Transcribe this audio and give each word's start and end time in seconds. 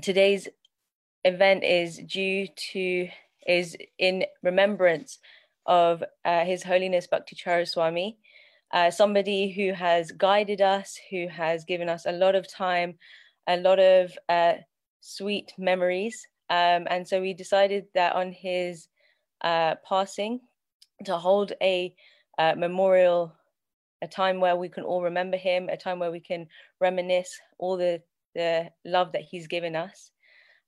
today's 0.00 0.48
event 1.24 1.64
is 1.64 1.98
due 1.98 2.46
to 2.72 3.08
is 3.46 3.76
in 3.98 4.24
remembrance 4.42 5.18
of 5.66 6.02
uh, 6.24 6.44
His 6.44 6.62
Holiness 6.62 7.06
Bhakti 7.06 7.36
Swami, 7.64 8.18
uh, 8.72 8.90
somebody 8.90 9.50
who 9.50 9.72
has 9.72 10.12
guided 10.12 10.60
us, 10.60 10.98
who 11.10 11.28
has 11.28 11.64
given 11.64 11.88
us 11.88 12.06
a 12.06 12.12
lot 12.12 12.34
of 12.34 12.48
time, 12.48 12.98
a 13.46 13.56
lot 13.56 13.78
of 13.78 14.16
uh, 14.28 14.54
sweet 15.00 15.52
memories. 15.58 16.26
Um, 16.50 16.86
and 16.90 17.06
so 17.06 17.20
we 17.20 17.34
decided 17.34 17.86
that 17.94 18.14
on 18.14 18.32
his 18.32 18.88
uh, 19.42 19.74
passing, 19.88 20.40
to 21.04 21.16
hold 21.16 21.52
a 21.60 21.94
uh, 22.38 22.54
memorial, 22.56 23.34
a 24.02 24.08
time 24.08 24.40
where 24.40 24.56
we 24.56 24.68
can 24.68 24.84
all 24.84 25.02
remember 25.02 25.36
him, 25.36 25.68
a 25.68 25.76
time 25.76 25.98
where 25.98 26.12
we 26.12 26.20
can 26.20 26.46
reminisce 26.80 27.38
all 27.58 27.76
the, 27.76 28.00
the 28.34 28.70
love 28.84 29.12
that 29.12 29.22
he's 29.22 29.46
given 29.46 29.76
us. 29.76 30.10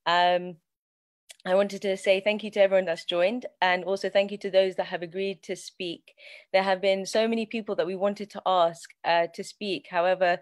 Um, 0.06 0.56
I 1.46 1.54
wanted 1.54 1.82
to 1.82 1.96
say 1.98 2.20
thank 2.20 2.42
you 2.42 2.50
to 2.52 2.60
everyone 2.60 2.86
that's 2.86 3.04
joined 3.04 3.44
and 3.60 3.84
also 3.84 4.08
thank 4.08 4.30
you 4.30 4.38
to 4.38 4.50
those 4.50 4.76
that 4.76 4.86
have 4.86 5.02
agreed 5.02 5.42
to 5.42 5.56
speak. 5.56 6.14
There 6.54 6.62
have 6.62 6.80
been 6.80 7.04
so 7.04 7.28
many 7.28 7.44
people 7.44 7.74
that 7.76 7.86
we 7.86 7.96
wanted 7.96 8.30
to 8.30 8.42
ask 8.46 8.88
uh, 9.04 9.26
to 9.34 9.44
speak. 9.44 9.86
However, 9.90 10.38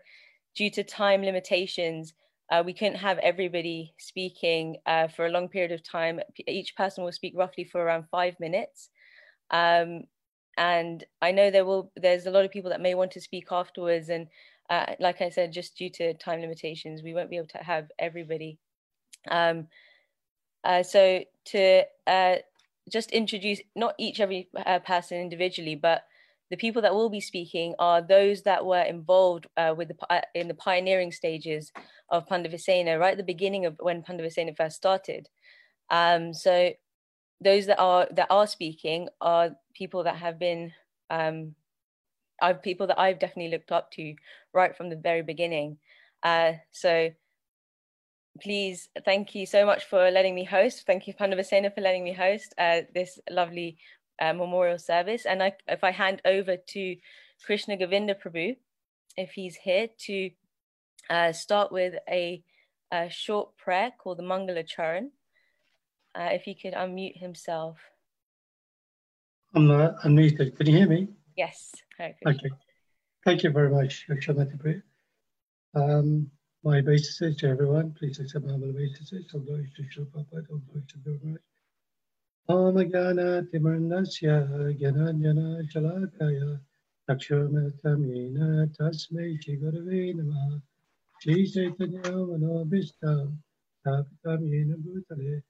due 0.55 0.71
to 0.71 0.85
time 0.85 1.23
limitations, 1.23 2.15
uh, 2.53 2.63
we 2.65 2.73
couldn't 2.73 2.97
have 2.97 3.19
everybody 3.19 3.95
speaking 3.99 4.77
uh, 4.87 5.09
for 5.09 5.27
a 5.27 5.31
long 5.31 5.49
period 5.49 5.73
of 5.73 5.83
time. 5.83 6.21
Each 6.47 6.77
person 6.77 7.03
will 7.03 7.13
speak 7.13 7.35
roughly 7.37 7.65
for 7.65 7.83
around 7.83 8.05
five 8.11 8.39
minutes. 8.39 8.91
Um, 9.51 10.03
and 10.57 11.03
I 11.21 11.33
know 11.33 11.51
there 11.51 11.65
will 11.65 11.91
there's 11.97 12.27
a 12.27 12.31
lot 12.31 12.45
of 12.45 12.51
people 12.53 12.71
that 12.71 12.81
may 12.81 12.95
want 12.95 13.11
to 13.13 13.21
speak 13.21 13.49
afterwards. 13.51 14.09
And 14.09 14.29
uh, 14.73 14.95
like 14.99 15.21
I 15.21 15.29
said, 15.29 15.53
just 15.53 15.77
due 15.77 15.91
to 15.91 16.15
time 16.15 16.41
limitations, 16.41 17.03
we 17.03 17.13
won't 17.13 17.29
be 17.29 17.37
able 17.37 17.49
to 17.49 17.59
have 17.59 17.91
everybody. 17.99 18.59
Um, 19.31 19.69
uh, 20.65 20.83
so 20.83 21.25
to 21.47 21.83
uh, 22.07 22.37
just 22.91 23.11
introduce 23.11 23.61
not 23.77 23.95
each 23.99 24.19
every 24.19 24.49
uh, 24.57 24.79
person 24.79 25.19
individually, 25.19 25.75
but 25.75 26.05
the 26.51 26.57
people 26.57 26.81
that 26.83 26.95
will 26.95 27.11
be 27.11 27.21
speaking 27.21 27.75
are 27.79 28.01
those 28.01 28.43
that 28.43 28.65
were 28.65 28.81
involved 28.81 29.47
uh, 29.59 29.75
with 29.77 29.89
the 29.89 29.97
uh, 30.09 30.23
in 30.35 30.49
the 30.49 30.55
pioneering 30.55 31.13
stages 31.13 31.71
of 32.09 32.27
Pandavasena, 32.27 32.99
right 32.99 33.13
at 33.13 33.19
the 33.19 33.25
beginning 33.35 33.67
of 33.67 33.77
when 33.79 34.03
Pandavasena 34.03 34.57
first 34.57 34.77
started. 34.77 35.29
Um, 35.91 36.33
so 36.33 36.73
those 37.43 37.67
that 37.67 37.79
are 37.79 38.09
that 38.13 38.29
are 38.31 38.47
speaking 38.47 39.11
are 39.21 39.51
people 39.75 40.05
that 40.05 40.17
have 40.17 40.39
been 40.39 40.73
um, 41.11 41.55
are 42.43 42.55
people 42.55 42.89
that 42.89 42.99
I've 42.99 43.21
definitely 43.21 43.53
looked 43.53 43.73
up 43.73 43.93
to 43.93 44.15
right 44.53 44.77
from 44.77 44.91
the 44.91 44.97
very 44.97 45.23
beginning. 45.23 45.79
Uh, 46.23 46.55
so 46.73 47.11
please, 48.41 48.89
thank 49.05 49.35
you 49.35 49.47
so 49.47 49.65
much 49.65 49.85
for 49.85 50.11
letting 50.11 50.35
me 50.35 50.45
host. 50.45 50.85
Thank 50.87 51.07
you, 51.07 51.15
Pandavasena, 51.15 51.75
for 51.75 51.81
letting 51.81 52.05
me 52.05 52.13
host 52.13 52.55
uh, 52.59 52.83
this 52.95 53.19
lovely 53.31 53.79
uh, 54.21 54.33
memorial 54.33 54.79
service. 54.79 55.25
And 55.27 55.43
I, 55.43 55.53
if 55.69 55.85
I 55.85 55.91
hand 55.91 56.21
over 56.25 56.57
to 56.57 56.97
Krishna 57.45 57.77
Govinda 57.77 58.15
Prabhu, 58.15 58.57
if 59.17 59.31
he's 59.33 59.57
here, 59.57 59.89
to 60.07 60.31
uh, 61.11 61.33
start 61.33 61.73
with 61.73 61.95
a, 62.09 62.43
a, 62.93 63.11
short 63.11 63.57
prayer 63.57 63.93
called 63.99 64.19
the 64.19 64.23
Mangala 64.23 64.67
Charan. 64.67 65.13
Uh, 66.15 66.29
if 66.33 66.43
he 66.43 66.55
could 66.55 66.75
unmute 66.75 67.17
himself. 67.17 67.79
I'm 69.55 69.71
uh, 69.71 69.93
unmuted. 70.05 70.57
Can 70.57 70.67
you 70.67 70.77
hear 70.77 70.87
me? 70.87 71.09
Yes. 71.37 71.73
Okay. 72.01 72.51
Thank 73.25 73.43
you 73.43 73.51
very 73.51 73.71
much, 73.71 74.07
Yashomati 74.09 74.83
Um, 75.75 76.31
my 76.65 76.79
obeisances 76.79 77.37
to 77.39 77.49
everyone. 77.49 77.93
Please 77.93 78.19
accept 78.19 78.45
my 78.45 78.55
obeisances. 78.55 79.27
All 79.33 79.41
glory 79.41 79.71
to 79.77 79.83
Prabhupada, 79.83 80.51
all 80.51 80.59
glory 80.59 80.85
to 80.89 80.99
Guru 80.99 81.19
Maharaj. 81.23 81.41
Om 82.49 82.75
Jnana 82.75 83.49
Timarnasya 83.51 84.77
Jnana 84.81 85.63
Shalakaya 85.73 86.61
Takshuramatam 87.09 88.01
Yena 88.05 88.67
Tasmai 88.77 89.41
Shri 89.43 89.57
Gurave 89.59 90.15
Namaha 90.17 90.61
Shri 91.21 91.47
Chaitanya 91.47 92.03
Manobishtam 92.03 93.37
Tapitam 93.87 94.41
Yena 94.51 94.75
Bhutale 94.75 95.43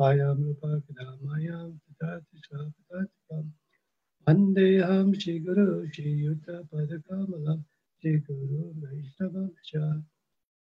Payam 0.00 0.42
Rupa 0.42 0.82
Kadamayam 0.88 1.78
Tatati 2.02 2.36
Svapatatikam 2.50 3.44
Vandeham 4.28 5.18
Shri 5.18 5.38
Guru 5.40 5.90
Shri 5.90 6.12
Yuta 6.24 6.62
Padakamalam 6.70 7.64
Shri 8.00 8.18
Guru 8.18 8.74
Vaishnavam 8.82 9.52
Shah 9.64 9.94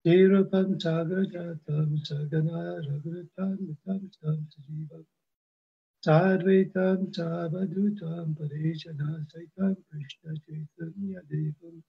Nirupam 0.06 0.78
Sagrajatam 0.78 1.96
Sagana 2.06 2.82
Raghutam 2.86 3.56
Vitam 3.66 4.02
Sam 4.20 4.46
Sajivam 4.52 5.06
Sadvaitam 6.06 7.10
Savadutam 7.16 8.36
Parishana 8.38 9.26
Saitam 9.32 9.76
Krishna 9.90 10.34
Chaitanya 10.46 11.22
Devam. 11.32 11.82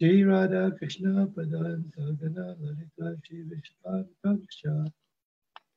Shri 0.00 0.24
Radha 0.24 0.72
Krishna 0.78 1.26
Sagana 1.28 2.56
Lalita 2.60 3.16
Shri 3.24 3.44
Vishwantam 3.50 4.42
Shah 4.50 4.84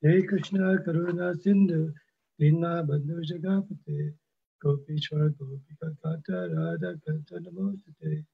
Jai 0.03 0.21
Krishna 0.27 0.77
Karuna 0.85 1.35
Sindhu 1.41 1.93
Dina 2.39 2.83
Bandhu 2.83 3.23
Jagapate 3.23 4.13
Gopi 4.61 4.93
Gopishwar 4.95 5.29
Gopika 5.37 5.95
Kata 6.03 6.49
Radha 6.55 6.95
Kata 7.05 7.39
Namostate 7.41 8.25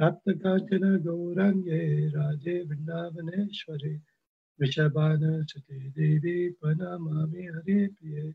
Tapta 0.00 0.34
Katina 0.42 0.98
Gaurange 0.98 2.12
Raje 2.14 2.66
Vrindavaneshwari 2.68 4.00
Vishabhana 4.60 5.44
Sati 5.48 5.92
Devi 5.96 6.50
Pranamami 6.62 7.46
Hare 7.54 7.90
Priye. 7.96 8.34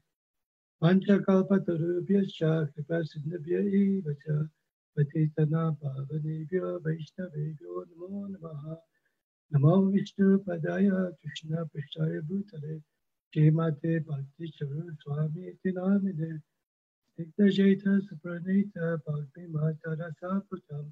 Panchakalpatarubhyascha 0.82 2.70
Kripasiddhabhya 2.74 3.62
Ivacha 4.04 4.50
Patitana 4.98 5.76
Pavanebhyo 5.82 6.82
Vaishnavebhyo 6.84 7.86
Namo 7.90 8.30
Namaha. 8.32 8.78
Namo 9.54 9.92
Vishnu 9.94 10.40
Padaya 10.46 11.12
Krishna 11.22 11.66
Prashtaya 11.66 12.22
Bhutale. 12.22 12.82
Shrimate 13.36 14.06
Bhakti 14.06 14.54
Charu 14.60 14.90
Swami 15.04 15.54
Tinamine. 15.66 16.42
Ektajeta 17.18 18.02
Supranita 18.08 19.00
Bhakti 19.06 19.48
Matara 19.48 20.12
Saputam 20.22 20.92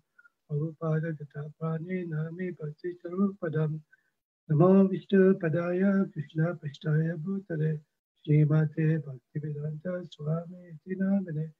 Prabhupada 0.49 1.11
Gata 1.17 1.51
Prani 1.59 2.07
Nami 2.07 2.51
Bhakti 2.51 2.95
Sarupadam 3.03 3.81
Namo 4.49 4.89
Vishnu 4.89 5.33
Padaya 5.37 6.09
Krishna 6.13 6.55
Pashtaya 6.55 7.17
Bhutale 7.17 7.77
Srimate 8.25 9.03
Bhaktivedanta 9.03 10.07
Swami 10.13 10.71
Tinamine 10.87 11.51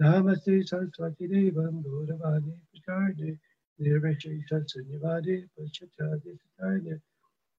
Namaste 0.00 0.62
Saraswati 0.68 1.26
Devam 1.26 1.82
Gauravani 1.82 2.54
Pracharne 2.70 3.36
Nirvashesha 3.80 4.64
Sunyavadi 4.70 5.48
Pashachadi 5.58 6.38
Sitane 6.38 7.00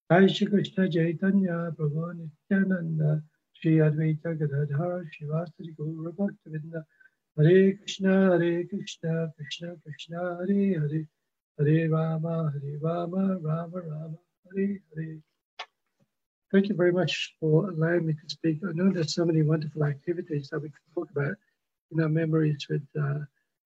Jai 0.10 0.28
Shri 0.28 0.48
Krishna 0.48 0.90
Chaitanya 0.90 1.74
Prabhu 1.78 2.14
Nityananda 2.16 3.22
Shri 3.64 3.78
Advaita 3.78 4.38
Gadadhar 4.38 5.06
Shivasari 5.16 5.74
Gaura 5.80 6.12
Bhaktivinda 6.12 6.84
Hare 7.38 7.74
Krishna, 7.78 8.38
Hare 8.38 8.66
Krishna, 8.66 9.32
Krishna 9.38 9.76
Krishna, 9.82 10.38
Hare 10.40 10.80
Hare, 10.82 11.08
Hare 11.58 11.90
Rama, 11.90 12.52
Hare 12.52 12.78
Rama, 12.82 13.38
Rama 13.42 13.82
Rama, 13.82 14.18
Hare 14.54 14.80
Hare. 14.94 15.18
Thank 16.52 16.68
you 16.68 16.76
very 16.76 16.92
much 16.92 17.36
for 17.40 17.70
allowing 17.70 18.06
me 18.08 18.14
to 18.14 18.30
speak. 18.30 18.60
I 18.68 18.74
know 18.74 18.92
there's 18.92 19.16
so 19.16 19.24
many 19.24 19.44
wonderful 19.44 19.86
activities 19.86 20.50
that 20.50 20.60
we 20.60 20.68
can 20.68 20.84
talk 20.94 21.10
about 21.12 21.38
in 21.92 22.02
our 22.02 22.10
memories 22.10 22.68
with 22.70 22.84
uh, 23.02 23.20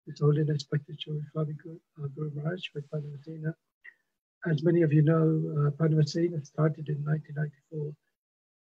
His 0.08 0.20
Holiness 0.20 0.64
Bhakti 0.64 0.98
Swami 0.98 1.54
Guru, 1.62 1.78
uh, 2.04 2.08
Guru 2.16 2.32
Maharaj 2.34 2.64
with 2.74 2.90
Pandavasena. 2.90 3.54
As 4.50 4.64
many 4.64 4.82
of 4.82 4.92
you 4.92 5.04
know, 5.04 5.22
uh, 5.22 5.70
Pandavasena 5.78 6.44
started 6.44 6.90
in 6.90 6.98
1994, 7.06 7.94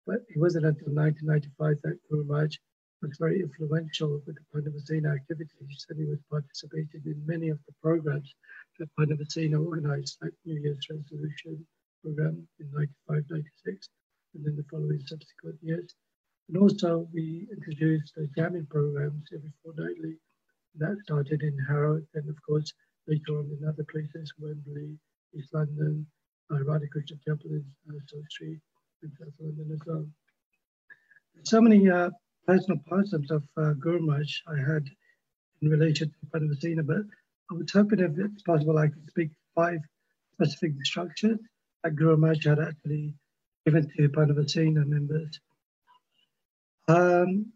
but 0.07 0.21
it 0.29 0.39
wasn't 0.39 0.67
until 0.67 0.93
1995 0.93 1.81
that 1.83 1.99
Guru 2.09 2.25
Maharaj 2.25 2.57
was 3.03 3.17
very 3.19 3.41
influential 3.41 4.23
with 4.27 4.37
the 4.37 4.47
Pandavasena 4.55 5.15
activities 5.15 5.87
and 5.89 5.99
he 5.99 6.07
was 6.07 6.19
participating 6.31 7.03
in 7.05 7.27
many 7.27 7.49
of 7.49 7.59
the 7.67 7.75
programs 7.83 8.35
that 8.79 8.89
Pandavasena 8.99 9.65
organized, 9.65 10.19
like 10.23 10.33
New 10.45 10.61
Year's 10.61 10.87
resolution 10.89 11.67
program 12.03 12.47
in 12.61 12.71
95, 12.73 13.25
96, 13.29 13.89
and 14.35 14.45
then 14.45 14.57
the 14.57 14.65
following 14.71 15.01
subsequent 15.07 15.59
years. 15.63 15.95
And 16.49 16.59
also 16.59 17.09
we 17.13 17.49
introduced 17.53 18.15
the 18.15 18.29
jamming 18.37 18.67
programs 18.67 19.29
every 19.33 19.53
fortnightly. 19.65 20.17
That 20.77 20.99
started 21.05 21.43
in 21.43 21.59
Harrow, 21.69 22.01
and 22.15 22.29
of 22.29 22.37
course 22.47 22.73
later 23.07 23.39
on 23.39 23.51
in 23.51 23.69
other 23.69 23.85
places, 23.85 24.33
Wembley, 24.39 24.99
East 25.35 25.53
London, 25.53 26.07
uh, 26.51 26.57
Radhakrishna 26.57 27.23
Temple 27.27 27.51
in 27.51 27.65
uh, 27.89 27.99
South 28.07 28.31
Street, 28.31 28.61
in 29.03 29.13
South 29.19 29.33
London. 29.41 30.13
So 31.45 31.61
many 31.61 31.91
uh, 31.91 32.11
personal 32.47 32.79
positives 32.89 33.31
of 33.31 33.43
uh, 33.57 33.73
Gurmaj 33.75 34.29
I 34.47 34.57
had 34.57 34.85
in 35.61 35.69
relation 35.69 36.09
to 36.11 36.27
Pandavasena, 36.39 36.87
but 36.87 37.03
I 37.51 37.55
was 37.55 37.71
hoping 37.73 38.01
if 38.01 38.13
it's 38.19 38.43
possible 38.43 38.79
I 38.79 38.89
could 38.89 39.07
speak 39.09 39.31
five 39.55 39.81
specific 40.35 40.85
structures 40.85 41.39
that 41.83 41.97
Guru 41.97 42.17
Maharaj 42.17 42.47
had 42.47 42.59
actually 42.59 43.15
given 43.65 43.91
to 43.97 44.09
Pandavasena 44.09 44.87
members. 44.87 45.41
Um, 46.89 47.53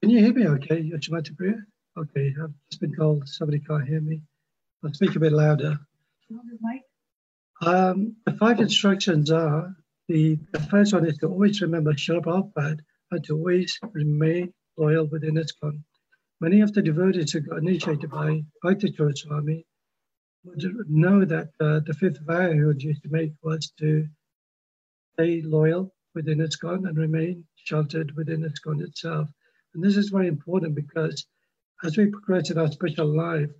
can 0.00 0.10
you 0.10 0.20
hear 0.20 0.32
me 0.32 0.46
okay, 0.48 0.82
Yashomati 0.82 1.36
Priya? 1.36 1.56
Okay, 1.96 2.34
I've 2.42 2.52
just 2.70 2.80
been 2.80 2.94
told 2.94 3.28
somebody 3.28 3.60
can't 3.60 3.86
hear 3.86 4.00
me. 4.00 4.20
I'll 4.84 4.92
speak 4.92 5.16
a 5.16 5.20
bit 5.20 5.32
louder. 5.32 5.78
Um, 7.62 8.16
the 8.24 8.32
five 8.32 8.60
instructions 8.60 9.30
are 9.30 9.74
the, 10.08 10.38
the, 10.52 10.60
first 10.60 10.92
one 10.92 11.06
is 11.06 11.18
to 11.18 11.28
always 11.28 11.60
remember 11.60 11.92
Srila 11.92 12.22
Prabhupada 12.22 12.80
and 13.10 13.24
to 13.24 13.34
always 13.34 13.78
remain 13.92 14.52
loyal 14.76 15.06
within 15.06 15.34
ISKCON. 15.34 15.82
Many 16.40 16.60
of 16.60 16.72
the 16.72 16.82
devotees 16.82 17.32
who 17.32 17.40
got 17.40 17.58
initiated 17.58 18.10
by 18.10 18.42
Bhakti 18.62 18.94
Swami 18.94 19.66
would 20.44 20.64
know 20.88 21.24
that 21.24 21.48
uh, 21.60 21.80
the 21.80 21.94
fifth 21.94 22.20
vow 22.26 22.52
he 22.52 22.62
would 22.62 22.82
used 22.82 23.02
to 23.02 23.08
make 23.08 23.32
was 23.42 23.72
to 23.78 24.06
stay 25.14 25.42
loyal 25.42 25.92
within 26.14 26.38
ISKCON 26.38 26.88
and 26.88 26.96
remain 26.96 27.44
sheltered 27.56 28.12
within 28.16 28.42
ISKCON 28.42 28.82
itself. 28.82 29.28
And 29.74 29.82
this 29.82 29.96
is 29.96 30.10
very 30.10 30.28
important 30.28 30.74
because 30.74 31.26
as 31.84 31.96
we 31.96 32.06
progress 32.06 32.50
in 32.50 32.58
our 32.58 32.70
spiritual 32.70 33.14
life, 33.14 33.50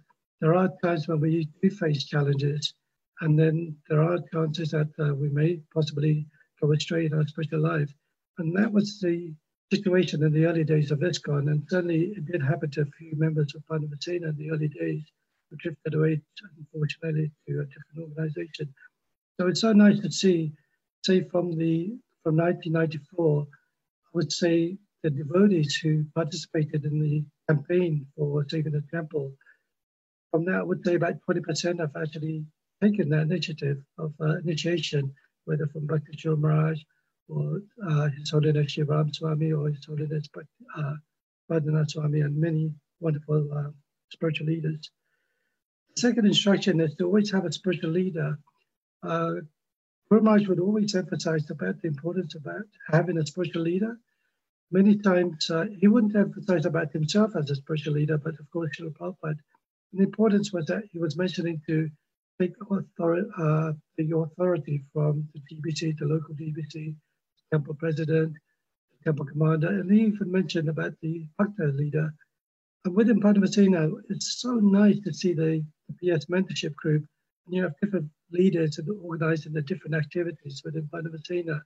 there 0.40 0.54
are 0.54 0.70
times 0.82 1.08
when 1.08 1.20
we 1.20 1.48
do 1.62 1.70
face 1.70 2.04
challenges, 2.04 2.75
and 3.20 3.38
then 3.38 3.76
there 3.88 4.02
are 4.02 4.19
chances 4.32 4.70
that 4.70 4.88
uh, 4.98 5.14
we 5.14 5.28
may 5.31 5.60
possibly 5.72 6.26
astray 6.62 7.06
in 7.06 7.14
our 7.14 7.26
spiritual 7.26 7.61
life. 7.61 7.93
And 8.38 8.56
that 8.56 8.73
was 8.73 9.00
the 9.00 9.35
situation 9.73 10.23
in 10.23 10.32
the 10.32 10.47
early 10.47 10.64
days 10.64 10.91
of 10.91 11.00
ISKCON, 11.00 11.50
and 11.50 11.62
certainly 11.69 12.12
it 12.17 12.26
did 12.26 12.43
happen 12.43 12.70
to 12.70 12.82
a 12.82 12.87
few 12.99 13.17
members 13.17 13.55
of 13.55 13.62
Pandavasena 13.67 14.29
in 14.31 14.37
the 14.37 14.50
early 14.50 14.69
days 14.69 15.03
who 15.50 15.56
drifted 15.56 15.94
away, 15.94 16.20
unfortunately, 16.58 17.31
to 17.49 17.61
a 17.61 17.64
different 17.64 18.11
organization. 18.17 18.73
So 19.41 19.49
it's 19.49 19.61
so 19.61 19.73
nice 19.73 20.00
to 20.00 20.11
see, 20.11 20.53
say, 21.05 21.25
from 21.29 21.56
the 21.56 21.97
from 22.23 22.37
1994, 22.37 23.47
I 23.47 24.08
would 24.14 24.32
say 24.32 24.76
the 25.03 25.11
devotees 25.11 25.76
who 25.76 26.05
participated 26.14 26.85
in 26.85 26.99
the 27.00 27.25
campaign 27.49 28.06
for 28.17 28.44
saving 28.49 28.73
the 28.73 28.82
temple, 28.93 29.32
from 30.32 30.44
that, 30.47 30.56
I 30.56 30.62
would 30.62 30.85
say 30.85 30.94
about 30.94 31.14
20% 31.29 31.81
have 31.81 31.94
actually 31.97 32.44
taken 32.82 33.08
that 33.11 33.23
initiative 33.23 33.79
of 33.99 34.12
uh, 34.20 34.38
initiation, 34.38 35.14
whether 35.46 35.66
from 35.66 35.87
Bhakti 35.87 36.12
Maharaj 36.28 36.81
or 37.28 37.62
uh, 37.84 38.08
His 38.10 38.31
Holiness 38.31 38.76
Shivaram 38.76 39.14
Swami 39.14 39.52
or 39.52 39.69
His 39.69 39.84
Holiness 39.84 40.28
uh, 40.76 41.84
Swami 41.88 42.20
and 42.20 42.37
many 42.37 42.75
wonderful 43.00 43.48
uh, 43.52 43.70
spiritual 44.10 44.48
leaders. 44.48 44.90
The 45.94 46.00
second 46.02 46.26
instruction 46.26 46.81
is 46.81 46.94
to 46.96 47.06
always 47.06 47.31
have 47.31 47.46
a 47.46 47.52
spiritual 47.52 47.90
leader. 47.90 48.38
Uh, 49.02 49.37
Guru 50.10 50.22
Maharaj 50.22 50.46
would 50.48 50.60
always 50.60 50.94
emphasize 50.94 51.50
about 51.50 51.81
the 51.81 51.88
importance 51.88 52.34
about 52.34 52.66
having 52.87 53.16
a 53.19 53.26
spiritual 53.26 53.62
leader 53.62 53.98
many 54.70 54.96
times 54.96 55.50
uh, 55.50 55.66
he 55.78 55.87
wouldn't 55.87 56.16
emphasize 56.16 56.66
about 56.66 56.93
himself 56.93 57.37
as 57.37 57.50
a 57.50 57.56
spiritual 57.56 57.94
leader, 57.94 58.19
but 58.19 58.38
of 58.40 58.50
course, 58.50 58.70
Srila 58.76 58.96
Prabhupada. 58.96 59.38
And 59.93 60.00
the 60.00 60.04
importance 60.04 60.52
was 60.52 60.66
that 60.66 60.84
he 60.93 60.98
was 60.98 61.16
mentioning 61.16 61.62
to 61.66 61.88
take 62.40 62.54
authority, 62.70 63.28
uh, 63.38 63.72
the 63.96 64.16
authority 64.16 64.84
from 64.92 65.28
the 65.34 65.40
GBC, 65.40 65.98
the 65.98 66.06
local 66.06 66.34
GBC, 66.34 66.94
temple 67.52 67.74
president, 67.74 68.32
the 68.32 69.04
temple 69.04 69.26
commander, 69.26 69.68
and 69.68 69.90
he 69.90 70.02
even 70.02 70.30
mentioned 70.30 70.68
about 70.68 70.92
the 71.02 71.26
Bhakta 71.38 71.66
leader. 71.66 72.12
And 72.84 72.94
within 72.94 73.20
Pandavasena, 73.20 73.92
it's 74.10 74.40
so 74.40 74.54
nice 74.54 75.00
to 75.00 75.12
see 75.12 75.32
the, 75.32 75.64
the 75.88 75.94
PS 76.14 76.26
mentorship 76.26 76.74
group. 76.74 77.04
And 77.46 77.54
you 77.54 77.62
have 77.62 77.74
different 77.82 78.08
leaders 78.30 78.78
and 78.78 78.88
organizing 79.02 79.52
the 79.52 79.62
different 79.62 79.94
activities 79.94 80.62
within 80.64 80.88
Pandavasena. 80.92 81.60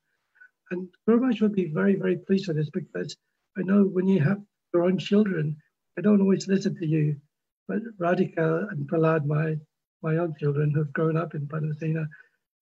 And 0.70 0.88
Guru 1.06 1.20
Maharaj 1.20 1.43
would 1.43 1.55
be 1.55 1.67
very, 1.67 1.96
very 1.96 2.17
pleased 2.17 2.49
with 2.49 2.56
this 2.56 2.70
because 2.70 3.17
I 3.58 3.62
know 3.62 3.84
when 3.84 4.06
you 4.06 4.20
have 4.20 4.40
your 4.72 4.84
own 4.84 4.99
children, 4.99 5.56
they 5.96 6.02
don't 6.02 6.20
always 6.20 6.46
listen 6.46 6.76
to 6.76 6.87
you. 6.87 7.17
But 7.67 7.82
Radhika 7.99 8.70
and 8.70 8.88
Prahlad, 8.88 9.26
my 9.26 9.56
my 10.02 10.17
own 10.17 10.35
children 10.38 10.70
who've 10.70 10.93
grown 10.93 11.17
up 11.17 11.35
in 11.35 11.47
Pandavasena, 11.47 12.06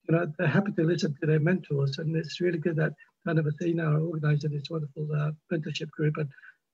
you 0.08 0.14
know, 0.14 0.32
they're 0.38 0.48
happy 0.48 0.72
to 0.72 0.82
listen 0.84 1.14
to 1.20 1.26
their 1.26 1.40
mentors. 1.40 1.98
And 1.98 2.16
it's 2.16 2.40
really 2.40 2.58
good 2.58 2.76
that 2.76 2.94
Pandavasena 3.26 3.84
are 3.84 4.00
organizing 4.00 4.52
this 4.52 4.70
wonderful 4.70 5.08
uh, 5.14 5.30
mentorship 5.52 5.90
group 5.90 6.16
and 6.16 6.28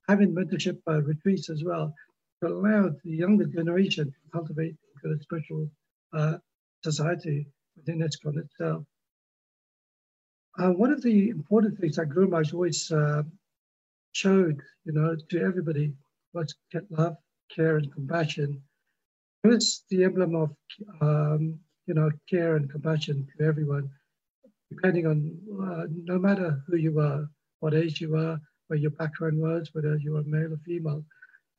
having 0.08 0.34
mentorship 0.34 0.78
uh, 0.88 1.02
retreats 1.02 1.50
as 1.50 1.64
well 1.64 1.94
to 2.42 2.48
allow 2.48 2.90
the 3.04 3.10
younger 3.10 3.46
generation 3.46 4.06
to 4.06 4.30
cultivate 4.32 4.76
a 5.04 5.22
spiritual 5.22 5.68
uh, 6.12 6.38
society 6.82 7.46
within 7.76 8.00
ISKCON 8.00 8.38
itself. 8.38 8.84
Uh, 10.58 10.70
one 10.70 10.92
of 10.92 11.02
the 11.02 11.30
important 11.30 11.78
things 11.78 11.96
that 11.96 12.06
Guru 12.06 12.28
Maharaj 12.28 12.52
always 12.52 12.90
uh, 12.92 13.22
showed, 14.12 14.60
you 14.84 14.92
know, 14.92 15.16
to 15.30 15.40
everybody 15.40 15.92
was 16.32 16.54
love, 16.90 17.16
care, 17.54 17.76
and 17.76 17.92
compassion. 17.92 18.62
Was 19.44 19.84
the 19.90 20.04
emblem 20.04 20.34
of, 20.34 20.56
um, 21.00 21.60
you 21.86 21.94
know, 21.94 22.10
care 22.30 22.56
and 22.56 22.70
compassion 22.70 23.28
to 23.36 23.44
everyone, 23.44 23.90
depending 24.70 25.06
on 25.06 25.38
uh, 25.62 25.86
no 25.90 26.18
matter 26.18 26.62
who 26.66 26.76
you 26.76 26.98
are, 26.98 27.28
what 27.60 27.74
age 27.74 28.00
you 28.00 28.16
are, 28.16 28.40
where 28.68 28.78
your 28.78 28.90
background 28.92 29.38
was, 29.38 29.68
whether 29.72 29.96
you 29.96 30.12
were 30.12 30.24
male 30.24 30.54
or 30.54 30.60
female. 30.64 31.04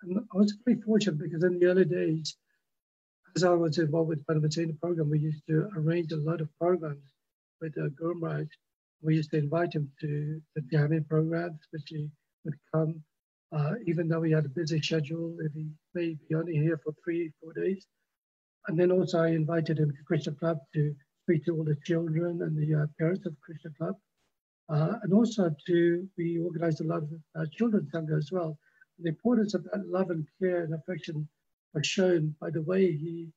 And 0.01 0.17
I 0.17 0.37
was 0.37 0.57
very 0.65 0.81
fortunate 0.81 1.19
because 1.19 1.43
in 1.43 1.59
the 1.59 1.67
early 1.67 1.85
days, 1.85 2.35
as 3.35 3.43
I 3.43 3.53
was 3.53 3.77
involved 3.77 4.09
with 4.09 4.25
the 4.25 4.77
program, 4.81 5.09
we 5.09 5.19
used 5.19 5.45
to 5.47 5.69
arrange 5.77 6.11
a 6.11 6.17
lot 6.17 6.41
of 6.41 6.49
programs 6.59 7.13
with 7.61 7.77
uh, 7.77 7.89
Guru 7.89 8.15
Maharaj 8.15 8.47
we 9.05 9.15
used 9.15 9.31
to 9.31 9.37
invite 9.37 9.73
him 9.73 9.91
to 10.01 10.41
the 10.55 10.61
jamming 10.71 11.03
programs, 11.03 11.59
which 11.71 11.83
he 11.87 12.09
would 12.43 12.55
come, 12.73 13.03
uh, 13.55 13.73
even 13.87 14.07
though 14.07 14.21
he 14.21 14.31
had 14.33 14.45
a 14.45 14.49
busy 14.49 14.81
schedule, 14.81 15.35
if 15.39 15.53
he 15.53 15.67
may 15.93 16.17
be 16.27 16.35
only 16.35 16.53
here 16.53 16.79
for 16.83 16.93
three, 17.03 17.31
four 17.41 17.53
days. 17.53 17.87
And 18.67 18.77
then 18.77 18.91
also 18.91 19.19
I 19.19 19.29
invited 19.29 19.79
him 19.79 19.91
to 19.91 20.03
Krishna 20.05 20.33
Club 20.33 20.57
to 20.73 20.93
speak 21.23 21.45
to 21.45 21.55
all 21.55 21.63
the 21.63 21.77
children 21.85 22.41
and 22.41 22.57
the 22.57 22.83
uh, 22.83 22.85
parents 22.99 23.25
of 23.25 23.33
Krishna 23.41 23.71
Club. 23.77 23.95
Uh, 24.67 24.93
and 25.03 25.13
also 25.13 25.55
to, 25.67 26.07
we 26.17 26.39
organized 26.39 26.81
a 26.81 26.87
lot 26.87 27.03
of 27.03 27.09
uh, 27.39 27.45
children's 27.57 27.91
sangha 27.91 28.17
as 28.17 28.29
well. 28.31 28.57
The 28.99 29.09
importance 29.09 29.53
of 29.53 29.63
that 29.65 29.87
love 29.87 30.09
and 30.09 30.25
care 30.41 30.63
and 30.63 30.73
affection 30.73 31.27
was 31.73 31.87
shown 31.87 32.35
by 32.41 32.49
the 32.49 32.61
way 32.61 32.91
he 32.91 33.29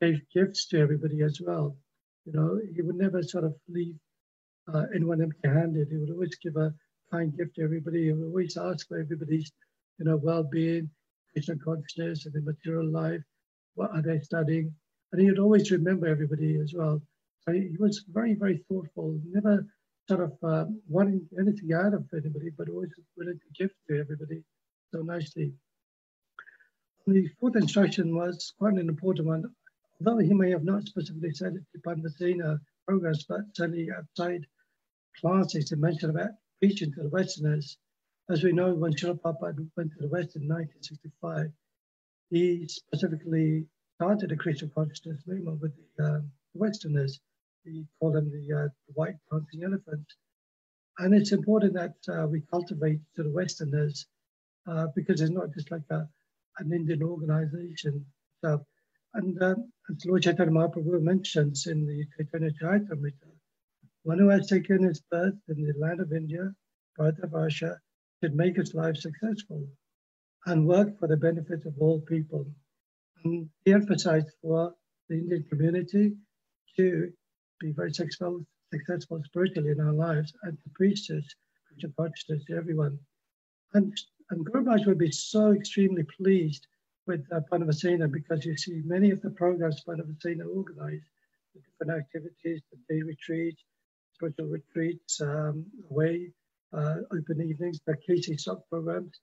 gave 0.00 0.20
gifts 0.32 0.68
to 0.68 0.78
everybody 0.78 1.22
as 1.22 1.40
well. 1.44 1.76
You 2.24 2.32
know, 2.32 2.60
he 2.74 2.82
would 2.82 2.96
never 2.96 3.22
sort 3.22 3.44
of 3.44 3.54
leave 3.68 3.96
uh, 4.72 4.84
anyone 4.94 5.20
empty-handed. 5.20 5.88
He 5.90 5.96
would 5.96 6.10
always 6.10 6.36
give 6.36 6.56
a 6.56 6.72
kind 7.10 7.36
gift 7.36 7.56
to 7.56 7.62
everybody. 7.62 8.04
He 8.04 8.12
always 8.12 8.56
ask 8.56 8.88
for 8.88 8.98
everybody's, 8.98 9.52
you 9.98 10.04
know, 10.04 10.16
well-being, 10.16 10.90
Krishna 11.32 11.56
consciousness, 11.56 12.26
and 12.26 12.34
the 12.34 12.40
material 12.40 12.88
life. 12.90 13.22
What 13.74 13.90
are 13.92 14.02
they 14.02 14.20
studying? 14.20 14.72
And 15.12 15.20
he 15.20 15.28
would 15.28 15.38
always 15.38 15.70
remember 15.70 16.06
everybody 16.06 16.58
as 16.60 16.72
well. 16.74 17.02
So 17.42 17.52
he 17.52 17.76
was 17.78 18.04
very, 18.12 18.34
very 18.34 18.64
thoughtful. 18.68 19.18
Never 19.30 19.66
sort 20.08 20.20
of 20.20 20.32
uh, 20.42 20.66
wanting 20.88 21.26
anything 21.38 21.72
out 21.72 21.94
of 21.94 22.04
anybody, 22.12 22.50
but 22.56 22.68
always 22.68 22.90
willing 23.16 23.38
to 23.38 23.62
give 23.62 23.70
to 23.88 23.98
everybody 23.98 24.42
so 24.92 25.02
nicely. 25.02 25.52
The 27.06 27.28
fourth 27.40 27.56
instruction 27.56 28.14
was 28.14 28.52
quite 28.58 28.74
an 28.74 28.88
important 28.88 29.26
one. 29.26 29.44
Although 29.98 30.18
he 30.18 30.34
may 30.34 30.50
have 30.50 30.64
not 30.64 30.84
specifically 30.84 31.32
said 31.32 31.54
it 31.54 31.64
to 31.72 31.82
Pandavasena 31.82 32.60
programs, 32.86 33.24
but 33.24 33.40
certainly 33.54 33.88
outside 33.96 34.46
classes 35.20 35.66
to 35.66 35.76
mentioned 35.76 36.10
about 36.10 36.30
preaching 36.60 36.92
to 36.92 37.02
the 37.02 37.08
Westerners. 37.08 37.78
As 38.28 38.44
we 38.44 38.52
know, 38.52 38.74
when 38.74 38.92
Srila 38.92 39.18
Prabhupada 39.20 39.66
went 39.76 39.92
to 39.92 39.98
the 39.98 40.08
West 40.08 40.36
in 40.36 40.46
1965, 40.46 41.50
he 42.30 42.68
specifically 42.68 43.66
started 43.96 44.30
a 44.30 44.36
Krishna 44.36 44.68
consciousness 44.68 45.22
movement 45.26 45.60
with 45.60 45.72
the, 45.96 46.04
uh, 46.04 46.20
Westerners. 46.54 47.18
He 47.64 47.86
called 47.98 48.14
them 48.14 48.30
the, 48.30 48.54
uh, 48.54 48.68
the 48.86 48.92
white 48.94 49.16
dancing 49.32 49.64
elephants. 49.64 50.14
And 50.98 51.14
it's 51.14 51.32
important 51.32 51.74
that 51.74 51.96
uh, 52.08 52.26
we 52.26 52.42
cultivate 52.50 53.00
to 53.16 53.22
the 53.22 53.30
Westerners 53.30 54.06
uh, 54.66 54.88
because 54.94 55.20
it's 55.20 55.30
not 55.30 55.52
just 55.54 55.70
like 55.70 55.88
a, 55.90 56.06
an 56.58 56.72
Indian 56.72 57.02
organization. 57.02 58.04
So, 58.44 58.64
and 59.14 59.42
um, 59.42 59.72
as 59.90 60.04
Lord 60.04 60.22
Chaitanya 60.22 60.52
Mahaprabhu 60.52 61.02
mentions 61.02 61.66
in 61.66 61.86
the 61.86 62.04
Chaitanya 62.16 62.50
Charitamrita, 62.52 63.30
one 64.02 64.18
who 64.18 64.28
has 64.28 64.46
taken 64.46 64.82
his 64.82 65.00
birth 65.10 65.34
in 65.48 65.62
the 65.62 65.74
land 65.78 66.00
of 66.00 66.12
India, 66.12 66.54
Bharatavarsha, 66.98 67.76
should 68.22 68.34
make 68.34 68.56
his 68.56 68.74
life 68.74 68.96
successful 68.96 69.66
and 70.46 70.66
work 70.66 70.98
for 70.98 71.06
the 71.06 71.16
benefit 71.16 71.66
of 71.66 71.74
all 71.78 72.00
people. 72.00 72.46
And 73.24 73.50
he 73.64 73.72
emphasized 73.72 74.30
for 74.40 74.74
the 75.08 75.16
Indian 75.16 75.44
community 75.44 76.16
to 76.76 77.12
be 77.60 77.72
very 77.72 77.92
successful, 77.92 78.44
successful 78.72 79.22
spiritually 79.24 79.70
in 79.70 79.80
our 79.80 79.92
lives 79.92 80.32
and 80.42 80.56
to 80.56 80.70
preach 80.74 81.08
this 81.08 81.34
Krishna 81.68 81.90
consciousness 81.98 82.44
to 82.46 82.56
everyone. 82.56 82.98
And, 83.74 83.92
and 84.30 84.44
Guru 84.46 84.64
Maharaj 84.64 84.86
would 84.86 84.98
be 84.98 85.12
so 85.12 85.52
extremely 85.52 86.04
pleased 86.16 86.66
with 87.06 87.26
uh, 87.32 87.40
Pandavasena 87.52 88.10
because 88.10 88.44
you 88.46 88.56
see 88.56 88.82
many 88.84 89.10
of 89.10 89.20
the 89.20 89.30
programs 89.30 89.84
Pandavasena 89.84 90.46
organized, 90.46 91.04
the 91.54 91.60
different 91.60 92.00
activities, 92.00 92.62
the 92.70 92.78
day 92.88 93.02
retreats, 93.02 93.62
spiritual 94.20 94.48
retreats 94.48 95.20
um, 95.22 95.64
away, 95.90 96.30
uh, 96.76 96.96
open 97.12 97.40
evenings, 97.40 97.80
the 97.86 97.94
KCSoc 98.06 98.60
programs. 98.70 99.18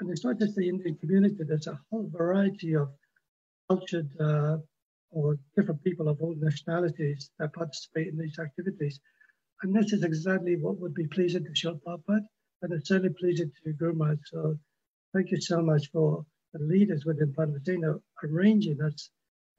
And 0.00 0.10
it's 0.10 0.24
not 0.24 0.38
just 0.38 0.54
the 0.54 0.68
Indian 0.68 0.94
community, 0.96 1.36
there's 1.40 1.66
a 1.66 1.78
whole 1.90 2.08
variety 2.08 2.74
of 2.76 2.88
cultured 3.68 4.08
uh, 4.20 4.58
or 5.10 5.36
different 5.56 5.82
people 5.82 6.08
of 6.08 6.20
all 6.22 6.36
nationalities 6.38 7.30
that 7.40 7.52
participate 7.52 8.08
in 8.08 8.16
these 8.16 8.38
activities. 8.38 9.00
And 9.62 9.74
this 9.74 9.92
is 9.92 10.04
exactly 10.04 10.56
what 10.56 10.78
would 10.78 10.94
be 10.94 11.08
pleasing 11.08 11.44
to 11.44 11.50
Shilpa 11.50 11.98
and 12.62 12.72
it's 12.72 12.88
certainly 12.88 13.14
pleasing 13.18 13.50
to 13.64 13.72
Guru 13.72 13.94
Maharaj. 13.94 14.18
So 14.26 14.56
thank 15.12 15.32
you 15.32 15.40
so 15.40 15.60
much 15.60 15.90
for 15.90 16.24
the 16.52 16.60
leaders 16.60 17.04
within 17.04 17.32
Pandavasena 17.32 18.00
arranging 18.24 18.80
us 18.82 19.10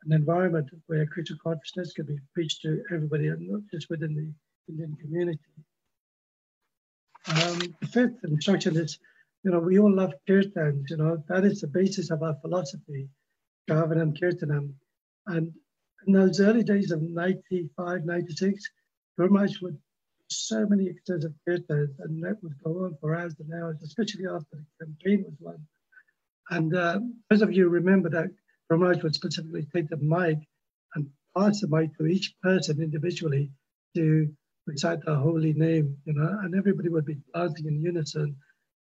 an 0.06 0.14
environment 0.14 0.70
where 0.88 1.06
Krishna 1.06 1.36
consciousness 1.44 1.92
can 1.94 2.06
be 2.06 2.18
preached 2.34 2.62
to 2.62 2.82
everybody 2.94 3.28
and 3.28 3.50
not 3.50 3.62
just 3.72 3.90
within 3.90 4.16
the 4.16 4.32
Indian 4.70 4.96
community. 5.02 5.40
Um, 7.28 7.60
the 7.82 7.88
fifth 7.88 8.24
instruction 8.24 8.78
is, 8.78 9.00
you 9.44 9.52
know, 9.52 9.60
we 9.60 9.80
all 9.80 9.94
love 9.94 10.14
kirtans, 10.28 10.90
you 10.90 10.98
know, 10.98 11.24
that 11.28 11.44
is 11.44 11.62
the 11.62 11.68
basis 11.68 12.12
of 12.12 12.24
our 12.24 12.36
philosophy, 12.42 13.10
Gavanam 13.70 14.18
Kirtanam. 14.20 14.74
And 15.28 15.54
in 16.08 16.14
those 16.14 16.40
early 16.40 16.64
days 16.64 16.92
of 16.92 17.02
95, 17.02 18.06
96, 18.06 18.64
Guru 19.18 19.30
Maharaj 19.30 19.62
would 19.62 19.78
so 20.32 20.66
many 20.68 20.88
extensive 20.88 21.34
kirtans 21.48 21.96
and 22.00 22.24
that 22.24 22.38
would 22.44 22.54
go 22.64 22.86
on 22.86 22.96
for 23.02 23.16
hours 23.16 23.36
and 23.40 23.52
hours, 23.54 23.82
especially 23.84 24.26
after 24.28 24.64
the 24.80 24.86
campaign 24.86 25.26
was 25.26 25.34
won. 25.40 25.68
And 26.52 26.76
uh, 26.76 27.00
those 27.30 27.42
of 27.42 27.52
you 27.52 27.68
remember 27.68 28.10
that 28.10 28.30
Brahmaj 28.72 29.04
would 29.04 29.16
specifically 29.16 29.68
take 29.74 29.90
the 29.90 29.98
mic 29.98 30.38
and 30.96 31.10
pass 31.36 31.62
the 31.62 31.68
mic 31.68 31.98
to 31.98 32.06
each 32.06 32.36
person 32.42 32.82
individually 32.82 33.52
to 33.96 34.34
recite 34.70 35.04
the 35.04 35.16
holy 35.16 35.54
name, 35.54 35.98
you 36.06 36.14
know, 36.14 36.40
and 36.44 36.56
everybody 36.56 36.90
would 36.90 37.06
be 37.06 37.18
dancing 37.34 37.68
in 37.68 37.82
unison, 37.82 38.36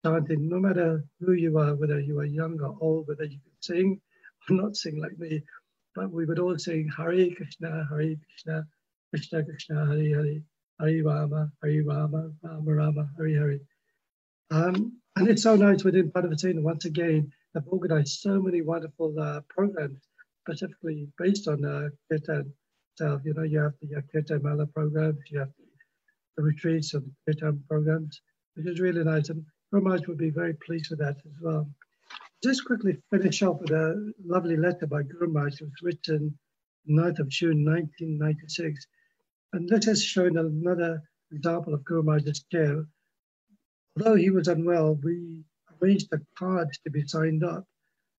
chanting, 0.05 0.49
no 0.49 0.59
matter 0.59 1.03
who 1.19 1.33
you 1.33 1.57
are, 1.57 1.75
whether 1.75 1.99
you 1.99 2.19
are 2.19 2.25
young 2.25 2.59
or 2.61 2.75
old, 2.81 3.07
whether 3.07 3.23
you 3.23 3.39
can 3.45 3.57
sing 3.61 4.01
or 4.49 4.55
not 4.55 4.75
sing 4.75 4.99
like 5.01 5.17
me, 5.17 5.41
but 5.95 6.11
we 6.11 6.25
would 6.25 6.39
all 6.39 6.57
sing 6.57 6.89
Hare 6.95 7.29
Krishna, 7.35 7.87
Hare 7.89 8.15
Krishna, 8.25 8.65
Krishna 9.11 9.43
Krishna, 9.43 9.85
Hare 9.85 10.15
Hare, 10.15 10.41
Hare 10.79 11.03
Rama, 11.03 11.51
Hare 11.63 11.83
Rama, 11.83 12.31
Rama 12.43 12.73
Rama, 12.73 13.09
Hare 13.17 13.39
Hare. 13.39 13.59
Um, 14.51 14.97
and 15.15 15.27
it's 15.29 15.43
so 15.43 15.55
nice 15.55 15.83
within 15.83 16.11
Pandavasena, 16.11 16.61
once 16.61 16.85
again, 16.85 17.31
have 17.55 17.67
organized 17.67 18.19
so 18.19 18.41
many 18.41 18.61
wonderful 18.61 19.17
uh, 19.19 19.41
programs, 19.49 20.01
specifically 20.43 21.07
based 21.17 21.47
on 21.47 21.63
uh, 21.63 21.89
Kirtan 22.09 22.53
itself. 22.93 23.21
You 23.25 23.33
know, 23.33 23.43
you 23.43 23.59
have 23.59 23.73
the 23.81 23.97
uh, 23.97 24.01
Kirtan 24.11 24.41
Mala 24.43 24.65
programs, 24.65 25.19
you 25.29 25.39
have 25.39 25.49
the 26.37 26.43
retreats 26.43 26.93
and 26.93 27.11
daytime 27.27 27.63
programs, 27.67 28.21
which 28.55 28.67
is 28.67 28.79
really 28.79 29.03
nice. 29.03 29.29
And 29.29 29.45
Ramaj 29.73 30.07
would 30.07 30.17
be 30.17 30.29
very 30.29 30.53
pleased 30.65 30.89
with 30.89 30.99
that 30.99 31.17
as 31.17 31.41
well. 31.41 31.69
Just 32.43 32.65
quickly 32.65 32.97
finish 33.11 33.41
off 33.43 33.61
with 33.61 33.71
a 33.71 34.13
lovely 34.25 34.57
letter 34.57 34.87
by 34.87 35.03
Guru. 35.03 35.27
It 35.45 35.61
was 35.61 35.81
written 35.81 36.37
9th 36.89 37.19
of 37.19 37.29
June 37.29 37.63
1996. 37.63 38.87
And 39.53 39.69
this 39.69 39.85
has 39.85 40.03
shown 40.03 40.37
another 40.37 41.01
example 41.31 41.73
of 41.73 41.83
Guru 41.85 42.19
care. 42.51 42.85
Although 43.97 44.15
he 44.15 44.29
was 44.29 44.47
unwell, 44.47 44.95
we 45.03 45.43
arranged 45.81 46.09
the 46.09 46.25
cards 46.37 46.79
to 46.79 46.89
be 46.89 47.07
signed 47.07 47.43
up. 47.43 47.65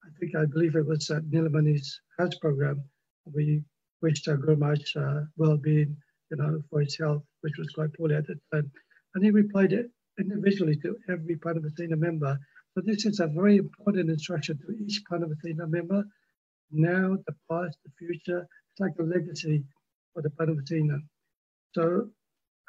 I 0.04 0.08
think, 0.18 0.36
I 0.36 0.44
believe 0.44 0.76
it 0.76 0.86
was 0.86 1.10
at 1.10 1.24
Nilamani's 1.24 2.00
house 2.18 2.34
program. 2.36 2.82
We 3.24 3.62
wished 4.02 4.28
our 4.28 4.36
uh, 4.36 5.24
well-being, 5.36 5.96
you 6.32 6.38
know, 6.38 6.62
for 6.70 6.80
his 6.80 6.96
health, 6.96 7.22
which 7.42 7.58
was 7.58 7.68
quite 7.74 7.92
poorly 7.94 8.14
at 8.14 8.26
the 8.26 8.36
time. 8.52 8.70
And 9.14 9.22
he 9.22 9.30
replied 9.30 9.74
it 9.74 9.90
individually 10.18 10.76
to 10.76 10.96
every 11.10 11.36
Pandavasena 11.36 11.98
member. 11.98 12.38
So 12.74 12.82
this 12.84 13.04
is 13.04 13.20
a 13.20 13.26
very 13.26 13.58
important 13.58 14.08
instruction 14.08 14.58
to 14.58 14.72
each 14.82 15.02
Pandavasena 15.10 15.68
member. 15.68 16.04
Now, 16.70 17.18
the 17.26 17.34
past, 17.50 17.76
the 17.84 17.90
future, 17.98 18.40
it's 18.40 18.80
like 18.80 18.94
a 18.98 19.02
legacy 19.02 19.64
for 20.14 20.22
the 20.22 20.30
Pandavasena. 20.30 21.00
So 21.74 22.08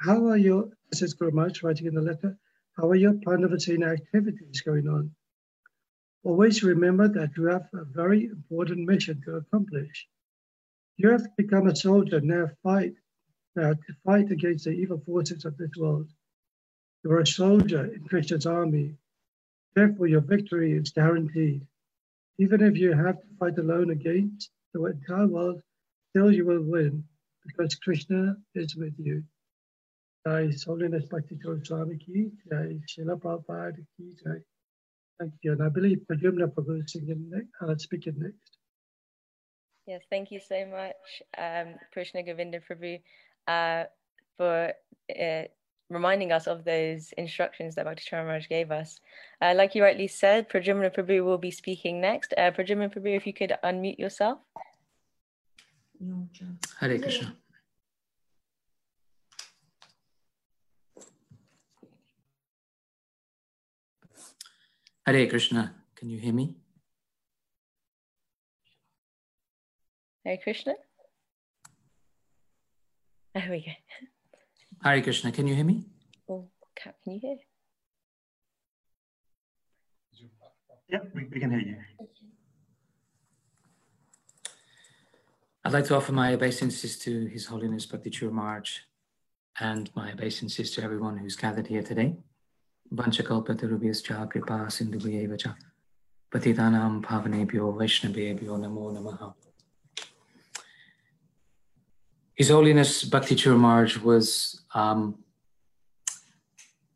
how 0.01 0.27
are 0.27 0.37
your, 0.37 0.69
this 0.91 1.01
is 1.01 1.15
writing 1.21 1.87
in 1.87 1.95
the 1.95 2.01
letter, 2.01 2.37
how 2.77 2.89
are 2.89 2.95
your 2.95 3.13
Pandavasena 3.13 3.93
activities 3.93 4.61
going 4.61 4.89
on? 4.89 5.11
Always 6.25 6.63
remember 6.63 7.07
that 7.07 7.31
you 7.37 7.45
have 7.45 7.67
a 7.73 7.85
very 7.85 8.25
important 8.25 8.87
mission 8.87 9.21
to 9.25 9.35
accomplish. 9.35 10.07
You 10.97 11.11
have 11.11 11.25
become 11.37 11.67
a 11.67 11.75
soldier, 11.75 12.19
now 12.19 12.49
fight, 12.61 12.93
now 13.55 13.73
to 13.73 13.93
fight 14.05 14.31
against 14.31 14.65
the 14.65 14.71
evil 14.71 15.01
forces 15.05 15.45
of 15.45 15.57
this 15.57 15.71
world. 15.77 16.07
You 17.03 17.11
are 17.11 17.19
a 17.19 17.27
soldier 17.27 17.85
in 17.93 18.03
Krishna's 18.05 18.45
army. 18.45 18.95
Therefore, 19.75 20.07
your 20.07 20.21
victory 20.21 20.73
is 20.73 20.91
guaranteed. 20.91 21.65
Even 22.39 22.61
if 22.61 22.77
you 22.77 22.93
have 22.93 23.19
to 23.21 23.27
fight 23.39 23.57
alone 23.57 23.91
against 23.91 24.49
the 24.73 24.83
entire 24.85 25.27
world, 25.27 25.61
still 26.09 26.31
you 26.31 26.45
will 26.45 26.63
win 26.63 27.03
because 27.45 27.75
Krishna 27.75 28.35
is 28.55 28.75
with 28.75 28.93
you. 28.97 29.23
Holiness 30.25 31.09
Swami 31.09 31.97
Ki 31.97 32.31
Srila 32.51 33.19
Prabhupada 33.19 33.85
Ki. 33.97 34.15
Thank 35.19 35.33
you. 35.41 35.51
And 35.51 35.63
I 35.63 35.69
believe 35.69 35.99
Pradyumna 36.09 36.47
Prabhu 36.53 36.83
is 36.83 36.93
singing 36.93 37.29
next, 37.29 37.49
uh, 37.61 37.75
speaking 37.77 38.15
next. 38.17 38.57
Yes, 39.85 40.01
thank 40.09 40.31
you 40.31 40.39
so 40.39 40.65
much, 40.65 41.21
um, 41.37 41.75
Krishna 41.91 42.23
Govinda 42.23 42.61
Prabhu, 42.61 43.01
uh, 43.47 43.83
for 44.37 44.73
uh, 45.21 45.43
reminding 45.89 46.31
us 46.31 46.47
of 46.47 46.63
those 46.63 47.13
instructions 47.17 47.75
that 47.75 47.85
Bhakti 47.85 48.03
Maharaj 48.11 48.47
gave 48.47 48.71
us. 48.71 48.99
Uh, 49.41 49.53
like 49.55 49.75
you 49.75 49.83
rightly 49.83 50.07
said, 50.07 50.49
Pradyumna 50.49 50.93
Prabhu 50.93 51.23
will 51.23 51.37
be 51.37 51.51
speaking 51.51 52.01
next. 52.01 52.33
Uh, 52.37 52.51
Pradyumna 52.51 52.93
Prabhu, 52.93 53.15
if 53.15 53.27
you 53.27 53.33
could 53.33 53.53
unmute 53.63 53.99
yourself. 53.99 54.39
Hare 56.79 56.99
Krishna. 56.99 57.35
Hare 65.05 65.27
Krishna. 65.27 65.75
Can 65.95 66.09
you 66.09 66.19
hear 66.19 66.33
me? 66.33 66.55
Hare 70.25 70.37
Krishna. 70.37 70.73
There 73.35 73.47
we 73.49 73.65
go. 73.65 73.71
Hare 74.83 75.01
Krishna. 75.01 75.31
Can 75.31 75.47
you 75.47 75.55
hear 75.55 75.65
me? 75.65 75.85
Oh, 76.29 76.49
can 76.75 76.93
you 77.05 77.19
hear? 77.19 77.37
Yeah, 80.87 80.99
we, 81.15 81.23
we 81.31 81.39
can 81.39 81.49
hear 81.49 81.59
you. 81.59 81.77
I'd 85.65 85.73
like 85.73 85.85
to 85.85 85.95
offer 85.95 86.11
my 86.11 86.33
obeisances 86.33 86.99
to 86.99 87.25
His 87.25 87.47
Holiness 87.47 87.87
Bhakti 87.87 88.11
Maharaj 88.27 88.79
and 89.59 89.89
my 89.95 90.11
obeisances 90.11 90.69
to 90.71 90.83
everyone 90.83 91.17
who's 91.17 91.35
gathered 91.35 91.65
here 91.65 91.81
today. 91.81 92.15
Vanchakalpatarubhyascha 92.93 94.29
kripa 94.29 94.67
sindhubhyeva 94.69 95.39
cha 95.39 95.55
patitanam 96.31 97.01
pavanebhyo 97.01 97.73
vaishnavebhyo 97.73 98.59
namo 98.59 98.91
namaha. 98.93 99.33
His 102.35 102.49
Holiness 102.49 103.03
Bhakti 103.03 103.35
Maharaj 103.49 103.97
was 103.97 104.61
um, 104.73 105.19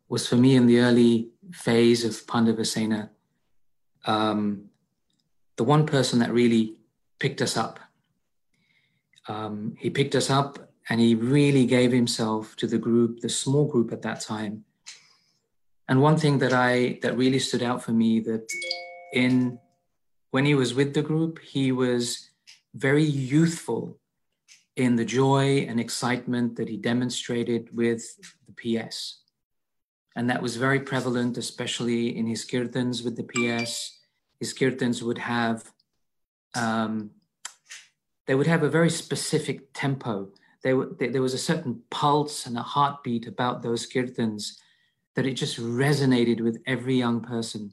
was 0.08 0.26
for 0.26 0.36
me 0.36 0.56
in 0.56 0.66
the 0.66 0.80
early 0.80 1.28
phase 1.52 2.04
of 2.04 2.26
Pandavasena 2.26 3.10
um, 4.04 4.70
the 5.56 5.64
one 5.64 5.86
person 5.86 6.18
that 6.20 6.32
really 6.32 6.76
picked 7.18 7.42
us 7.42 7.56
up. 7.56 7.78
Um, 9.28 9.76
he 9.78 9.90
picked 9.90 10.14
us 10.14 10.30
up 10.30 10.70
and 10.88 11.00
he 11.00 11.14
really 11.14 11.66
gave 11.66 11.92
himself 11.92 12.56
to 12.56 12.66
the 12.66 12.78
group, 12.78 13.20
the 13.20 13.28
small 13.28 13.66
group 13.66 13.92
at 13.92 14.02
that 14.02 14.20
time, 14.20 14.64
and 15.86 16.00
one 16.00 16.16
thing 16.16 16.38
that 16.38 16.52
I 16.52 16.98
that 17.02 17.16
really 17.16 17.38
stood 17.38 17.62
out 17.62 17.82
for 17.82 17.92
me 17.92 18.20
that 18.20 18.46
in 19.12 19.58
when 20.30 20.46
he 20.46 20.54
was 20.54 20.74
with 20.74 20.94
the 20.94 21.02
group, 21.02 21.38
he 21.40 21.72
was 21.72 22.30
very 22.74 23.04
youthful 23.04 23.98
in 24.78 24.94
the 24.94 25.04
joy 25.04 25.66
and 25.68 25.80
excitement 25.80 26.54
that 26.54 26.68
he 26.68 26.76
demonstrated 26.76 27.68
with 27.76 28.04
the 28.46 28.54
PS. 28.86 29.22
And 30.14 30.30
that 30.30 30.40
was 30.40 30.56
very 30.56 30.78
prevalent, 30.78 31.36
especially 31.36 32.16
in 32.16 32.28
his 32.28 32.44
kirtans 32.44 33.04
with 33.04 33.16
the 33.16 33.24
PS. 33.24 33.98
His 34.38 34.54
kirtans 34.54 35.02
would 35.02 35.18
have, 35.18 35.64
um, 36.54 37.10
they 38.28 38.36
would 38.36 38.46
have 38.46 38.62
a 38.62 38.68
very 38.68 38.88
specific 38.88 39.72
tempo. 39.74 40.28
They, 40.62 40.74
they, 40.96 41.08
there 41.08 41.22
was 41.22 41.34
a 41.34 41.38
certain 41.38 41.82
pulse 41.90 42.46
and 42.46 42.56
a 42.56 42.62
heartbeat 42.62 43.26
about 43.26 43.62
those 43.62 43.84
kirtans 43.84 44.58
that 45.16 45.26
it 45.26 45.34
just 45.34 45.58
resonated 45.58 46.40
with 46.40 46.62
every 46.66 46.96
young 46.96 47.20
person 47.20 47.72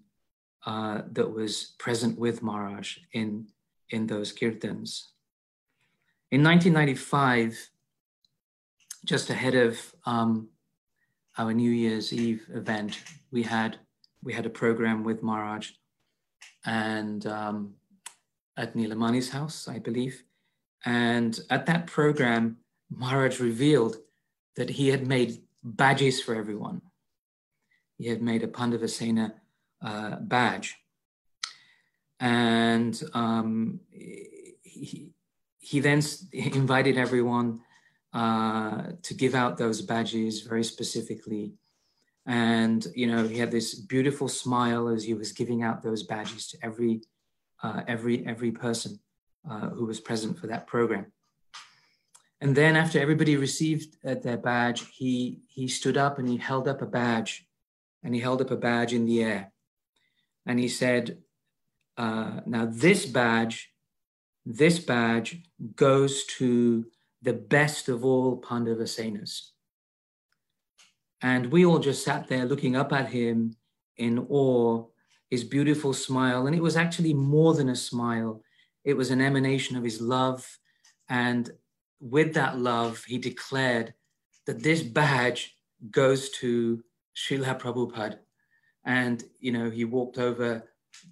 uh, 0.66 1.04
that 1.12 1.32
was 1.32 1.76
present 1.78 2.18
with 2.18 2.42
Maharaj 2.42 2.98
in, 3.14 3.46
in 3.92 4.08
those 4.08 4.34
kirtans. 4.34 5.04
In 6.36 6.44
1995, 6.44 7.70
just 9.06 9.30
ahead 9.30 9.56
of 9.56 9.80
um, 10.06 10.50
our 11.38 11.54
New 11.54 11.72
Year's 11.72 12.12
Eve 12.12 12.46
event, 12.54 13.01
we 13.32 13.42
had 13.42 13.80
we 14.22 14.34
had 14.34 14.46
a 14.46 14.50
program 14.50 15.06
with 15.06 15.24
Maharaj 15.24 15.70
and 16.65 17.25
um, 17.25 17.75
at 18.58 18.75
Nilamani's 18.75 19.30
house, 19.30 19.70
I 19.70 19.80
believe. 19.80 20.25
And 20.84 21.39
at 21.50 21.68
that 21.68 21.88
program, 21.88 22.58
Maharaj 22.89 23.39
revealed 23.39 23.96
that 24.58 24.72
he 24.72 24.89
had 24.89 25.08
made 25.08 25.42
badges 25.63 26.22
for 26.22 26.36
everyone. 26.36 26.82
He 27.98 28.08
had 28.10 28.22
made 28.22 28.44
a 28.44 28.48
Pandavasena 28.48 29.36
uh, 29.82 30.18
badge. 30.18 30.75
And 32.20 33.01
um, 33.13 33.80
he, 33.89 35.15
he 35.66 35.80
then 35.80 36.02
invited 36.32 36.98
everyone 36.98 37.62
uh, 38.14 38.84
to 39.02 39.14
give 39.14 39.34
out 39.34 39.58
those 39.58 39.82
badges 39.82 40.42
very 40.42 40.64
specifically. 40.64 41.54
And, 42.28 42.86
you 42.96 43.08
know, 43.08 43.28
he 43.28 43.38
had 43.40 43.52
this 43.52 43.74
beautiful 43.74 44.28
smile 44.28 44.88
as 44.88 45.04
he 45.04 45.14
was 45.14 45.32
giving 45.32 45.64
out 45.64 45.82
those 45.82 46.04
badges 46.04 46.48
to 46.50 46.58
every, 46.62 47.02
uh, 47.64 47.82
every, 47.88 48.26
every 48.26 48.52
person 48.52 49.00
uh, 49.50 49.70
who 49.70 49.86
was 49.86 50.00
present 50.00 50.40
for 50.40 50.48
that 50.48 50.68
program. 50.68 51.12
And 52.42 52.56
then 52.56 52.76
after 52.76 53.00
everybody 53.00 53.36
received 53.36 53.96
uh, 54.06 54.16
their 54.16 54.38
badge, 54.38 54.88
he, 54.94 55.42
he 55.48 55.68
stood 55.68 55.98
up 55.98 56.20
and 56.20 56.30
he 56.30 56.38
held 56.38 56.68
up 56.68 56.82
a 56.82 56.86
badge 56.86 57.48
and 58.04 58.14
he 58.14 58.22
held 58.22 58.42
up 58.42 58.52
a 58.52 58.58
badge 58.58 58.94
in 58.94 59.06
the 59.06 59.24
air. 59.24 59.52
And 60.46 60.60
he 60.60 60.68
said, 60.68 61.18
uh, 61.98 62.42
now 62.46 62.66
this 62.66 63.06
badge, 63.06 63.72
this 64.46 64.80
badge 64.80 65.42
goes 65.75 66.25
to 66.25 66.86
the 67.22 67.34
best 67.34 67.90
of 67.90 68.06
all 68.06 68.40
Pandavasenas. 68.40 69.50
And 71.22 71.52
we 71.52 71.66
all 71.66 71.80
just 71.80 72.04
sat 72.06 72.28
there 72.28 72.46
looking 72.46 72.75
up 72.75 72.94
at 72.94 73.10
him 73.10 73.56
in 73.98 74.28
awe, 74.30 74.86
his 75.30 75.44
beautiful 75.44 75.94
smile. 75.94 76.46
And 76.46 76.56
it 76.56 76.62
was 76.62 76.78
actually 76.78 77.14
more 77.14 77.56
than 77.56 77.70
a 77.70 77.75
smile, 77.75 78.44
it 78.84 78.96
was 78.96 79.10
an 79.10 79.22
emanation 79.22 79.75
of 79.75 79.84
his 79.84 80.00
love. 80.00 80.46
And 81.10 81.50
with 82.00 82.36
that 82.36 82.60
love, 82.60 83.04
he 83.06 83.18
declared 83.18 83.96
that 84.46 84.62
this 84.62 84.84
badge 84.84 85.56
goes 85.90 86.30
to 86.32 86.84
Srila 87.16 87.60
Prabhupada. 87.60 88.20
And, 88.86 89.24
you 89.40 89.52
know, 89.52 89.72
he 89.72 89.86
walked 89.86 90.20
over 90.20 90.70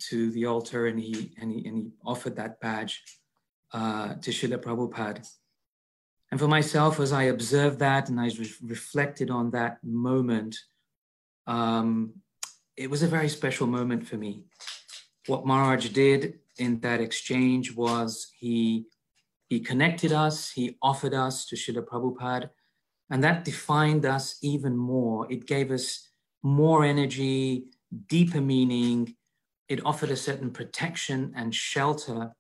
to 0.10 0.32
the 0.32 0.46
altar 0.46 0.86
and 0.86 1.00
he, 1.00 1.34
and 1.42 1.52
he, 1.52 1.66
and 1.66 1.78
he 1.78 1.92
offered 2.06 2.36
that 2.36 2.60
badge 2.60 3.04
uh, 3.74 4.16
to 4.16 4.32
Srila 4.32 4.58
Prabhupada. 4.58 5.28
And 6.32 6.40
for 6.40 6.48
myself, 6.48 7.00
as 7.00 7.12
I 7.12 7.24
observed 7.24 7.80
that 7.80 8.10
and 8.10 8.20
I 8.20 8.26
re- 8.26 8.54
reflected 8.64 9.30
on 9.30 9.52
that 9.52 9.78
moment, 9.84 10.58
um, 11.46 12.14
it 12.76 12.90
was 12.90 13.04
a 13.04 13.08
very 13.08 13.30
special 13.30 13.68
moment 13.68 14.08
for 14.08 14.18
me. 14.18 14.44
What 15.28 15.46
Maharaj 15.46 15.90
did 15.90 16.40
in 16.58 16.80
that 16.80 17.02
exchange 17.02 17.76
was 17.76 18.32
he 18.40 18.86
he 19.50 19.60
connected 19.60 20.12
us, 20.12 20.50
he 20.50 20.78
offered 20.82 21.14
us 21.14 21.46
to 21.46 21.56
Srila 21.56 21.86
Prabhupada, 21.86 22.50
and 23.12 23.24
that 23.24 23.46
defined 23.46 24.04
us 24.04 24.38
even 24.42 24.76
more. 24.76 25.32
It 25.32 25.46
gave 25.46 25.70
us 25.70 26.10
more 26.42 26.84
energy, 26.84 27.66
deeper 28.08 28.42
meaning. 28.42 29.16
It 29.70 29.86
offered 29.86 30.10
a 30.10 30.18
certain 30.18 30.50
protection 30.50 31.34
and 31.36 31.54
shelter 31.54 32.34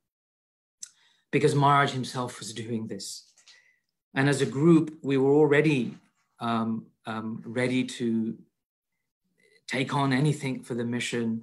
because 1.34 1.56
Maharaj 1.56 1.92
himself 1.92 2.40
was 2.40 2.54
doing 2.54 2.86
this. 2.86 3.26
And 4.14 4.30
as 4.30 4.42
a 4.42 4.46
group, 4.46 5.00
we 5.02 5.18
were 5.18 5.34
already 5.34 5.98
um, 6.40 6.86
um, 7.08 7.42
ready 7.44 7.84
to 7.86 8.38
take 9.68 9.96
on 9.96 10.14
anything 10.14 10.62
for 10.62 10.76
the 10.76 10.86
mission. 10.86 11.42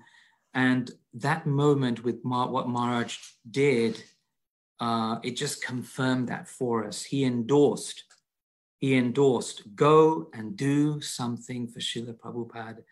And 0.54 0.88
that 1.14 1.44
moment 1.44 2.04
with 2.04 2.20
what 2.22 2.68
Maharaj 2.68 3.18
did, 3.50 4.00
uh, 4.78 5.16
it 5.24 5.32
just 5.32 5.60
confirmed 5.60 6.28
that 6.28 6.46
for 6.46 6.86
us. 6.86 7.02
He 7.02 7.24
endorsed, 7.24 8.04
he 8.78 8.94
endorsed, 8.94 9.74
go 9.74 10.30
and 10.32 10.56
do 10.56 11.00
something 11.00 11.66
for 11.66 11.80
Srila 11.80 12.14
Prabhupada. 12.14 12.84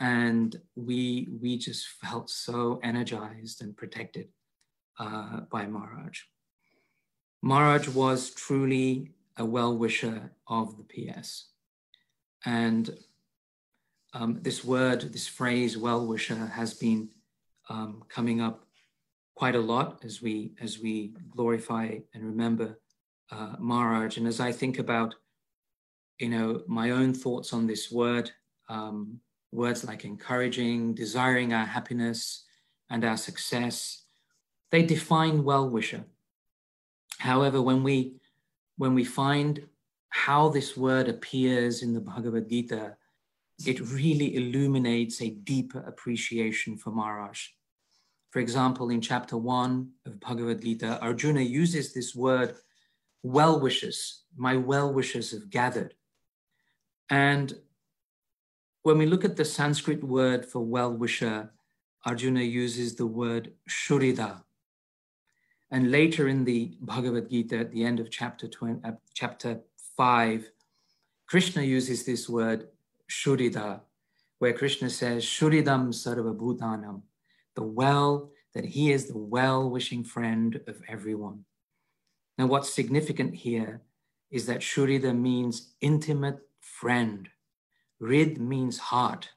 And 0.00 0.58
we, 0.74 1.28
we 1.38 1.58
just 1.58 1.86
felt 1.86 2.30
so 2.30 2.80
energized 2.82 3.60
and 3.60 3.76
protected 3.76 4.28
uh, 5.00 5.40
by 5.50 5.66
Maharaj. 5.66 6.20
Maharaj 7.42 7.88
was 7.88 8.30
truly 8.30 9.10
a 9.36 9.44
well 9.44 9.76
wisher 9.76 10.30
of 10.46 10.76
the 10.76 10.84
PS. 10.84 11.48
And 12.44 12.90
um, 14.12 14.38
this 14.42 14.64
word, 14.64 15.12
this 15.12 15.26
phrase, 15.26 15.76
well 15.76 16.06
wisher, 16.06 16.46
has 16.54 16.74
been 16.74 17.08
um, 17.68 18.02
coming 18.08 18.40
up 18.40 18.66
quite 19.34 19.54
a 19.54 19.60
lot 19.60 20.04
as 20.04 20.20
we 20.20 20.52
as 20.60 20.78
we 20.78 21.14
glorify 21.30 21.98
and 22.12 22.24
remember 22.24 22.78
uh, 23.30 23.54
Maharaj. 23.58 24.18
And 24.18 24.26
as 24.26 24.38
I 24.40 24.52
think 24.52 24.78
about, 24.78 25.14
you 26.18 26.28
know, 26.28 26.62
my 26.66 26.90
own 26.90 27.14
thoughts 27.14 27.52
on 27.52 27.66
this 27.66 27.90
word, 27.90 28.30
um, 28.68 29.20
words 29.52 29.84
like 29.84 30.04
encouraging, 30.04 30.94
desiring 30.94 31.54
our 31.54 31.64
happiness 31.64 32.44
and 32.90 33.04
our 33.04 33.16
success, 33.16 33.99
they 34.70 34.82
define 34.82 35.44
well 35.44 35.68
wisher. 35.68 36.04
However, 37.18 37.60
when 37.60 37.82
we 37.82 38.14
when 38.76 38.94
we 38.94 39.04
find 39.04 39.66
how 40.08 40.48
this 40.48 40.76
word 40.76 41.08
appears 41.08 41.82
in 41.82 41.92
the 41.92 42.00
Bhagavad 42.00 42.48
Gita, 42.48 42.96
it 43.66 43.80
really 43.80 44.36
illuminates 44.36 45.20
a 45.20 45.30
deeper 45.30 45.80
appreciation 45.80 46.76
for 46.78 46.90
Maharaj. 46.90 47.48
For 48.30 48.38
example, 48.38 48.90
in 48.90 49.00
chapter 49.00 49.36
one 49.36 49.90
of 50.06 50.18
Bhagavad 50.20 50.62
Gita, 50.62 50.98
Arjuna 51.02 51.40
uses 51.40 51.92
this 51.92 52.14
word 52.14 52.54
well 53.22 53.60
wishes. 53.60 54.22
My 54.36 54.56
well 54.56 54.92
wishes 54.92 55.32
have 55.32 55.50
gathered. 55.50 55.94
And 57.10 57.54
when 58.82 58.98
we 58.98 59.06
look 59.06 59.24
at 59.24 59.36
the 59.36 59.44
Sanskrit 59.44 60.02
word 60.02 60.46
for 60.46 60.60
well 60.60 60.92
wisher, 60.92 61.50
Arjuna 62.06 62.42
uses 62.42 62.94
the 62.94 63.06
word 63.06 63.52
shurida. 63.68 64.42
And 65.70 65.90
later 65.90 66.28
in 66.28 66.44
the 66.44 66.76
Bhagavad 66.80 67.30
Gita, 67.30 67.58
at 67.58 67.70
the 67.70 67.84
end 67.84 68.00
of 68.00 68.10
chapter, 68.10 68.48
20, 68.48 68.80
uh, 68.84 68.92
chapter 69.14 69.60
5, 69.96 70.50
Krishna 71.28 71.62
uses 71.62 72.04
this 72.04 72.28
word 72.28 72.68
shurida, 73.08 73.80
where 74.40 74.52
Krishna 74.52 74.90
says, 74.90 75.24
Shuridam 75.24 75.90
sarva 75.90 76.36
bhutanam, 76.36 77.02
the 77.54 77.62
well, 77.62 78.30
that 78.54 78.64
he 78.64 78.90
is 78.90 79.06
the 79.06 79.18
well 79.18 79.70
wishing 79.70 80.02
friend 80.02 80.60
of 80.66 80.82
everyone. 80.88 81.44
Now, 82.36 82.46
what's 82.46 82.72
significant 82.72 83.34
here 83.34 83.82
is 84.30 84.46
that 84.46 84.60
Shurida 84.60 85.16
means 85.16 85.72
intimate 85.80 86.38
friend. 86.60 87.28
Rid 87.98 88.40
means 88.40 88.78
heart. 88.78 89.30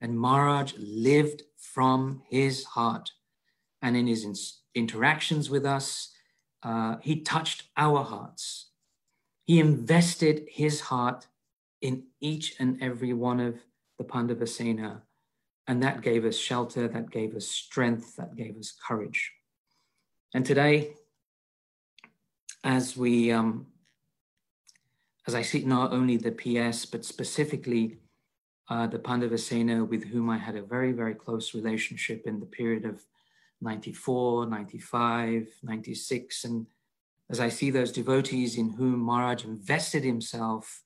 And 0.00 0.18
Maharaj 0.18 0.74
lived 0.78 1.42
from 1.56 2.22
his 2.28 2.64
heart. 2.64 3.12
And 3.82 3.96
in 3.96 4.06
his 4.06 4.24
interactions 4.74 5.50
with 5.50 5.64
us. 5.64 6.12
Uh, 6.62 6.96
he 7.02 7.20
touched 7.20 7.64
our 7.76 8.04
hearts. 8.04 8.70
He 9.46 9.58
invested 9.58 10.46
his 10.48 10.80
heart 10.80 11.26
in 11.80 12.04
each 12.20 12.54
and 12.60 12.80
every 12.82 13.12
one 13.12 13.40
of 13.40 13.56
the 13.98 14.04
Pandavasena. 14.04 15.00
And 15.66 15.82
that 15.82 16.02
gave 16.02 16.24
us 16.24 16.36
shelter, 16.36 16.88
that 16.88 17.10
gave 17.10 17.34
us 17.34 17.46
strength, 17.46 18.16
that 18.16 18.36
gave 18.36 18.56
us 18.56 18.72
courage. 18.86 19.32
And 20.34 20.44
today, 20.44 20.94
as 22.62 22.96
we, 22.96 23.32
um, 23.32 23.66
as 25.26 25.34
I 25.34 25.42
see 25.42 25.64
not 25.64 25.92
only 25.92 26.16
the 26.16 26.32
PS, 26.32 26.84
but 26.84 27.04
specifically 27.04 27.98
uh, 28.68 28.86
the 28.86 28.98
Pandavasena 28.98 29.88
with 29.88 30.04
whom 30.04 30.28
I 30.28 30.38
had 30.38 30.56
a 30.56 30.62
very, 30.62 30.92
very 30.92 31.14
close 31.14 31.54
relationship 31.54 32.26
in 32.26 32.40
the 32.40 32.46
period 32.46 32.84
of 32.84 33.04
94, 33.60 34.46
95, 34.46 35.48
96. 35.62 36.44
And 36.44 36.66
as 37.30 37.40
I 37.40 37.48
see 37.48 37.70
those 37.70 37.92
devotees 37.92 38.56
in 38.56 38.70
whom 38.70 39.00
Maharaj 39.00 39.44
invested 39.44 40.04
himself, 40.04 40.82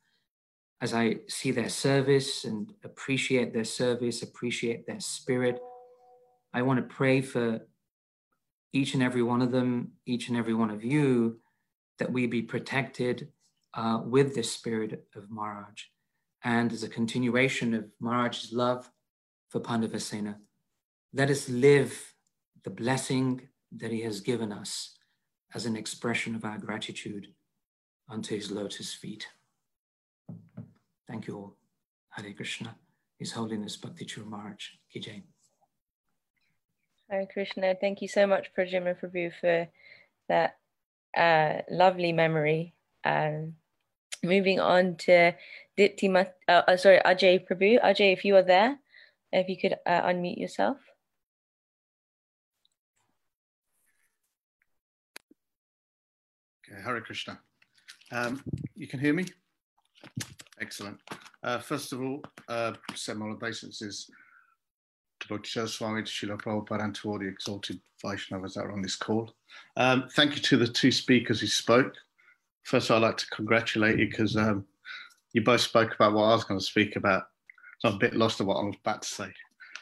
as 0.80 0.92
I 0.92 1.20
see 1.28 1.50
their 1.50 1.68
service 1.68 2.44
and 2.44 2.72
appreciate 2.84 3.54
their 3.54 3.64
service, 3.64 4.22
appreciate 4.22 4.86
their 4.86 5.00
spirit, 5.00 5.58
I 6.52 6.62
want 6.62 6.78
to 6.78 6.94
pray 6.94 7.20
for 7.20 7.60
each 8.72 8.94
and 8.94 9.02
every 9.02 9.22
one 9.22 9.40
of 9.40 9.52
them, 9.52 9.92
each 10.04 10.28
and 10.28 10.36
every 10.36 10.54
one 10.54 10.70
of 10.70 10.84
you, 10.84 11.40
that 11.98 12.12
we 12.12 12.26
be 12.26 12.42
protected 12.42 13.28
uh, 13.74 14.00
with 14.04 14.34
the 14.34 14.42
spirit 14.42 15.06
of 15.14 15.30
Maharaj. 15.30 15.82
And 16.42 16.72
as 16.72 16.82
a 16.82 16.88
continuation 16.88 17.72
of 17.72 17.86
Maharaj's 18.00 18.52
love 18.52 18.90
for 19.48 19.60
Pandavasena, 19.60 20.36
let 21.12 21.30
us 21.30 21.48
live 21.48 22.13
the 22.64 22.70
blessing 22.70 23.48
that 23.76 23.92
He 23.92 24.00
has 24.02 24.20
given 24.20 24.52
us 24.52 24.96
as 25.54 25.66
an 25.66 25.76
expression 25.76 26.34
of 26.34 26.44
our 26.44 26.58
gratitude 26.58 27.28
unto 28.08 28.34
His 28.34 28.50
lotus 28.50 28.92
feet. 28.94 29.28
Thank 31.08 31.26
you 31.26 31.36
all. 31.36 31.56
Hare 32.10 32.32
Krishna. 32.32 32.76
His 33.18 33.32
Holiness 33.32 33.76
Bhakti 33.76 34.04
Charu 34.04 34.26
Maharaj. 34.26 34.64
Ki 34.92 35.00
Jai. 35.00 35.22
Hare 37.10 37.26
Krishna. 37.32 37.74
Thank 37.80 38.02
you 38.02 38.08
so 38.08 38.26
much, 38.26 38.50
Pradyumna 38.56 38.98
Prabhu, 38.98 39.32
for 39.40 39.68
that 40.28 40.56
uh, 41.16 41.62
lovely 41.70 42.12
memory. 42.12 42.74
Um, 43.04 43.54
moving 44.22 44.58
on 44.60 44.96
to 44.96 45.34
Dipti, 45.78 46.26
uh, 46.48 46.50
uh, 46.50 46.76
sorry, 46.76 47.00
Ajay 47.04 47.46
Prabhu. 47.46 47.82
Ajay, 47.82 48.12
if 48.12 48.24
you 48.24 48.36
are 48.36 48.42
there, 48.42 48.78
if 49.32 49.48
you 49.48 49.56
could 49.56 49.76
uh, 49.86 50.02
unmute 50.02 50.38
yourself. 50.38 50.78
Okay, 56.74 56.82
Hare 56.82 57.00
Krishna. 57.00 57.38
Um, 58.10 58.42
you 58.74 58.88
can 58.88 58.98
hear 58.98 59.12
me? 59.12 59.26
Excellent. 60.60 60.98
Uh, 61.42 61.58
first 61.58 61.92
of 61.92 62.02
all, 62.02 62.22
uh, 62.48 62.72
send 62.94 63.20
my 63.20 63.26
obeisances 63.26 64.10
to 65.20 65.28
Bhakti 65.28 65.66
Swami, 65.66 66.02
to 66.02 66.10
Srila 66.10 66.40
Prabhupada, 66.40 66.84
and 66.84 66.94
to 66.96 67.10
all 67.10 67.18
the 67.18 67.28
exalted 67.28 67.80
Vaishnavas 68.04 68.54
that 68.54 68.64
are 68.64 68.72
on 68.72 68.82
this 68.82 68.96
call. 68.96 69.34
Um, 69.76 70.08
thank 70.14 70.34
you 70.34 70.42
to 70.42 70.56
the 70.56 70.66
two 70.66 70.90
speakers 70.90 71.40
who 71.40 71.46
spoke. 71.46 71.94
First, 72.64 72.90
I'd 72.90 73.02
like 73.02 73.18
to 73.18 73.26
congratulate 73.28 73.98
you 73.98 74.08
because 74.08 74.36
um, 74.36 74.64
you 75.32 75.42
both 75.42 75.60
spoke 75.60 75.94
about 75.94 76.12
what 76.12 76.24
I 76.24 76.34
was 76.34 76.44
going 76.44 76.58
to 76.58 76.66
speak 76.66 76.96
about. 76.96 77.28
So 77.78 77.88
I'm 77.88 77.96
a 77.96 77.98
bit 77.98 78.16
lost 78.16 78.40
of 78.40 78.46
what 78.46 78.56
I 78.56 78.64
was 78.64 78.76
about 78.80 79.02
to 79.02 79.08
say. 79.08 79.32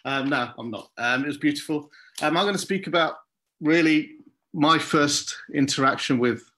Um, 0.05 0.29
no, 0.29 0.51
I'm 0.59 0.71
not. 0.71 0.91
Um, 0.99 1.25
it 1.25 1.29
was 1.29 1.39
beautiful. 1.39 1.91
Um, 2.21 2.37
I'm 2.37 2.45
going 2.45 2.55
to 2.55 2.59
speak 2.59 2.87
about 2.87 3.15
really 3.61 4.17
my 4.53 4.79
first 4.79 5.35
interaction 5.55 6.19
with 6.19 6.52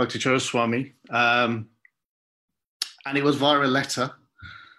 Bhakti 0.00 0.38
Swami. 0.38 0.94
Um, 1.10 1.68
and 3.04 3.18
it 3.18 3.22
was 3.22 3.36
via 3.36 3.60
a 3.60 3.66
letter. 3.66 4.10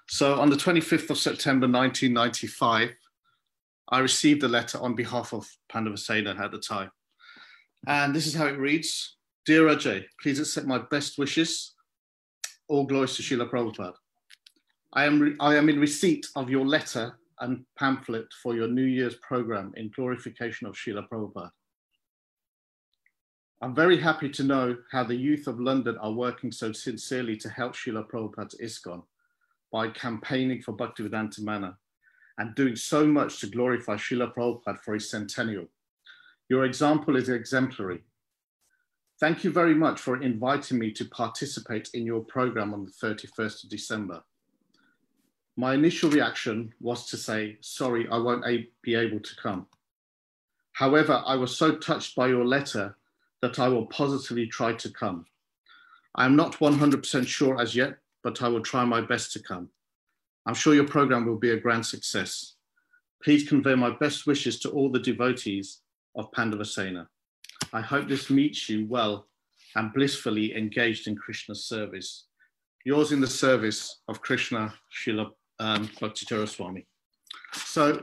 So 0.08 0.40
on 0.40 0.50
the 0.50 0.56
25th 0.56 1.12
of 1.12 1.18
September 1.20 1.68
1995, 1.68 2.90
I 3.90 4.00
received 4.00 4.42
a 4.42 4.48
letter 4.48 4.80
on 4.80 4.96
behalf 4.96 5.32
of 5.32 5.48
Pandavasena 5.72 6.40
at 6.40 6.52
the 6.52 6.58
time. 6.58 6.90
And 7.86 8.16
this 8.16 8.26
is 8.26 8.34
how 8.34 8.48
it 8.48 8.58
reads 8.58 9.18
Dear 9.46 9.68
Ajay, 9.68 10.06
please 10.24 10.40
accept 10.40 10.66
my 10.66 10.80
best 10.90 11.20
wishes. 11.20 11.76
All 12.68 12.86
glories 12.86 13.16
to 13.18 13.22
Srila 13.22 13.48
Prabhupada. 13.48 13.94
I 14.94 15.06
am, 15.06 15.20
re- 15.20 15.36
I 15.40 15.56
am 15.56 15.70
in 15.70 15.80
receipt 15.80 16.26
of 16.36 16.50
your 16.50 16.66
letter 16.66 17.20
and 17.42 17.64
pamphlet 17.78 18.26
for 18.42 18.56
your 18.56 18.68
New 18.68 18.86
Year's 18.86 19.16
program 19.18 19.72
in 19.78 19.92
glorification 19.96 20.66
of 20.66 20.74
Srila 20.74 21.08
Prabhupada. 21.08 21.52
I'm 23.64 23.76
very 23.76 24.00
happy 24.00 24.28
to 24.30 24.44
know 24.44 24.76
how 24.92 25.04
the 25.04 25.16
youth 25.16 25.46
of 25.46 25.60
London 25.60 25.96
are 26.00 26.12
working 26.12 26.52
so 26.52 26.72
sincerely 26.72 27.38
to 27.38 27.50
help 27.50 27.74
Srila 27.74 28.10
Prabhupada's 28.10 28.56
ISKCON 28.60 29.04
by 29.72 29.90
campaigning 29.90 30.64
for 30.64 30.74
Bhaktivedanta 30.74 31.42
Manor 31.42 31.78
and 32.40 32.56
doing 32.56 32.76
so 32.76 33.06
much 33.06 33.40
to 33.40 33.46
glorify 33.46 33.98
Srila 33.98 34.34
Prabhupada 34.34 34.80
for 34.80 34.96
his 34.96 35.12
centennial. 35.12 35.68
Your 36.50 36.66
example 36.66 37.16
is 37.16 37.30
exemplary. 37.30 38.02
Thank 39.20 39.44
you 39.44 39.52
very 39.52 39.76
much 39.76 40.00
for 40.00 40.20
inviting 40.24 40.80
me 40.80 40.92
to 40.94 41.06
participate 41.06 41.92
in 41.94 42.04
your 42.04 42.22
program 42.22 42.74
on 42.74 42.86
the 42.86 42.92
31st 42.92 43.66
of 43.66 43.70
December. 43.70 44.24
My 45.56 45.76
initial 45.76 46.10
reaction 46.10 46.74
was 46.80 47.06
to 47.12 47.18
say, 47.18 47.58
sorry, 47.62 48.08
I 48.12 48.18
won't 48.18 48.44
be 48.82 48.96
able 48.96 49.20
to 49.20 49.36
come. 49.36 49.68
However, 50.72 51.22
I 51.28 51.36
was 51.36 51.56
so 51.56 51.76
touched 51.76 52.16
by 52.16 52.28
your 52.28 52.44
letter 52.44 52.98
that 53.42 53.60
I 53.60 53.68
will 53.68 53.86
positively 53.88 54.48
try 54.48 54.74
to 54.74 54.92
come. 54.92 55.26
I 56.16 56.26
am 56.26 56.36
not 56.36 56.60
100% 56.60 57.28
sure 57.28 57.60
as 57.60 57.76
yet, 57.76 57.98
but 58.24 58.42
I 58.42 58.48
will 58.48 58.62
try 58.62 58.86
my 58.86 59.02
best 59.02 59.32
to 59.34 59.40
come. 59.42 59.70
I'm 60.46 60.54
sure 60.54 60.74
your 60.74 60.88
program 60.88 61.26
will 61.26 61.38
be 61.38 61.52
a 61.52 61.60
grand 61.60 61.86
success. 61.86 62.56
Please 63.24 63.48
convey 63.48 63.76
my 63.76 63.92
best 63.92 64.26
wishes 64.26 64.60
to 64.60 64.70
all 64.70 64.92
the 64.92 65.00
devotees 65.00 65.82
of 66.16 66.32
Pandavasena. 66.32 67.08
I 67.74 67.82
hope 67.82 68.08
this 68.08 68.30
meets 68.30 68.68
you 68.68 68.86
well 68.88 69.28
and 69.76 69.94
blissfully 69.94 70.56
engaged 70.56 71.08
in 71.08 71.16
Krishna's 71.16 71.66
service. 71.66 72.26
Yours 72.84 73.12
in 73.12 73.22
the 73.22 73.28
service 73.28 74.02
of 74.08 74.22
Krishna, 74.22 74.74
Srila 74.92 75.30
um, 75.60 75.90
Bhakti 76.00 76.26
Swami. 76.48 76.88
So 77.54 78.02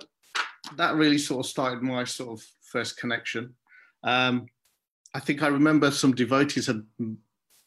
that 0.76 0.94
really 0.94 1.18
sort 1.18 1.44
of 1.44 1.50
started 1.50 1.82
my 1.82 2.04
sort 2.04 2.38
of 2.38 2.46
first 2.70 2.96
connection. 2.96 3.54
Um, 4.04 4.46
I 5.14 5.20
think 5.20 5.42
I 5.42 5.48
remember 5.48 5.90
some 5.90 6.14
devotees 6.14 6.66
had 6.66 6.84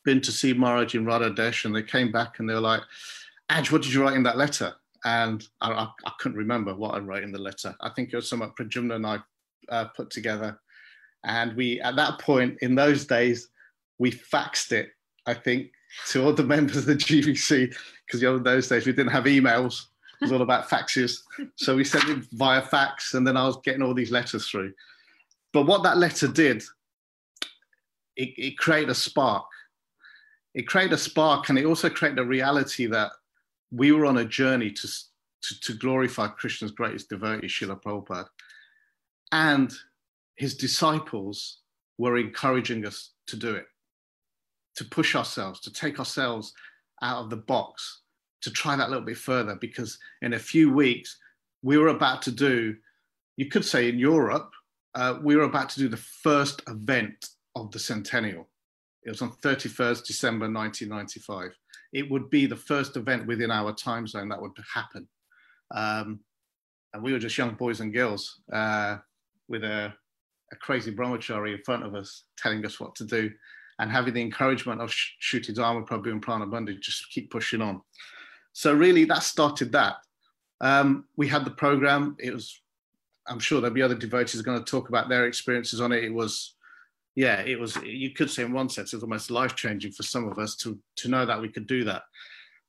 been 0.03 0.21
to 0.21 0.31
see 0.31 0.53
Maharaj 0.53 0.95
in 0.95 1.05
Radhadesh 1.05 1.65
and 1.65 1.75
they 1.75 1.83
came 1.83 2.11
back 2.11 2.39
and 2.39 2.49
they 2.49 2.53
were 2.53 2.59
like, 2.59 2.81
Aj, 3.49 3.71
what 3.71 3.81
did 3.81 3.93
you 3.93 4.03
write 4.03 4.15
in 4.15 4.23
that 4.23 4.37
letter? 4.37 4.73
And 5.03 5.47
I, 5.59 5.71
I, 5.71 5.87
I 6.05 6.11
couldn't 6.19 6.37
remember 6.37 6.75
what 6.75 6.95
I 6.95 6.99
wrote 6.99 7.23
in 7.23 7.31
the 7.31 7.39
letter. 7.39 7.75
I 7.81 7.89
think 7.89 8.11
it 8.11 8.15
was 8.15 8.29
something 8.29 8.51
Pradyumna 8.51 8.95
and 8.95 9.07
I 9.07 9.19
uh, 9.69 9.85
put 9.85 10.09
together. 10.09 10.59
And 11.23 11.55
we, 11.55 11.79
at 11.81 11.95
that 11.95 12.19
point 12.19 12.57
in 12.61 12.75
those 12.75 13.05
days, 13.05 13.49
we 13.99 14.11
faxed 14.11 14.71
it, 14.71 14.89
I 15.25 15.33
think, 15.33 15.71
to 16.09 16.23
all 16.23 16.33
the 16.33 16.43
members 16.55 16.77
of 16.77 16.85
the 16.85 16.95
GBC, 16.95 17.75
because 18.05 18.23
in 18.23 18.43
those 18.43 18.67
days 18.67 18.85
we 18.85 18.93
didn't 18.93 19.11
have 19.11 19.25
emails. 19.25 19.85
It 20.21 20.25
was 20.25 20.31
all 20.31 20.41
about 20.43 20.69
faxes. 20.69 21.17
So 21.55 21.75
we 21.75 21.83
sent 21.83 22.07
it 22.09 22.25
via 22.33 22.61
fax, 22.61 23.15
and 23.15 23.25
then 23.25 23.37
I 23.37 23.45
was 23.45 23.57
getting 23.63 23.81
all 23.81 23.95
these 23.95 24.11
letters 24.11 24.47
through. 24.47 24.73
But 25.51 25.65
what 25.65 25.83
that 25.83 25.97
letter 25.97 26.27
did, 26.27 26.63
it, 28.21 28.33
it 28.37 28.57
created 28.57 28.89
a 28.89 28.95
spark. 28.95 29.45
It 30.53 30.67
created 30.67 30.93
a 30.93 30.97
spark, 30.97 31.49
and 31.49 31.57
it 31.57 31.65
also 31.65 31.89
created 31.89 32.19
a 32.19 32.25
reality 32.25 32.85
that 32.87 33.11
we 33.71 33.91
were 33.91 34.05
on 34.05 34.17
a 34.17 34.25
journey 34.25 34.71
to, 34.71 34.87
to, 35.43 35.59
to 35.61 35.73
glorify 35.73 36.27
Krishna's 36.27 36.71
greatest 36.71 37.09
devotee, 37.09 37.47
Srila 37.47 37.81
Prabhupada. 37.81 38.27
And 39.31 39.71
his 40.35 40.55
disciples 40.55 41.59
were 41.97 42.17
encouraging 42.17 42.85
us 42.85 43.11
to 43.27 43.37
do 43.37 43.55
it, 43.55 43.65
to 44.75 44.83
push 44.85 45.15
ourselves, 45.15 45.59
to 45.61 45.73
take 45.73 45.97
ourselves 45.99 46.53
out 47.01 47.23
of 47.23 47.29
the 47.29 47.37
box, 47.37 48.01
to 48.41 48.51
try 48.51 48.75
that 48.75 48.89
little 48.89 49.05
bit 49.05 49.17
further, 49.17 49.55
because 49.55 49.97
in 50.21 50.33
a 50.33 50.39
few 50.39 50.71
weeks, 50.71 51.17
we 51.63 51.77
were 51.77 51.89
about 51.89 52.21
to 52.23 52.31
do, 52.31 52.75
you 53.37 53.47
could 53.47 53.63
say 53.63 53.87
in 53.87 53.97
Europe, 53.97 54.51
uh, 54.95 55.17
we 55.23 55.35
were 55.37 55.43
about 55.43 55.69
to 55.69 55.79
do 55.79 55.87
the 55.87 55.97
first 55.97 56.61
event 56.67 57.29
of 57.55 57.71
the 57.71 57.79
centennial. 57.79 58.47
It 59.03 59.09
was 59.09 59.21
on 59.21 59.31
31st 59.31 60.05
December 60.05 60.45
1995. 60.51 61.51
It 61.93 62.09
would 62.09 62.29
be 62.29 62.45
the 62.45 62.55
first 62.55 62.95
event 62.97 63.27
within 63.27 63.51
our 63.51 63.73
time 63.73 64.07
zone 64.07 64.29
that 64.29 64.41
would 64.41 64.51
happen. 64.73 65.07
Um, 65.71 66.19
and 66.93 67.01
we 67.01 67.13
were 67.13 67.19
just 67.19 67.37
young 67.37 67.55
boys 67.55 67.79
and 67.79 67.93
girls 67.93 68.41
uh, 68.51 68.97
with 69.47 69.63
a, 69.63 69.93
a, 70.51 70.55
crazy 70.57 70.93
brahmachari 70.93 71.55
in 71.55 71.63
front 71.63 71.83
of 71.83 71.95
us 71.95 72.25
telling 72.37 72.65
us 72.65 72.79
what 72.79 72.95
to 72.95 73.05
do 73.05 73.31
and 73.79 73.89
having 73.89 74.13
the 74.13 74.21
encouragement 74.21 74.81
of 74.81 74.89
Shruti 74.89 75.55
Dharma 75.55 75.85
Prabhu 75.85 76.11
and 76.11 76.23
Pranabandhu 76.23 76.79
just 76.79 77.09
keep 77.09 77.31
pushing 77.31 77.61
on. 77.61 77.81
So 78.53 78.73
really 78.73 79.05
that 79.05 79.23
started 79.23 79.71
that. 79.71 79.97
Um, 80.59 81.05
we 81.15 81.27
had 81.27 81.45
the 81.45 81.51
program. 81.51 82.15
It 82.19 82.33
was, 82.33 82.61
I'm 83.27 83.39
sure 83.39 83.61
there'll 83.61 83.73
be 83.73 83.81
other 83.81 83.95
devotees 83.95 84.41
going 84.41 84.59
to 84.59 84.69
talk 84.69 84.89
about 84.89 85.09
their 85.09 85.25
experiences 85.25 85.79
on 85.81 85.91
it. 85.91 86.03
It 86.03 86.13
was 86.13 86.55
yeah, 87.15 87.41
it 87.41 87.59
was. 87.59 87.75
You 87.77 88.11
could 88.11 88.29
say 88.29 88.43
in 88.43 88.53
one 88.53 88.69
sense, 88.69 88.93
it 88.93 88.97
was 88.97 89.03
almost 89.03 89.31
life 89.31 89.55
changing 89.55 89.91
for 89.91 90.03
some 90.03 90.27
of 90.29 90.37
us 90.39 90.55
to 90.57 90.79
to 90.97 91.09
know 91.09 91.25
that 91.25 91.41
we 91.41 91.49
could 91.49 91.67
do 91.67 91.83
that. 91.83 92.03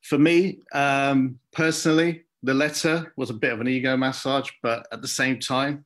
For 0.03 0.19
me 0.19 0.59
um, 0.73 1.39
personally, 1.53 2.25
the 2.43 2.55
letter 2.55 3.13
was 3.17 3.31
a 3.31 3.35
bit 3.35 3.53
of 3.53 3.61
an 3.61 3.69
ego 3.69 3.97
massage, 3.97 4.51
but 4.63 4.87
at 4.93 5.01
the 5.01 5.09
same 5.09 5.39
time, 5.39 5.85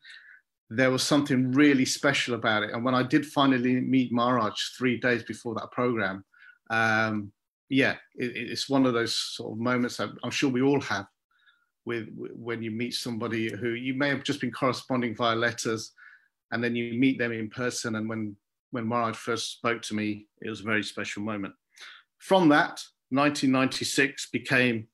there 0.70 0.90
was 0.90 1.02
something 1.02 1.52
really 1.52 1.84
special 1.84 2.34
about 2.34 2.62
it. 2.62 2.72
And 2.72 2.82
when 2.82 2.94
I 2.94 3.02
did 3.02 3.26
finally 3.26 3.80
meet 3.80 4.10
Maharaj 4.10 4.58
three 4.76 4.98
days 4.98 5.22
before 5.22 5.54
that 5.56 5.70
program, 5.70 6.24
um, 6.70 7.30
yeah, 7.68 7.96
it, 8.14 8.32
it's 8.34 8.70
one 8.70 8.86
of 8.86 8.94
those 8.94 9.14
sort 9.14 9.52
of 9.52 9.58
moments 9.58 9.98
that 9.98 10.10
I'm 10.24 10.30
sure 10.30 10.50
we 10.50 10.62
all 10.62 10.80
have 10.80 11.06
with 11.84 12.08
when 12.34 12.62
you 12.62 12.70
meet 12.70 12.94
somebody 12.94 13.50
who 13.54 13.70
you 13.70 13.94
may 13.94 14.08
have 14.08 14.24
just 14.24 14.40
been 14.40 14.50
corresponding 14.50 15.14
via 15.14 15.36
letters 15.36 15.92
and 16.50 16.62
then 16.62 16.74
you 16.74 16.98
meet 16.98 17.18
them 17.18 17.32
in 17.32 17.48
person 17.48 17.94
and 17.94 18.08
when 18.08 18.36
when 18.70 18.86
Maharaj 18.86 19.16
first 19.16 19.52
spoke 19.52 19.82
to 19.82 19.94
me, 19.94 20.26
it 20.42 20.50
was 20.50 20.60
a 20.60 20.64
very 20.64 20.82
special 20.82 21.22
moment. 21.22 21.54
From 22.18 22.48
that, 22.48 22.82
1996 23.10 24.30
became 24.30 24.88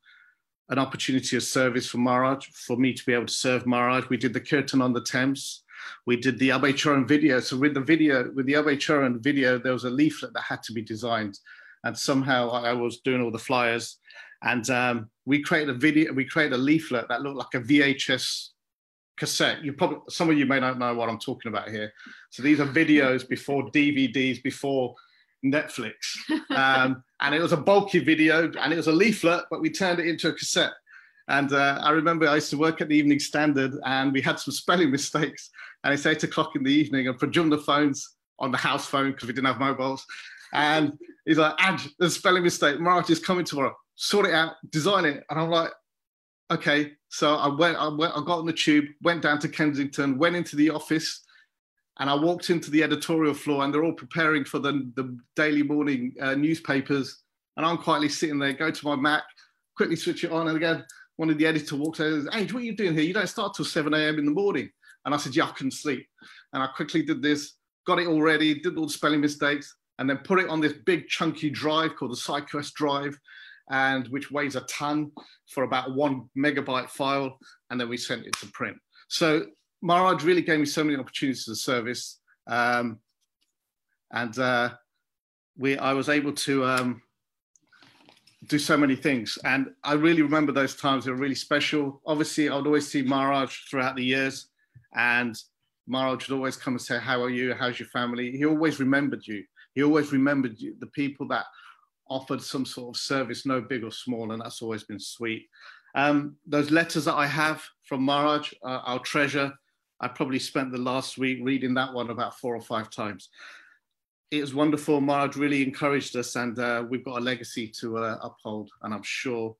an 0.68 0.78
opportunity 0.78 1.36
of 1.36 1.42
service 1.42 1.86
for 1.86 1.98
Maharaj, 1.98 2.46
for 2.48 2.76
me 2.76 2.92
to 2.92 3.04
be 3.04 3.12
able 3.12 3.26
to 3.26 3.32
serve 3.32 3.66
Maharaj. 3.66 4.08
We 4.08 4.16
did 4.16 4.32
the 4.32 4.40
Kirtan 4.40 4.80
on 4.80 4.92
the 4.92 5.02
Thames. 5.02 5.64
We 6.06 6.16
did 6.16 6.38
the 6.38 6.50
Abhay 6.50 6.76
Charan 6.76 7.06
video. 7.06 7.40
So 7.40 7.56
with 7.56 7.74
the 7.74 7.80
video, 7.80 8.30
with 8.34 8.46
the 8.46 8.54
Abhay 8.54 8.78
Charan 8.78 9.20
video, 9.20 9.58
there 9.58 9.72
was 9.72 9.84
a 9.84 9.90
leaflet 9.90 10.32
that 10.34 10.42
had 10.42 10.62
to 10.64 10.72
be 10.72 10.82
designed. 10.82 11.38
And 11.84 11.96
somehow 11.96 12.50
I 12.50 12.72
was 12.72 12.98
doing 12.98 13.20
all 13.20 13.30
the 13.30 13.38
flyers. 13.38 13.98
And 14.42 14.68
um, 14.70 15.10
we 15.24 15.42
created 15.42 15.74
a 15.74 15.78
video, 15.78 16.12
we 16.12 16.24
created 16.24 16.54
a 16.54 16.58
leaflet 16.58 17.08
that 17.08 17.22
looked 17.22 17.36
like 17.36 17.54
a 17.54 17.66
VHS 17.66 18.48
cassette. 19.22 19.62
You 19.64 19.72
probably 19.72 19.98
some 20.08 20.28
of 20.30 20.36
you 20.36 20.46
may 20.46 20.58
not 20.58 20.80
know 20.80 20.94
what 20.94 21.08
I'm 21.08 21.20
talking 21.20 21.52
about 21.52 21.68
here. 21.68 21.92
So 22.30 22.42
these 22.42 22.58
are 22.58 22.66
videos 22.66 23.28
before 23.28 23.70
DVDs, 23.70 24.42
before 24.42 24.96
Netflix, 25.44 25.94
um, 26.50 27.04
and 27.20 27.32
it 27.32 27.40
was 27.40 27.52
a 27.52 27.56
bulky 27.56 28.00
video, 28.00 28.50
and 28.60 28.72
it 28.72 28.76
was 28.76 28.88
a 28.88 28.92
leaflet, 28.92 29.44
but 29.48 29.60
we 29.60 29.70
turned 29.70 30.00
it 30.00 30.08
into 30.08 30.28
a 30.28 30.32
cassette. 30.32 30.72
And 31.28 31.52
uh, 31.52 31.78
I 31.80 31.90
remember 31.90 32.26
I 32.26 32.34
used 32.34 32.50
to 32.50 32.58
work 32.58 32.80
at 32.80 32.88
the 32.88 32.96
Evening 32.96 33.20
Standard, 33.20 33.74
and 33.86 34.12
we 34.12 34.20
had 34.20 34.40
some 34.40 34.52
spelling 34.52 34.90
mistakes. 34.98 35.50
And 35.84 35.94
it's 35.94 36.04
eight 36.04 36.24
o'clock 36.24 36.56
in 36.56 36.64
the 36.64 36.72
evening, 36.72 37.06
and 37.06 37.16
Prajum 37.16 37.48
the 37.48 37.58
phones 37.58 38.16
on 38.40 38.50
the 38.50 38.58
house 38.58 38.86
phone 38.88 39.12
because 39.12 39.28
we 39.28 39.34
didn't 39.34 39.46
have 39.46 39.60
mobiles. 39.60 40.04
And 40.52 40.98
he's 41.24 41.38
like, 41.38 41.56
Aj, 41.58 41.88
there's 41.98 42.16
a 42.16 42.18
spelling 42.18 42.42
mistake. 42.42 42.78
Maraj 42.78 43.08
is 43.08 43.20
coming 43.20 43.44
tomorrow. 43.44 43.74
Sort 43.94 44.26
it 44.26 44.34
out, 44.34 44.54
design 44.70 45.04
it. 45.04 45.22
And 45.30 45.38
I'm 45.38 45.48
like, 45.48 45.70
okay. 46.50 46.92
So 47.12 47.34
I 47.34 47.46
went, 47.46 47.76
I 47.76 47.88
went, 47.88 48.14
I 48.16 48.24
got 48.24 48.38
on 48.38 48.46
the 48.46 48.54
tube, 48.54 48.86
went 49.02 49.20
down 49.20 49.38
to 49.40 49.48
Kensington, 49.48 50.16
went 50.16 50.34
into 50.34 50.56
the 50.56 50.70
office, 50.70 51.20
and 51.98 52.08
I 52.08 52.14
walked 52.14 52.48
into 52.48 52.70
the 52.70 52.82
editorial 52.82 53.34
floor, 53.34 53.62
and 53.62 53.72
they're 53.72 53.84
all 53.84 53.92
preparing 53.92 54.46
for 54.46 54.58
the, 54.58 54.90
the 54.96 55.18
daily 55.36 55.62
morning 55.62 56.14
uh, 56.22 56.34
newspapers. 56.34 57.22
And 57.58 57.66
I'm 57.66 57.76
quietly 57.76 58.08
sitting 58.08 58.38
there, 58.38 58.54
go 58.54 58.70
to 58.70 58.86
my 58.86 58.96
Mac, 58.96 59.24
quickly 59.76 59.94
switch 59.94 60.24
it 60.24 60.32
on, 60.32 60.48
and 60.48 60.56
again, 60.56 60.86
one 61.16 61.28
of 61.28 61.36
the 61.36 61.44
editor 61.44 61.76
walks 61.76 62.00
and 62.00 62.24
says, 62.24 62.34
Hey, 62.34 62.46
what 62.46 62.62
are 62.62 62.64
you 62.64 62.74
doing 62.74 62.94
here? 62.94 63.02
You 63.02 63.12
don't 63.12 63.26
start 63.26 63.52
till 63.52 63.66
7 63.66 63.92
a.m. 63.92 64.18
in 64.18 64.24
the 64.24 64.30
morning. 64.30 64.70
And 65.04 65.14
I 65.14 65.18
said, 65.18 65.36
Yeah, 65.36 65.44
I 65.44 65.50
couldn't 65.50 65.72
sleep. 65.72 66.06
And 66.54 66.62
I 66.62 66.68
quickly 66.68 67.02
did 67.02 67.20
this, 67.20 67.56
got 67.86 67.98
it 67.98 68.06
all 68.06 68.22
ready, 68.22 68.58
did 68.58 68.78
all 68.78 68.86
the 68.86 68.92
spelling 68.92 69.20
mistakes, 69.20 69.76
and 69.98 70.08
then 70.08 70.16
put 70.24 70.40
it 70.40 70.48
on 70.48 70.62
this 70.62 70.72
big 70.86 71.08
chunky 71.08 71.50
drive 71.50 71.94
called 71.94 72.12
the 72.12 72.16
SyQuest 72.16 72.72
drive, 72.72 73.18
and 73.70 74.08
which 74.08 74.30
weighs 74.30 74.56
a 74.56 74.62
ton 74.62 75.10
for 75.48 75.64
about 75.64 75.94
one 75.94 76.28
megabyte 76.36 76.90
file. 76.90 77.38
And 77.70 77.80
then 77.80 77.88
we 77.88 77.96
sent 77.96 78.26
it 78.26 78.34
to 78.40 78.46
print. 78.48 78.76
So 79.08 79.46
Maharaj 79.82 80.24
really 80.24 80.42
gave 80.42 80.60
me 80.60 80.66
so 80.66 80.84
many 80.84 80.98
opportunities 80.98 81.48
of 81.48 81.58
service. 81.58 82.20
Um, 82.46 82.98
and 84.12 84.38
uh, 84.38 84.70
we, 85.56 85.78
I 85.78 85.92
was 85.92 86.08
able 86.08 86.32
to 86.32 86.64
um, 86.64 87.02
do 88.48 88.58
so 88.58 88.76
many 88.76 88.96
things. 88.96 89.38
And 89.44 89.68
I 89.84 89.94
really 89.94 90.22
remember 90.22 90.52
those 90.52 90.76
times. 90.76 91.04
They 91.04 91.10
were 91.10 91.16
really 91.16 91.34
special. 91.34 92.00
Obviously, 92.06 92.48
I 92.48 92.56
would 92.56 92.66
always 92.66 92.90
see 92.90 93.02
Maharaj 93.02 93.56
throughout 93.70 93.96
the 93.96 94.04
years. 94.04 94.48
And 94.94 95.36
Maharaj 95.86 96.28
would 96.28 96.36
always 96.36 96.56
come 96.56 96.74
and 96.74 96.80
say, 96.80 96.98
How 96.98 97.22
are 97.22 97.30
you? 97.30 97.54
How's 97.54 97.78
your 97.78 97.88
family? 97.88 98.32
He 98.32 98.44
always 98.44 98.80
remembered 98.80 99.26
you. 99.26 99.44
He 99.74 99.82
always 99.82 100.12
remembered 100.12 100.58
you, 100.58 100.74
the 100.80 100.86
people 100.88 101.26
that 101.28 101.46
offered 102.12 102.42
some 102.42 102.64
sort 102.64 102.94
of 102.96 103.00
service, 103.00 103.46
no 103.46 103.60
big 103.60 103.84
or 103.84 103.90
small. 103.90 104.32
And 104.32 104.40
that's 104.40 104.62
always 104.62 104.84
been 104.84 105.00
sweet. 105.00 105.48
Um, 105.94 106.36
those 106.46 106.70
letters 106.70 107.04
that 107.04 107.14
I 107.14 107.26
have 107.26 107.62
from 107.82 108.02
Maharaj, 108.02 108.52
uh, 108.62 108.80
I'll 108.84 109.00
treasure. 109.00 109.52
I 110.00 110.08
probably 110.08 110.38
spent 110.38 110.72
the 110.72 110.78
last 110.78 111.18
week 111.18 111.38
reading 111.42 111.74
that 111.74 111.92
one 111.92 112.10
about 112.10 112.38
four 112.38 112.56
or 112.56 112.60
five 112.62 112.90
times 112.90 113.28
it 114.32 114.40
was 114.40 114.54
wonderful. 114.54 115.00
Maharaj 115.02 115.36
really 115.36 115.62
encouraged 115.62 116.16
us, 116.16 116.36
and 116.36 116.58
uh, 116.58 116.82
we've 116.88 117.04
got 117.04 117.18
a 117.18 117.20
legacy 117.20 117.68
to 117.80 117.98
uh, 117.98 118.18
uphold, 118.22 118.70
and 118.82 118.94
I'm 118.94 119.02
sure 119.02 119.54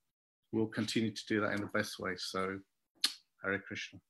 we'll 0.50 0.66
continue 0.66 1.10
to 1.10 1.26
do 1.28 1.42
that 1.42 1.52
in 1.52 1.60
the 1.60 1.66
best 1.66 2.00
way. 2.00 2.14
So, 2.16 2.58
Hare 3.44 3.58
Krishna. 3.58 4.00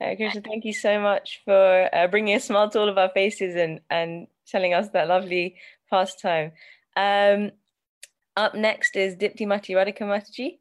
Hare 0.00 0.14
Krishna, 0.14 0.40
thank 0.42 0.64
you 0.64 0.72
so 0.72 1.00
much 1.00 1.42
for 1.44 1.90
uh, 1.92 2.06
bringing 2.06 2.36
a 2.36 2.40
smile 2.40 2.70
to 2.70 2.78
all 2.78 2.88
of 2.88 2.96
our 2.96 3.10
faces 3.10 3.56
and, 3.56 3.80
and 3.90 4.28
telling 4.50 4.74
us 4.74 4.88
that 4.90 5.08
lovely 5.08 5.56
pastime. 5.88 6.52
Um, 6.96 7.52
up 8.36 8.54
next 8.54 8.96
is 8.96 9.16
Dipti 9.16 9.46
Mati 9.46 9.74
Radhika 9.74 10.02
Mataji. 10.02 10.58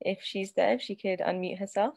If 0.00 0.18
she's 0.22 0.52
there, 0.52 0.74
if 0.74 0.82
she 0.82 0.96
could 0.96 1.20
unmute 1.20 1.58
herself. 1.58 1.94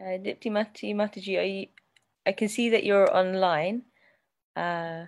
Uh, 0.00 0.16
Dipti 0.16 0.50
Mataji, 0.50 1.38
are 1.38 1.42
you, 1.42 1.66
I 2.24 2.32
can 2.32 2.48
see 2.48 2.70
that 2.70 2.84
you're 2.84 3.14
online. 3.14 3.82
Uh, 4.56 5.06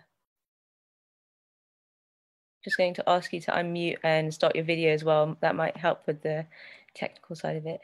just 2.63 2.77
going 2.77 2.93
to 2.95 3.09
ask 3.09 3.33
you 3.33 3.41
to 3.41 3.53
unmute 3.53 3.97
and 4.05 4.35
start 4.35 4.55
your 4.55 4.65
video 4.67 4.93
as 4.93 5.03
well. 5.03 5.37
That 5.41 5.57
might 5.57 5.79
help 5.79 6.07
with 6.07 6.23
the 6.23 6.47
technical 6.95 7.37
side 7.37 7.57
of 7.57 7.65
it. 7.67 7.81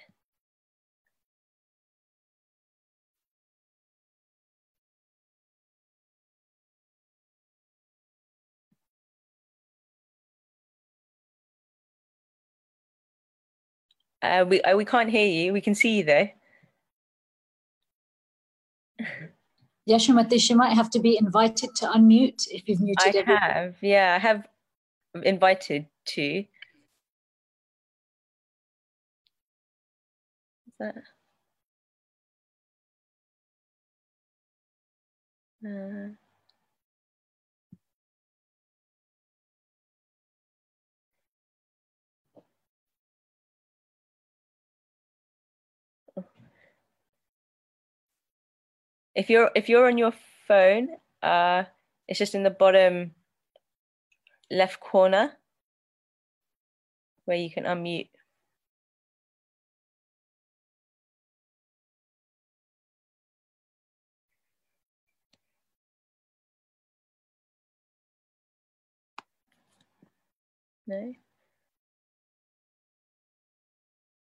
Uh, 14.20 14.44
we 14.46 14.60
uh, 14.62 14.76
we 14.76 14.84
can't 14.84 15.08
hear 15.10 15.26
you. 15.26 15.52
We 15.52 15.60
can 15.60 15.74
see 15.74 15.98
you 15.98 16.04
though. 16.04 16.28
Yashomati, 19.88 20.48
you 20.48 20.56
might 20.56 20.74
have 20.74 20.90
to 20.90 21.00
be 21.00 21.16
invited 21.18 21.74
to 21.76 21.86
unmute 21.86 22.46
if 22.50 22.68
you've 22.68 22.80
muted 22.80 23.16
I 23.16 23.18
everybody. 23.18 23.52
have, 23.52 23.76
yeah, 23.80 24.14
I 24.14 24.18
have 24.18 24.46
invited 25.24 25.86
to. 26.08 26.22
Is 26.22 26.46
that... 30.78 30.94
Uh... 35.66 36.27
if 49.18 49.28
you're 49.28 49.50
if 49.56 49.68
you're 49.68 49.88
on 49.88 49.98
your 49.98 50.12
phone, 50.46 50.90
uh, 51.22 51.64
it's 52.06 52.20
just 52.20 52.36
in 52.36 52.44
the 52.44 52.50
bottom 52.50 53.14
left 54.50 54.78
corner 54.80 55.32
where 57.24 57.36
you 57.36 57.50
can 57.50 57.64
unmute. 57.64 58.10
No. 70.86 71.12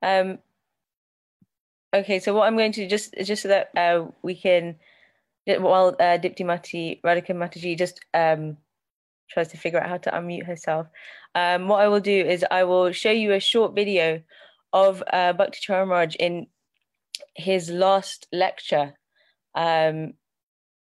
Um, 0.03 0.39
Okay, 1.93 2.19
so 2.19 2.33
what 2.33 2.47
I'm 2.47 2.55
going 2.55 2.71
to 2.71 2.83
do 2.83 2.87
just 2.87 3.13
just 3.23 3.41
so 3.43 3.49
that 3.49 3.71
uh, 3.75 4.05
we 4.21 4.35
can, 4.35 4.77
while 5.45 5.89
uh, 5.99 6.17
Dipti 6.17 6.45
Mati 6.45 7.01
Radhika 7.03 7.31
Mataji 7.31 7.77
just 7.77 7.99
um, 8.13 8.55
tries 9.29 9.49
to 9.49 9.57
figure 9.57 9.79
out 9.81 9.89
how 9.89 9.97
to 9.97 10.11
unmute 10.11 10.45
herself, 10.45 10.87
um, 11.35 11.67
what 11.67 11.81
I 11.81 11.89
will 11.89 11.99
do 11.99 12.11
is 12.13 12.45
I 12.49 12.63
will 12.63 12.93
show 12.93 13.11
you 13.11 13.33
a 13.33 13.41
short 13.41 13.75
video 13.75 14.21
of 14.71 15.03
uh, 15.11 15.33
Bhakti 15.33 15.59
Charamraj 15.67 16.15
in 16.15 16.47
his 17.35 17.69
last 17.69 18.25
lecture 18.31 18.93
um, 19.53 20.13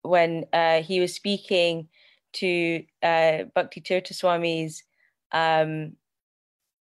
when 0.03 0.45
uh, 0.53 0.83
he 0.83 0.99
was 0.99 1.15
speaking 1.15 1.87
to 2.33 2.83
uh, 3.01 3.45
Bhakti 3.55 3.81
Tirtha 3.81 4.13
Swami's 4.13 4.83
um, 5.31 5.93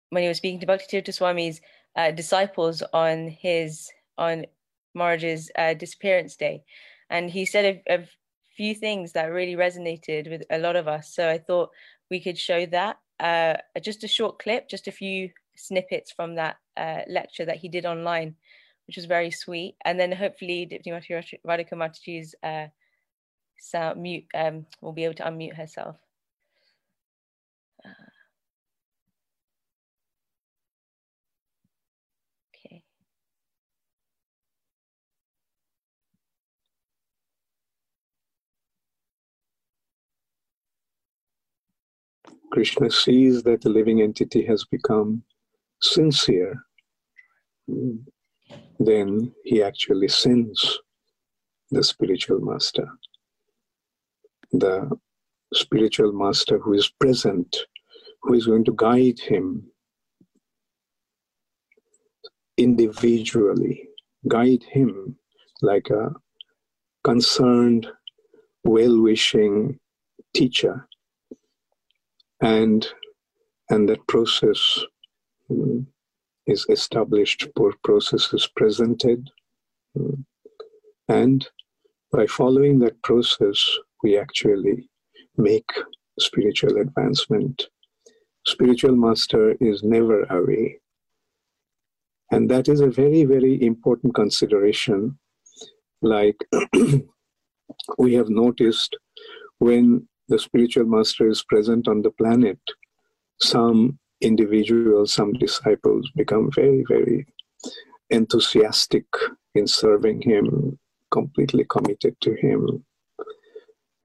when 0.09 0.23
he 0.23 0.27
was 0.27 0.37
speaking 0.37 0.59
to 0.59 0.65
Bhakti 0.65 1.01
Tirtha 1.01 1.13
Swami's 1.13 1.61
uh, 1.95 2.11
disciples 2.11 2.83
on 2.93 3.29
his 3.29 3.89
on 4.19 4.45
Maharaj's 4.93 5.49
uh, 5.57 5.73
disappearance 5.73 6.35
day. 6.35 6.63
And 7.09 7.29
he 7.29 7.45
said 7.45 7.81
a, 7.87 7.93
a, 7.95 8.05
few 8.55 8.75
things 8.75 9.13
that 9.13 9.31
really 9.31 9.55
resonated 9.55 10.29
with 10.29 10.43
a 10.49 10.57
lot 10.57 10.75
of 10.75 10.85
us. 10.85 11.15
So 11.15 11.29
I 11.29 11.37
thought 11.37 11.69
we 12.11 12.19
could 12.19 12.37
show 12.37 12.65
that. 12.65 12.97
Uh, 13.17 13.55
just 13.81 14.03
a 14.03 14.07
short 14.07 14.37
clip, 14.37 14.67
just 14.67 14.89
a 14.89 14.91
few 14.91 15.29
snippets 15.55 16.11
from 16.11 16.35
that 16.35 16.57
uh, 16.75 17.03
lecture 17.07 17.45
that 17.45 17.55
he 17.55 17.69
did 17.69 17.85
online, 17.85 18.35
which 18.85 18.97
was 18.97 19.05
very 19.05 19.31
sweet. 19.31 19.77
And 19.85 19.97
then 19.97 20.11
hopefully 20.11 20.67
Dipti 20.69 20.91
Radhika 21.47 22.35
uh, 22.43 22.67
sound 23.57 24.01
mute 24.01 24.25
um, 24.33 24.65
will 24.81 24.91
be 24.91 25.05
able 25.05 25.15
to 25.15 25.23
unmute 25.23 25.55
herself. 25.55 25.95
Uh, 27.85 28.09
Krishna 42.51 42.89
sees 42.89 43.43
that 43.43 43.61
the 43.61 43.69
living 43.69 44.01
entity 44.01 44.45
has 44.45 44.65
become 44.65 45.23
sincere, 45.81 46.55
then 48.79 49.33
he 49.43 49.61
actually 49.61 50.07
sends 50.07 50.79
the 51.71 51.83
spiritual 51.83 52.39
master. 52.39 52.87
The 54.51 54.89
spiritual 55.53 56.11
master 56.11 56.57
who 56.57 56.73
is 56.73 56.89
present, 56.99 57.55
who 58.23 58.33
is 58.33 58.47
going 58.47 58.65
to 58.65 58.73
guide 58.75 59.19
him 59.19 59.71
individually, 62.57 63.87
guide 64.27 64.63
him 64.63 65.15
like 65.61 65.89
a 65.89 66.11
concerned, 67.03 67.87
well 68.63 69.01
wishing 69.01 69.79
teacher. 70.33 70.88
And, 72.41 72.87
and 73.69 73.87
that 73.89 74.05
process 74.07 74.83
um, 75.49 75.87
is 76.47 76.65
established, 76.69 77.47
poor 77.55 77.73
process 77.83 78.33
is 78.33 78.47
presented. 78.55 79.29
Um, 79.97 80.25
and 81.07 81.47
by 82.11 82.25
following 82.27 82.79
that 82.79 83.01
process, 83.03 83.63
we 84.03 84.17
actually 84.17 84.89
make 85.37 85.69
spiritual 86.19 86.77
advancement. 86.77 87.67
Spiritual 88.45 88.95
master 88.95 89.55
is 89.59 89.83
never 89.83 90.23
away. 90.25 90.79
And 92.31 92.49
that 92.49 92.67
is 92.67 92.79
a 92.81 92.87
very, 92.87 93.25
very 93.25 93.61
important 93.63 94.15
consideration. 94.15 95.17
Like 96.01 96.37
we 97.97 98.13
have 98.13 98.29
noticed 98.29 98.95
when 99.57 100.07
the 100.29 100.39
spiritual 100.39 100.85
master 100.85 101.27
is 101.27 101.43
present 101.43 101.87
on 101.87 102.01
the 102.01 102.11
planet, 102.11 102.59
some 103.41 103.97
individuals, 104.21 105.13
some 105.13 105.33
disciples 105.33 106.09
become 106.15 106.51
very, 106.55 106.83
very 106.87 107.25
enthusiastic 108.09 109.05
in 109.55 109.65
serving 109.65 110.21
him, 110.21 110.77
completely 111.11 111.65
committed 111.65 112.15
to 112.21 112.35
him. 112.35 112.85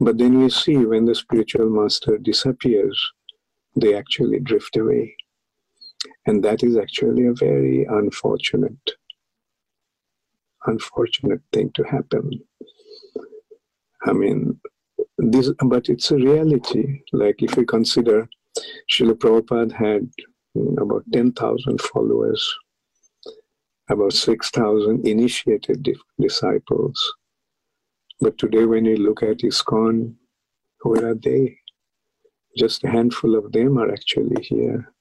But 0.01 0.19
then 0.19 0.41
we 0.41 0.51
see 0.51 0.77
when 0.77 1.05
the 1.05 1.15
spiritual 1.15 1.69
master 1.69 2.19
disappears, 2.19 2.99
they 3.77 3.95
actually 3.95 4.41
drift 4.41 4.77
away. 4.77 5.17
And 6.27 6.43
that 6.45 6.63
is 6.63 6.77
actually 6.77 7.27
a 7.27 7.35
very 7.35 7.85
unfortunate, 7.85 8.93
unfortunate 10.67 11.43
thing 11.53 11.71
to 11.75 11.83
happen. 11.85 12.31
I 14.07 14.13
mean, 14.13 14.61
this, 15.19 15.51
but 15.67 15.89
it's 15.89 16.11
a 16.11 16.17
reality. 16.17 17.01
Like 17.13 17.43
if 17.43 17.57
we 17.57 17.65
consider 17.65 18.29
Srila 18.91 19.15
Prabhupada 19.15 19.73
had 19.73 20.09
about 20.79 21.05
10,000 21.13 21.81
followers, 21.81 22.55
about 23.91 24.13
6,000 24.13 25.07
initiated 25.07 25.89
disciples. 26.21 27.15
But 28.21 28.39
today, 28.39 28.65
when 28.65 28.85
you 28.85 28.97
look 28.97 29.23
at 29.23 29.39
ISKCON, 29.39 30.15
where 30.83 31.11
are 31.11 31.15
they? 31.15 31.59
Just 32.57 32.85
a 32.85 32.89
handful 32.89 33.35
of 33.37 33.51
them 33.51 33.79
are 33.79 33.91
actually 33.91 34.41
here. 34.43 34.93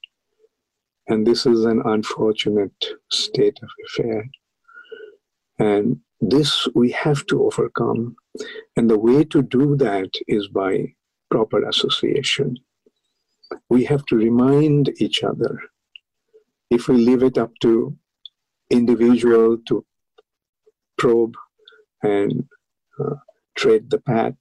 And 1.07 1.27
this 1.27 1.45
is 1.45 1.65
an 1.65 1.81
unfortunate 1.85 2.85
state 3.11 3.59
of 3.61 3.69
affair. 3.85 4.25
And 5.59 5.99
this 6.29 6.67
we 6.73 6.91
have 6.91 7.25
to 7.27 7.43
overcome. 7.43 8.15
And 8.75 8.89
the 8.89 8.97
way 8.97 9.23
to 9.25 9.41
do 9.41 9.75
that 9.77 10.09
is 10.27 10.47
by 10.47 10.93
proper 11.29 11.67
association. 11.67 12.57
We 13.69 13.83
have 13.85 14.05
to 14.05 14.15
remind 14.15 14.89
each 15.01 15.23
other. 15.23 15.59
If 16.69 16.87
we 16.87 16.95
leave 16.95 17.23
it 17.23 17.37
up 17.37 17.51
to 17.61 17.95
individual 18.69 19.57
to 19.67 19.85
probe 20.97 21.35
and 22.01 22.45
uh, 22.99 23.15
tread 23.55 23.89
the 23.89 23.99
path, 23.99 24.35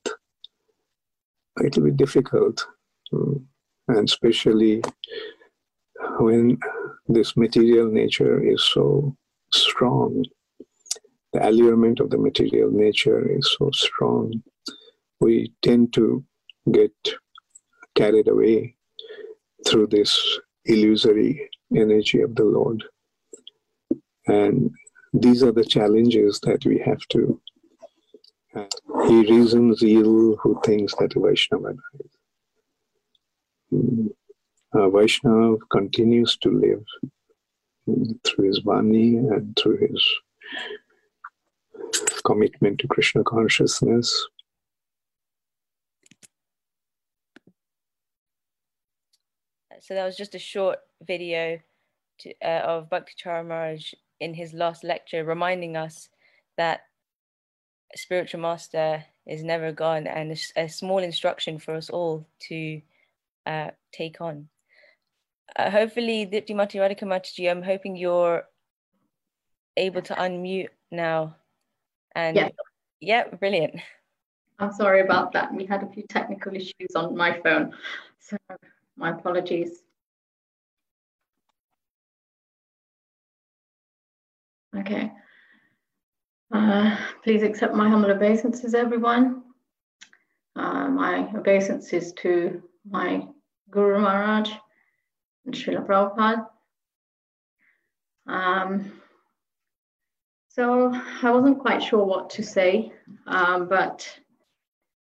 it'll 1.65 1.85
be 1.85 1.91
difficult. 1.91 2.67
Mm. 3.13 3.45
And 3.89 4.09
especially 4.09 4.83
when 6.19 6.59
this 7.09 7.37
material 7.37 7.91
nature 7.91 8.43
is 8.43 8.63
so 8.65 9.17
strong, 9.53 10.25
the 11.33 11.49
allurement 11.49 12.01
of 12.01 12.11
the 12.11 12.19
material 12.19 12.71
nature 12.71 13.27
is 13.31 13.57
so 13.59 13.71
strong, 13.73 14.43
we 15.21 15.53
tend 15.63 15.93
to 15.95 16.25
get 16.71 16.93
carried 17.95 18.29
away 18.29 18.75
through 19.67 19.87
this 19.87 20.41
illusory 20.65 21.49
energy 21.75 22.21
of 22.21 22.35
the 22.35 22.45
Lord. 22.45 22.85
And 24.27 24.71
these 25.13 25.43
are 25.43 25.53
the 25.53 25.65
challenges 25.65 26.41
that 26.41 26.65
we 26.65 26.79
have 26.79 27.01
to. 27.11 27.41
Uh, 28.55 28.67
he 29.09 29.21
reasons 29.31 29.83
ill 29.83 30.37
who 30.37 30.61
thinks 30.65 30.95
that 30.97 31.15
Vaishnava 31.17 31.73
dies. 31.73 32.11
Mm. 33.73 34.09
Uh, 34.75 34.89
Vaishnava 34.91 35.57
continues 35.71 36.37
to 36.39 36.51
live 36.51 36.85
mm, 37.89 38.19
through 38.25 38.47
his 38.47 38.61
Vani 38.61 39.19
and 39.35 39.59
through 39.61 39.79
his 39.79 40.07
commitment 42.25 42.79
to 42.81 42.89
Krishna 42.89 43.23
consciousness. 43.25 44.29
So 49.81 49.95
that 49.95 50.05
was 50.05 50.17
just 50.17 50.35
a 50.37 50.39
short 50.39 50.79
video 51.03 51.59
to, 52.21 52.35
uh, 52.41 52.63
of 52.65 52.89
Bhakti 52.89 53.15
Maharaj 53.27 53.95
in 54.21 54.33
his 54.33 54.53
last 54.53 54.85
lecture, 54.85 55.25
reminding 55.25 55.77
us 55.77 56.09
that 56.57 56.83
spiritual 57.97 58.41
master 58.41 59.05
is 59.27 59.43
never 59.43 59.73
gone, 59.73 60.07
and 60.07 60.33
a, 60.33 60.63
a 60.63 60.69
small 60.69 60.99
instruction 60.99 61.59
for 61.59 61.75
us 61.75 61.91
all 61.91 62.27
to 62.49 62.81
uh, 63.45 63.71
take 63.93 64.21
on. 64.21 64.49
Uh, 65.57 65.71
hopefully, 65.71 66.27
Diptimati 66.27 66.77
Radhika 66.81 67.03
Mataji, 67.03 67.51
I'm 67.51 67.63
hoping 67.63 67.97
you're 67.97 68.45
able 69.77 70.03
to 70.03 70.15
unmute 70.15 70.69
now. 70.91 71.37
And 72.15 72.37
yeah. 72.37 72.49
yeah, 73.01 73.29
brilliant. 73.29 73.81
I'm 74.59 74.73
sorry 74.73 75.01
about 75.01 75.33
that. 75.33 75.53
We 75.53 75.67
had 75.67 75.83
a 75.83 75.89
few 75.89 76.05
technical 76.09 76.55
issues 76.55 76.95
on 76.95 77.17
my 77.17 77.41
phone. 77.41 77.73
So 78.21 78.37
my 78.97 79.11
apologies. 79.11 79.83
Okay. 84.77 85.13
Uh, 86.53 86.97
please 87.25 87.43
accept 87.43 87.75
my 87.75 87.89
humble 87.89 88.11
obeisances, 88.11 88.75
everyone. 88.75 89.43
Uh, 90.55 90.89
my 90.89 91.29
obeisances 91.35 92.13
to 92.13 92.63
my 92.89 93.27
Guru 93.71 94.01
Maharaj 94.01 94.51
and 95.47 95.55
Srila 95.55 95.87
Prabhupada. 95.87 96.47
Um, 98.27 98.93
so 100.55 100.93
I 101.23 101.31
wasn't 101.31 101.61
quite 101.61 101.83
sure 101.83 102.05
what 102.05 102.29
to 102.31 102.43
say, 102.43 102.93
um, 103.27 103.69
but 103.69 104.07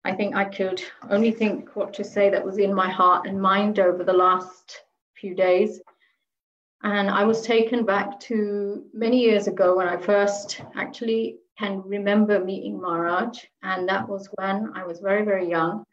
I 0.04 0.12
think 0.12 0.34
I 0.34 0.44
could 0.44 0.82
only 1.10 1.32
think 1.32 1.76
what 1.76 1.92
to 1.94 2.04
say 2.04 2.30
that 2.30 2.44
was 2.44 2.58
in 2.58 2.72
my 2.72 2.90
heart 2.90 3.26
and 3.26 3.40
mind 3.40 3.78
over 3.78 4.04
the 4.04 4.12
last 4.12 4.84
few 5.14 5.34
days. 5.34 5.80
And 6.82 7.10
I 7.10 7.24
was 7.24 7.42
taken 7.42 7.84
back 7.84 8.20
to 8.20 8.84
many 8.94 9.20
years 9.20 9.46
ago 9.46 9.76
when 9.76 9.86
I 9.86 9.98
first 9.98 10.62
actually 10.76 11.36
can 11.58 11.82
remember 11.84 12.42
meeting 12.42 12.80
Maharaj. 12.80 13.38
And 13.62 13.88
that 13.88 14.08
was 14.08 14.28
when 14.36 14.72
I 14.74 14.84
was 14.84 15.00
very, 15.00 15.24
very 15.24 15.48
young, 15.48 15.84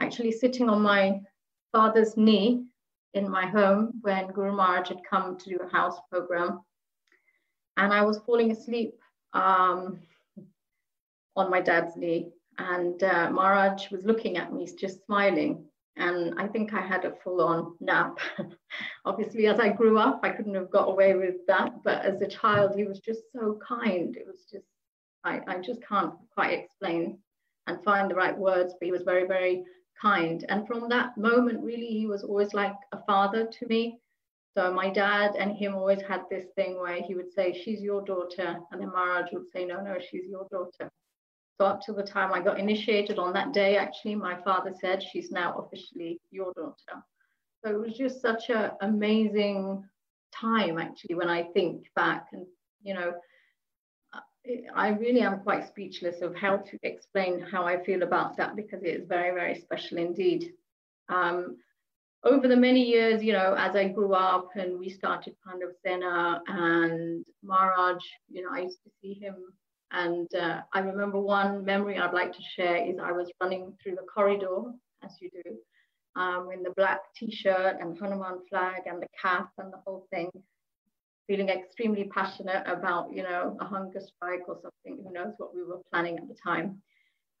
actually 0.00 0.32
sitting 0.32 0.68
on 0.68 0.82
my 0.82 1.20
father's 1.72 2.16
knee 2.16 2.64
in 3.14 3.28
my 3.28 3.46
home 3.46 3.92
when 4.02 4.28
Guru 4.28 4.52
Maharaj 4.52 4.88
had 4.88 5.00
come 5.08 5.36
to 5.36 5.50
do 5.50 5.58
a 5.58 5.68
house 5.68 5.98
program. 6.10 6.60
And 7.78 7.92
I 7.92 8.02
was 8.02 8.18
falling 8.18 8.50
asleep 8.50 8.98
um, 9.32 10.00
on 11.34 11.50
my 11.50 11.60
dad's 11.60 11.96
knee. 11.96 12.32
And 12.58 13.02
uh, 13.02 13.30
Maharaj 13.30 13.90
was 13.90 14.04
looking 14.04 14.36
at 14.36 14.52
me, 14.52 14.68
just 14.78 15.06
smiling 15.06 15.64
and 15.98 16.34
I 16.38 16.46
think 16.46 16.72
I 16.72 16.80
had 16.80 17.04
a 17.04 17.14
full 17.24 17.40
on 17.40 17.74
nap. 17.80 18.18
Obviously, 19.04 19.46
as 19.48 19.58
I 19.58 19.70
grew 19.70 19.98
up, 19.98 20.20
I 20.22 20.30
couldn't 20.30 20.54
have 20.54 20.70
got 20.70 20.88
away 20.88 21.14
with 21.14 21.44
that. 21.48 21.82
But 21.82 22.04
as 22.04 22.22
a 22.22 22.28
child, 22.28 22.76
he 22.76 22.84
was 22.84 23.00
just 23.00 23.22
so 23.32 23.58
kind. 23.66 24.16
It 24.16 24.24
was 24.24 24.46
just, 24.50 24.64
I, 25.24 25.40
I 25.48 25.58
just 25.58 25.82
can't 25.82 26.14
quite 26.32 26.52
explain 26.52 27.18
and 27.66 27.82
find 27.82 28.08
the 28.08 28.14
right 28.14 28.36
words, 28.36 28.74
but 28.78 28.86
he 28.86 28.92
was 28.92 29.02
very, 29.02 29.26
very 29.26 29.64
kind. 30.00 30.44
And 30.48 30.68
from 30.68 30.88
that 30.88 31.18
moment, 31.18 31.64
really, 31.64 31.88
he 31.88 32.06
was 32.06 32.22
always 32.22 32.54
like 32.54 32.76
a 32.92 33.02
father 33.02 33.46
to 33.46 33.66
me. 33.66 33.98
So 34.58 34.72
my 34.72 34.90
dad 34.90 35.36
and 35.38 35.56
him 35.56 35.76
always 35.76 36.02
had 36.02 36.22
this 36.28 36.46
thing 36.56 36.80
where 36.80 37.00
he 37.00 37.14
would 37.14 37.32
say, 37.32 37.52
She's 37.64 37.80
your 37.80 38.02
daughter. 38.02 38.58
And 38.72 38.80
then 38.80 38.88
Maharaj 38.88 39.30
would 39.32 39.48
say, 39.52 39.64
No, 39.64 39.80
no, 39.80 39.98
she's 40.00 40.24
your 40.28 40.48
daughter. 40.50 40.90
So 41.60 41.66
up 41.66 41.80
to 41.82 41.92
the 41.92 42.02
time 42.02 42.32
I 42.32 42.42
got 42.42 42.58
initiated 42.58 43.20
on 43.20 43.32
that 43.34 43.52
day, 43.52 43.76
actually, 43.76 44.16
my 44.16 44.42
father 44.42 44.72
said, 44.80 45.00
she's 45.00 45.30
now 45.30 45.54
officially 45.58 46.20
your 46.32 46.52
daughter. 46.54 47.04
So 47.64 47.70
it 47.70 47.78
was 47.78 47.96
just 47.96 48.20
such 48.20 48.50
an 48.50 48.72
amazing 48.80 49.84
time 50.34 50.76
actually 50.78 51.14
when 51.14 51.28
I 51.28 51.44
think 51.54 51.86
back 51.96 52.26
and 52.32 52.44
you 52.82 52.92
know 52.94 53.14
I 54.74 54.88
really 54.88 55.20
am 55.20 55.40
quite 55.40 55.68
speechless 55.68 56.20
of 56.20 56.34
how 56.34 56.58
to 56.58 56.78
explain 56.82 57.40
how 57.40 57.64
I 57.64 57.82
feel 57.84 58.02
about 58.02 58.36
that 58.38 58.56
because 58.56 58.82
it 58.82 58.88
is 58.88 59.08
very, 59.08 59.34
very 59.34 59.58
special 59.60 59.98
indeed. 59.98 60.52
Um, 61.08 61.56
over 62.24 62.48
the 62.48 62.56
many 62.56 62.82
years, 62.82 63.22
you 63.22 63.32
know, 63.32 63.54
as 63.56 63.76
I 63.76 63.88
grew 63.88 64.14
up 64.14 64.48
and 64.56 64.78
we 64.78 64.88
started 64.88 65.34
Pandav 65.46 65.72
Sena 65.84 66.42
and 66.46 67.24
Maharaj, 67.42 68.02
you 68.28 68.42
know, 68.42 68.50
I 68.52 68.62
used 68.62 68.82
to 68.84 68.90
see 69.00 69.14
him. 69.14 69.36
And 69.90 70.28
uh, 70.34 70.60
I 70.74 70.80
remember 70.80 71.20
one 71.20 71.64
memory 71.64 71.98
I'd 71.98 72.12
like 72.12 72.32
to 72.32 72.42
share 72.56 72.76
is 72.76 72.96
I 73.02 73.12
was 73.12 73.30
running 73.40 73.72
through 73.82 73.94
the 73.94 74.06
corridor, 74.12 74.72
as 75.02 75.12
you 75.20 75.30
do, 75.30 76.20
um, 76.20 76.50
in 76.52 76.62
the 76.62 76.74
black 76.76 77.00
t-shirt 77.16 77.76
and 77.80 77.98
Hanuman 77.98 78.40
flag 78.50 78.82
and 78.86 79.00
the 79.00 79.08
cap 79.22 79.50
and 79.56 79.72
the 79.72 79.78
whole 79.86 80.06
thing 80.10 80.30
feeling 81.28 81.50
extremely 81.50 82.04
passionate 82.04 82.64
about, 82.66 83.12
you 83.12 83.22
know, 83.22 83.56
a 83.60 83.64
hunger 83.64 84.00
strike 84.00 84.48
or 84.48 84.56
something. 84.62 85.04
Who 85.04 85.12
knows 85.12 85.34
what 85.36 85.54
we 85.54 85.62
were 85.62 85.80
planning 85.92 86.16
at 86.16 86.26
the 86.26 86.34
time. 86.42 86.80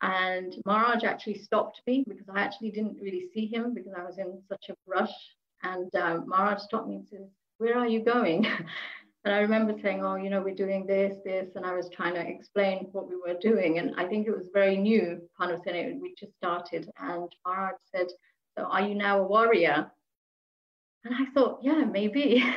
And 0.02 0.54
Maharaj 0.64 1.02
actually 1.04 1.38
stopped 1.38 1.82
me 1.86 2.04
because 2.06 2.28
I 2.32 2.40
actually 2.40 2.70
didn't 2.70 3.00
really 3.00 3.26
see 3.34 3.46
him 3.46 3.74
because 3.74 3.92
I 3.96 4.04
was 4.04 4.18
in 4.18 4.40
such 4.48 4.66
a 4.70 4.74
rush. 4.86 5.12
And 5.62 5.92
uh, 5.94 6.20
Maharaj 6.24 6.62
stopped 6.62 6.88
me 6.88 6.96
and 6.96 7.08
says, 7.08 7.26
Where 7.58 7.76
are 7.76 7.86
you 7.86 8.04
going? 8.04 8.46
and 9.24 9.34
I 9.34 9.38
remember 9.38 9.74
saying, 9.82 10.04
Oh, 10.04 10.14
you 10.14 10.30
know, 10.30 10.40
we're 10.40 10.54
doing 10.54 10.86
this, 10.86 11.16
this. 11.24 11.48
And 11.56 11.66
I 11.66 11.74
was 11.74 11.88
trying 11.88 12.14
to 12.14 12.26
explain 12.26 12.88
what 12.92 13.08
we 13.08 13.16
were 13.16 13.38
doing. 13.40 13.78
And 13.78 13.94
I 13.96 14.06
think 14.06 14.28
it 14.28 14.36
was 14.36 14.48
very 14.52 14.76
new, 14.76 15.20
Pandav 15.40 15.64
Sena, 15.64 15.96
we 16.00 16.14
just 16.16 16.36
started. 16.36 16.88
And 17.00 17.28
Maharaj 17.44 17.74
said, 17.94 18.06
So 18.56 18.64
are 18.64 18.82
you 18.82 18.94
now 18.94 19.20
a 19.20 19.26
warrior? 19.26 19.90
And 21.04 21.14
I 21.14 21.30
thought, 21.32 21.58
Yeah, 21.62 21.84
maybe. 21.84 22.44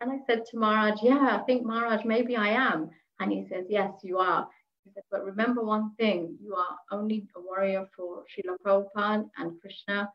And 0.00 0.12
I 0.12 0.18
said 0.26 0.44
to 0.50 0.58
Maharaj, 0.58 0.98
Yeah, 1.02 1.38
I 1.40 1.44
think 1.44 1.64
Maharaj, 1.64 2.04
maybe 2.04 2.36
I 2.36 2.48
am. 2.48 2.90
And 3.18 3.32
he 3.32 3.46
says, 3.48 3.64
Yes, 3.70 3.92
you 4.02 4.18
are. 4.18 4.46
Said, 4.94 5.02
But 5.10 5.24
remember 5.24 5.62
one 5.62 5.94
thing 5.96 6.36
you 6.42 6.54
are 6.54 6.76
only 6.90 7.26
a 7.36 7.40
warrior 7.40 7.88
for 7.96 8.24
Srila 8.24 8.56
Prabhupada 8.64 9.28
and 9.36 9.60
Krishna, 9.60 10.10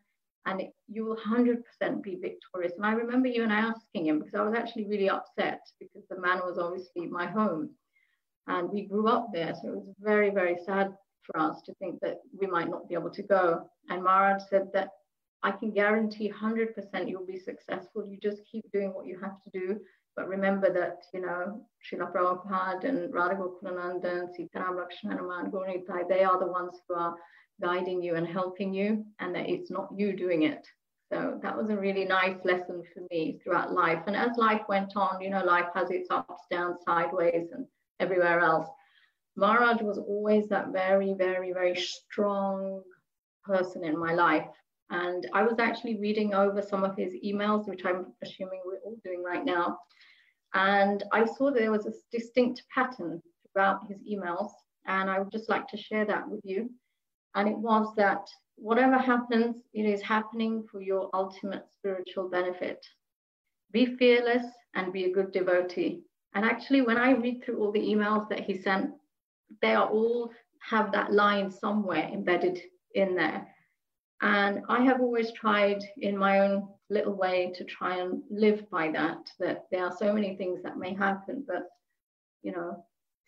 and 0.45 0.61
it, 0.61 0.73
you 0.87 1.05
will 1.05 1.17
100% 1.17 1.61
be 2.01 2.15
victorious. 2.15 2.73
And 2.77 2.85
I 2.85 2.93
remember 2.93 3.27
you 3.27 3.43
and 3.43 3.53
I 3.53 3.59
asking 3.59 4.07
him 4.07 4.19
because 4.19 4.35
I 4.35 4.43
was 4.43 4.55
actually 4.55 4.85
really 4.85 5.09
upset 5.09 5.61
because 5.79 6.03
the 6.09 6.19
man 6.19 6.39
was 6.39 6.57
obviously 6.57 7.07
my 7.07 7.27
home 7.27 7.69
and 8.47 8.69
we 8.69 8.83
grew 8.83 9.07
up 9.07 9.27
there. 9.33 9.53
So 9.61 9.69
it 9.69 9.75
was 9.75 9.95
very, 9.99 10.31
very 10.31 10.57
sad 10.65 10.95
for 11.23 11.39
us 11.39 11.61
to 11.63 11.73
think 11.75 11.99
that 12.01 12.21
we 12.39 12.47
might 12.47 12.69
not 12.69 12.89
be 12.89 12.95
able 12.95 13.11
to 13.11 13.23
go. 13.23 13.69
And 13.89 14.03
Maharaj 14.03 14.43
said 14.49 14.69
that 14.73 14.89
I 15.43 15.51
can 15.51 15.71
guarantee 15.71 16.31
100% 16.31 17.09
you'll 17.09 17.25
be 17.25 17.39
successful. 17.39 18.07
You 18.07 18.17
just 18.21 18.41
keep 18.51 18.65
doing 18.71 18.93
what 18.93 19.07
you 19.07 19.19
have 19.19 19.41
to 19.43 19.49
do. 19.53 19.79
But 20.15 20.27
remember 20.27 20.71
that, 20.73 21.03
you 21.13 21.21
know, 21.21 21.65
Srila 21.85 22.13
Prabhupada 22.13 22.83
and 22.83 23.13
Radha 23.13 23.35
Gokulananda, 23.35 24.27
Sitaram 24.37 24.77
Lakshman 24.77 25.17
Hanuman, 25.17 25.51
Gauranitai, 25.51 26.07
they 26.09 26.23
are 26.23 26.39
the 26.39 26.47
ones 26.47 26.79
who 26.87 26.95
are 26.95 27.15
guiding 27.61 28.01
you 28.01 28.15
and 28.15 28.27
helping 28.27 28.73
you, 28.73 29.05
and 29.19 29.33
that 29.35 29.49
it's 29.49 29.71
not 29.71 29.89
you 29.95 30.13
doing 30.13 30.43
it. 30.43 30.67
So 31.11 31.39
that 31.41 31.57
was 31.57 31.69
a 31.69 31.77
really 31.77 32.05
nice 32.05 32.37
lesson 32.43 32.83
for 32.93 33.03
me 33.11 33.39
throughout 33.43 33.73
life. 33.73 34.03
And 34.07 34.15
as 34.15 34.37
life 34.37 34.61
went 34.69 34.93
on, 34.95 35.21
you 35.21 35.29
know, 35.29 35.43
life 35.43 35.67
has 35.75 35.91
its 35.91 36.09
ups, 36.09 36.43
downs, 36.49 36.77
sideways, 36.85 37.49
and 37.53 37.65
everywhere 37.99 38.39
else. 38.39 38.67
Maharaj 39.35 39.81
was 39.81 39.97
always 39.97 40.47
that 40.47 40.69
very, 40.69 41.13
very, 41.13 41.51
very 41.51 41.75
strong 41.75 42.81
person 43.43 43.83
in 43.83 43.97
my 43.97 44.13
life 44.13 44.45
and 44.91 45.25
I 45.33 45.43
was 45.43 45.57
actually 45.57 45.99
reading 45.99 46.33
over 46.33 46.61
some 46.61 46.83
of 46.83 46.97
his 46.97 47.13
emails, 47.25 47.67
which 47.67 47.85
I'm 47.85 48.07
assuming 48.21 48.61
we're 48.65 48.79
all 48.83 48.99
doing 49.05 49.23
right 49.23 49.45
now. 49.45 49.79
And 50.53 51.01
I 51.13 51.25
saw 51.25 51.49
there 51.49 51.71
was 51.71 51.85
a 51.85 51.93
distinct 52.11 52.63
pattern 52.75 53.21
throughout 53.53 53.87
his 53.87 53.99
emails. 54.03 54.51
And 54.85 55.09
I 55.09 55.19
would 55.19 55.31
just 55.31 55.49
like 55.49 55.67
to 55.69 55.77
share 55.77 56.05
that 56.05 56.27
with 56.27 56.41
you. 56.43 56.69
And 57.35 57.47
it 57.47 57.57
was 57.57 57.95
that 57.95 58.27
whatever 58.55 58.97
happens, 58.97 59.55
it 59.73 59.83
is 59.83 60.01
happening 60.01 60.67
for 60.69 60.81
your 60.81 61.09
ultimate 61.13 61.67
spiritual 61.71 62.27
benefit. 62.27 62.85
Be 63.71 63.95
fearless 63.95 64.45
and 64.75 64.91
be 64.91 65.05
a 65.05 65.13
good 65.13 65.31
devotee. 65.31 66.01
And 66.35 66.43
actually, 66.43 66.81
when 66.81 66.97
I 66.97 67.11
read 67.11 67.43
through 67.43 67.59
all 67.59 67.71
the 67.71 67.79
emails 67.79 68.27
that 68.27 68.41
he 68.41 68.61
sent, 68.61 68.91
they 69.61 69.73
are 69.73 69.87
all 69.87 70.31
have 70.59 70.91
that 70.91 71.13
line 71.13 71.49
somewhere 71.49 72.09
embedded 72.11 72.59
in 72.93 73.15
there. 73.15 73.47
And 74.21 74.61
I 74.69 74.83
have 74.83 75.01
always 75.01 75.31
tried 75.31 75.83
in 75.97 76.15
my 76.15 76.39
own 76.39 76.67
little 76.89 77.13
way 77.13 77.51
to 77.55 77.63
try 77.63 77.97
and 77.97 78.21
live 78.29 78.69
by 78.69 78.91
that, 78.91 79.29
that 79.39 79.65
there 79.71 79.85
are 79.85 79.95
so 79.97 80.13
many 80.13 80.35
things 80.35 80.61
that 80.61 80.77
may 80.77 80.93
happen, 80.93 81.43
but 81.47 81.69
you 82.43 82.51
know, 82.51 82.85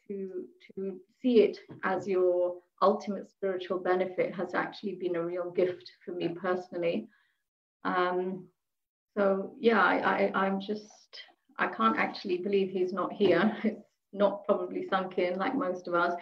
to 0.07 0.45
to 0.75 0.99
see 1.21 1.41
it 1.41 1.57
as 1.83 2.07
your 2.07 2.57
ultimate 2.81 3.29
spiritual 3.29 3.79
benefit 3.79 4.35
has 4.35 4.53
actually 4.53 4.95
been 4.95 5.15
a 5.15 5.25
real 5.25 5.49
gift 5.51 5.91
for 6.05 6.11
me 6.11 6.29
personally. 6.29 7.07
Um, 7.85 8.47
so 9.17 9.53
yeah, 9.59 9.81
I, 9.81 10.31
I 10.35 10.45
I'm 10.45 10.59
just 10.59 11.21
I 11.57 11.67
can't 11.67 11.97
actually 11.97 12.37
believe 12.37 12.69
he's 12.69 12.93
not 12.93 13.13
here. 13.13 13.55
It's 13.63 14.19
not 14.19 14.45
probably 14.45 14.87
sunk 14.89 15.17
in 15.17 15.39
like 15.39 15.55
most 15.55 15.87
of 15.87 15.95
us. 15.95 16.13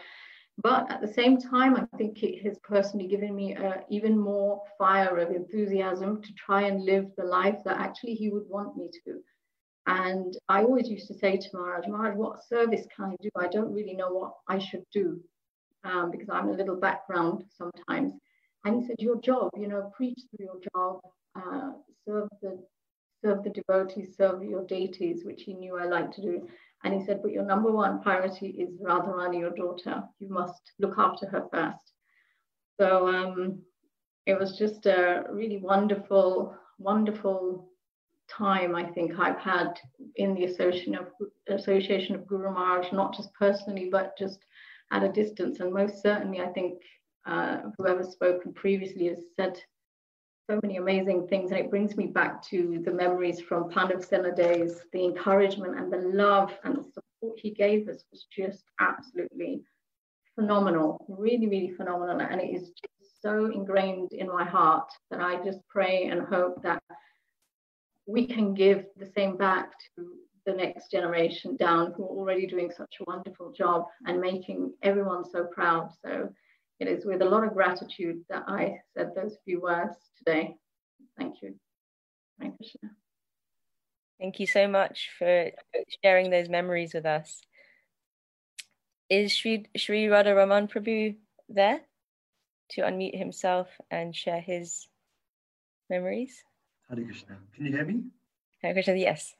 But 0.64 0.92
at 0.92 1.02
the 1.02 1.14
same 1.14 1.38
time, 1.38 1.76
I 1.76 1.86
think 1.98 2.24
it 2.24 2.44
has 2.44 2.60
personally 2.60 3.08
given 3.08 3.36
me 3.36 3.56
uh, 3.56 3.82
even 3.90 4.18
more 4.18 4.62
fire 4.78 5.18
of 5.18 5.32
enthusiasm 5.32 6.22
to 6.22 6.34
try 6.34 6.64
and 6.64 6.84
live 6.84 7.08
the 7.18 7.24
life 7.24 7.60
that 7.66 7.80
actually 7.80 8.16
he 8.16 8.30
would 8.30 8.48
want 8.48 8.78
me 8.78 8.90
to. 9.06 9.22
And 9.88 10.38
I 10.48 10.64
always 10.64 10.88
used 10.90 11.08
to 11.08 11.18
say 11.18 11.38
to 11.38 11.50
Maharaj, 11.54 11.88
Maharaj, 11.88 12.16
what 12.16 12.48
service 12.48 12.86
can 12.96 13.06
I 13.06 13.16
do? 13.22 13.30
I 13.38 13.48
don't 13.48 13.74
really 13.74 13.96
know 13.96 14.10
what 14.12 14.34
I 14.48 14.60
should 14.60 14.84
do 14.94 15.20
um, 15.84 16.12
because 16.12 16.30
I'm 16.30 16.50
a 16.50 16.54
little 16.54 16.76
background 16.76 17.46
sometimes. 17.50 18.14
And 18.64 18.82
he 18.82 18.88
said, 18.88 18.98
Your 19.00 19.20
job, 19.22 19.50
you 19.58 19.68
know, 19.68 19.92
preach 19.96 20.20
through 20.30 20.46
your 20.46 20.60
job, 20.76 21.00
uh, 21.36 21.72
serve 22.06 22.30
the 22.42 22.64
serve 23.24 23.44
the 23.44 23.50
devotees, 23.50 24.16
serve 24.18 24.44
your 24.44 24.66
deities, 24.66 25.24
which 25.24 25.44
he 25.44 25.54
knew 25.54 25.78
I 25.78 25.86
liked 25.86 26.14
to 26.16 26.22
do. 26.22 26.48
And 26.84 26.94
he 26.94 27.06
said, 27.06 27.22
but 27.22 27.32
your 27.32 27.46
number 27.46 27.72
one 27.72 28.02
priority 28.02 28.48
is 28.48 28.80
Radharani, 28.82 29.40
your 29.40 29.52
daughter. 29.52 30.04
You 30.20 30.30
must 30.30 30.72
look 30.80 30.96
after 30.98 31.28
her 31.28 31.48
first. 31.52 31.94
So 32.80 33.08
um, 33.08 33.60
it 34.26 34.40
was 34.40 34.58
just 34.58 34.86
a 34.86 35.26
really 35.30 35.58
wonderful, 35.58 36.56
wonderful 36.80 37.70
time 38.30 38.76
I 38.76 38.86
think 38.86 39.20
I've 39.20 39.38
had 39.38 39.80
in 40.16 40.34
the 40.34 40.46
association 40.46 40.96
of 40.96 41.08
association 41.48 42.16
of 42.16 42.28
Guru 42.28 42.52
Maharaj, 42.52 42.92
not 42.92 43.16
just 43.16 43.34
personally, 43.34 43.90
but 43.92 44.18
just 44.18 44.40
at 44.92 45.04
a 45.04 45.12
distance. 45.12 45.60
And 45.60 45.74
most 45.74 46.02
certainly, 46.02 46.42
I 46.42 46.48
think 46.48 46.82
uh, 47.26 47.58
whoever's 47.78 48.10
spoken 48.10 48.54
previously 48.54 49.08
has 49.08 49.20
said 49.36 49.60
so 50.50 50.60
many 50.64 50.78
amazing 50.78 51.28
things. 51.28 51.52
And 51.52 51.60
it 51.60 51.70
brings 51.70 51.96
me 51.96 52.08
back 52.08 52.44
to 52.48 52.82
the 52.84 52.92
memories 52.92 53.40
from 53.40 53.70
Pandav 53.70 54.06
Sena 54.06 54.34
days. 54.34 54.82
The 54.94 55.04
encouragement 55.04 55.78
and 55.78 55.92
the 55.92 55.98
love 55.98 56.52
and 56.64 56.78
the 56.78 56.84
support 56.84 57.40
he 57.40 57.52
gave 57.52 57.88
us 57.88 58.04
was 58.12 58.26
just 58.36 58.64
absolutely 58.80 59.62
phenomenal, 60.36 61.06
really, 61.08 61.48
really 61.48 61.72
phenomenal. 61.72 62.20
And 62.22 62.42
it 62.42 62.54
is 62.54 62.70
just 62.70 63.22
so 63.22 63.46
ingrained 63.46 64.14
in 64.14 64.28
my 64.28 64.44
heart 64.44 64.90
that 65.10 65.22
I 65.22 65.44
just 65.44 65.60
pray 65.70 66.06
and 66.06 66.22
hope 66.22 66.62
that 66.64 66.82
we 68.08 68.26
can 68.26 68.54
give 68.54 68.86
the 68.98 69.12
same 69.16 69.38
back 69.38 69.72
to 69.96 70.06
the 70.46 70.54
next 70.54 70.90
generation 70.90 71.56
down 71.56 71.94
who 71.96 72.04
are 72.04 72.18
already 72.18 72.48
doing 72.48 72.72
such 72.76 72.96
a 73.00 73.04
wonderful 73.06 73.52
job 73.52 73.86
and 74.08 74.20
making 74.20 74.74
everyone 74.82 75.24
so 75.24 75.46
proud. 75.46 75.92
So 76.04 76.30
it 76.82 76.88
is 76.88 77.06
with 77.06 77.22
a 77.22 77.30
lot 77.30 77.44
of 77.44 77.54
gratitude 77.54 78.22
that 78.28 78.44
I 78.48 78.80
said 78.98 79.12
those 79.16 79.38
few 79.46 79.62
words 79.62 79.96
today. 80.18 80.56
Thank 81.16 81.44
you. 81.44 81.54
Thank 82.40 82.56
you. 82.60 82.90
Thank 84.20 84.40
you 84.40 84.48
so 84.48 84.68
much 84.68 85.12
for 85.20 85.52
sharing 86.04 86.32
those 86.32 86.50
memories 86.50 86.96
with 86.96 87.06
us. 87.06 87.40
Is 89.12 89.32
Sri, 89.32 89.68
Sri 89.78 90.08
Radha 90.08 90.34
Raman 90.34 90.68
Prabhu 90.68 91.18
there 91.50 91.82
to 92.72 92.82
unmute 92.82 93.16
himself 93.16 93.68
and 93.92 94.16
share 94.16 94.42
his 94.42 94.88
memories? 95.88 96.44
Hare 96.90 97.04
Krishna. 97.04 97.38
Can 97.54 97.66
you 97.66 97.74
hear 97.74 97.86
me? 97.86 98.06
Hare 98.64 98.74
Krishna, 98.74 98.96
yes. 98.96 99.36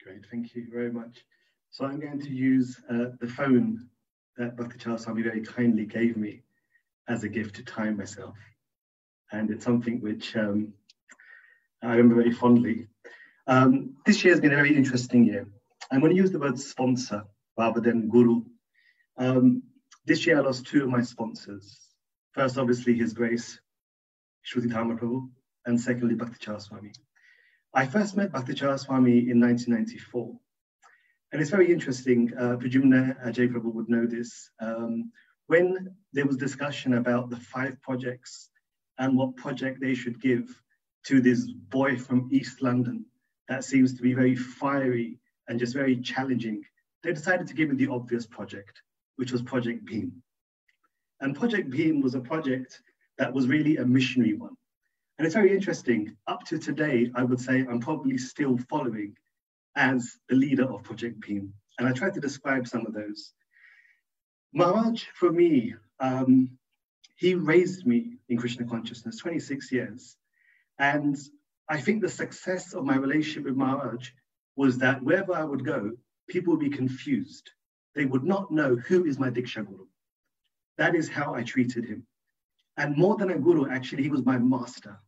Great, 0.00 0.24
thank 0.30 0.54
you 0.54 0.68
very 0.72 0.92
much. 0.92 1.24
So 1.70 1.86
I'm 1.86 1.98
going 1.98 2.20
to 2.20 2.30
use 2.30 2.80
uh, 2.88 3.06
the 3.20 3.26
phone 3.26 3.88
that 4.36 4.56
Bhakti 4.56 4.78
Swami 4.96 5.22
very 5.22 5.40
kindly 5.40 5.86
gave 5.86 6.16
me 6.16 6.43
as 7.08 7.24
a 7.24 7.28
gift 7.28 7.56
to 7.56 7.64
time 7.64 7.96
myself. 7.96 8.36
And 9.32 9.50
it's 9.50 9.64
something 9.64 10.00
which 10.00 10.36
um, 10.36 10.74
I 11.82 11.96
remember 11.96 12.16
very 12.16 12.32
fondly. 12.32 12.88
Um, 13.46 13.96
this 14.06 14.24
year 14.24 14.32
has 14.32 14.40
been 14.40 14.52
a 14.52 14.56
very 14.56 14.76
interesting 14.76 15.24
year. 15.24 15.46
I'm 15.90 16.00
going 16.00 16.12
to 16.12 16.20
use 16.20 16.30
the 16.30 16.38
word 16.38 16.58
sponsor 16.58 17.24
rather 17.58 17.80
than 17.80 18.08
guru. 18.08 18.42
Um, 19.18 19.62
this 20.06 20.26
year 20.26 20.38
I 20.38 20.42
lost 20.42 20.66
two 20.66 20.82
of 20.82 20.88
my 20.88 21.02
sponsors. 21.02 21.78
First, 22.32 22.58
obviously, 22.58 22.94
His 22.94 23.12
Grace, 23.12 23.60
Shruti 24.44 24.70
Dharma 24.70 24.96
Prabhu, 24.96 25.28
and 25.66 25.80
secondly, 25.80 26.14
Bhakti 26.14 26.50
Swami. 26.58 26.92
I 27.72 27.86
first 27.86 28.16
met 28.16 28.32
Bhakti 28.32 28.54
Charu 28.54 28.78
Swami 28.78 29.30
in 29.30 29.40
1994. 29.40 30.38
And 31.32 31.42
it's 31.42 31.50
very 31.50 31.72
interesting, 31.72 32.32
uh, 32.38 32.56
Pradyumna 32.56 33.24
Ajay 33.26 33.48
Prabhu 33.48 33.72
would 33.74 33.88
know 33.88 34.06
this. 34.06 34.50
Um, 34.60 35.10
when 35.46 35.94
there 36.12 36.26
was 36.26 36.36
discussion 36.36 36.94
about 36.94 37.30
the 37.30 37.36
five 37.36 37.80
projects 37.82 38.48
and 38.98 39.16
what 39.16 39.36
project 39.36 39.80
they 39.80 39.94
should 39.94 40.20
give 40.20 40.48
to 41.06 41.20
this 41.20 41.46
boy 41.46 41.96
from 41.96 42.28
East 42.32 42.62
London 42.62 43.04
that 43.48 43.64
seems 43.64 43.94
to 43.94 44.02
be 44.02 44.14
very 44.14 44.34
fiery 44.34 45.18
and 45.48 45.58
just 45.58 45.74
very 45.74 45.96
challenging, 45.96 46.62
they 47.02 47.12
decided 47.12 47.46
to 47.46 47.54
give 47.54 47.68
him 47.68 47.76
the 47.76 47.88
obvious 47.88 48.26
project, 48.26 48.80
which 49.16 49.32
was 49.32 49.42
Project 49.42 49.84
Beam. 49.84 50.22
And 51.20 51.36
Project 51.36 51.70
Beam 51.70 52.00
was 52.00 52.14
a 52.14 52.20
project 52.20 52.80
that 53.18 53.32
was 53.32 53.46
really 53.46 53.76
a 53.76 53.84
missionary 53.84 54.34
one. 54.34 54.56
And 55.18 55.26
it's 55.26 55.34
very 55.34 55.54
interesting. 55.54 56.16
Up 56.26 56.44
to 56.44 56.58
today, 56.58 57.10
I 57.14 57.22
would 57.22 57.40
say 57.40 57.60
I'm 57.60 57.80
probably 57.80 58.18
still 58.18 58.58
following 58.70 59.14
as 59.76 60.16
the 60.28 60.36
leader 60.36 60.64
of 60.64 60.82
Project 60.82 61.20
Beam. 61.20 61.52
And 61.78 61.86
I 61.86 61.92
tried 61.92 62.14
to 62.14 62.20
describe 62.20 62.66
some 62.66 62.86
of 62.86 62.94
those. 62.94 63.32
Maharaj, 64.54 65.04
for 65.14 65.32
me, 65.32 65.74
um, 65.98 66.48
he 67.16 67.34
raised 67.34 67.86
me 67.86 68.18
in 68.28 68.38
Krishna 68.38 68.66
consciousness 68.66 69.18
26 69.18 69.72
years. 69.72 70.16
And 70.78 71.16
I 71.68 71.80
think 71.80 72.00
the 72.00 72.08
success 72.08 72.72
of 72.72 72.84
my 72.84 72.96
relationship 72.96 73.44
with 73.44 73.56
Maharaj 73.56 74.10
was 74.56 74.78
that 74.78 75.02
wherever 75.02 75.34
I 75.34 75.44
would 75.44 75.64
go, 75.64 75.92
people 76.28 76.52
would 76.52 76.60
be 76.60 76.70
confused. 76.70 77.50
They 77.94 78.04
would 78.04 78.24
not 78.24 78.50
know 78.50 78.76
who 78.76 79.04
is 79.04 79.18
my 79.18 79.30
Diksha 79.30 79.66
Guru. 79.66 79.86
That 80.78 80.94
is 80.94 81.08
how 81.08 81.34
I 81.34 81.42
treated 81.42 81.84
him. 81.84 82.06
And 82.76 82.96
more 82.96 83.16
than 83.16 83.30
a 83.30 83.38
guru, 83.38 83.68
actually, 83.68 84.02
he 84.02 84.10
was 84.10 84.24
my 84.24 84.38
master. 84.38 84.98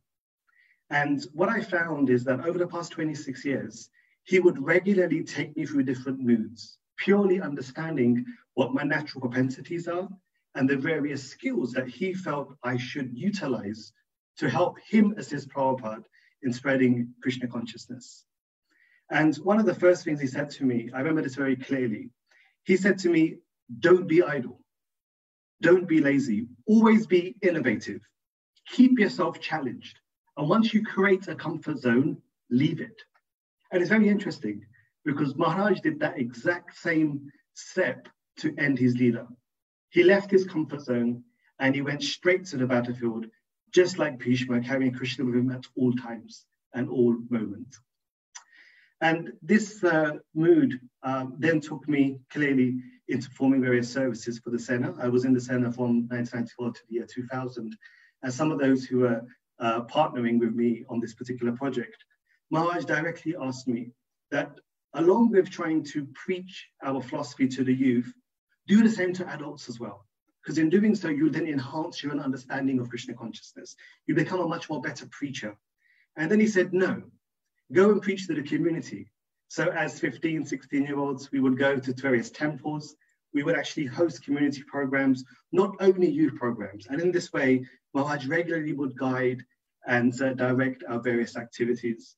And 0.89 1.25
what 1.33 1.49
I 1.49 1.61
found 1.61 2.09
is 2.09 2.23
that 2.25 2.45
over 2.45 2.57
the 2.57 2.67
past 2.67 2.91
26 2.93 3.43
years, 3.43 3.89
he 4.23 4.39
would 4.39 4.63
regularly 4.63 5.23
take 5.23 5.55
me 5.57 5.65
through 5.65 5.83
different 5.83 6.19
moods, 6.19 6.77
purely 6.97 7.41
understanding 7.41 8.25
what 8.55 8.73
my 8.73 8.83
natural 8.83 9.21
propensities 9.21 9.87
are 9.87 10.09
and 10.55 10.67
the 10.67 10.75
various 10.77 11.29
skills 11.29 11.71
that 11.71 11.87
he 11.87 12.13
felt 12.13 12.55
I 12.63 12.77
should 12.77 13.11
utilize 13.13 13.93
to 14.37 14.49
help 14.49 14.77
him 14.79 15.13
assist 15.17 15.49
Prabhupada 15.49 16.03
in 16.43 16.51
spreading 16.51 17.13
Krishna 17.21 17.47
consciousness. 17.47 18.25
And 19.09 19.35
one 19.37 19.59
of 19.59 19.65
the 19.65 19.75
first 19.75 20.03
things 20.03 20.19
he 20.19 20.27
said 20.27 20.49
to 20.51 20.65
me, 20.65 20.89
I 20.93 20.99
remember 20.99 21.21
this 21.21 21.35
very 21.35 21.55
clearly. 21.55 22.09
He 22.63 22.75
said 22.75 22.97
to 22.99 23.09
me, 23.09 23.37
Don't 23.79 24.07
be 24.07 24.21
idle. 24.21 24.59
Don't 25.61 25.87
be 25.87 26.01
lazy. 26.01 26.47
Always 26.67 27.07
be 27.07 27.35
innovative. 27.41 28.01
Keep 28.69 28.99
yourself 28.99 29.39
challenged. 29.39 29.99
And 30.35 30.49
once 30.49 30.73
you 30.73 30.83
create 30.83 31.27
a 31.27 31.35
comfort 31.35 31.79
zone, 31.79 32.17
leave 32.51 32.81
it. 32.81 33.01
And 33.71 33.81
it's 33.81 33.89
very 33.89 34.09
interesting 34.09 34.65
because 35.07 35.37
Maharaj 35.37 35.79
did 35.79 36.01
that 36.01 36.19
exact 36.19 36.77
same 36.77 37.31
step 37.53 38.09
to 38.39 38.53
end 38.57 38.77
his 38.77 38.97
leader. 38.97 39.25
He 39.89 40.03
left 40.03 40.29
his 40.29 40.45
comfort 40.45 40.81
zone 40.81 41.23
and 41.59 41.73
he 41.73 41.81
went 41.81 42.03
straight 42.03 42.43
to 42.47 42.57
the 42.57 42.67
battlefield, 42.67 43.25
just 43.73 43.97
like 43.97 44.19
Bhishma, 44.19 44.61
carrying 44.61 44.93
Krishna 44.93 45.23
with 45.23 45.35
him 45.35 45.49
at 45.49 45.63
all 45.77 45.93
times 45.93 46.45
and 46.73 46.89
all 46.89 47.15
moments. 47.29 47.79
And 48.99 49.31
this 49.41 49.81
uh, 49.81 50.15
mood 50.35 50.77
uh, 51.03 51.27
then 51.39 51.61
took 51.61 51.87
me 51.87 52.19
clearly 52.29 52.75
into 53.07 53.29
forming 53.29 53.61
various 53.61 53.91
services 53.91 54.39
for 54.39 54.49
the 54.49 54.59
Sena. 54.59 54.93
I 55.01 55.07
was 55.07 55.23
in 55.23 55.33
the 55.33 55.39
Sena 55.39 55.71
from 55.71 56.07
1994 56.09 56.73
to 56.73 56.81
the 56.89 56.95
year 56.95 57.07
2000. 57.09 57.77
And 58.23 58.33
some 58.33 58.51
of 58.51 58.59
those 58.59 58.83
who 58.83 58.99
were 58.99 59.21
uh, 59.59 59.83
partnering 59.83 60.37
with 60.37 60.53
me 60.53 60.83
on 60.89 60.99
this 60.99 61.13
particular 61.13 61.53
project, 61.53 62.03
Maharaj 62.51 62.83
directly 62.83 63.35
asked 63.39 63.69
me 63.69 63.91
that 64.31 64.57
along 64.97 65.29
with 65.29 65.49
trying 65.49 65.83
to 65.83 66.05
preach 66.13 66.67
our 66.83 67.01
philosophy 67.01 67.47
to 67.47 67.63
the 67.63 67.73
youth, 67.73 68.11
do 68.67 68.83
the 68.83 68.89
same 68.89 69.13
to 69.13 69.27
adults 69.29 69.69
as 69.69 69.79
well. 69.79 70.05
Because 70.43 70.57
in 70.57 70.69
doing 70.69 70.95
so, 70.95 71.07
you 71.09 71.29
then 71.29 71.47
enhance 71.47 72.01
your 72.01 72.13
own 72.13 72.19
understanding 72.19 72.79
of 72.79 72.89
Krishna 72.89 73.13
consciousness. 73.13 73.75
You 74.07 74.15
become 74.15 74.39
a 74.39 74.47
much 74.47 74.69
more 74.69 74.81
better 74.81 75.05
preacher. 75.11 75.55
And 76.15 76.31
then 76.31 76.39
he 76.39 76.47
said, 76.47 76.73
no, 76.73 77.03
go 77.71 77.91
and 77.91 78.01
preach 78.01 78.27
to 78.27 78.33
the 78.33 78.41
community. 78.41 79.07
So 79.49 79.67
as 79.67 79.99
15, 79.99 80.45
16 80.45 80.83
year 80.83 80.97
olds, 80.97 81.31
we 81.31 81.39
would 81.39 81.59
go 81.59 81.77
to 81.77 81.93
various 81.93 82.31
temples. 82.31 82.95
We 83.33 83.43
would 83.43 83.57
actually 83.57 83.85
host 83.85 84.23
community 84.23 84.63
programs, 84.63 85.23
not 85.51 85.75
only 85.79 86.09
youth 86.09 86.35
programs. 86.35 86.87
And 86.87 86.99
in 87.01 87.11
this 87.11 87.31
way, 87.31 87.65
Maharaj 87.93 88.25
regularly 88.25 88.73
would 88.73 88.97
guide 88.97 89.43
and 89.85 90.19
uh, 90.21 90.33
direct 90.33 90.83
our 90.87 90.99
various 90.99 91.37
activities. 91.37 92.15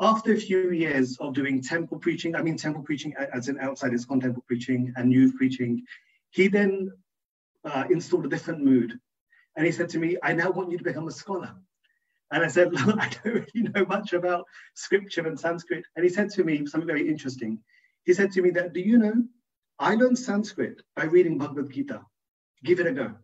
After 0.00 0.32
a 0.32 0.36
few 0.36 0.70
years 0.70 1.18
of 1.20 1.34
doing 1.34 1.62
temple 1.62 1.98
preaching, 1.98 2.34
I 2.34 2.42
mean 2.42 2.56
temple 2.56 2.82
preaching 2.82 3.14
as 3.32 3.48
an 3.48 3.58
outside 3.60 3.94
is 3.94 4.06
temple 4.06 4.44
preaching 4.46 4.92
and 4.96 5.12
youth 5.12 5.36
preaching, 5.36 5.84
he 6.30 6.48
then 6.48 6.90
uh, 7.64 7.84
installed 7.90 8.26
a 8.26 8.28
different 8.28 8.64
mood. 8.64 8.98
And 9.56 9.66
he 9.66 9.72
said 9.72 9.90
to 9.90 9.98
me, 9.98 10.16
I 10.22 10.32
now 10.32 10.50
want 10.50 10.70
you 10.70 10.78
to 10.78 10.84
become 10.84 11.08
a 11.08 11.12
scholar. 11.12 11.54
And 12.32 12.42
I 12.42 12.48
said, 12.48 12.72
Look, 12.72 12.98
I 13.00 13.08
don't 13.08 13.46
really 13.54 13.68
know 13.68 13.84
much 13.84 14.12
about 14.14 14.46
scripture 14.74 15.26
and 15.26 15.38
Sanskrit. 15.38 15.84
And 15.94 16.04
he 16.04 16.10
said 16.10 16.30
to 16.30 16.44
me 16.44 16.66
something 16.66 16.86
very 16.86 17.08
interesting. 17.08 17.58
He 18.04 18.14
said 18.14 18.32
to 18.32 18.42
me 18.42 18.50
that, 18.50 18.72
do 18.72 18.80
you 18.80 18.98
know, 18.98 19.24
I 19.78 19.94
learned 19.94 20.18
Sanskrit 20.18 20.82
by 20.96 21.04
reading 21.04 21.38
Bhagavad 21.38 21.70
Gita. 21.70 22.02
Give 22.64 22.80
it 22.80 22.86
a 22.86 22.92
go. 22.92 23.14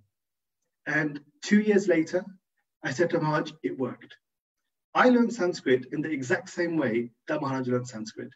And 0.86 1.20
two 1.42 1.60
years 1.60 1.88
later, 1.88 2.24
I 2.82 2.92
said 2.92 3.10
to 3.10 3.20
Maharaj, 3.20 3.52
it 3.62 3.78
worked. 3.78 4.16
I 4.95 5.11
learned 5.11 5.32
Sanskrit 5.32 5.86
in 5.93 6.01
the 6.01 6.11
exact 6.11 6.49
same 6.49 6.76
way 6.76 7.11
that 7.28 7.41
Maharaj 7.41 7.68
learned 7.68 7.89
Sanskrit, 7.89 8.30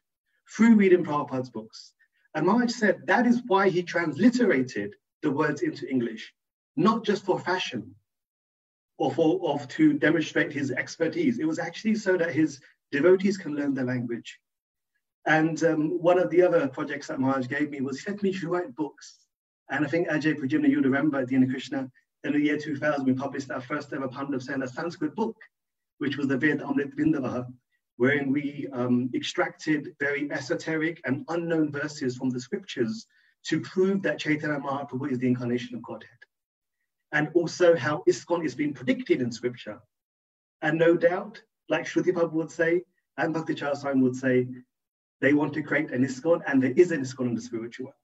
through 0.55 0.77
reading 0.77 1.05
Prabhupada's 1.05 1.51
books. 1.51 1.93
And 2.35 2.47
Maharaj 2.47 2.73
said 2.73 3.07
that 3.07 3.27
is 3.27 3.43
why 3.47 3.69
he 3.69 3.83
transliterated 3.83 4.95
the 5.23 5.31
words 5.31 5.63
into 5.63 5.89
English, 5.89 6.33
not 6.77 7.05
just 7.05 7.25
for 7.25 7.39
fashion, 7.39 7.95
or 8.99 9.13
for 9.13 9.41
of 9.51 9.67
to 9.69 9.95
demonstrate 9.95 10.53
his 10.53 10.71
expertise. 10.71 11.39
It 11.39 11.47
was 11.47 11.59
actually 11.59 11.97
so 11.97 12.17
that 12.17 12.35
his 12.35 12.61
devotees 12.91 13.39
can 13.39 13.55
learn 13.55 13.75
the 13.75 13.85
language. 13.85 14.39
And 15.27 15.63
um, 15.65 16.03
one 16.03 16.19
of 16.19 16.31
the 16.31 16.43
other 16.43 16.69
projects 16.69 17.07
that 17.07 17.21
Maharaj 17.21 17.47
gave 17.47 17.71
me 17.71 17.81
was 17.81 18.03
said 18.03 18.23
me 18.23 18.37
write 18.45 18.75
books. 18.75 19.27
And 19.71 19.85
I 19.85 19.89
think 19.89 20.09
Ajay 20.09 20.39
Pradyumna, 20.39 20.69
you'd 20.69 20.85
remember 20.85 21.19
at 21.19 21.29
the 21.29 21.35
end 21.35 21.45
of 21.45 21.51
Krishna, 21.51 21.91
in 22.25 22.33
the 22.33 22.41
year 22.41 22.59
2000, 22.59 23.05
we 23.05 23.15
published 23.15 23.51
our 23.51 23.61
first 23.61 23.93
ever 23.93 24.09
Pandav 24.09 24.43
Sena 24.43 24.69
Sanskrit 24.69 25.15
book, 25.15 25.37
which 26.03 26.17
was 26.17 26.27
the 26.27 26.37
Ved 26.37 26.59
Amrit 26.59 27.47
wherein 27.97 28.33
we 28.33 28.67
um, 28.73 29.09
extracted 29.15 29.95
very 30.01 30.29
esoteric 30.33 31.01
and 31.05 31.25
unknown 31.29 31.71
verses 31.71 32.17
from 32.17 32.29
the 32.31 32.41
scriptures 32.41 33.07
to 33.45 33.61
prove 33.61 34.03
that 34.03 34.19
Chaitanya 34.19 34.59
Mahaprabhu 34.59 35.13
is 35.13 35.21
the 35.21 35.29
incarnation 35.29 35.77
of 35.77 35.83
Godhead 35.85 36.23
and 37.13 37.29
also 37.35 37.77
how 37.77 38.03
ISKCON 38.09 38.45
is 38.45 38.57
being 38.57 38.75
predicted 38.75 39.21
in 39.23 39.31
scripture. 39.31 39.79
And 40.61 40.77
no 40.77 40.97
doubt, 40.97 41.41
like 41.69 41.85
Shruti 41.85 42.13
Prabhu 42.13 42.33
would 42.33 42.51
say, 42.51 42.83
and 43.17 43.33
Bhakti 43.33 43.55
Swami 43.55 44.03
would 44.03 44.17
say, 44.17 44.49
they 45.21 45.35
want 45.35 45.53
to 45.55 45.63
create 45.63 45.93
an 45.93 46.05
ISKCON, 46.05 46.41
and 46.49 46.61
there 46.61 46.75
is 46.77 46.91
an 46.91 47.03
ISKCON 47.03 47.29
in 47.29 47.35
the 47.37 47.41
spiritual 47.41 47.87
world. 47.87 47.97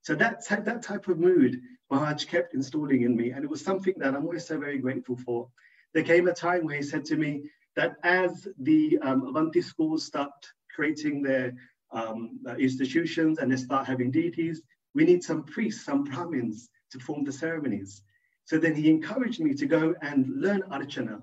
So 0.00 0.14
that, 0.14 0.46
that 0.48 0.82
type 0.82 1.08
of 1.08 1.18
mood 1.18 1.60
Maharaj 1.90 2.24
kept 2.24 2.54
installing 2.54 3.02
in 3.02 3.14
me, 3.16 3.32
and 3.32 3.44
it 3.44 3.50
was 3.50 3.62
something 3.62 3.94
that 3.98 4.14
I'm 4.14 4.24
always 4.24 4.46
so 4.46 4.58
very 4.58 4.78
grateful 4.78 5.16
for. 5.16 5.50
There 5.98 6.16
came 6.16 6.28
a 6.28 6.32
time 6.32 6.64
where 6.64 6.76
he 6.76 6.82
said 6.84 7.04
to 7.06 7.16
me 7.16 7.42
that 7.74 7.96
as 8.04 8.46
the 8.60 9.00
um, 9.02 9.26
Avanti 9.26 9.60
schools 9.60 10.06
start 10.06 10.30
creating 10.72 11.22
their 11.22 11.54
um, 11.90 12.38
uh, 12.48 12.54
institutions 12.54 13.38
and 13.38 13.50
they 13.50 13.56
start 13.56 13.84
having 13.84 14.12
deities, 14.12 14.62
we 14.94 15.04
need 15.04 15.24
some 15.24 15.42
priests, 15.42 15.84
some 15.84 16.04
Brahmins 16.04 16.70
to 16.92 17.00
form 17.00 17.24
the 17.24 17.32
ceremonies. 17.32 18.00
So 18.44 18.58
then 18.58 18.76
he 18.76 18.88
encouraged 18.88 19.40
me 19.40 19.54
to 19.54 19.66
go 19.66 19.92
and 20.00 20.40
learn 20.40 20.62
Archana. 20.70 21.20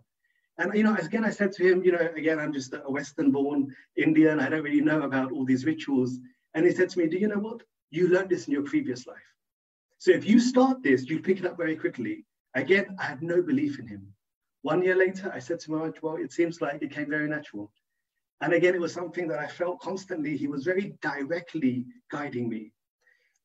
And, 0.58 0.76
you 0.76 0.84
know, 0.84 0.96
again, 0.96 1.24
I 1.24 1.30
said 1.30 1.54
to 1.54 1.64
him, 1.66 1.82
you 1.82 1.94
know, 1.94 2.10
again, 2.14 2.38
I'm 2.38 2.52
just 2.52 2.74
a 2.74 2.80
Western 2.92 3.32
born 3.32 3.74
Indian. 3.96 4.42
I 4.42 4.50
don't 4.50 4.62
really 4.62 4.82
know 4.82 5.04
about 5.04 5.32
all 5.32 5.46
these 5.46 5.64
rituals. 5.64 6.20
And 6.54 6.66
he 6.66 6.74
said 6.74 6.90
to 6.90 7.00
me, 7.00 7.08
do 7.08 7.18
you 7.18 7.30
know 7.30 7.40
what? 7.40 7.62
You 7.92 8.10
learned 8.10 8.32
this 8.32 8.48
in 8.48 8.52
your 8.52 8.64
previous 8.64 9.08
life. 9.08 9.30
So 10.00 10.12
if 10.12 10.28
you 10.28 10.38
start 10.38 10.84
this, 10.84 11.06
you 11.06 11.22
pick 11.22 11.40
it 11.40 11.46
up 11.46 11.56
very 11.56 11.78
quickly. 11.78 12.26
Again, 12.56 12.98
I 13.00 13.06
had 13.06 13.24
no 13.24 13.42
belief 13.42 13.80
in 13.80 13.88
him. 13.88 14.12
One 14.66 14.82
year 14.82 14.96
later, 14.96 15.32
I 15.32 15.38
said 15.38 15.60
to 15.60 15.72
Maharaj, 15.72 16.02
well, 16.02 16.16
it 16.16 16.34
seems 16.34 16.60
like 16.60 16.82
it 16.82 16.90
came 16.90 17.08
very 17.08 17.30
natural. 17.30 17.72
And 18.42 18.52
again, 18.52 18.74
it 18.74 18.82
was 18.82 18.96
something 18.96 19.28
that 19.28 19.38
I 19.38 19.46
felt 19.46 19.80
constantly. 19.80 20.36
He 20.36 20.48
was 20.48 20.64
very 20.64 20.98
directly 21.04 21.86
guiding 22.12 22.50
me. 22.50 22.72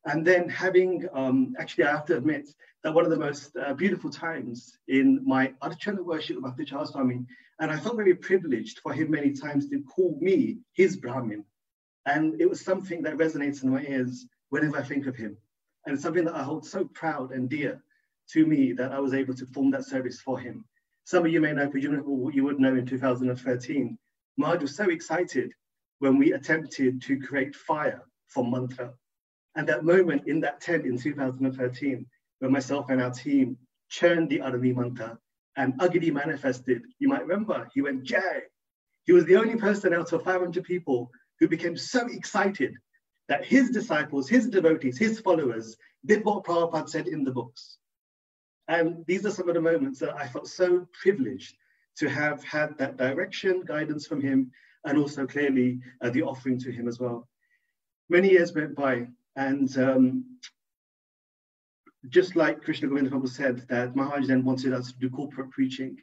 And 0.05 0.25
then 0.25 0.49
having, 0.49 1.07
um, 1.13 1.53
actually, 1.59 1.83
I 1.83 1.91
have 1.91 2.05
to 2.05 2.17
admit 2.17 2.49
that 2.83 2.95
one 2.95 3.05
of 3.05 3.11
the 3.11 3.19
most 3.19 3.55
uh, 3.55 3.75
beautiful 3.75 4.09
times 4.09 4.79
in 4.87 5.21
my 5.23 5.53
Archana 5.61 6.03
worship 6.03 6.37
of 6.37 6.41
Bhakti 6.41 6.65
Swami, 6.65 7.23
and 7.59 7.69
I 7.69 7.77
felt 7.77 7.97
very 7.97 8.15
privileged 8.15 8.79
for 8.79 8.91
him 8.91 9.11
many 9.11 9.31
times 9.31 9.69
to 9.69 9.83
call 9.83 10.17
me 10.19 10.57
his 10.73 10.97
Brahmin. 10.97 11.45
And 12.07 12.41
it 12.41 12.49
was 12.49 12.61
something 12.61 13.03
that 13.03 13.17
resonates 13.17 13.61
in 13.61 13.69
my 13.69 13.83
ears 13.83 14.25
whenever 14.49 14.75
I 14.75 14.83
think 14.83 15.05
of 15.05 15.15
him. 15.15 15.37
And 15.85 15.93
it's 15.93 16.01
something 16.01 16.25
that 16.25 16.33
I 16.33 16.41
hold 16.41 16.65
so 16.65 16.85
proud 16.85 17.31
and 17.31 17.47
dear 17.47 17.83
to 18.31 18.47
me 18.47 18.73
that 18.73 18.91
I 18.91 18.99
was 18.99 19.13
able 19.13 19.35
to 19.35 19.45
form 19.45 19.69
that 19.69 19.85
service 19.85 20.19
for 20.19 20.39
him. 20.39 20.65
Some 21.11 21.25
of 21.25 21.31
you 21.33 21.41
may 21.41 21.51
know, 21.51 21.69
you 21.75 22.43
would 22.45 22.61
know 22.61 22.73
in 22.73 22.85
2013, 22.85 23.97
Maharaj 24.37 24.61
was 24.61 24.77
so 24.77 24.89
excited 24.89 25.51
when 25.99 26.17
we 26.17 26.31
attempted 26.31 27.01
to 27.01 27.19
create 27.19 27.53
fire 27.53 28.03
for 28.27 28.49
mantra. 28.49 28.93
And 29.55 29.67
that 29.67 29.83
moment 29.83 30.29
in 30.29 30.39
that 30.39 30.61
tent 30.61 30.85
in 30.85 30.97
2013, 30.97 32.05
when 32.39 32.51
myself 32.53 32.89
and 32.89 33.01
our 33.01 33.11
team 33.11 33.57
churned 33.89 34.29
the 34.29 34.39
Arani 34.39 34.73
mantra 34.73 35.19
and 35.57 35.77
Agadi 35.81 36.13
manifested, 36.13 36.83
you 36.99 37.09
might 37.09 37.27
remember, 37.27 37.67
he 37.73 37.81
went, 37.81 38.03
Jai. 38.03 38.43
He 39.03 39.11
was 39.11 39.25
the 39.25 39.35
only 39.35 39.57
person 39.57 39.93
out 39.93 40.13
of 40.13 40.23
500 40.23 40.63
people 40.63 41.11
who 41.41 41.49
became 41.49 41.75
so 41.75 42.07
excited 42.07 42.73
that 43.27 43.43
his 43.43 43.69
disciples, 43.69 44.29
his 44.29 44.47
devotees, 44.47 44.97
his 44.97 45.19
followers 45.19 45.75
did 46.05 46.23
what 46.23 46.45
Prabhupada 46.45 46.87
said 46.87 47.09
in 47.09 47.25
the 47.25 47.31
books. 47.31 47.79
And 48.67 49.05
these 49.05 49.25
are 49.25 49.31
some 49.31 49.49
of 49.49 49.55
the 49.55 49.61
moments 49.61 49.99
that 49.99 50.15
I 50.15 50.27
felt 50.27 50.47
so 50.47 50.87
privileged 51.01 51.55
to 51.97 52.09
have 52.09 52.43
had 52.43 52.77
that 52.77 52.97
direction, 52.97 53.63
guidance 53.65 54.07
from 54.07 54.21
him, 54.21 54.51
and 54.85 54.97
also 54.97 55.27
clearly 55.27 55.79
uh, 56.01 56.09
the 56.09 56.23
offering 56.23 56.57
to 56.59 56.71
him 56.71 56.87
as 56.87 56.99
well. 56.99 57.27
Many 58.09 58.29
years 58.29 58.53
went 58.53 58.75
by, 58.75 59.07
and 59.35 59.77
um, 59.77 60.25
just 62.09 62.35
like 62.35 62.63
Krishna 62.63 62.87
Govinda 62.87 63.09
Prabhu 63.11 63.29
said, 63.29 63.65
that 63.69 63.95
Maharaj 63.95 64.27
then 64.27 64.43
wanted 64.43 64.73
us 64.73 64.91
to 64.91 64.99
do 64.99 65.09
corporate 65.09 65.51
preaching. 65.51 65.97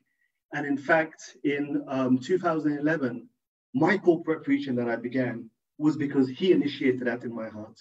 And 0.53 0.67
in 0.67 0.77
fact, 0.77 1.37
in 1.45 1.85
um, 1.89 2.19
2011, 2.19 3.29
my 3.75 3.99
corporate 3.99 4.45
preaching 4.45 4.75
that 4.77 4.89
I 4.89 4.97
began 4.97 5.51
was 5.79 5.97
because 5.97 6.29
he 6.29 6.53
initiated 6.53 7.07
that 7.07 7.25
in 7.25 7.35
my 7.35 7.49
heart. 7.49 7.79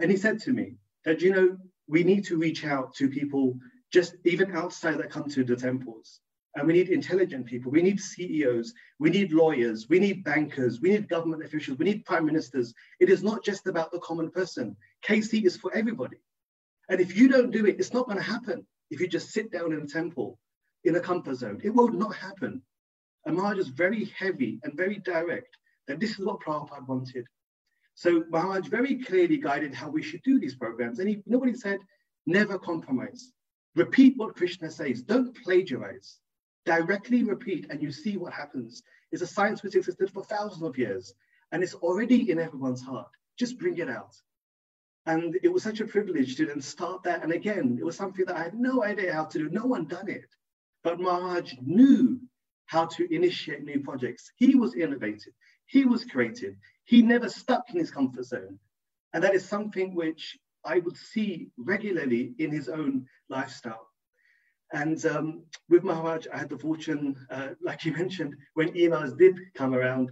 And 0.00 0.10
he 0.10 0.16
said 0.16 0.40
to 0.40 0.52
me 0.52 0.74
that, 1.04 1.20
you 1.20 1.32
know, 1.32 1.56
we 1.86 2.04
need 2.04 2.24
to 2.26 2.36
reach 2.36 2.64
out 2.64 2.94
to 2.96 3.08
people 3.08 3.58
just 3.92 4.16
even 4.24 4.54
outside 4.54 4.98
that 4.98 5.10
come 5.10 5.28
to 5.30 5.44
the 5.44 5.56
temples. 5.56 6.20
And 6.54 6.66
we 6.66 6.72
need 6.72 6.88
intelligent 6.88 7.46
people. 7.46 7.70
We 7.70 7.82
need 7.82 8.00
CEOs. 8.00 8.72
We 8.98 9.10
need 9.10 9.32
lawyers. 9.32 9.88
We 9.88 10.00
need 10.00 10.24
bankers. 10.24 10.80
We 10.80 10.90
need 10.90 11.08
government 11.08 11.44
officials. 11.44 11.78
We 11.78 11.84
need 11.84 12.04
prime 12.04 12.26
ministers. 12.26 12.74
It 13.00 13.10
is 13.10 13.22
not 13.22 13.44
just 13.44 13.66
about 13.66 13.92
the 13.92 14.00
common 14.00 14.30
person. 14.30 14.76
KC 15.06 15.44
is 15.44 15.56
for 15.56 15.72
everybody. 15.74 16.18
And 16.88 17.00
if 17.00 17.16
you 17.16 17.28
don't 17.28 17.50
do 17.50 17.66
it, 17.66 17.76
it's 17.78 17.92
not 17.92 18.06
going 18.06 18.18
to 18.18 18.24
happen. 18.24 18.66
If 18.90 19.00
you 19.00 19.06
just 19.06 19.30
sit 19.30 19.52
down 19.52 19.72
in 19.72 19.82
a 19.82 19.86
temple 19.86 20.38
in 20.84 20.96
a 20.96 21.00
comfort 21.00 21.36
zone, 21.36 21.60
it 21.62 21.70
will 21.70 21.88
not 21.88 22.14
happen. 22.16 22.62
And 23.26 23.36
Maharaj 23.36 23.58
is 23.58 23.68
very 23.68 24.06
heavy 24.06 24.58
and 24.64 24.74
very 24.74 24.96
direct 24.96 25.56
that 25.86 26.00
this 26.00 26.18
is 26.18 26.24
what 26.24 26.40
Prabhupada 26.40 26.86
wanted. 26.86 27.26
So 27.94 28.24
Maharaj 28.30 28.68
very 28.68 28.96
clearly 28.96 29.38
guided 29.38 29.74
how 29.74 29.90
we 29.90 30.02
should 30.02 30.22
do 30.22 30.38
these 30.38 30.54
programs. 30.54 30.98
And 30.98 31.08
he, 31.08 31.22
nobody 31.26 31.54
said, 31.54 31.80
never 32.26 32.58
compromise. 32.58 33.32
Repeat 33.78 34.14
what 34.16 34.34
Krishna 34.34 34.72
says. 34.72 35.02
Don't 35.02 35.36
plagiarize. 35.44 36.18
Directly 36.66 37.22
repeat 37.22 37.68
and 37.70 37.80
you 37.80 37.92
see 37.92 38.16
what 38.16 38.32
happens. 38.32 38.82
It's 39.12 39.22
a 39.22 39.26
science 39.26 39.62
which 39.62 39.76
existed 39.76 40.10
for 40.10 40.24
thousands 40.24 40.64
of 40.64 40.76
years 40.76 41.14
and 41.52 41.62
it's 41.62 41.74
already 41.74 42.28
in 42.28 42.40
everyone's 42.40 42.82
heart. 42.82 43.06
Just 43.38 43.56
bring 43.56 43.78
it 43.78 43.88
out. 43.88 44.16
And 45.06 45.38
it 45.44 45.52
was 45.52 45.62
such 45.62 45.78
a 45.78 45.86
privilege 45.86 46.34
to 46.36 46.46
then 46.46 46.60
start 46.60 47.04
that. 47.04 47.22
And 47.22 47.30
again, 47.30 47.76
it 47.80 47.84
was 47.84 47.96
something 47.96 48.24
that 48.26 48.36
I 48.36 48.42
had 48.42 48.54
no 48.54 48.82
idea 48.82 49.14
how 49.14 49.26
to 49.26 49.38
do. 49.38 49.48
No 49.48 49.64
one 49.64 49.86
done 49.86 50.08
it. 50.08 50.28
But 50.82 50.98
Maharaj 50.98 51.54
knew 51.62 52.20
how 52.66 52.86
to 52.86 53.14
initiate 53.14 53.62
new 53.62 53.80
projects. 53.80 54.32
He 54.36 54.56
was 54.56 54.74
innovative. 54.74 55.34
He 55.66 55.84
was 55.84 56.04
creative. 56.04 56.56
He 56.84 57.02
never 57.02 57.28
stuck 57.28 57.62
in 57.72 57.78
his 57.78 57.92
comfort 57.92 58.24
zone. 58.24 58.58
And 59.14 59.22
that 59.22 59.36
is 59.36 59.48
something 59.48 59.94
which 59.94 60.36
I 60.64 60.80
would 60.80 60.96
see 60.96 61.50
regularly 61.56 62.34
in 62.38 62.50
his 62.50 62.68
own 62.68 63.06
lifestyle. 63.28 63.88
And 64.72 65.04
um, 65.06 65.44
with 65.68 65.84
Maharaj, 65.84 66.26
I 66.32 66.38
had 66.38 66.50
the 66.50 66.58
fortune, 66.58 67.16
uh, 67.30 67.50
like 67.62 67.84
you 67.84 67.92
mentioned, 67.96 68.34
when 68.54 68.74
emails 68.74 69.16
did 69.16 69.38
come 69.54 69.74
around, 69.74 70.10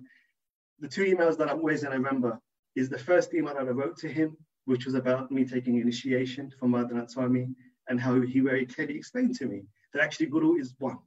the 0.80 0.88
two 0.88 1.04
emails 1.04 1.36
that 1.38 1.50
I'm 1.50 1.58
always 1.58 1.82
going 1.82 1.92
to 1.92 1.98
remember 1.98 2.40
is 2.74 2.88
the 2.88 2.98
first 2.98 3.34
email 3.34 3.54
that 3.54 3.66
I 3.66 3.70
wrote 3.70 3.96
to 3.98 4.08
him, 4.08 4.36
which 4.66 4.84
was 4.84 4.94
about 4.94 5.30
me 5.30 5.44
taking 5.44 5.78
initiation 5.78 6.52
from 6.58 6.72
Radhanath 6.72 7.10
Swami, 7.10 7.48
and 7.88 8.00
how 8.00 8.20
he 8.20 8.40
very 8.40 8.66
clearly 8.66 8.96
explained 8.96 9.34
to 9.36 9.46
me 9.46 9.62
that 9.92 10.02
actually 10.02 10.26
Guru 10.26 10.58
is 10.58 10.74
one, 10.78 10.98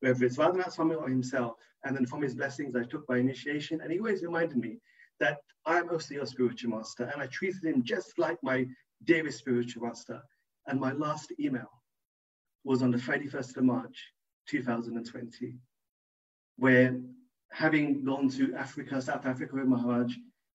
whether 0.00 0.24
it's 0.24 0.38
Radhanath 0.38 0.72
Swami 0.72 0.94
or 0.94 1.08
himself. 1.08 1.54
And 1.84 1.96
then 1.96 2.06
from 2.06 2.22
his 2.22 2.34
blessings, 2.34 2.76
I 2.76 2.84
took 2.84 3.08
my 3.08 3.18
initiation, 3.18 3.80
and 3.80 3.92
he 3.92 3.98
always 3.98 4.22
reminded 4.22 4.56
me 4.56 4.78
that 5.22 5.38
I'm 5.64 5.88
also 5.88 6.14
your 6.14 6.26
spiritual 6.26 6.72
master, 6.72 7.04
and 7.04 7.22
I 7.22 7.26
treated 7.28 7.64
him 7.64 7.84
just 7.84 8.18
like 8.18 8.38
my 8.42 8.66
dearest 9.04 9.38
spiritual 9.38 9.86
master. 9.86 10.20
And 10.66 10.80
my 10.80 10.92
last 10.92 11.32
email 11.38 11.70
was 12.64 12.82
on 12.82 12.90
the 12.90 12.98
31st 12.98 13.56
of 13.56 13.64
March, 13.64 13.96
2020, 14.48 15.54
where 16.56 17.00
having 17.52 18.04
gone 18.04 18.28
to 18.30 18.54
Africa, 18.54 19.00
South 19.00 19.24
Africa 19.24 19.54
with 19.54 19.66
Maharaj, 19.66 20.12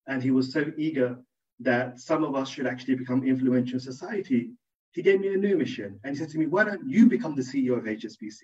and 0.07 0.21
he 0.21 0.31
was 0.31 0.51
so 0.51 0.65
eager 0.77 1.17
that 1.61 1.99
some 1.99 2.23
of 2.25 2.35
us 2.35 2.49
should 2.49 2.67
actually 2.67 2.95
become 2.95 3.23
influential 3.23 3.75
in 3.75 3.79
society, 3.79 4.51
he 4.91 5.01
gave 5.01 5.21
me 5.21 5.33
a 5.33 5.37
new 5.37 5.57
mission. 5.57 5.99
And 6.03 6.13
he 6.13 6.19
said 6.19 6.29
to 6.31 6.37
me, 6.37 6.45
why 6.45 6.65
don't 6.65 6.89
you 6.89 7.07
become 7.07 7.35
the 7.35 7.41
CEO 7.41 7.77
of 7.77 7.85
HSBC? 7.85 8.41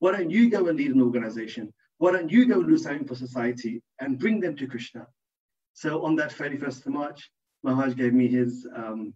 Why 0.00 0.12
don't 0.12 0.30
you 0.30 0.50
go 0.50 0.66
and 0.68 0.76
lead 0.76 0.94
an 0.94 1.02
organization? 1.02 1.72
Why 1.96 2.12
don't 2.12 2.30
you 2.30 2.46
go 2.46 2.60
and 2.60 2.68
do 2.68 2.76
something 2.76 3.06
for 3.06 3.14
society 3.14 3.82
and 4.00 4.18
bring 4.18 4.40
them 4.40 4.56
to 4.56 4.66
Krishna? 4.66 5.06
So 5.74 6.04
on 6.04 6.16
that 6.16 6.30
31st 6.30 6.86
of 6.86 6.92
March, 6.92 7.30
Maharaj 7.62 7.94
gave 7.94 8.12
me 8.12 8.28
his, 8.28 8.66
um, 8.74 9.14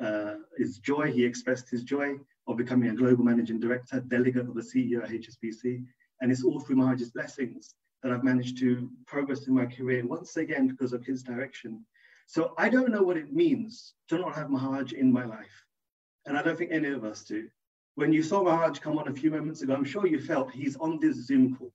uh, 0.00 0.34
his 0.56 0.78
joy. 0.78 1.12
He 1.12 1.24
expressed 1.24 1.70
his 1.70 1.84
joy 1.84 2.16
of 2.48 2.56
becoming 2.56 2.90
a 2.90 2.94
global 2.94 3.24
managing 3.24 3.60
director, 3.60 4.00
delegate 4.00 4.48
of 4.48 4.54
the 4.54 4.62
CEO 4.62 5.02
at 5.02 5.10
HSBC. 5.10 5.84
And 6.20 6.32
it's 6.32 6.44
all 6.44 6.60
through 6.60 6.76
Maharaj's 6.76 7.10
blessings 7.10 7.74
that 8.02 8.12
I've 8.12 8.24
managed 8.24 8.58
to 8.58 8.90
progress 9.06 9.46
in 9.46 9.54
my 9.54 9.66
career 9.66 10.04
once 10.06 10.36
again 10.36 10.66
because 10.66 10.92
of 10.92 11.04
his 11.04 11.22
direction. 11.22 11.84
So 12.26 12.54
I 12.58 12.68
don't 12.68 12.90
know 12.90 13.02
what 13.02 13.16
it 13.16 13.32
means 13.32 13.94
to 14.08 14.18
not 14.18 14.34
have 14.34 14.50
Maharaj 14.50 14.92
in 14.92 15.12
my 15.12 15.24
life. 15.24 15.64
And 16.26 16.36
I 16.36 16.42
don't 16.42 16.56
think 16.56 16.72
any 16.72 16.88
of 16.88 17.04
us 17.04 17.24
do. 17.24 17.48
When 17.94 18.12
you 18.12 18.22
saw 18.22 18.42
Maharaj 18.42 18.78
come 18.78 18.98
on 18.98 19.08
a 19.08 19.12
few 19.12 19.30
moments 19.30 19.62
ago, 19.62 19.74
I'm 19.74 19.84
sure 19.84 20.06
you 20.06 20.20
felt 20.20 20.50
he's 20.50 20.76
on 20.76 20.98
this 20.98 21.26
Zoom 21.26 21.56
call 21.56 21.72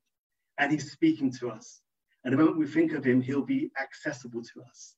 and 0.57 0.71
he's 0.71 0.91
speaking 0.91 1.31
to 1.33 1.49
us. 1.49 1.81
And 2.27 2.33
the 2.33 2.39
moment 2.39 2.57
we 2.57 2.67
think 2.67 2.91
of 2.91 3.05
him, 3.05 3.21
he'll 3.21 3.41
be 3.41 3.71
accessible 3.81 4.43
to 4.43 4.61
us. 4.69 4.95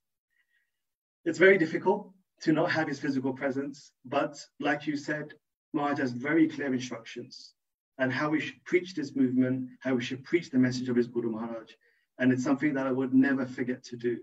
It's 1.26 1.38
very 1.38 1.60
difficult 1.60 2.12
to 2.42 2.52
not 2.52 2.72
have 2.72 2.88
his 2.88 3.00
physical 3.00 3.34
presence, 3.34 3.92
but 4.04 4.44
like 4.60 4.88
you 4.88 4.98
said, 4.98 5.36
Maharaj 5.72 6.00
has 6.00 6.12
very 6.12 6.48
clear 6.48 6.74
instructions 6.74 7.54
and 8.00 8.12
how 8.12 8.30
we 8.30 8.40
should 8.40 8.64
preach 8.64 8.96
this 8.96 9.16
movement, 9.16 9.70
how 9.80 9.94
we 9.94 10.02
should 10.02 10.24
preach 10.24 10.50
the 10.50 10.58
message 10.58 10.90
of 10.90 10.96
his 10.96 11.06
Guru 11.06 11.30
Maharaj. 11.30 11.72
And 12.18 12.34
it's 12.34 12.44
something 12.44 12.74
that 12.74 12.88
I 12.88 12.92
would 12.92 13.14
never 13.14 13.46
forget 13.46 13.84
to 13.84 13.96
do. 13.96 14.18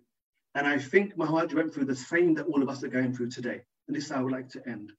And 0.56 0.66
I 0.66 0.76
think 0.76 1.16
Maharaj 1.16 1.54
went 1.54 1.72
through 1.72 1.84
the 1.84 1.94
same 1.94 2.34
that 2.34 2.46
all 2.46 2.60
of 2.60 2.68
us 2.68 2.82
are 2.82 2.88
going 2.88 3.14
through 3.14 3.30
today. 3.30 3.62
And 3.86 3.96
this 3.96 4.10
I 4.10 4.20
would 4.20 4.32
like 4.32 4.48
to 4.48 4.68
end. 4.68 4.90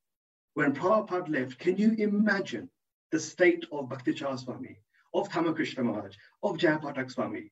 When 0.54 0.74
Prabhupada 0.74 1.28
left, 1.28 1.60
can 1.60 1.76
you 1.76 1.92
imagine 1.98 2.70
the 3.12 3.20
state 3.20 3.66
of 3.70 3.90
Bhakti 3.90 4.16
Swami, 4.16 4.78
of 5.14 5.28
Tamal 5.28 5.54
Krishna 5.54 5.84
Maharaj, 5.84 6.16
of 6.42 6.56
Jayapatak 6.56 7.12
Swami? 7.12 7.52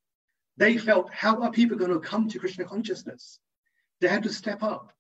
They 0.57 0.77
felt, 0.77 1.11
how 1.11 1.41
are 1.41 1.51
people 1.51 1.77
going 1.77 1.91
to 1.91 1.99
come 1.99 2.29
to 2.29 2.39
Krishna 2.39 2.65
consciousness? 2.65 3.39
They 4.01 4.07
had 4.07 4.23
to 4.23 4.33
step 4.33 4.63
up 4.63 4.95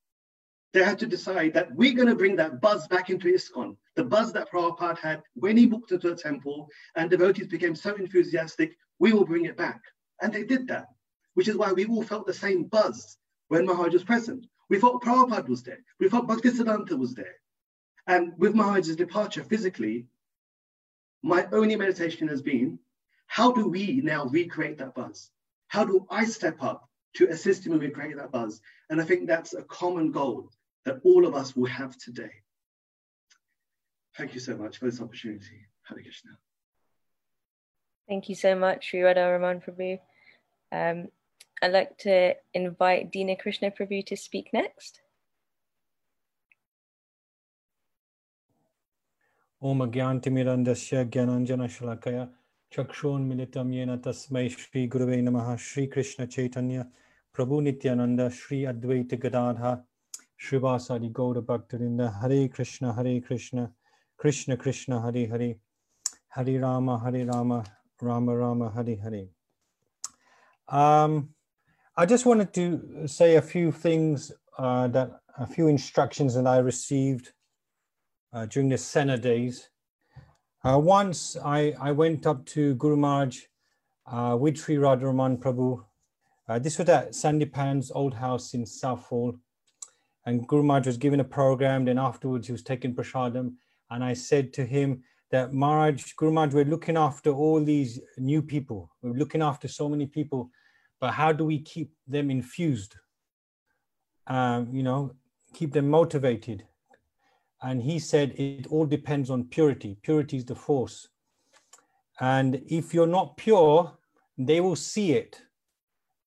they 0.75 0.83
had 0.83 0.99
to 0.99 1.07
decide 1.07 1.53
that 1.53 1.73
we're 1.73 1.93
going 1.93 2.09
to 2.09 2.15
bring 2.15 2.35
that 2.35 2.59
buzz 2.59 2.85
back 2.89 3.09
into 3.09 3.33
ISKCON, 3.33 3.77
the 3.95 4.03
buzz 4.03 4.33
that 4.33 4.51
Prabhupada 4.51 4.97
had 4.97 5.23
when 5.35 5.55
he 5.55 5.67
walked 5.67 5.93
into 5.93 6.09
the 6.09 6.17
temple 6.17 6.67
and 6.97 7.09
devotees 7.09 7.47
became 7.47 7.73
so 7.73 7.95
enthusiastic, 7.95 8.75
we 8.99 9.13
will 9.13 9.23
bring 9.25 9.45
it 9.45 9.55
back. 9.55 9.79
And 10.21 10.33
they 10.33 10.43
did 10.43 10.67
that, 10.67 10.87
which 11.35 11.47
is 11.47 11.55
why 11.55 11.71
we 11.71 11.85
all 11.85 12.03
felt 12.03 12.27
the 12.27 12.33
same 12.33 12.65
buzz 12.65 13.17
when 13.47 13.65
Maharaj 13.65 13.93
was 13.93 14.03
present. 14.03 14.47
We 14.69 14.77
thought 14.77 15.01
Prabhupada 15.01 15.47
was 15.47 15.63
there. 15.63 15.79
We 16.01 16.09
thought 16.09 16.27
Bhaktisiddhanta 16.27 16.99
was 16.99 17.15
there. 17.15 17.35
And 18.07 18.33
with 18.37 18.53
Maharaj's 18.53 18.97
departure 18.97 19.45
physically, 19.45 20.07
my 21.23 21.47
only 21.53 21.77
meditation 21.77 22.27
has 22.27 22.41
been, 22.41 22.79
how 23.27 23.53
do 23.53 23.69
we 23.69 24.01
now 24.03 24.25
recreate 24.25 24.79
that 24.79 24.93
buzz? 24.93 25.31
How 25.67 25.83
do 25.83 26.05
I 26.09 26.25
step 26.25 26.61
up 26.61 26.89
to 27.15 27.27
assist 27.29 27.65
him 27.65 27.81
in 27.81 27.91
creating 27.91 28.17
that 28.17 28.31
buzz? 28.31 28.61
And 28.89 29.01
I 29.01 29.05
think 29.05 29.27
that's 29.27 29.53
a 29.53 29.63
common 29.63 30.11
goal 30.11 30.51
that 30.85 30.99
all 31.03 31.25
of 31.25 31.35
us 31.35 31.55
will 31.55 31.67
have 31.67 31.97
today. 31.97 32.31
Thank 34.17 34.33
you 34.33 34.39
so 34.39 34.55
much 34.55 34.77
for 34.77 34.85
this 34.85 35.01
opportunity. 35.01 35.67
Hare 35.83 36.01
Krishna. 36.01 36.31
Thank 38.07 38.29
you 38.29 38.35
so 38.35 38.55
much, 38.55 38.89
Sri 38.89 39.01
Radha 39.01 39.31
Raman 39.31 39.61
Prabhu. 39.61 39.99
Um, 40.71 41.07
I'd 41.61 41.73
like 41.73 41.97
to 41.99 42.35
invite 42.53 43.11
Dina 43.11 43.35
Krishna 43.35 43.71
Prabhu 43.71 44.05
to 44.05 44.15
speak 44.15 44.51
next. 44.53 45.01
Om 49.61 49.79
Gyantimirandasya 49.91 51.09
Gyananjana 51.09 51.67
Shalakaya 51.67 52.29
चक्षून्मिलितं 52.75 53.71
येन 53.73 53.95
तस्मै 54.05 54.47
श्रीगुरुवे 54.49 55.19
नमः 55.21 55.55
श्रीकृष्णचैतन्य 55.67 56.83
प्रभुनित्यानन्द 57.35 58.21
श्री 58.39 58.63
अद्वैतगदाधा 58.71 59.71
श्रीवासादि 60.45 61.09
गौरभक्तवृन्द 61.19 62.01
हरे 62.21 62.47
कृष्ण 62.55 62.91
हरे 62.97 63.19
कृष्ण 63.29 63.65
कृष्ण 64.19 64.55
कृष्ण 64.63 64.99
हरे 65.05 65.25
हरे 65.33 65.49
हरे 66.35 66.57
राम 66.59 66.89
हरे 67.05 67.23
Ram 67.31 67.53
Ram 68.03 68.29
Ram 68.41 68.63
hare 68.75 68.95
hare 69.03 69.23
um, 70.79 71.29
i 71.97 72.05
just 72.05 72.25
wanted 72.25 72.53
to 72.53 73.07
say 73.07 73.35
a 73.35 73.41
few 73.41 73.71
things 73.71 74.31
uh, 74.59 74.87
that 74.87 75.21
a 75.37 75.47
few 75.47 75.67
instructions 75.67 76.35
that 76.35 76.47
i 76.47 76.57
received 76.57 77.31
uh, 78.35 78.45
during 78.45 78.69
the 78.69 78.77
Sena 78.77 79.17
days. 79.17 79.69
Uh, 80.65 80.79
once 80.79 81.37
I, 81.45 81.75
I 81.79 81.91
went 81.91 82.25
up 82.25 82.43
to 82.47 82.73
Guru 82.73 82.97
Maharaj 82.97 83.41
uh, 84.11 84.35
with 84.39 84.57
Sri 84.57 84.77
Radharaman 84.77 85.37
Prabhu. 85.37 85.85
Uh, 86.49 86.57
this 86.57 86.79
was 86.79 86.89
at 86.89 87.11
Sandipan's 87.11 87.91
old 87.91 88.15
house 88.15 88.55
in 88.55 88.65
Southall. 88.65 89.35
And 90.25 90.47
Guru 90.47 90.63
Maharaj 90.63 90.87
was 90.87 90.97
given 90.97 91.19
a 91.19 91.23
program. 91.23 91.85
Then 91.85 91.99
afterwards, 91.99 92.47
he 92.47 92.51
was 92.51 92.63
taking 92.63 92.95
prasadam. 92.95 93.53
And 93.91 94.03
I 94.03 94.13
said 94.13 94.53
to 94.53 94.65
him 94.65 95.03
that 95.29 95.53
Maharaj, 95.53 96.13
Guru 96.13 96.31
Maharaj, 96.31 96.55
we're 96.55 96.65
looking 96.65 96.97
after 96.97 97.29
all 97.29 97.63
these 97.63 97.99
new 98.17 98.41
people. 98.41 98.89
We're 99.03 99.19
looking 99.19 99.43
after 99.43 99.67
so 99.67 99.87
many 99.87 100.07
people. 100.07 100.49
But 100.99 101.11
how 101.11 101.31
do 101.31 101.45
we 101.45 101.59
keep 101.59 101.91
them 102.07 102.31
infused? 102.31 102.95
Um, 104.25 104.69
you 104.73 104.81
know, 104.81 105.11
keep 105.53 105.73
them 105.73 105.91
motivated. 105.91 106.65
And 107.65 107.81
he 107.81 107.97
said 107.97 108.39
it 108.39 108.67
all 108.67 108.85
depends 108.85 109.31
on 109.31 109.45
purity. 109.45 109.97
Purity 110.03 110.37
is 110.37 110.45
the 110.45 110.53
force. 110.53 111.07
And 112.19 112.61
if 112.67 112.93
you're 112.93 113.15
not 113.19 113.37
pure, 113.37 113.91
they 114.37 114.61
will 114.61 114.75
see 114.75 115.13
it 115.13 115.41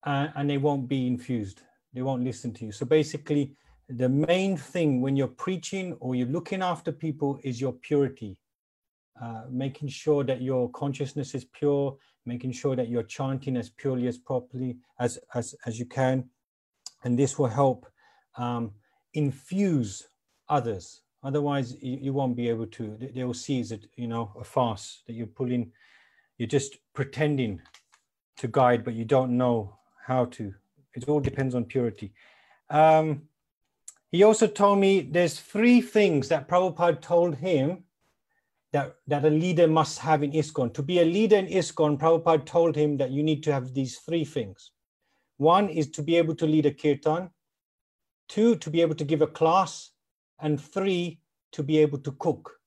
uh, 0.04 0.28
and 0.34 0.50
they 0.50 0.58
won't 0.58 0.88
be 0.88 1.06
infused. 1.06 1.62
They 1.94 2.02
won't 2.02 2.24
listen 2.24 2.52
to 2.54 2.64
you. 2.66 2.72
So 2.72 2.84
basically, 2.86 3.54
the 3.88 4.08
main 4.08 4.56
thing 4.56 5.00
when 5.00 5.14
you're 5.16 5.36
preaching 5.46 5.96
or 6.00 6.16
you're 6.16 6.26
looking 6.26 6.60
after 6.60 6.90
people 6.90 7.38
is 7.44 7.60
your 7.60 7.72
purity. 7.72 8.40
Uh, 9.22 9.42
making 9.48 9.88
sure 9.88 10.24
that 10.24 10.42
your 10.42 10.70
consciousness 10.70 11.34
is 11.34 11.44
pure, 11.44 11.96
making 12.26 12.52
sure 12.52 12.74
that 12.74 12.88
you're 12.88 13.02
chanting 13.18 13.56
as 13.56 13.68
purely 13.70 14.06
as 14.08 14.18
properly 14.18 14.76
as 15.00 15.18
as, 15.34 15.56
as 15.66 15.76
you 15.76 15.86
can, 15.86 16.30
and 17.02 17.18
this 17.18 17.36
will 17.36 17.48
help 17.48 17.86
um, 18.36 18.70
infuse 19.14 20.06
others. 20.48 21.02
Otherwise, 21.28 21.76
you, 21.82 21.98
you, 22.00 22.12
won't 22.14 22.34
be 22.34 22.48
able 22.48 22.66
to. 22.66 22.96
They 23.14 23.22
will 23.22 23.34
see 23.34 23.60
as 23.60 23.74
you 23.96 24.08
know 24.08 24.32
a 24.40 24.44
farce 24.44 25.02
that 25.06 25.12
you're 25.12 25.26
pulling. 25.26 25.70
You're 26.38 26.48
just 26.48 26.78
pretending 26.94 27.60
to 28.38 28.48
guide, 28.48 28.82
but 28.82 28.94
you 28.94 29.04
don't 29.04 29.36
know 29.36 29.78
how 30.06 30.24
to. 30.36 30.54
It 30.94 31.06
all 31.06 31.20
depends 31.20 31.54
on 31.54 31.66
purity. 31.66 32.14
Um, 32.70 33.24
he 34.10 34.22
also 34.22 34.46
told 34.46 34.78
me 34.78 35.02
there's 35.02 35.38
three 35.38 35.82
things 35.82 36.28
that 36.28 36.48
Prabhupada 36.48 37.02
told 37.02 37.34
him 37.34 37.84
that, 38.72 38.96
that 39.06 39.26
a 39.26 39.30
leader 39.30 39.68
must 39.68 39.98
have 39.98 40.22
in 40.22 40.32
ISKCON. 40.32 40.72
To 40.72 40.82
be 40.82 41.00
a 41.00 41.04
leader 41.04 41.36
in 41.36 41.46
ISKCON, 41.48 41.98
Prabhupada 41.98 42.46
told 42.46 42.74
him 42.74 42.96
that 42.96 43.10
you 43.10 43.22
need 43.22 43.42
to 43.42 43.52
have 43.52 43.74
these 43.74 43.98
three 43.98 44.24
things. 44.24 44.70
One 45.36 45.68
is 45.68 45.90
to 45.90 46.02
be 46.02 46.16
able 46.16 46.36
to 46.36 46.46
lead 46.46 46.64
a 46.64 46.72
kirtan, 46.72 47.28
two, 48.28 48.56
to 48.56 48.70
be 48.70 48.80
able 48.80 48.94
to 48.94 49.04
give 49.04 49.20
a 49.20 49.26
class, 49.26 49.90
and 50.40 50.60
three, 50.60 51.20
to 51.52 51.62
be 51.62 51.78
able 51.78 51.98
to 51.98 52.12
cook. 52.12 52.58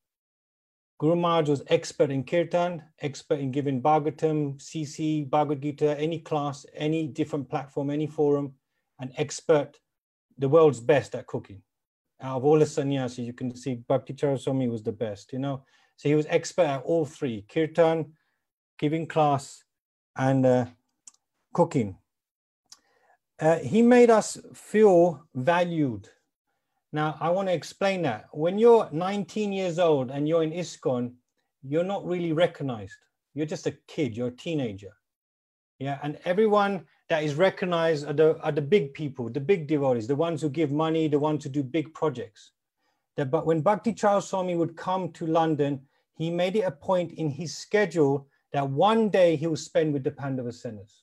Guru 1.00 1.16
Maharaj 1.16 1.50
was 1.50 1.64
expert 1.68 2.12
in 2.12 2.24
kirtan, 2.24 2.84
expert 3.00 3.40
in 3.40 3.52
giving 3.52 3.82
Bhagavatam, 3.82 4.58
CC, 4.58 5.28
Bhagavad 5.28 5.62
Gita, 5.62 6.00
any 6.00 6.20
class, 6.20 6.66
any 6.76 7.08
different 7.08 7.50
platform, 7.50 7.90
any 7.90 8.08
forum, 8.08 8.54
an 9.00 9.12
expert, 9.18 9.80
the 10.38 10.48
world's 10.48 10.80
best 10.80 11.16
at 11.16 11.26
cooking. 11.26 11.62
Out 12.22 12.38
of 12.38 12.46
all 12.46 12.60
the 12.60 12.68
sannyasis, 12.68 13.26
you 13.26 13.34
can 13.34 13.56
see 13.56 13.76
Bhakti 13.76 14.14
Charu 14.14 14.40
Swami 14.40 14.68
was 14.68 14.84
the 14.84 14.92
best, 14.92 15.34
you 15.34 15.40
know. 15.40 15.64
So 15.98 16.08
he 16.08 16.16
was 16.16 16.28
expert 16.30 16.68
at 16.68 16.84
all 16.84 17.06
three, 17.06 17.46
kirtan, 17.52 18.14
giving 18.78 19.08
class, 19.08 19.64
and 20.16 20.46
uh, 20.46 20.66
cooking. 21.54 21.98
Uh, 23.40 23.58
he 23.58 23.82
made 23.82 24.12
us 24.12 24.38
feel 24.54 25.26
valued 25.34 26.10
now, 26.94 27.16
I 27.22 27.30
want 27.30 27.48
to 27.48 27.54
explain 27.54 28.02
that. 28.02 28.28
When 28.32 28.60
you're 28.60 28.90
19 28.92 29.54
years 29.54 29.80
old 29.80 30.12
and 30.12 30.28
you're 30.28 30.44
in 30.44 30.52
ISKCON, 30.52 31.14
you're 31.64 31.86
not 31.86 32.06
really 32.06 32.34
recognized. 32.34 32.98
You're 33.34 33.46
just 33.46 33.68
a 33.68 33.78
kid, 33.88 34.18
you're 34.18 34.28
a 34.28 34.36
teenager. 34.36 34.92
Yeah, 35.80 36.00
and 36.04 36.20
everyone 36.26 36.86
that 37.08 37.24
is 37.24 37.36
recognized 37.36 38.06
are 38.08 38.14
the, 38.14 38.40
are 38.42 38.52
the 38.52 38.62
big 38.62 38.94
people, 38.94 39.30
the 39.30 39.40
big 39.40 39.68
devotees, 39.68 40.06
the 40.06 40.16
ones 40.16 40.42
who 40.42 40.50
give 40.50 40.72
money, 40.72 41.08
the 41.08 41.18
ones 41.18 41.44
who 41.44 41.50
do 41.50 41.64
big 41.64 41.94
projects. 41.94 42.52
That, 43.16 43.32
but 43.32 43.46
when 43.46 43.62
Bhakti 43.62 43.94
Charu 43.94 44.22
Swami 44.22 44.56
would 44.56 44.76
come 44.76 45.12
to 45.14 45.26
London, 45.26 45.82
he 46.18 46.30
made 46.30 46.58
it 46.58 46.62
a 46.62 46.72
point 46.72 47.14
in 47.14 47.30
his 47.30 47.56
schedule 47.58 48.28
that 48.52 48.70
one 48.70 49.10
day 49.10 49.38
he 49.38 49.48
would 49.48 49.60
spend 49.60 49.94
with 49.94 50.04
the 50.04 50.12
Pandava 50.12 50.50
Senas. 50.50 51.02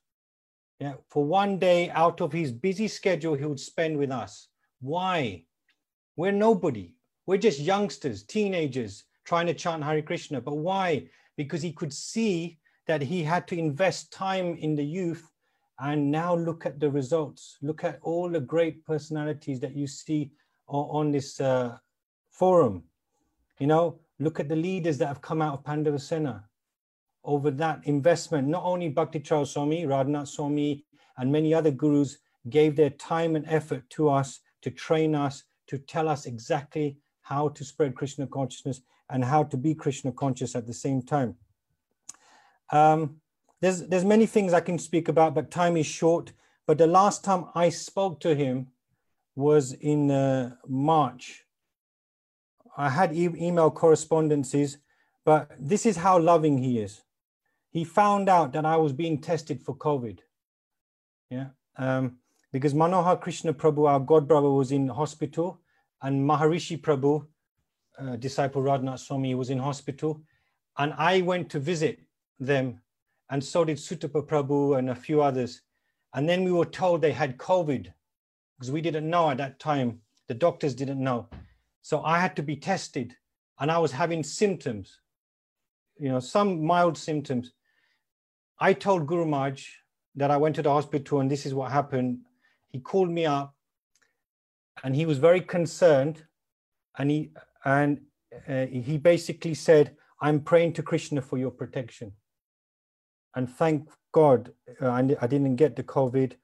Yeah, 0.80 0.94
for 1.08 1.24
one 1.24 1.58
day 1.58 1.90
out 1.90 2.20
of 2.20 2.32
his 2.32 2.52
busy 2.52 2.88
schedule, 2.88 3.34
he 3.34 3.46
would 3.46 3.58
spend 3.58 3.98
with 3.98 4.12
us. 4.12 4.48
Why? 4.80 5.44
We're 6.18 6.32
nobody. 6.32 6.94
We're 7.26 7.38
just 7.38 7.60
youngsters, 7.60 8.24
teenagers 8.24 9.04
trying 9.24 9.46
to 9.46 9.54
chant 9.54 9.84
Hare 9.84 10.02
Krishna. 10.02 10.40
But 10.40 10.56
why? 10.56 11.06
Because 11.36 11.62
he 11.62 11.72
could 11.72 11.92
see 11.92 12.58
that 12.88 13.00
he 13.00 13.22
had 13.22 13.46
to 13.46 13.56
invest 13.56 14.12
time 14.12 14.56
in 14.56 14.74
the 14.74 14.84
youth 14.84 15.30
and 15.78 16.10
now 16.10 16.34
look 16.34 16.66
at 16.66 16.80
the 16.80 16.90
results. 16.90 17.56
Look 17.62 17.84
at 17.84 18.00
all 18.02 18.28
the 18.28 18.40
great 18.40 18.84
personalities 18.84 19.60
that 19.60 19.76
you 19.76 19.86
see 19.86 20.32
on, 20.66 21.12
this 21.12 21.40
uh, 21.40 21.78
forum. 22.32 22.82
You 23.60 23.68
know, 23.68 24.00
look 24.18 24.40
at 24.40 24.48
the 24.48 24.56
leaders 24.56 24.98
that 24.98 25.06
have 25.06 25.20
come 25.20 25.40
out 25.40 25.54
of 25.54 25.62
Pandavasena. 25.62 26.42
Over 27.22 27.52
that 27.52 27.82
investment, 27.84 28.48
not 28.48 28.64
only 28.64 28.88
Bhakti 28.88 29.20
Charu 29.20 29.46
Swami, 29.46 29.84
Radhanath 29.84 30.26
Swami, 30.26 30.84
and 31.16 31.30
many 31.30 31.54
other 31.54 31.70
gurus 31.70 32.18
gave 32.50 32.74
their 32.74 32.90
time 32.90 33.36
and 33.36 33.46
effort 33.46 33.88
to 33.90 34.08
us 34.08 34.40
to 34.62 34.70
train 34.72 35.14
us 35.14 35.44
to 35.68 35.78
tell 35.78 36.08
us 36.08 36.26
exactly 36.26 36.98
how 37.22 37.48
to 37.48 37.64
spread 37.64 37.94
Krishna 37.94 38.26
consciousness 38.26 38.80
and 39.10 39.24
how 39.24 39.44
to 39.44 39.56
be 39.56 39.74
Krishna 39.74 40.12
conscious 40.12 40.56
at 40.56 40.66
the 40.66 40.72
same 40.72 41.02
time. 41.02 41.36
Um, 42.70 43.20
there's, 43.60 43.86
there's 43.86 44.04
many 44.04 44.26
things 44.26 44.52
I 44.52 44.60
can 44.60 44.78
speak 44.78 45.08
about, 45.08 45.34
but 45.34 45.50
time 45.50 45.76
is 45.76 45.86
short. 45.86 46.32
But 46.66 46.78
the 46.78 46.86
last 46.86 47.24
time 47.24 47.46
I 47.54 47.70
spoke 47.70 48.20
to 48.20 48.34
him 48.34 48.68
was 49.34 49.72
in 49.72 50.10
uh, 50.10 50.56
March. 50.66 51.44
I 52.76 52.90
had 52.90 53.14
e 53.14 53.28
email 53.40 53.70
correspondences, 53.70 54.78
but 55.24 55.50
this 55.58 55.86
is 55.86 55.96
how 55.96 56.18
loving 56.18 56.58
he 56.58 56.78
is. 56.78 57.02
He 57.70 57.84
found 57.84 58.28
out 58.28 58.52
that 58.52 58.64
I 58.64 58.76
was 58.76 58.92
being 58.92 59.20
tested 59.20 59.62
for 59.62 59.76
COVID. 59.76 60.18
Yeah. 61.30 61.48
Um, 61.76 62.18
because 62.52 62.74
Manohar 62.74 63.20
Krishna 63.20 63.52
Prabhu, 63.52 63.88
our 63.88 64.00
god 64.00 64.26
brother, 64.26 64.50
was 64.50 64.72
in 64.72 64.88
hospital, 64.88 65.60
and 66.02 66.28
Maharishi 66.28 66.80
Prabhu, 66.80 67.26
uh, 67.98 68.16
disciple 68.16 68.62
Radhanath 68.62 69.00
Swami, 69.00 69.34
was 69.34 69.50
in 69.50 69.58
hospital, 69.58 70.22
and 70.78 70.94
I 70.96 71.20
went 71.20 71.50
to 71.50 71.58
visit 71.58 72.00
them, 72.38 72.80
and 73.30 73.42
so 73.42 73.64
did 73.64 73.76
Sutapa 73.76 74.26
Prabhu 74.26 74.78
and 74.78 74.90
a 74.90 74.94
few 74.94 75.20
others. 75.20 75.62
And 76.14 76.28
then 76.28 76.44
we 76.44 76.52
were 76.52 76.64
told 76.64 77.02
they 77.02 77.12
had 77.12 77.36
COVID 77.36 77.92
because 78.56 78.70
we 78.70 78.80
didn't 78.80 79.08
know 79.08 79.30
at 79.30 79.36
that 79.38 79.58
time. 79.58 80.00
The 80.28 80.34
doctors 80.34 80.74
didn't 80.74 81.02
know. 81.02 81.28
So 81.82 82.02
I 82.02 82.18
had 82.18 82.34
to 82.36 82.42
be 82.42 82.56
tested, 82.56 83.14
and 83.60 83.70
I 83.70 83.78
was 83.78 83.92
having 83.92 84.22
symptoms, 84.22 85.00
you 85.98 86.08
know, 86.08 86.20
some 86.20 86.64
mild 86.64 86.96
symptoms. 86.96 87.52
I 88.58 88.72
told 88.72 89.06
Guru 89.06 89.26
Maharaj 89.26 89.66
that 90.14 90.30
I 90.30 90.36
went 90.36 90.56
to 90.56 90.62
the 90.62 90.72
hospital 90.72 91.20
and 91.20 91.30
this 91.30 91.46
is 91.46 91.54
what 91.54 91.70
happened 91.70 92.18
he 92.68 92.78
called 92.78 93.10
me 93.10 93.26
up 93.26 93.54
and 94.84 94.94
he 94.94 95.06
was 95.06 95.18
very 95.18 95.40
concerned 95.40 96.24
and 96.98 97.10
he 97.10 97.30
and 97.64 98.00
uh, 98.48 98.66
he 98.66 98.98
basically 98.98 99.54
said 99.54 99.96
i'm 100.20 100.40
praying 100.40 100.72
to 100.72 100.82
krishna 100.82 101.20
for 101.20 101.38
your 101.38 101.50
protection. 101.50 102.12
And 103.34 103.48
thank 103.48 103.88
god 104.12 104.52
uh, 104.82 104.88
I, 104.88 105.16
I 105.20 105.26
didn't 105.26 105.56
get 105.56 105.76
the 105.76 105.82
covid 105.82 106.34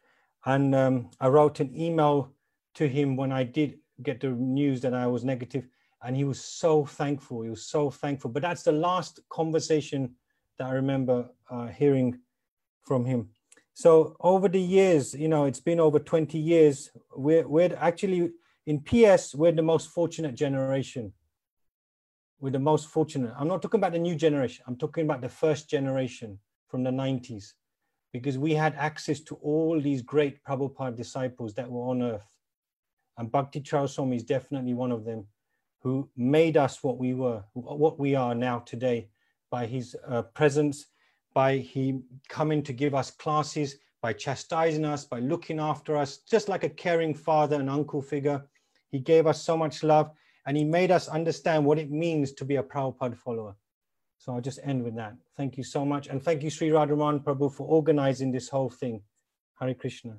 and 0.45 0.75
um, 0.75 1.11
i 1.20 1.29
wrote 1.29 1.61
an 1.61 1.75
email 1.79 2.33
to 2.75 2.89
him 2.89 3.16
when 3.16 3.33
i 3.33 3.45
did 3.45 3.79
get 4.03 4.20
the 4.20 4.31
news 4.31 4.81
that 4.83 4.95
i 4.95 5.07
was 5.07 5.25
negative 5.25 5.66
and 6.03 6.16
he 6.16 6.25
was 6.25 6.41
so 6.43 6.85
thankful 6.85 7.43
he 7.43 7.51
was 7.51 7.66
so 7.66 7.91
thankful. 7.91 8.31
But 8.31 8.43
that's 8.43 8.62
the 8.62 8.72
last 8.72 9.20
conversation 9.29 10.14
that 10.59 10.68
i 10.68 10.72
remember 10.72 11.29
uh, 11.51 11.66
hearing 11.66 12.18
from 12.83 13.05
him 13.05 13.31
so 13.75 14.16
over 14.20 14.49
the 14.49 14.61
years, 14.61 15.14
you 15.14 15.29
know, 15.29 15.47
it's 15.47 15.61
been 15.61 15.81
over 15.81 15.99
20 15.99 16.39
years. 16.39 16.91
We're, 17.14 17.47
we're 17.47 17.77
actually 17.77 18.31
in 18.66 18.81
PS, 18.81 19.35
we're 19.35 19.53
the 19.53 19.62
most 19.62 19.89
fortunate 19.91 20.37
generation. 20.37 21.12
We're 22.41 22.51
the 22.51 22.61
most 22.61 22.89
fortunate. 22.89 23.33
I'm 23.37 23.49
not 23.49 23.62
talking 23.62 23.81
about 23.81 23.93
the 23.93 23.99
new 23.99 24.14
generation. 24.14 24.64
I'm 24.68 24.77
talking 24.77 25.05
about 25.05 25.20
the 25.20 25.29
first 25.29 25.68
generation 25.68 26.39
from 26.68 26.85
the 26.85 26.91
90s, 26.91 27.53
because 28.12 28.39
we 28.39 28.55
had 28.55 28.75
access 28.77 29.20
to 29.20 29.35
all 29.37 29.81
these 29.81 30.03
great 30.03 30.43
Prabhupada 30.45 30.97
disciples 30.97 31.55
that 31.55 31.70
were 31.70 31.89
on 31.89 32.03
earth. 32.03 32.27
And 33.18 33.31
Bhakti 33.31 33.61
Charu 33.61 33.89
Swami 33.89 34.16
is 34.16 34.25
definitely 34.25 34.75
one 34.75 34.93
of 34.93 35.05
them 35.05 35.27
who 35.83 36.09
made 36.16 36.57
us 36.57 36.83
what 36.83 36.99
we 36.99 37.12
were, 37.12 37.43
what 37.55 37.99
we 37.99 38.14
are 38.14 38.35
now 38.35 38.61
today 38.61 39.09
by 39.51 39.66
his 39.66 39.97
uh, 40.09 40.22
presence 40.22 40.87
by 41.35 41.59
he 41.59 42.01
coming 42.28 42.62
to 42.62 42.72
give 42.72 42.95
us 42.95 43.11
classes, 43.11 43.76
by 44.01 44.12
chastising 44.12 44.85
us, 44.85 45.05
by 45.05 45.18
looking 45.18 45.59
after 45.59 45.97
us, 45.97 46.18
just 46.18 46.49
like 46.49 46.62
a 46.62 46.68
caring 46.68 47.14
father 47.14 47.57
and 47.57 47.68
uncle 47.68 48.01
figure. 48.01 48.45
He 48.91 49.01
gave 49.01 49.26
us 49.26 49.43
so 49.43 49.57
much 49.57 49.82
love 49.82 50.11
and 50.47 50.57
he 50.57 50.64
made 50.64 50.91
us 50.91 51.09
understand 51.09 51.64
what 51.64 51.78
it 51.78 51.91
means 51.91 52.32
to 52.32 52.45
be 52.45 52.57
a 52.57 52.62
Prabhupada 52.62 53.16
follower. 53.16 53.57
So 54.18 54.32
I'll 54.32 54.41
just 54.41 54.61
end 54.62 54.85
with 54.85 54.95
that. 54.97 55.14
Thank 55.37 55.57
you 55.57 55.64
so 55.64 55.85
much. 55.85 56.07
And 56.07 56.22
thank 56.22 56.43
you, 56.43 56.51
Sri 56.51 56.70
Radha 56.70 56.95
Raman 56.95 57.20
Prabhu, 57.20 57.53
for 57.53 57.66
organizing 57.66 58.30
this 58.30 58.49
whole 58.49 58.70
thing. 58.70 59.03
Hare 59.59 59.74
Krishna. 59.74 60.18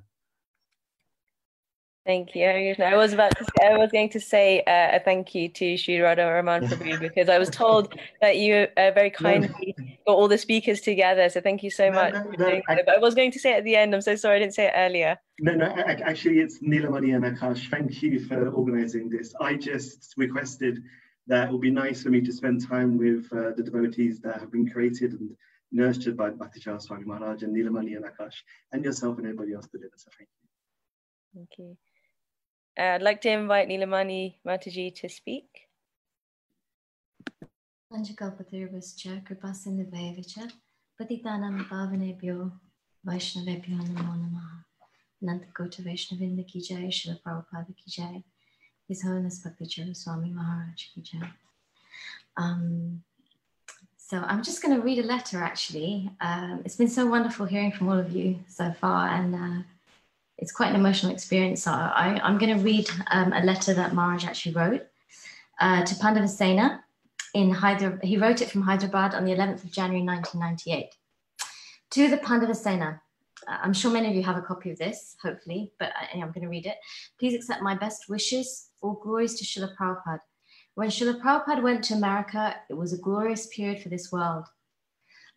Thank 2.06 2.36
you. 2.36 2.46
I 2.46 2.94
was 2.94 3.12
about 3.12 3.36
to 3.36 3.44
say, 3.44 3.66
I 3.66 3.76
was 3.76 3.90
going 3.90 4.08
to 4.10 4.20
say 4.20 4.60
uh, 4.60 4.96
a 4.96 5.00
thank 5.00 5.34
you 5.34 5.48
to 5.48 5.76
Sri 5.76 5.98
Radha 5.98 6.24
Raman 6.24 6.68
Prabhu 6.68 7.00
because 7.00 7.28
I 7.28 7.36
was 7.36 7.50
told 7.50 7.98
that 8.20 8.36
you 8.36 8.68
uh, 8.76 8.92
very 8.92 9.10
kindly 9.10 9.74
got 10.06 10.14
all 10.14 10.28
the 10.28 10.38
speakers 10.38 10.80
together. 10.80 11.28
So 11.28 11.40
thank 11.40 11.64
you 11.64 11.70
so 11.70 11.90
much. 11.90 12.14
No, 12.14 12.30
no, 12.38 12.60
I, 12.68 12.76
but 12.76 12.90
I 12.90 12.98
was 12.98 13.16
going 13.16 13.32
to 13.32 13.40
say 13.40 13.54
it 13.54 13.58
at 13.58 13.64
the 13.64 13.74
end. 13.74 13.92
I'm 13.92 14.02
so 14.02 14.14
sorry 14.14 14.36
I 14.36 14.38
didn't 14.38 14.54
say 14.54 14.66
it 14.66 14.74
earlier. 14.76 15.18
No, 15.40 15.54
no, 15.54 15.66
actually 15.66 16.38
it's 16.38 16.60
Nilamani 16.60 17.16
and 17.16 17.24
Akash. 17.24 17.68
Thank 17.70 18.00
you 18.00 18.24
for 18.24 18.50
organizing 18.50 19.08
this. 19.10 19.34
I 19.40 19.54
just 19.56 20.14
requested 20.16 20.78
that 21.26 21.48
it 21.48 21.52
would 21.52 21.60
be 21.60 21.72
nice 21.72 22.04
for 22.04 22.10
me 22.10 22.20
to 22.20 22.32
spend 22.32 22.64
time 22.68 22.98
with 22.98 23.26
uh, 23.32 23.50
the 23.56 23.64
devotees 23.64 24.20
that 24.20 24.38
have 24.38 24.52
been 24.52 24.70
created 24.70 25.14
and 25.14 25.36
nurtured 25.72 26.16
by 26.16 26.30
Bhakti 26.30 26.60
Swami 26.60 27.04
Maharaj 27.04 27.42
and 27.42 27.52
Nilamani 27.52 27.96
and 27.96 28.04
Akash 28.04 28.36
and 28.70 28.84
yourself 28.84 29.18
and 29.18 29.26
everybody 29.26 29.54
else 29.54 29.66
to 29.66 29.78
did 29.78 29.90
So 29.96 30.08
thank 30.16 30.28
you. 30.30 30.48
Thank 31.34 31.50
you. 31.58 31.76
Uh, 32.78 32.82
I'd 32.82 33.02
like 33.02 33.22
to 33.22 33.30
invite 33.30 33.68
Nilamani 33.68 34.34
Mataji 34.46 34.94
to 34.96 35.08
speak. 35.08 35.46
Nantakota 45.22 45.80
Vaishnavinda 45.82 46.46
ki 46.46 46.60
jai, 46.60 46.90
Srila 46.90 47.18
Prabhupada 47.22 47.74
ki 47.74 47.90
jai, 47.90 48.22
His 48.88 49.02
Holiness 49.02 49.38
Bhakti 49.38 49.94
Swami 49.94 50.30
Maharaj 50.30 50.88
ki 50.92 51.00
jai. 51.00 51.30
Um, 52.36 53.02
so 53.96 54.18
I'm 54.18 54.42
just 54.42 54.62
going 54.62 54.76
to 54.76 54.82
read 54.82 54.98
a 54.98 55.06
letter 55.06 55.42
actually. 55.42 56.10
Um, 56.20 56.60
it's 56.66 56.76
been 56.76 56.88
so 56.88 57.06
wonderful 57.06 57.46
hearing 57.46 57.72
from 57.72 57.88
all 57.88 57.98
of 57.98 58.12
you 58.12 58.40
so 58.48 58.70
far 58.72 59.08
and 59.08 59.34
uh, 59.34 59.62
it's 60.38 60.52
quite 60.52 60.70
an 60.70 60.76
emotional 60.76 61.12
experience. 61.12 61.62
So 61.62 61.72
I, 61.72 62.20
am 62.22 62.38
going 62.38 62.56
to 62.56 62.62
read 62.62 62.88
um, 63.10 63.32
a 63.32 63.42
letter 63.44 63.74
that 63.74 63.94
Maharaj 63.94 64.24
actually 64.24 64.54
wrote 64.54 64.82
uh, 65.60 65.84
to 65.84 65.94
Pandavasena 65.96 66.80
in 67.34 67.50
Hyderabad. 67.50 68.04
He 68.04 68.16
wrote 68.16 68.42
it 68.42 68.50
from 68.50 68.62
Hyderabad 68.62 69.14
on 69.14 69.24
the 69.24 69.32
11th 69.32 69.64
of 69.64 69.72
January 69.72 70.04
1998. 70.04 70.94
To 71.92 72.08
the 72.08 72.18
Pandavasena, 72.18 73.00
uh, 73.48 73.58
I'm 73.62 73.72
sure 73.72 73.90
many 73.90 74.08
of 74.08 74.14
you 74.14 74.22
have 74.22 74.36
a 74.36 74.42
copy 74.42 74.70
of 74.70 74.78
this, 74.78 75.16
hopefully, 75.22 75.72
but 75.78 75.92
I, 75.96 76.18
I'm 76.18 76.32
going 76.32 76.42
to 76.42 76.48
read 76.48 76.66
it. 76.66 76.76
Please 77.18 77.34
accept 77.34 77.62
my 77.62 77.74
best 77.74 78.08
wishes, 78.08 78.70
all 78.82 79.00
glories 79.02 79.34
to 79.36 79.44
Srila 79.44 79.74
Prabhupada. 79.76 80.20
When 80.74 80.90
Srila 80.90 81.22
Prabhupada 81.22 81.62
went 81.62 81.84
to 81.84 81.94
America, 81.94 82.54
it 82.68 82.74
was 82.74 82.92
a 82.92 82.98
glorious 82.98 83.46
period 83.46 83.82
for 83.82 83.88
this 83.88 84.12
world. 84.12 84.46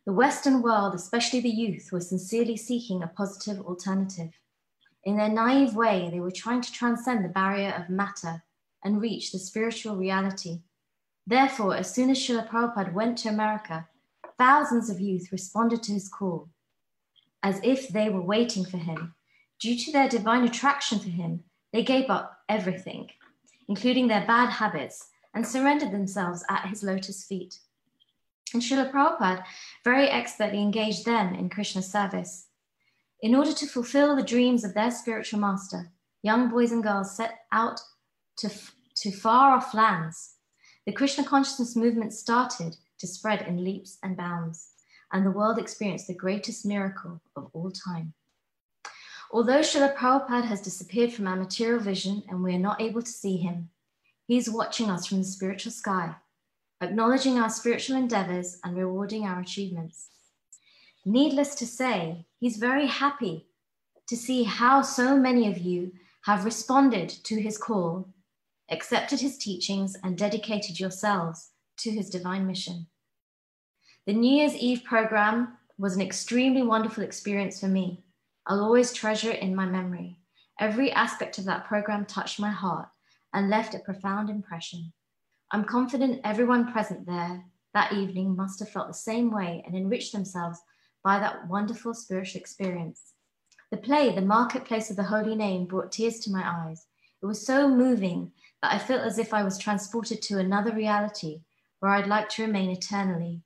The 0.05 0.13
Western 0.13 0.61
world, 0.61 0.95
especially 0.95 1.39
the 1.39 1.49
youth, 1.49 1.91
was 1.91 2.09
sincerely 2.09 2.57
seeking 2.57 3.03
a 3.03 3.07
positive 3.07 3.61
alternative. 3.61 4.31
In 5.03 5.17
their 5.17 5.29
naive 5.29 5.75
way, 5.75 6.09
they 6.11 6.19
were 6.19 6.31
trying 6.31 6.61
to 6.61 6.71
transcend 6.71 7.23
the 7.23 7.29
barrier 7.29 7.73
of 7.77 7.89
matter 7.89 8.43
and 8.83 9.01
reach 9.01 9.31
the 9.31 9.39
spiritual 9.39 9.95
reality. 9.95 10.61
Therefore, 11.25 11.75
as 11.75 11.93
soon 11.93 12.09
as 12.09 12.17
Srila 12.17 12.49
Prabhupada 12.49 12.93
went 12.93 13.17
to 13.19 13.29
America, 13.29 13.87
thousands 14.37 14.89
of 14.89 14.99
youth 14.99 15.31
responded 15.31 15.83
to 15.83 15.91
his 15.91 16.09
call 16.09 16.49
as 17.43 17.59
if 17.63 17.87
they 17.89 18.09
were 18.09 18.21
waiting 18.21 18.65
for 18.65 18.77
him. 18.77 19.15
Due 19.59 19.77
to 19.77 19.91
their 19.91 20.09
divine 20.09 20.43
attraction 20.43 20.99
for 20.99 21.09
him, 21.09 21.43
they 21.71 21.83
gave 21.83 22.09
up 22.09 22.39
everything, 22.49 23.09
including 23.67 24.07
their 24.07 24.25
bad 24.25 24.49
habits, 24.49 25.09
and 25.33 25.47
surrendered 25.47 25.91
themselves 25.91 26.43
at 26.49 26.67
his 26.67 26.83
lotus 26.83 27.23
feet. 27.23 27.59
And 28.53 28.61
Srila 28.61 28.91
Prabhupada 28.91 29.43
very 29.83 30.07
expertly 30.07 30.61
engaged 30.61 31.05
them 31.05 31.35
in 31.35 31.49
Krishna's 31.49 31.89
service. 31.89 32.47
In 33.21 33.35
order 33.35 33.51
to 33.51 33.67
fulfill 33.67 34.15
the 34.15 34.23
dreams 34.23 34.63
of 34.63 34.73
their 34.73 34.91
spiritual 34.91 35.39
master, 35.39 35.91
young 36.23 36.49
boys 36.49 36.71
and 36.71 36.81
girls 36.81 37.15
set 37.15 37.39
out 37.51 37.81
to, 38.37 38.49
to 38.95 39.11
far 39.11 39.55
off 39.55 39.73
lands. 39.73 40.35
The 40.85 40.93
Krishna 40.93 41.25
consciousness 41.25 41.75
movement 41.75 42.13
started 42.13 42.77
to 42.97 43.07
spread 43.07 43.41
in 43.41 43.63
leaps 43.63 43.97
and 44.03 44.15
bounds, 44.15 44.69
and 45.11 45.25
the 45.25 45.31
world 45.31 45.59
experienced 45.59 46.07
the 46.07 46.13
greatest 46.13 46.65
miracle 46.65 47.21
of 47.35 47.49
all 47.53 47.71
time. 47.71 48.13
Although 49.31 49.59
Srila 49.59 49.95
Prabhupada 49.95 50.45
has 50.45 50.61
disappeared 50.61 51.11
from 51.11 51.27
our 51.27 51.35
material 51.35 51.79
vision 51.79 52.23
and 52.29 52.41
we 52.41 52.55
are 52.55 52.59
not 52.59 52.81
able 52.81 53.01
to 53.01 53.11
see 53.11 53.37
him, 53.37 53.69
he 54.27 54.37
is 54.37 54.49
watching 54.49 54.89
us 54.89 55.05
from 55.05 55.19
the 55.19 55.25
spiritual 55.25 55.73
sky, 55.73 56.15
acknowledging 56.81 57.37
our 57.37 57.49
spiritual 57.49 57.97
endeavors 57.97 58.59
and 58.63 58.77
rewarding 58.77 59.25
our 59.25 59.41
achievements. 59.41 60.09
Needless 61.05 61.55
to 61.55 61.67
say, 61.67 62.25
he's 62.39 62.57
very 62.57 62.87
happy 62.87 63.47
to 64.07 64.17
see 64.17 64.43
how 64.43 64.81
so 64.81 65.15
many 65.15 65.47
of 65.47 65.57
you 65.57 65.91
have 66.23 66.45
responded 66.45 67.09
to 67.09 67.39
his 67.39 67.57
call, 67.57 68.09
accepted 68.71 69.19
his 69.19 69.37
teachings, 69.37 69.95
and 70.03 70.17
dedicated 70.17 70.79
yourselves 70.79 71.51
to 71.77 71.91
his 71.91 72.09
divine 72.09 72.47
mission. 72.47 72.87
The 74.05 74.13
New 74.13 74.37
Year's 74.37 74.55
Eve 74.55 74.83
program 74.83 75.57
was 75.77 75.95
an 75.95 76.01
extremely 76.01 76.63
wonderful 76.63 77.03
experience 77.03 77.59
for 77.59 77.67
me. 77.67 78.03
I'll 78.47 78.63
always 78.63 78.91
treasure 78.91 79.31
it 79.31 79.41
in 79.41 79.55
my 79.55 79.65
memory. 79.65 80.17
Every 80.59 80.91
aspect 80.91 81.37
of 81.37 81.45
that 81.45 81.67
program 81.67 82.05
touched 82.05 82.39
my 82.39 82.49
heart 82.49 82.89
and 83.33 83.49
left 83.49 83.75
a 83.75 83.79
profound 83.79 84.29
impression. 84.29 84.91
I'm 85.51 85.63
confident 85.63 86.21
everyone 86.23 86.71
present 86.71 87.05
there 87.05 87.43
that 87.73 87.93
evening 87.93 88.35
must 88.35 88.59
have 88.59 88.69
felt 88.69 88.87
the 88.87 88.93
same 88.93 89.31
way 89.31 89.63
and 89.65 89.75
enriched 89.75 90.11
themselves 90.11 90.59
by 91.03 91.19
that 91.19 91.47
wonderful 91.47 91.93
spiritual 91.93 92.39
experience. 92.39 93.13
The 93.71 93.77
play, 93.77 94.13
The 94.13 94.21
Marketplace 94.21 94.89
of 94.89 94.95
the 94.95 95.03
Holy 95.03 95.35
Name, 95.35 95.65
brought 95.65 95.91
tears 95.91 96.19
to 96.21 96.31
my 96.31 96.43
eyes. 96.43 96.87
It 97.21 97.25
was 97.25 97.45
so 97.45 97.69
moving 97.69 98.31
that 98.61 98.73
I 98.73 98.79
felt 98.79 99.01
as 99.01 99.17
if 99.17 99.33
I 99.33 99.43
was 99.43 99.57
transported 99.57 100.21
to 100.23 100.39
another 100.39 100.73
reality 100.73 101.41
where 101.79 101.91
I'd 101.91 102.07
like 102.07 102.29
to 102.29 102.43
remain 102.43 102.69
eternally. 102.69 103.41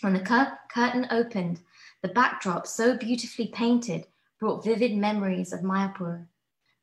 When 0.00 0.12
the 0.12 0.20
cur- 0.20 0.58
curtain 0.72 1.06
opened, 1.10 1.60
the 2.02 2.08
backdrop, 2.08 2.66
so 2.66 2.96
beautifully 2.96 3.48
painted, 3.48 4.06
brought 4.38 4.64
vivid 4.64 4.96
memories 4.96 5.52
of 5.52 5.60
Mayapur. 5.60 6.26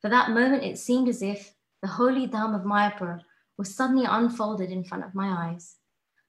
For 0.02 0.10
that 0.10 0.32
moment, 0.32 0.64
it 0.64 0.78
seemed 0.78 1.08
as 1.08 1.22
if 1.22 1.54
the 1.82 1.88
holy 1.88 2.28
Dham 2.28 2.56
of 2.56 2.66
Mayapur 2.66 3.22
was 3.58 3.74
suddenly 3.74 4.06
unfolded 4.06 4.70
in 4.70 4.84
front 4.84 5.06
of 5.06 5.16
my 5.16 5.50
eyes. 5.50 5.78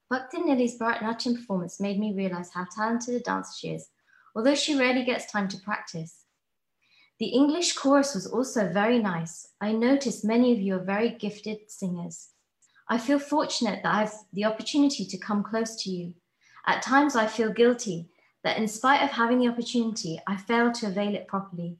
Bhakti 0.08 0.38
Nili's 0.38 0.78
Bharatanatyam 0.78 1.34
performance 1.34 1.80
made 1.80 1.98
me 1.98 2.14
realize 2.14 2.50
how 2.52 2.64
talented 2.70 3.14
a 3.14 3.20
dancer 3.20 3.52
she 3.58 3.70
is, 3.70 3.88
although 4.36 4.54
she 4.54 4.78
rarely 4.78 5.04
gets 5.04 5.30
time 5.30 5.48
to 5.48 5.58
practice. 5.58 6.26
The 7.18 7.26
English 7.26 7.72
chorus 7.72 8.14
was 8.14 8.26
also 8.26 8.72
very 8.72 9.00
nice. 9.00 9.48
I 9.60 9.72
noticed 9.72 10.24
many 10.24 10.52
of 10.52 10.60
you 10.60 10.76
are 10.76 10.84
very 10.84 11.10
gifted 11.10 11.70
singers. 11.70 12.28
I 12.88 12.98
feel 12.98 13.18
fortunate 13.18 13.82
that 13.82 13.94
I 13.94 14.00
have 14.00 14.14
the 14.32 14.44
opportunity 14.44 15.06
to 15.06 15.18
come 15.18 15.42
close 15.42 15.74
to 15.82 15.90
you. 15.90 16.14
At 16.66 16.82
times, 16.82 17.16
I 17.16 17.26
feel 17.26 17.52
guilty 17.52 18.08
that 18.44 18.58
in 18.58 18.68
spite 18.68 19.02
of 19.02 19.10
having 19.10 19.40
the 19.40 19.48
opportunity, 19.48 20.20
I 20.26 20.36
failed 20.36 20.74
to 20.74 20.86
avail 20.86 21.16
it 21.16 21.26
properly. 21.26 21.78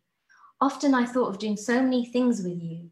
Often 0.61 0.95
I 0.95 1.05
thought 1.05 1.29
of 1.29 1.39
doing 1.39 1.57
so 1.57 1.81
many 1.81 2.07
things 2.07 2.43
with 2.43 2.61
you, 2.61 2.91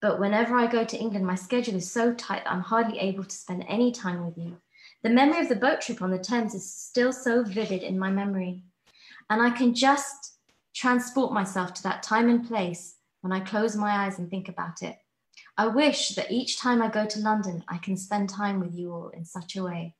but 0.00 0.18
whenever 0.18 0.56
I 0.56 0.66
go 0.66 0.84
to 0.84 0.96
England, 0.96 1.26
my 1.26 1.34
schedule 1.34 1.76
is 1.76 1.90
so 1.90 2.14
tight 2.14 2.44
that 2.44 2.52
I'm 2.52 2.62
hardly 2.62 2.98
able 2.98 3.24
to 3.24 3.36
spend 3.36 3.64
any 3.68 3.92
time 3.92 4.24
with 4.24 4.38
you. 4.38 4.56
The 5.02 5.10
memory 5.10 5.40
of 5.40 5.48
the 5.48 5.56
boat 5.56 5.80
trip 5.80 6.00
on 6.02 6.10
the 6.10 6.18
Thames 6.18 6.54
is 6.54 6.72
still 6.72 7.12
so 7.12 7.42
vivid 7.42 7.82
in 7.82 7.98
my 7.98 8.10
memory. 8.10 8.64
And 9.28 9.42
I 9.42 9.50
can 9.50 9.74
just 9.74 10.38
transport 10.74 11.32
myself 11.32 11.74
to 11.74 11.82
that 11.84 12.02
time 12.02 12.28
and 12.28 12.46
place 12.46 12.96
when 13.20 13.32
I 13.32 13.40
close 13.40 13.76
my 13.76 14.04
eyes 14.04 14.18
and 14.18 14.30
think 14.30 14.48
about 14.48 14.82
it. 14.82 14.96
I 15.56 15.66
wish 15.66 16.10
that 16.10 16.30
each 16.30 16.58
time 16.58 16.80
I 16.80 16.88
go 16.88 17.04
to 17.04 17.20
London, 17.20 17.62
I 17.68 17.78
can 17.78 17.96
spend 17.96 18.28
time 18.28 18.60
with 18.60 18.74
you 18.74 18.92
all 18.92 19.10
in 19.10 19.24
such 19.24 19.56
a 19.56 19.62
way. 19.62 19.94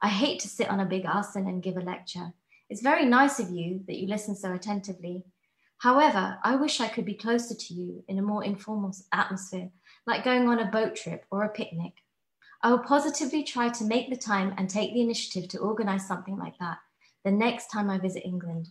I 0.00 0.08
hate 0.08 0.40
to 0.40 0.48
sit 0.48 0.68
on 0.68 0.80
a 0.80 0.86
big 0.86 1.04
asana 1.04 1.48
and 1.48 1.62
give 1.62 1.76
a 1.76 1.80
lecture. 1.80 2.32
It's 2.68 2.82
very 2.82 3.04
nice 3.04 3.38
of 3.38 3.50
you 3.50 3.82
that 3.86 3.98
you 3.98 4.06
listen 4.06 4.34
so 4.36 4.52
attentively, 4.52 5.24
However, 5.82 6.38
I 6.44 6.54
wish 6.54 6.80
I 6.80 6.86
could 6.86 7.04
be 7.04 7.14
closer 7.14 7.56
to 7.56 7.74
you 7.74 8.04
in 8.06 8.20
a 8.20 8.22
more 8.22 8.44
informal 8.44 8.94
atmosphere, 9.12 9.68
like 10.06 10.22
going 10.22 10.46
on 10.48 10.60
a 10.60 10.70
boat 10.70 10.94
trip 10.94 11.26
or 11.32 11.42
a 11.42 11.48
picnic. 11.48 11.94
I 12.62 12.70
will 12.70 12.78
positively 12.78 13.42
try 13.42 13.68
to 13.68 13.84
make 13.84 14.08
the 14.08 14.16
time 14.16 14.54
and 14.56 14.70
take 14.70 14.94
the 14.94 15.00
initiative 15.00 15.48
to 15.48 15.58
organize 15.58 16.06
something 16.06 16.38
like 16.38 16.56
that 16.60 16.78
the 17.24 17.32
next 17.32 17.66
time 17.66 17.90
I 17.90 17.98
visit 17.98 18.24
England. 18.24 18.68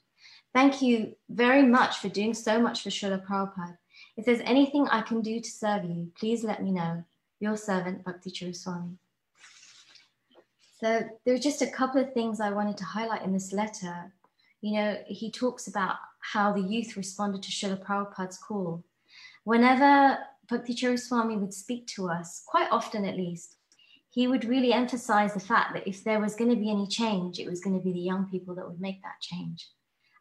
Thank 0.54 0.82
you 0.82 1.14
very 1.28 1.64
much 1.64 1.98
for 1.98 2.08
doing 2.08 2.34
so 2.34 2.62
much 2.62 2.82
for 2.82 2.90
Srila 2.90 3.26
Prabhupada. 3.26 3.78
If 4.16 4.24
there's 4.24 4.40
anything 4.46 4.88
I 4.88 5.02
can 5.02 5.20
do 5.20 5.42
to 5.42 5.50
serve 5.50 5.84
you, 5.84 6.14
please 6.18 6.46
let 6.46 6.64
me 6.64 6.72
know. 6.72 7.04
Your 7.42 7.58
servant, 7.58 8.06
Bhakti 8.06 8.54
Swami. 8.54 8.96
So 10.80 11.04
there 11.26 11.36
are 11.36 11.46
just 11.50 11.62
a 11.62 11.68
couple 11.68 12.00
of 12.00 12.14
things 12.14 12.40
I 12.40 12.52
wanted 12.52 12.78
to 12.78 12.86
highlight 12.86 13.24
in 13.24 13.34
this 13.34 13.52
letter. 13.52 14.14
You 14.62 14.76
know, 14.76 14.98
he 15.08 15.30
talks 15.30 15.68
about 15.68 15.96
how 16.22 16.54
the 16.54 16.62
youth 16.62 16.96
responded 16.98 17.44
to 17.44 17.52
Srila 17.52 17.84
Prabhupada's 17.84 18.38
call. 18.38 18.84
Whenever 19.44 20.18
Bhakti 20.50 20.98
Swami 20.98 21.38
would 21.38 21.54
speak 21.54 21.88
to 21.88 22.10
us, 22.10 22.44
quite 22.46 22.68
often 22.72 23.06
at 23.06 23.18
least, 23.18 23.58
he 24.10 24.28
would 24.28 24.46
really 24.46 24.74
emphasize 24.74 25.34
the 25.34 25.40
fact 25.40 25.74
that 25.74 25.88
if 25.88 26.04
there 26.04 26.20
was 26.20 26.36
going 26.36 26.50
to 26.50 26.58
be 26.58 26.70
any 26.70 26.86
change, 26.88 27.40
it 27.40 27.50
was 27.50 27.62
going 27.62 27.78
to 27.78 27.84
be 27.84 27.94
the 27.94 28.00
young 28.00 28.30
people 28.30 28.54
that 28.56 28.68
would 28.68 28.82
make 28.82 29.02
that 29.02 29.22
change. 29.22 29.70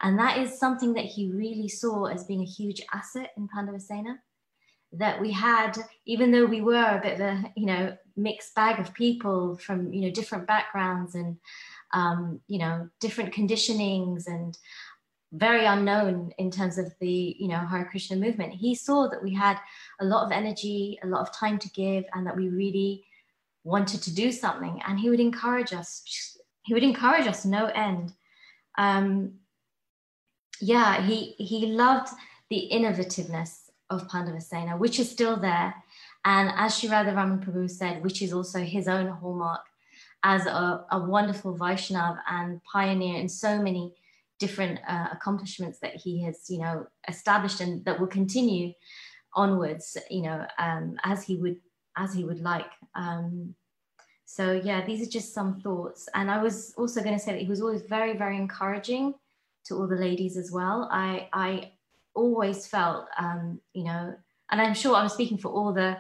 And 0.00 0.18
that 0.18 0.38
is 0.38 0.58
something 0.58 0.94
that 0.94 1.04
he 1.04 1.30
really 1.30 1.68
saw 1.68 2.04
as 2.04 2.24
being 2.24 2.40
a 2.40 2.44
huge 2.44 2.80
asset 2.94 3.32
in 3.36 3.48
Pandavasena. 3.48 4.16
That 4.92 5.20
we 5.20 5.30
had, 5.30 5.76
even 6.04 6.32
though 6.32 6.46
we 6.46 6.62
were 6.62 6.98
a 6.98 7.00
bit 7.00 7.14
of 7.14 7.20
a, 7.20 7.52
you 7.56 7.66
know, 7.66 7.96
mixed 8.16 8.54
bag 8.56 8.80
of 8.80 8.92
people 8.92 9.56
from, 9.56 9.92
you 9.92 10.02
know, 10.02 10.10
different 10.10 10.48
backgrounds 10.48 11.14
and, 11.14 11.36
um, 11.92 12.40
you 12.48 12.58
know, 12.58 12.88
different 13.00 13.32
conditionings 13.32 14.26
and 14.26 14.58
very 15.32 15.64
unknown 15.64 16.32
in 16.38 16.50
terms 16.50 16.76
of 16.78 16.92
the, 17.00 17.36
you 17.38 17.48
know, 17.48 17.58
Hare 17.58 17.84
Krishna 17.84 18.16
movement. 18.16 18.52
He 18.52 18.74
saw 18.74 19.08
that 19.08 19.22
we 19.22 19.32
had 19.32 19.58
a 20.00 20.04
lot 20.04 20.26
of 20.26 20.32
energy, 20.32 20.98
a 21.02 21.06
lot 21.06 21.20
of 21.20 21.32
time 21.32 21.58
to 21.58 21.68
give, 21.70 22.04
and 22.14 22.26
that 22.26 22.36
we 22.36 22.48
really 22.48 23.04
wanted 23.62 24.02
to 24.02 24.14
do 24.14 24.32
something. 24.32 24.80
And 24.86 24.98
he 24.98 25.10
would 25.10 25.20
encourage 25.20 25.72
us. 25.72 26.36
He 26.62 26.74
would 26.74 26.82
encourage 26.82 27.26
us 27.26 27.44
no 27.44 27.66
end. 27.66 28.12
Um, 28.76 29.34
yeah, 30.60 31.00
he 31.00 31.34
he 31.38 31.66
loved 31.66 32.12
the 32.48 32.68
innovativeness 32.72 33.70
of 33.88 34.08
Pandavasena, 34.08 34.78
which 34.78 34.98
is 34.98 35.10
still 35.10 35.36
there. 35.36 35.74
And 36.24 36.50
as 36.56 36.76
Sri 36.76 36.88
Radharaman 36.88 37.44
Prabhu 37.44 37.70
said, 37.70 38.02
which 38.02 38.20
is 38.20 38.32
also 38.32 38.60
his 38.60 38.88
own 38.88 39.08
hallmark 39.08 39.62
as 40.22 40.44
a, 40.46 40.84
a 40.90 40.98
wonderful 40.98 41.56
Vaishnav 41.56 42.18
and 42.28 42.62
pioneer 42.64 43.18
in 43.18 43.28
so 43.28 43.60
many 43.62 43.94
different 44.40 44.80
uh, 44.88 45.08
accomplishments 45.12 45.78
that 45.80 45.94
he 45.94 46.22
has, 46.24 46.46
you 46.48 46.58
know, 46.58 46.86
established 47.06 47.60
and 47.60 47.84
that 47.84 48.00
will 48.00 48.08
continue 48.08 48.72
onwards, 49.34 49.96
you 50.10 50.22
know, 50.22 50.44
um, 50.58 50.96
as 51.04 51.22
he 51.22 51.36
would 51.36 51.60
as 51.96 52.12
he 52.12 52.24
would 52.24 52.40
like. 52.40 52.70
Um, 52.94 53.54
so 54.24 54.60
yeah, 54.64 54.84
these 54.84 55.06
are 55.06 55.10
just 55.10 55.34
some 55.34 55.60
thoughts. 55.60 56.08
And 56.14 56.30
I 56.30 56.42
was 56.42 56.74
also 56.76 57.02
going 57.02 57.16
to 57.16 57.22
say 57.22 57.32
that 57.32 57.42
he 57.42 57.48
was 57.48 57.60
always 57.60 57.82
very, 57.82 58.16
very 58.16 58.36
encouraging 58.36 59.14
to 59.66 59.74
all 59.74 59.86
the 59.86 59.96
ladies 59.96 60.36
as 60.36 60.50
well. 60.50 60.88
I 60.90 61.28
I 61.32 61.72
always 62.14 62.66
felt, 62.66 63.06
um, 63.18 63.60
you 63.74 63.84
know, 63.84 64.14
and 64.50 64.60
I'm 64.60 64.74
sure 64.74 64.96
I'm 64.96 65.08
speaking 65.08 65.38
for 65.38 65.48
all 65.48 65.72
the 65.72 65.96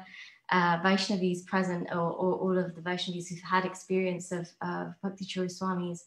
uh, 0.50 0.80
Vaishnavis 0.80 1.46
present 1.46 1.88
or, 1.92 2.10
or, 2.10 2.34
all 2.34 2.58
of 2.58 2.74
the 2.74 2.80
Vaishnavis 2.80 3.28
who've 3.28 3.40
had 3.40 3.64
experience 3.64 4.32
of, 4.32 4.48
of 4.62 4.94
Bhakti 5.00 5.24
Swami's 5.24 6.06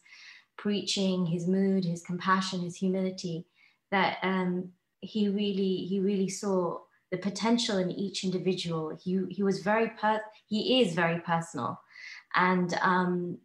preaching, 0.56 1.26
his 1.26 1.46
mood, 1.46 1.84
his 1.84 2.02
compassion, 2.02 2.60
his 2.60 2.76
humility, 2.76 3.46
that 3.90 4.18
um, 4.22 4.70
he 5.00 5.28
really 5.28 5.76
he 5.88 6.00
really 6.00 6.28
saw 6.28 6.78
the 7.10 7.18
potential 7.18 7.78
in 7.78 7.90
each 7.90 8.24
individual. 8.24 8.96
He 9.02 9.20
he 9.30 9.42
was 9.42 9.60
very 9.60 9.88
per 9.88 10.20
he 10.46 10.82
is 10.82 10.94
very 10.94 11.20
personal, 11.20 11.80
and 12.34 12.74
um, 12.82 13.38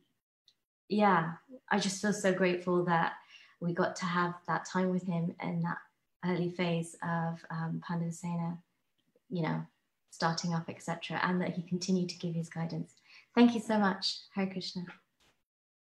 yeah, 0.88 1.34
I 1.70 1.80
just 1.80 2.02
feel 2.02 2.14
so 2.14 2.34
grateful 2.34 2.86
that 2.86 3.14
we 3.60 3.74
got 3.74 3.96
to 3.98 4.06
have 4.06 4.34
that 4.48 4.66
time 4.66 4.90
with 4.90 5.06
him 5.06 5.36
in 5.44 5.62
that 5.62 5.78
early 6.26 6.50
phase 6.50 6.96
of 7.04 7.40
um, 7.52 7.82
Pandavasena, 7.88 8.58
you 9.30 9.44
know, 9.44 9.62
starting 10.10 10.54
up, 10.54 10.70
etc., 10.70 11.20
and 11.24 11.42
that 11.42 11.54
he 11.54 11.62
continued 11.62 12.10
to 12.10 12.18
give 12.18 12.34
his 12.34 12.50
guidance. 12.50 12.96
Thank 13.36 13.54
you 13.54 13.60
so 13.60 13.78
much, 13.78 14.20
Hare 14.34 14.48
Krishna. 14.48 14.86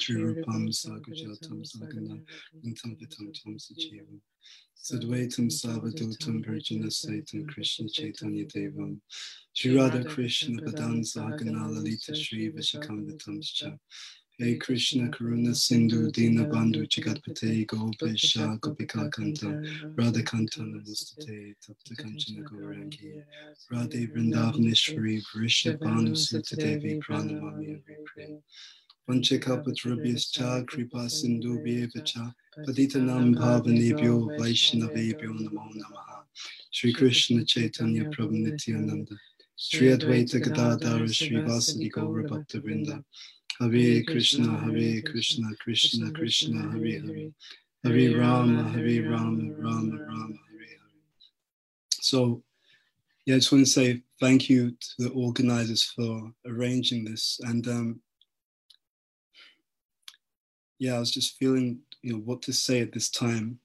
Chirupam 0.00 0.68
Sagujatam 0.68 1.62
Sagana 1.64 2.20
Vintam 2.64 2.96
Vitam 2.98 3.32
Tom 3.32 3.56
Sachivam 3.58 4.20
Sadvaitam 4.76 5.50
Savadutam 5.50 6.44
Virgina 6.44 6.86
Saitam 6.86 7.46
Krishna 7.48 7.88
Chaitanya 7.88 8.44
Devam 8.46 8.98
Shri 9.52 9.76
Radha 9.76 10.04
Krishna 10.04 10.60
Padam 10.62 11.02
Sagana 11.02 11.70
Lalita 11.70 12.14
Shri 12.14 12.50
Vishakam 12.50 13.06
Vitam 13.06 13.40
Cha 13.42 13.72
Hey 14.38 14.56
Krishna 14.56 15.08
Karuna 15.08 15.54
Sindhu 15.54 16.10
Dina 16.10 16.44
Bandhu 16.46 16.88
Chigatpate 16.88 17.66
Gopesha 17.66 18.58
Gopika 18.60 19.10
Kanta 19.10 19.62
Radha 19.96 20.22
Kanta 20.22 20.60
Namastate 20.60 21.54
Tapta 21.62 21.94
Kanchana 21.94 22.42
Gaurangi 22.42 23.22
Radhe 23.70 24.10
Vrindavaneshwari 24.10 25.22
Vrishabhanu 25.32 26.16
Sutta 26.16 26.56
Devi 26.56 26.98
Pranamami 26.98 27.80
Vipre 27.84 28.40
Avipre 29.08 29.40
Panchakalpatrabhyascha 29.40 30.66
Kripa 30.66 31.08
Sindhu 31.08 31.58
Vyevacha 31.60 32.32
Paditanam 32.58 33.34
Bhavanebhyo 33.34 34.38
Vaishnavebhyo 34.38 35.30
Namo 35.30 35.70
Namaha. 35.74 36.24
Sri 36.70 36.92
Krishna 36.92 37.44
Chaitanya 37.44 38.04
Prabhu 38.04 38.32
Nityananda 38.32 39.14
Sri 39.56 39.88
Advaita 39.88 40.40
Gadadhara 40.42 41.08
Sri 41.08 41.36
Vasadi 41.36 41.90
Gaura 41.90 42.28
Bhakta 42.28 42.60
Hare 43.60 44.02
Krishna 44.04 44.58
Hare 44.58 45.02
Krishna 45.02 45.48
Krishna 45.60 46.10
Krishna 46.12 46.70
Hare 46.72 47.00
Hare. 47.00 47.32
Hare 47.84 48.18
Rama 48.18 48.68
Hare 48.70 49.08
Rama 49.08 49.52
Rama 49.58 49.96
Rama 49.96 50.38
Hare 50.48 50.68
Hare 50.68 50.90
So 52.00 52.42
yeah, 53.26 53.36
I 53.36 53.38
just 53.38 53.52
want 53.52 53.64
to 53.64 53.70
say 53.70 54.02
thank 54.20 54.48
you 54.48 54.72
to 54.72 54.88
the 54.98 55.10
organizers 55.10 55.84
for 55.84 56.32
arranging 56.44 57.04
this. 57.04 57.38
And 57.44 57.66
um, 57.68 58.00
yeah, 60.82 60.96
I 60.96 60.98
was 60.98 61.12
just 61.12 61.38
feeling, 61.38 61.78
you 62.02 62.14
know, 62.14 62.18
what 62.18 62.42
to 62.42 62.52
say 62.52 62.80
at 62.80 62.90
this 62.90 63.08
time. 63.08 63.60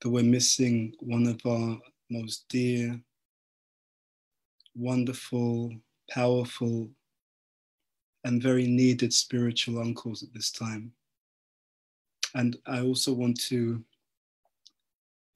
That 0.00 0.10
we're 0.10 0.24
missing 0.24 0.92
one 0.98 1.28
of 1.28 1.40
our 1.46 1.78
most 2.10 2.48
dear, 2.48 3.00
wonderful, 4.74 5.72
powerful, 6.10 6.90
and 8.24 8.42
very 8.42 8.66
needed 8.66 9.14
spiritual 9.14 9.78
uncles 9.78 10.24
at 10.24 10.34
this 10.34 10.50
time. 10.50 10.90
And 12.34 12.56
I 12.66 12.80
also 12.80 13.12
want 13.12 13.40
to 13.42 13.84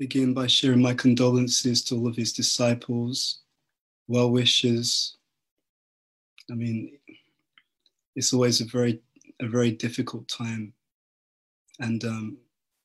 begin 0.01 0.35
by 0.35 0.49
sharing 0.49 0.83
my 0.83 0.95
condolences 0.95 1.85
to 1.85 1.95
all 1.95 2.09
of 2.09 2.17
his 2.17 2.33
disciples, 2.33 3.43
well 4.09 4.33
wishers. 4.33 5.19
I 6.51 6.55
mean, 6.55 6.99
it's 8.17 8.33
always 8.33 8.61
a 8.61 8.65
very 8.65 9.01
a 9.41 9.47
very 9.47 9.71
difficult 9.71 10.29
time. 10.29 10.73
And 11.81 12.05
um, 12.05 12.39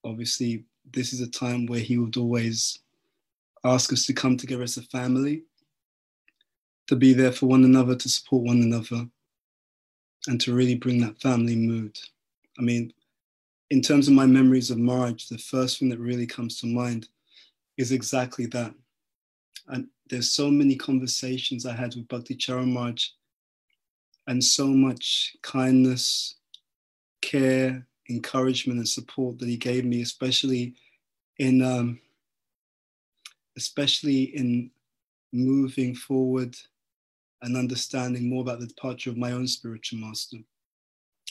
obviously, 0.04 0.66
this 0.92 1.14
is 1.14 1.22
a 1.22 1.30
time 1.30 1.66
where 1.66 1.80
he 1.80 1.98
would 1.98 2.18
always 2.18 2.80
ask 3.64 3.94
us 3.94 4.06
to 4.06 4.14
come 4.14 4.38
together 4.38 4.64
as 4.64 4.78
a 4.78 4.84
family, 4.84 5.44
to 6.88 6.96
be 6.96 7.14
there 7.14 7.32
for 7.32 7.48
one 7.48 7.64
another, 7.64 7.96
to 7.96 8.10
support 8.10 8.44
one 8.44 8.62
another, 8.62 9.08
and 10.28 10.40
to 10.42 10.54
really 10.54 10.76
bring 10.76 11.00
that 11.00 11.22
family 11.22 11.56
mood. 11.56 11.98
I 12.60 12.62
mean, 12.62 12.94
in 13.70 13.82
terms 13.82 14.08
of 14.08 14.14
my 14.14 14.26
memories 14.26 14.70
of 14.70 14.78
Maharaj, 14.78 15.28
the 15.28 15.38
first 15.38 15.80
thing 15.80 15.90
that 15.90 16.00
really 16.00 16.28
comes 16.28 16.60
to 16.60 16.68
mind 16.68 17.08
is 17.78 17.92
exactly 17.92 18.46
that. 18.48 18.74
And 19.68 19.88
there's 20.10 20.32
so 20.32 20.52
many 20.52 20.76
conversations 20.76 21.66
I 21.66 21.74
had 21.74 21.96
with 21.96 22.08
Bhakti 22.08 22.36
Charu 22.36 22.68
Maharaj 22.68 23.08
and 24.28 24.44
so 24.44 24.68
much 24.68 25.36
kindness 25.42 26.36
care, 27.24 27.88
encouragement, 28.10 28.78
and 28.78 28.88
support 28.88 29.40
that 29.40 29.48
he 29.48 29.58
gave 29.58 29.86
me, 29.86 30.02
especially 30.02 30.76
in 31.40 31.64
um, 31.64 32.00
especially 33.58 34.24
in 34.36 34.70
moving 35.32 35.96
forward 35.96 36.56
and 37.42 37.58
understanding 37.58 38.30
more 38.30 38.42
about 38.42 38.60
the 38.60 38.68
departure 38.68 39.10
of 39.10 39.18
my 39.18 39.32
own 39.32 39.48
spiritual 39.48 40.00
master. 40.00 40.38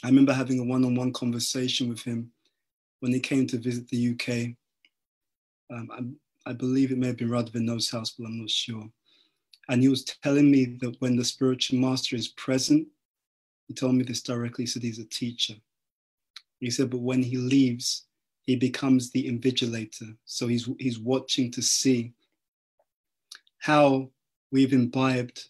I 0.02 0.08
remember 0.08 0.32
having 0.32 0.58
a 0.58 0.64
one-on-one 0.64 1.12
conversation 1.12 1.88
with 1.88 2.02
him 2.02 2.32
when 3.00 3.12
he 3.12 3.20
came 3.20 3.46
to 3.46 3.58
visit 3.58 3.88
the 3.88 4.10
UK. 4.10 4.56
Um, 5.74 6.18
I, 6.46 6.50
I, 6.50 6.52
believe 6.52 6.90
it 6.90 6.98
may 6.98 7.06
have 7.06 7.16
been 7.16 7.30
Vinod's 7.30 7.90
house, 7.90 8.10
but 8.10 8.26
I'm 8.26 8.40
not 8.40 8.50
sure. 8.50 8.88
And 9.68 9.80
he 9.80 9.88
was 9.88 10.04
telling 10.04 10.50
me 10.50 10.76
that 10.80 11.00
when 11.00 11.16
the 11.16 11.24
spiritual 11.24 11.78
master 11.78 12.16
is 12.16 12.28
present, 12.28 12.86
he 13.68 13.74
told 13.74 13.94
me 13.94 14.02
this 14.02 14.22
directly, 14.22 14.64
he 14.64 14.66
said 14.66 14.82
he's 14.82 14.98
a 14.98 15.04
teacher. 15.04 15.54
He 16.62 16.70
said, 16.70 16.90
but 16.90 17.00
when 17.00 17.24
he 17.24 17.36
leaves, 17.36 18.04
he 18.42 18.54
becomes 18.54 19.10
the 19.10 19.28
invigilator. 19.28 20.16
So 20.24 20.46
he's, 20.46 20.68
he's 20.78 20.98
watching 20.98 21.50
to 21.50 21.60
see 21.60 22.12
how 23.58 24.10
we've 24.52 24.72
imbibed 24.72 25.44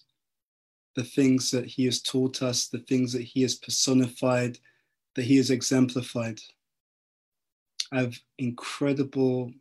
the 0.96 1.04
things 1.04 1.50
that 1.50 1.66
he 1.66 1.84
has 1.84 2.00
taught 2.00 2.40
us, 2.40 2.68
the 2.68 2.78
things 2.78 3.12
that 3.12 3.22
he 3.22 3.42
has 3.42 3.56
personified, 3.56 4.58
that 5.14 5.26
he 5.26 5.36
has 5.36 5.50
exemplified. 5.50 6.40
I 7.92 8.00
have 8.00 8.18
incredible, 8.38 9.52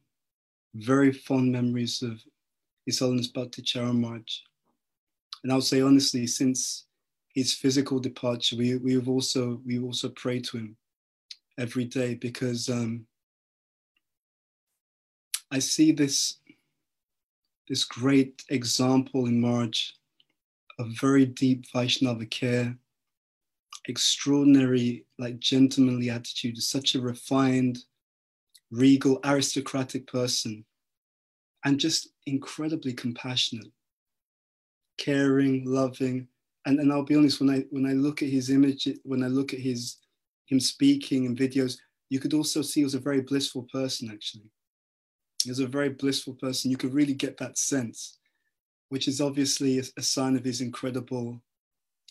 very 0.73 1.11
fond 1.11 1.51
memories 1.51 2.01
of 2.01 2.21
His 2.85 2.99
Holiness 2.99 3.27
Bhakti 3.27 3.61
Charu 3.61 4.23
And 5.43 5.51
I'll 5.51 5.59
say 5.59 5.81
honestly, 5.81 6.27
since 6.27 6.85
his 7.35 7.53
physical 7.53 7.99
departure, 7.99 8.55
we, 8.55 8.77
we 8.77 8.93
have 8.93 9.09
also 9.09 9.61
we 9.65 9.79
also 9.79 10.07
pray 10.07 10.39
to 10.39 10.57
him 10.57 10.77
every 11.57 11.85
day 11.85 12.15
because 12.15 12.69
um, 12.69 13.05
I 15.51 15.59
see 15.59 15.91
this 15.91 16.37
this 17.67 17.83
great 17.85 18.43
example 18.49 19.27
in 19.27 19.39
Maharaj 19.39 19.91
of 20.79 20.87
very 20.99 21.25
deep 21.25 21.65
Vaishnava 21.73 22.25
care, 22.25 22.75
extraordinary, 23.87 25.05
like 25.19 25.39
gentlemanly 25.39 26.09
attitude, 26.09 26.57
such 26.61 26.95
a 26.95 27.01
refined, 27.01 27.79
regal, 28.71 29.19
aristocratic 29.23 30.05
person, 30.07 30.65
and 31.63 31.79
just 31.79 32.09
incredibly 32.25 32.93
compassionate, 32.93 33.71
caring, 34.97 35.63
loving. 35.65 36.27
And, 36.65 36.79
and 36.79 36.91
I'll 36.91 37.03
be 37.03 37.15
honest, 37.15 37.39
when 37.39 37.49
I 37.49 37.65
when 37.69 37.85
I 37.85 37.93
look 37.93 38.21
at 38.21 38.29
his 38.29 38.49
image, 38.49 38.87
when 39.03 39.23
I 39.23 39.27
look 39.27 39.53
at 39.53 39.59
his 39.59 39.97
him 40.51 40.59
speaking 40.59 41.25
and 41.25 41.37
videos, 41.37 41.77
you 42.09 42.19
could 42.19 42.33
also 42.33 42.61
see 42.61 42.81
he 42.81 42.83
was 42.83 42.93
a 42.93 42.99
very 42.99 43.21
blissful 43.21 43.67
person, 43.71 44.09
actually. 44.11 44.51
He 45.43 45.49
was 45.49 45.59
a 45.59 45.67
very 45.67 45.89
blissful 45.89 46.33
person. 46.35 46.69
You 46.69 46.77
could 46.77 46.93
really 46.93 47.13
get 47.13 47.37
that 47.37 47.57
sense, 47.57 48.19
which 48.89 49.07
is 49.07 49.21
obviously 49.21 49.79
a, 49.79 50.01
sign 50.01 50.35
of 50.35 50.43
his 50.43 50.61
incredible 50.61 51.41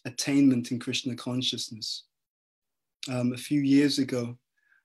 attainment 0.06 0.72
in 0.72 0.80
Krishna 0.80 1.14
consciousness. 1.14 2.04
Um, 3.10 3.32
a 3.34 3.36
few 3.36 3.60
years 3.60 3.98
ago, 3.98 4.36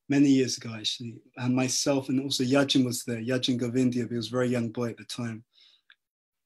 many 0.10 0.30
years 0.30 0.58
ago 0.58 0.72
actually, 0.76 1.16
and 1.38 1.56
myself 1.56 2.10
and 2.10 2.22
also 2.22 2.44
Yajin 2.44 2.86
was 2.86 3.04
there, 3.04 3.22
Yajin 3.22 3.60
Govindia, 3.60 4.08
he 4.08 4.16
was 4.16 4.28
a 4.28 4.32
very 4.32 4.50
young 4.50 4.70
boy 4.70 4.90
at 4.90 4.98
the 4.98 5.06
time. 5.06 5.44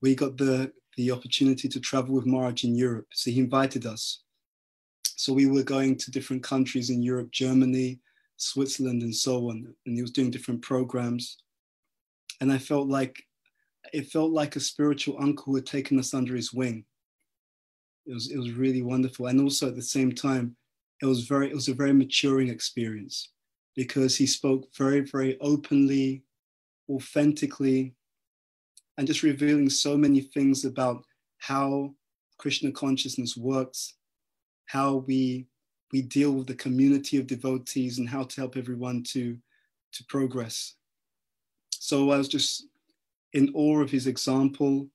We 0.02 0.16
got 0.16 0.38
the, 0.38 0.72
the 0.96 1.12
opportunity 1.12 1.68
to 1.68 1.80
travel 1.80 2.16
with 2.16 2.26
Maharaj 2.26 2.64
in 2.64 2.76
Europe. 2.76 3.08
So 3.14 3.32
he 3.32 3.40
invited 3.40 3.86
us. 3.86 4.22
So 5.20 5.34
we 5.34 5.48
were 5.48 5.64
going 5.64 5.98
to 5.98 6.12
different 6.12 6.44
countries 6.44 6.90
in 6.90 7.04
Europe, 7.04 7.30
Germany, 7.32 8.00
Switzerland, 8.38 9.02
and 9.02 9.14
so 9.14 9.50
on. 9.50 9.68
And 9.86 9.98
he 9.98 10.02
was 10.02 10.12
doing 10.12 10.32
different 10.32 10.62
programs. 10.62 11.40
And 12.40 12.50
I 12.50 12.58
felt 12.58 12.88
like 12.88 13.22
it 13.92 14.08
felt 14.08 14.32
like 14.32 14.56
a 14.56 14.62
spiritual 14.62 15.18
uncle 15.22 15.54
had 15.56 15.66
taken 15.66 16.00
us 16.00 16.14
under 16.14 16.38
his 16.38 16.54
wing. 16.54 16.86
It 18.06 18.14
was, 18.14 18.32
it 18.32 18.38
was 18.38 18.54
really 18.54 18.82
wonderful. 18.82 19.28
And 19.28 19.42
also 19.42 19.68
at 19.68 19.76
the 19.76 19.82
same 19.82 20.14
time, 20.14 20.56
it 21.02 21.06
was 21.06 21.26
very, 21.26 21.50
it 21.50 21.54
was 21.54 21.68
a 21.68 21.74
very 21.74 21.92
maturing 21.92 22.48
experience 22.48 23.34
because 23.76 24.16
he 24.16 24.26
spoke 24.26 24.70
very, 24.78 25.02
very 25.02 25.38
openly, 25.42 26.24
authentically, 26.90 27.94
and 28.98 29.06
just 29.06 29.24
revealing 29.24 29.70
so 29.70 29.98
many 29.98 30.22
things 30.22 30.64
about 30.64 31.04
how 31.40 31.94
Krishna 32.38 32.72
consciousness 32.72 33.36
works, 33.36 33.96
how 34.70 34.98
we 35.08 35.48
we 35.92 36.04
deal 36.04 36.32
with 36.32 36.46
the 36.46 36.54
community 36.54 37.18
of 37.18 37.26
devotees 37.26 37.98
and 37.98 38.08
how 38.08 38.24
to 38.24 38.40
help 38.40 38.56
everyone 38.56 39.02
to 39.02 39.36
to 39.92 40.04
progress. 40.06 40.76
So 41.72 42.12
I 42.12 42.18
was 42.18 42.28
just 42.28 42.68
in 43.34 43.52
awe 43.56 43.82
of 43.82 43.90
his 43.90 44.06
example, 44.06 44.88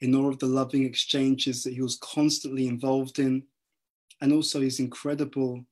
in 0.00 0.14
awe 0.14 0.28
of 0.30 0.38
the 0.38 0.46
loving 0.46 0.84
exchanges 0.84 1.62
that 1.62 1.74
he 1.74 1.82
was 1.82 1.98
constantly 1.98 2.66
involved 2.66 3.18
in, 3.18 3.42
and 4.22 4.32
also 4.32 4.62
his 4.62 4.80
incredible 4.80 5.62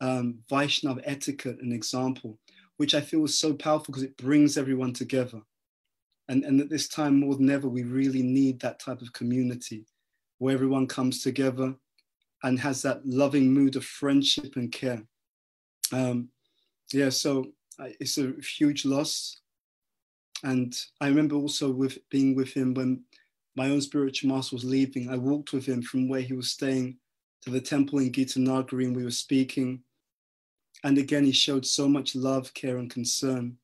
um, 0.00 0.38
Vaishnav 0.50 1.02
etiquette 1.04 1.58
and 1.60 1.74
example, 1.74 2.38
which 2.78 2.94
I 2.94 3.02
feel 3.02 3.24
is 3.26 3.38
so 3.38 3.52
powerful 3.52 3.92
because 3.92 4.04
it 4.04 4.16
brings 4.16 4.56
everyone 4.56 4.94
together. 4.94 5.42
And, 6.28 6.44
and 6.44 6.60
at 6.62 6.70
this 6.70 6.88
time, 6.88 7.20
more 7.20 7.36
than 7.36 7.50
ever, 7.50 7.68
we 7.68 7.82
really 7.82 8.22
need 8.22 8.58
that 8.60 8.80
type 8.80 9.02
of 9.02 9.12
community 9.12 9.84
where 10.38 10.54
everyone 10.54 10.86
comes 10.86 11.22
together 11.22 11.74
and 12.42 12.58
has 12.60 12.82
that 12.82 13.04
loving 13.06 13.52
mood 13.52 13.76
of 13.76 13.84
friendship 13.84 14.56
and 14.56 14.70
care. 14.70 15.02
Um, 15.92 16.28
yeah, 16.92 17.08
so 17.08 17.46
it's 17.78 18.18
a 18.18 18.34
huge 18.58 18.84
loss. 18.84 19.40
And 20.44 20.76
I 21.00 21.08
remember 21.08 21.36
also 21.36 21.70
with 21.70 21.98
being 22.10 22.34
with 22.34 22.52
him 22.52 22.74
when 22.74 23.04
my 23.56 23.70
own 23.70 23.80
spiritual 23.80 24.30
master 24.30 24.54
was 24.54 24.64
leaving. 24.64 25.10
I 25.10 25.16
walked 25.16 25.52
with 25.52 25.66
him 25.66 25.82
from 25.82 26.08
where 26.08 26.20
he 26.20 26.34
was 26.34 26.50
staying 26.50 26.98
to 27.42 27.50
the 27.50 27.60
temple 27.60 28.00
in 28.00 28.12
Gitanagari 28.12 28.84
and 28.84 28.94
we 28.94 29.04
were 29.04 29.10
speaking. 29.10 29.82
And 30.84 30.98
again, 30.98 31.24
he 31.24 31.32
showed 31.32 31.64
so 31.64 31.88
much 31.88 32.14
love, 32.14 32.52
care, 32.52 32.76
and 32.76 32.90
concern. 32.90 33.56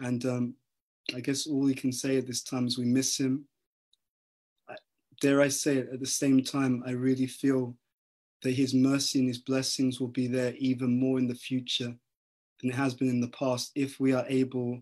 And 0.00 0.24
um, 0.26 0.54
I 1.14 1.20
guess 1.20 1.46
all 1.46 1.60
we 1.60 1.74
can 1.74 1.92
say 1.92 2.18
at 2.18 2.26
this 2.26 2.42
time 2.42 2.66
is 2.66 2.78
we 2.78 2.84
miss 2.84 3.18
him. 3.18 3.46
Dare 5.20 5.40
I 5.40 5.48
say 5.48 5.78
it, 5.78 5.88
at 5.92 6.00
the 6.00 6.06
same 6.06 6.42
time, 6.42 6.82
I 6.86 6.92
really 6.92 7.26
feel 7.26 7.74
that 8.42 8.52
his 8.52 8.72
mercy 8.72 9.18
and 9.18 9.28
his 9.28 9.38
blessings 9.38 10.00
will 10.00 10.08
be 10.08 10.28
there 10.28 10.54
even 10.58 10.98
more 10.98 11.18
in 11.18 11.26
the 11.26 11.34
future 11.34 11.92
than 12.60 12.70
it 12.70 12.74
has 12.74 12.94
been 12.94 13.08
in 13.08 13.20
the 13.20 13.28
past 13.28 13.72
if 13.74 13.98
we 13.98 14.12
are 14.12 14.24
able 14.28 14.80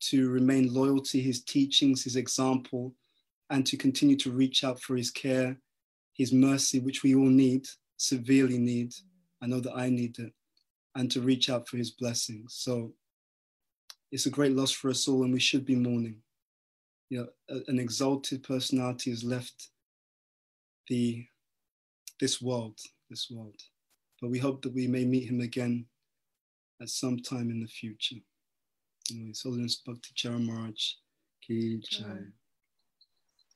to 0.00 0.30
remain 0.30 0.72
loyal 0.72 1.00
to 1.00 1.20
his 1.20 1.42
teachings, 1.44 2.04
his 2.04 2.16
example, 2.16 2.94
and 3.50 3.66
to 3.66 3.76
continue 3.76 4.16
to 4.16 4.30
reach 4.30 4.64
out 4.64 4.80
for 4.80 4.96
his 4.96 5.10
care, 5.10 5.58
his 6.14 6.32
mercy, 6.32 6.80
which 6.80 7.02
we 7.02 7.14
all 7.14 7.26
need, 7.26 7.66
severely 7.98 8.58
need. 8.58 8.94
I 9.42 9.46
know 9.46 9.60
that 9.60 9.76
I 9.76 9.90
need 9.90 10.18
it 10.18 10.32
and 10.94 11.10
to 11.10 11.20
reach 11.20 11.50
out 11.50 11.68
for 11.68 11.76
his 11.76 11.90
blessings. 11.90 12.54
So 12.56 12.92
it's 14.10 14.26
a 14.26 14.30
great 14.30 14.52
loss 14.52 14.70
for 14.70 14.90
us 14.90 15.06
all, 15.06 15.22
and 15.24 15.32
we 15.32 15.40
should 15.40 15.64
be 15.64 15.76
mourning. 15.76 16.16
You 17.10 17.28
know, 17.48 17.60
an 17.68 17.78
exalted 17.78 18.42
personality 18.44 19.10
has 19.10 19.24
left 19.24 19.68
the 20.88 21.26
this 22.20 22.40
world, 22.40 22.78
this 23.08 23.28
world. 23.30 23.60
But 24.20 24.30
we 24.30 24.38
hope 24.38 24.62
that 24.62 24.74
we 24.74 24.86
may 24.86 25.04
meet 25.04 25.28
him 25.28 25.40
again 25.40 25.86
at 26.80 26.88
some 26.88 27.18
time 27.18 27.50
in 27.50 27.60
the 27.60 27.66
future. 27.66 28.16
His 29.08 29.42
Holiness 29.42 29.82
Bhakti 29.84 30.10
Charu 30.14 30.44
Maharaj 30.44 30.92
Ki. 31.44 31.82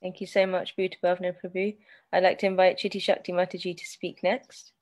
Thank 0.01 0.21
you 0.21 0.27
so 0.27 0.45
much, 0.45 0.75
Bhuta 0.75 0.95
Bhavana 1.03 1.33
Prabhu. 1.41 1.77
I'd 2.11 2.23
like 2.23 2.39
to 2.39 2.47
invite 2.47 2.77
Chitti 2.77 3.01
Shakti 3.01 3.31
Mataji 3.31 3.77
to 3.77 3.85
speak 3.85 4.21
next. 4.21 4.73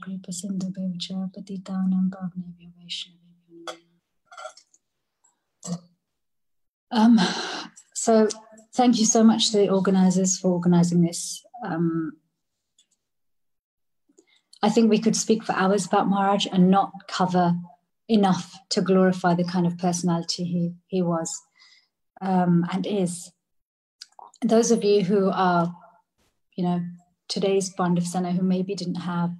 Kripa 0.00 0.30
Vaishnavya 2.78 3.28
um, 6.90 7.18
so 7.94 8.28
thank 8.74 8.98
you 8.98 9.04
so 9.04 9.22
much 9.22 9.50
to 9.50 9.58
the 9.58 9.68
organizers 9.68 10.38
for 10.38 10.52
organizing 10.52 11.02
this. 11.02 11.44
Um, 11.64 12.12
I 14.62 14.70
think 14.70 14.90
we 14.90 14.98
could 14.98 15.16
speak 15.16 15.44
for 15.44 15.52
hours 15.52 15.86
about 15.86 16.08
Maharaj 16.08 16.46
and 16.50 16.70
not 16.70 16.92
cover 17.06 17.54
enough 18.08 18.58
to 18.70 18.80
glorify 18.80 19.34
the 19.34 19.44
kind 19.44 19.66
of 19.66 19.78
personality 19.78 20.44
he, 20.44 20.72
he 20.86 21.02
was 21.02 21.40
um, 22.20 22.66
and 22.72 22.86
is. 22.86 23.30
Those 24.42 24.70
of 24.70 24.84
you 24.84 25.04
who 25.04 25.30
are, 25.30 25.74
you 26.56 26.64
know, 26.64 26.80
today's 27.28 27.74
Pandavasena 27.74 28.34
who 28.34 28.42
maybe 28.42 28.74
didn't 28.74 28.96
have 28.96 29.32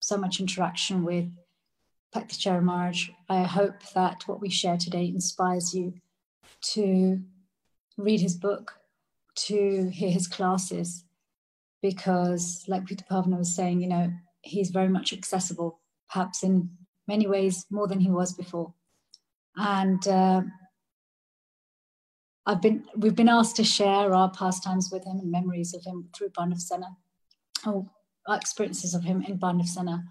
so 0.00 0.16
much 0.16 0.40
interaction 0.40 1.04
with 1.04 1.30
Bhakti 2.12 2.50
Maharaj, 2.50 3.10
I 3.28 3.44
hope 3.44 3.82
that 3.94 4.26
what 4.26 4.40
we 4.40 4.48
share 4.48 4.76
today 4.76 5.06
inspires 5.06 5.72
you 5.74 5.94
to 6.72 7.20
read 7.96 8.20
his 8.20 8.34
book, 8.34 8.72
to 9.36 9.88
hear 9.90 10.10
his 10.10 10.26
classes, 10.26 11.04
because, 11.82 12.64
like 12.66 12.84
Bhuta 12.84 13.06
Bhavana 13.08 13.38
was 13.38 13.54
saying, 13.54 13.80
you 13.80 13.88
know, 13.88 14.12
he's 14.42 14.70
very 14.70 14.88
much 14.88 15.12
accessible, 15.12 15.80
perhaps 16.10 16.42
in 16.42 16.70
many 17.06 17.26
ways 17.26 17.66
more 17.70 17.86
than 17.86 18.00
he 18.00 18.10
was 18.10 18.32
before. 18.32 18.74
And 19.56 20.06
uh, 20.08 20.42
I've 22.44 22.62
been, 22.62 22.84
we've 22.96 23.14
been 23.14 23.28
asked 23.28 23.56
to 23.56 23.64
share 23.64 24.14
our 24.14 24.30
pastimes 24.30 24.90
with 24.90 25.04
him 25.04 25.18
and 25.20 25.30
memories 25.30 25.74
of 25.74 25.84
him 25.84 26.08
through 26.14 26.30
Pandavasena 26.30 26.86
or 26.86 26.96
oh, 27.66 27.88
experiences 28.28 28.94
of 28.94 29.04
him 29.04 29.22
in 29.22 29.38
Pandavasena. 29.38 30.04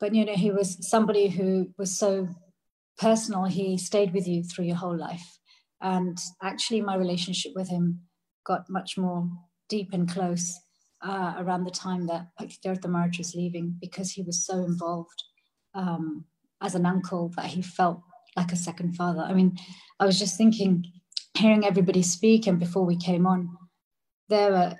But 0.00 0.14
you 0.14 0.24
know, 0.24 0.34
he 0.34 0.50
was 0.50 0.88
somebody 0.88 1.28
who 1.28 1.70
was 1.76 1.98
so 1.98 2.28
personal, 2.98 3.44
he 3.44 3.78
stayed 3.78 4.12
with 4.12 4.26
you 4.26 4.42
through 4.42 4.66
your 4.66 4.76
whole 4.76 4.96
life. 4.96 5.38
And 5.80 6.18
actually, 6.42 6.80
my 6.80 6.96
relationship 6.96 7.52
with 7.54 7.68
him 7.68 8.00
got 8.44 8.68
much 8.68 8.98
more 8.98 9.28
deep 9.68 9.90
and 9.92 10.10
close 10.10 10.58
uh, 11.02 11.34
around 11.38 11.64
the 11.64 11.70
time 11.70 12.06
that 12.06 12.28
Bhaktivedanta 12.40 12.88
Maharaj 12.88 13.18
was 13.18 13.34
leaving 13.34 13.76
because 13.80 14.10
he 14.10 14.22
was 14.22 14.44
so 14.44 14.64
involved 14.64 15.22
um, 15.74 16.24
as 16.60 16.74
an 16.74 16.86
uncle 16.86 17.32
that 17.36 17.46
he 17.46 17.62
felt 17.62 18.00
like 18.36 18.52
a 18.52 18.56
second 18.56 18.96
father. 18.96 19.20
I 19.20 19.34
mean, 19.34 19.56
I 20.00 20.06
was 20.06 20.18
just 20.18 20.36
thinking, 20.36 20.84
hearing 21.36 21.64
everybody 21.64 22.02
speak, 22.02 22.46
and 22.46 22.58
before 22.58 22.84
we 22.84 22.96
came 22.96 23.26
on, 23.26 23.56
there 24.28 24.50
were. 24.50 24.74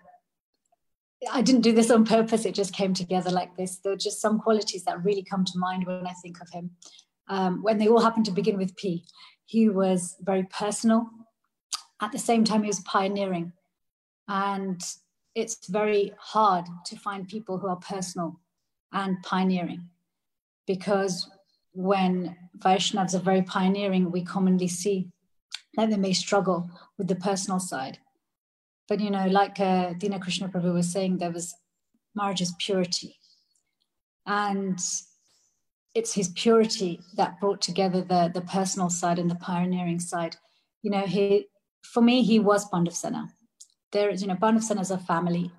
I 1.33 1.43
didn't 1.43 1.63
do 1.63 1.73
this 1.73 1.91
on 1.91 2.05
purpose. 2.05 2.45
It 2.45 2.55
just 2.55 2.73
came 2.73 2.95
together 2.95 3.31
like 3.31 3.57
this. 3.57 3.79
There 3.79 3.93
are 3.93 3.97
just 3.97 4.21
some 4.21 4.39
qualities 4.39 4.85
that 4.85 5.03
really 5.05 5.23
come 5.23 5.45
to 5.45 5.59
mind 5.59 5.87
when 5.87 6.07
I 6.07 6.13
think 6.23 6.41
of 6.41 6.49
him. 6.51 6.71
Um, 7.29 7.63
when 7.63 7.79
they 7.79 7.89
all 7.89 8.01
happen 8.01 8.23
to 8.25 8.31
begin 8.31 8.57
with 8.57 8.77
P, 8.77 9.05
he 9.45 9.69
was 9.69 10.17
very 10.21 10.45
personal. 10.45 11.09
At 12.01 12.13
the 12.13 12.19
same 12.19 12.45
time, 12.45 12.63
he 12.63 12.69
was 12.69 12.81
pioneering. 12.81 13.53
And 14.29 14.81
it's 15.35 15.67
very 15.69 16.13
hard 16.19 16.67
to 16.87 16.97
find 16.97 17.27
people 17.27 17.59
who 17.59 17.69
are 17.69 17.77
personal 17.77 18.41
and 18.93 19.23
pioneering 19.23 19.89
because 20.67 21.29
when 21.73 22.37
Vaishnavas 22.59 23.15
are 23.15 23.21
very 23.21 23.43
pioneering, 23.43 24.11
we 24.11 24.23
commonly 24.23 24.69
see 24.69 25.09
that 25.75 25.91
they 25.91 25.97
may 25.97 26.13
struggle 26.13 26.71
with 26.97 27.09
the 27.09 27.15
personal 27.15 27.61
side. 27.61 27.99
But, 28.89 29.01
you 29.01 29.11
know, 29.11 29.27
like 29.27 29.61
uh, 29.61 29.93
Dina 29.93 30.19
Krishna 30.19 30.49
Prabhu 30.49 30.73
was 30.73 30.91
saying, 30.91 31.19
there 31.19 31.31
was 31.31 31.55
Maharaj's 32.15 32.55
purity. 32.59 33.17
And 34.27 34.79
it's 35.95 36.15
his 36.15 36.29
purity 36.29 37.01
that 37.17 37.39
brought 37.41 37.61
together 37.61 38.01
the, 38.01 38.31
the 38.33 38.41
personal 38.41 38.89
side 38.89 39.19
and 39.19 39.31
the 39.31 39.35
pioneering 39.37 40.01
side. 40.01 40.37
You 40.83 40.91
know, 40.91 41.07
he, 41.07 41.47
for 41.83 42.03
me, 42.03 42.23
he 42.23 42.39
was 42.39 42.69
Pandavasena. 42.71 43.29
There 43.93 44.11
is, 44.11 44.23
you 44.23 44.29
know, 44.29 44.37
Pandavasena 44.37 44.81
is 44.81 44.91
a 44.91 44.99
family, 44.99 45.51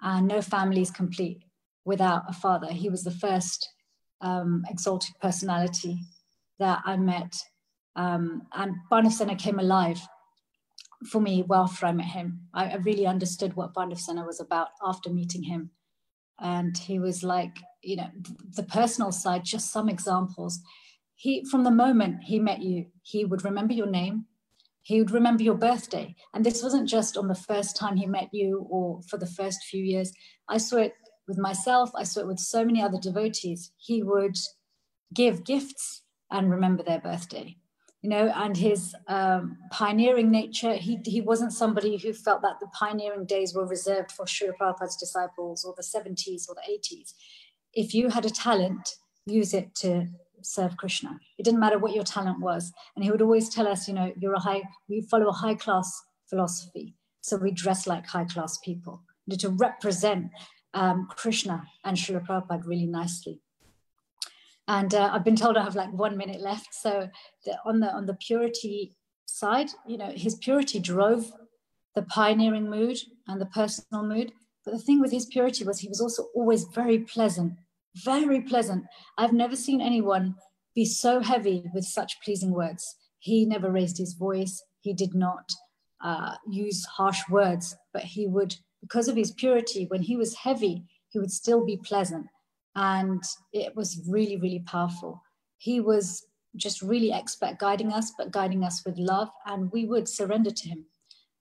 and 0.00 0.26
no 0.26 0.42
family 0.42 0.82
is 0.82 0.90
complete 0.90 1.42
without 1.84 2.24
a 2.28 2.32
father. 2.32 2.68
He 2.68 2.88
was 2.88 3.02
the 3.02 3.10
first 3.10 3.68
um, 4.20 4.64
exalted 4.68 5.14
personality 5.20 6.00
that 6.58 6.82
I 6.84 6.96
met. 6.96 7.36
Um, 7.96 8.42
and 8.52 8.74
Pandavasena 8.90 9.38
came 9.38 9.58
alive 9.58 10.00
for 11.06 11.20
me 11.20 11.42
well 11.46 11.64
after 11.64 11.86
I 11.86 11.92
met 11.92 12.06
him. 12.06 12.40
I, 12.52 12.70
I 12.70 12.74
really 12.76 13.06
understood 13.06 13.54
what 13.54 13.74
Pandavasena 13.74 14.26
was 14.26 14.40
about 14.40 14.68
after 14.82 15.10
meeting 15.10 15.44
him. 15.44 15.70
And 16.40 16.76
he 16.76 16.98
was 16.98 17.22
like, 17.22 17.56
you 17.82 17.96
know, 17.96 18.08
the 18.56 18.62
personal 18.62 19.12
side, 19.12 19.44
just 19.44 19.72
some 19.72 19.88
examples. 19.88 20.60
He, 21.14 21.44
from 21.44 21.64
the 21.64 21.70
moment 21.70 22.24
he 22.24 22.38
met 22.38 22.62
you, 22.62 22.86
he 23.02 23.24
would 23.24 23.44
remember 23.44 23.74
your 23.74 23.90
name, 23.90 24.26
he 24.82 25.00
would 25.00 25.10
remember 25.10 25.42
your 25.42 25.56
birthday. 25.56 26.14
And 26.32 26.44
this 26.44 26.62
wasn't 26.62 26.88
just 26.88 27.16
on 27.16 27.28
the 27.28 27.34
first 27.34 27.76
time 27.76 27.96
he 27.96 28.06
met 28.06 28.28
you 28.32 28.66
or 28.70 29.02
for 29.02 29.18
the 29.18 29.26
first 29.26 29.64
few 29.64 29.82
years. 29.82 30.12
I 30.48 30.58
saw 30.58 30.76
it 30.76 30.94
with 31.26 31.38
myself, 31.38 31.90
I 31.94 32.04
saw 32.04 32.20
it 32.20 32.26
with 32.26 32.38
so 32.38 32.64
many 32.64 32.80
other 32.80 32.98
devotees. 32.98 33.72
He 33.76 34.02
would 34.02 34.36
give 35.12 35.44
gifts 35.44 36.02
and 36.30 36.50
remember 36.50 36.82
their 36.82 37.00
birthday. 37.00 37.56
You 38.02 38.10
know, 38.10 38.32
and 38.34 38.56
his 38.56 38.94
um, 39.08 39.58
pioneering 39.72 40.30
nature, 40.30 40.74
he, 40.74 41.00
he 41.04 41.20
wasn't 41.20 41.52
somebody 41.52 41.96
who 41.96 42.12
felt 42.12 42.42
that 42.42 42.60
the 42.60 42.68
pioneering 42.68 43.24
days 43.26 43.54
were 43.54 43.66
reserved 43.66 44.12
for 44.12 44.24
Srila 44.24 44.52
Prabhupada's 44.60 44.96
disciples 44.96 45.64
or 45.64 45.74
the 45.76 45.82
70s 45.82 46.48
or 46.48 46.54
the 46.54 46.70
80s. 46.70 47.14
If 47.74 47.94
you 47.94 48.10
had 48.10 48.24
a 48.24 48.30
talent, 48.30 48.94
use 49.26 49.52
it 49.52 49.74
to 49.76 50.06
serve 50.42 50.76
Krishna. 50.76 51.18
It 51.38 51.42
didn't 51.42 51.60
matter 51.60 51.78
what 51.78 51.94
your 51.94 52.04
talent 52.04 52.40
was. 52.40 52.72
And 52.94 53.04
he 53.04 53.10
would 53.10 53.22
always 53.22 53.48
tell 53.48 53.66
us, 53.66 53.88
you 53.88 53.94
know, 53.94 54.12
you're 54.16 54.34
a 54.34 54.40
high, 54.40 54.62
we 54.88 55.00
follow 55.02 55.28
a 55.28 55.32
high 55.32 55.56
class 55.56 56.00
philosophy. 56.28 56.94
So 57.20 57.36
we 57.36 57.50
dress 57.50 57.86
like 57.86 58.06
high 58.06 58.24
class 58.24 58.58
people 58.58 59.02
to 59.36 59.48
represent 59.50 60.30
um, 60.74 61.08
Krishna 61.10 61.64
and 61.84 61.96
Srila 61.96 62.26
Prabhupada 62.26 62.66
really 62.66 62.86
nicely. 62.86 63.40
And 64.68 64.94
uh, 64.94 65.10
I've 65.12 65.24
been 65.24 65.36
told 65.36 65.56
I 65.56 65.64
have 65.64 65.74
like 65.74 65.92
one 65.92 66.16
minute 66.16 66.40
left. 66.40 66.74
So 66.74 67.08
the, 67.44 67.58
on 67.64 67.80
the 67.80 67.92
on 67.92 68.06
the 68.06 68.14
purity 68.14 68.94
side, 69.26 69.70
you 69.86 69.96
know, 69.96 70.12
his 70.14 70.34
purity 70.36 70.78
drove 70.78 71.32
the 71.94 72.02
pioneering 72.02 72.68
mood 72.70 72.98
and 73.26 73.40
the 73.40 73.46
personal 73.46 74.04
mood. 74.04 74.32
But 74.64 74.72
the 74.72 74.80
thing 74.80 75.00
with 75.00 75.10
his 75.10 75.26
purity 75.26 75.64
was 75.64 75.80
he 75.80 75.88
was 75.88 76.00
also 76.00 76.26
always 76.34 76.64
very 76.64 76.98
pleasant, 76.98 77.54
very 77.96 78.42
pleasant. 78.42 78.84
I've 79.16 79.32
never 79.32 79.56
seen 79.56 79.80
anyone 79.80 80.34
be 80.74 80.84
so 80.84 81.20
heavy 81.20 81.64
with 81.74 81.84
such 81.84 82.20
pleasing 82.22 82.52
words. 82.52 82.96
He 83.18 83.46
never 83.46 83.70
raised 83.72 83.98
his 83.98 84.12
voice. 84.14 84.62
He 84.80 84.92
did 84.92 85.14
not 85.14 85.50
uh, 86.04 86.34
use 86.48 86.84
harsh 86.84 87.20
words, 87.30 87.74
but 87.92 88.02
he 88.02 88.26
would 88.26 88.54
because 88.80 89.08
of 89.08 89.16
his 89.16 89.32
purity, 89.32 89.86
when 89.86 90.02
he 90.02 90.16
was 90.16 90.36
heavy, 90.36 90.84
he 91.08 91.18
would 91.18 91.32
still 91.32 91.64
be 91.64 91.76
pleasant. 91.76 92.26
And 92.76 93.22
it 93.52 93.74
was 93.74 94.02
really, 94.08 94.36
really 94.36 94.62
powerful. 94.66 95.22
He 95.56 95.80
was 95.80 96.26
just 96.56 96.82
really 96.82 97.12
expert 97.12 97.58
guiding 97.58 97.92
us, 97.92 98.12
but 98.16 98.30
guiding 98.30 98.64
us 98.64 98.82
with 98.84 98.98
love. 98.98 99.30
And 99.46 99.70
we 99.72 99.86
would 99.86 100.08
surrender 100.08 100.50
to 100.50 100.68
him 100.68 100.86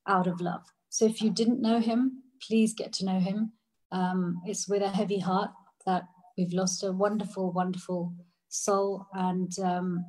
out 0.07 0.27
of 0.27 0.41
love. 0.41 0.63
So 0.89 1.05
if 1.05 1.21
you 1.21 1.29
didn't 1.29 1.61
know 1.61 1.79
him, 1.79 2.23
please 2.47 2.73
get 2.73 2.93
to 2.93 3.05
know 3.05 3.19
him. 3.19 3.51
Um, 3.91 4.41
it's 4.45 4.67
with 4.67 4.81
a 4.81 4.89
heavy 4.89 5.19
heart 5.19 5.51
that 5.85 6.03
we've 6.37 6.53
lost 6.53 6.83
a 6.83 6.91
wonderful, 6.91 7.51
wonderful 7.51 8.13
soul. 8.49 9.07
And 9.13 9.51
um, 9.59 10.05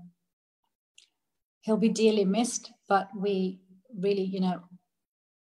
he'll 1.62 1.76
be 1.76 1.88
dearly 1.88 2.24
missed. 2.24 2.72
But 2.88 3.08
we 3.16 3.60
really, 3.96 4.24
you 4.24 4.40
know, 4.40 4.62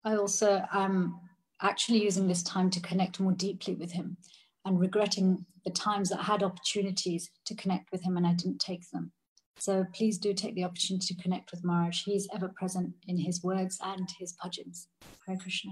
I 0.04 0.16
also 0.16 0.64
am 0.74 1.20
actually 1.62 2.04
using 2.04 2.28
this 2.28 2.42
time 2.44 2.70
to 2.72 2.80
connect 2.80 3.20
more 3.20 3.34
deeply 3.34 3.76
with 3.76 3.92
him 3.92 4.18
and 4.66 4.80
regretting 4.80 5.46
the 5.66 5.72
times 5.72 6.10
that 6.10 6.20
I 6.20 6.24
had 6.24 6.44
opportunities 6.44 7.30
to 7.46 7.56
connect 7.56 7.92
with 7.92 8.04
him 8.04 8.18
and 8.18 8.26
I 8.26 8.34
didn't 8.34 8.60
take 8.60 8.90
them. 8.92 9.12
So 9.58 9.86
please 9.94 10.18
do 10.18 10.34
take 10.34 10.56
the 10.56 10.64
opportunity 10.64 11.14
to 11.14 11.22
connect 11.22 11.52
with 11.52 11.66
Maharaj. 11.66 12.04
He 12.04 12.16
is 12.16 12.30
ever 12.34 12.50
present 12.56 12.94
in 13.08 13.18
his 13.18 13.44
words 13.44 13.78
and 13.84 14.10
his 14.18 14.36
bhajans. 14.44 14.88
Hare 15.28 15.38
Krishna. 15.38 15.72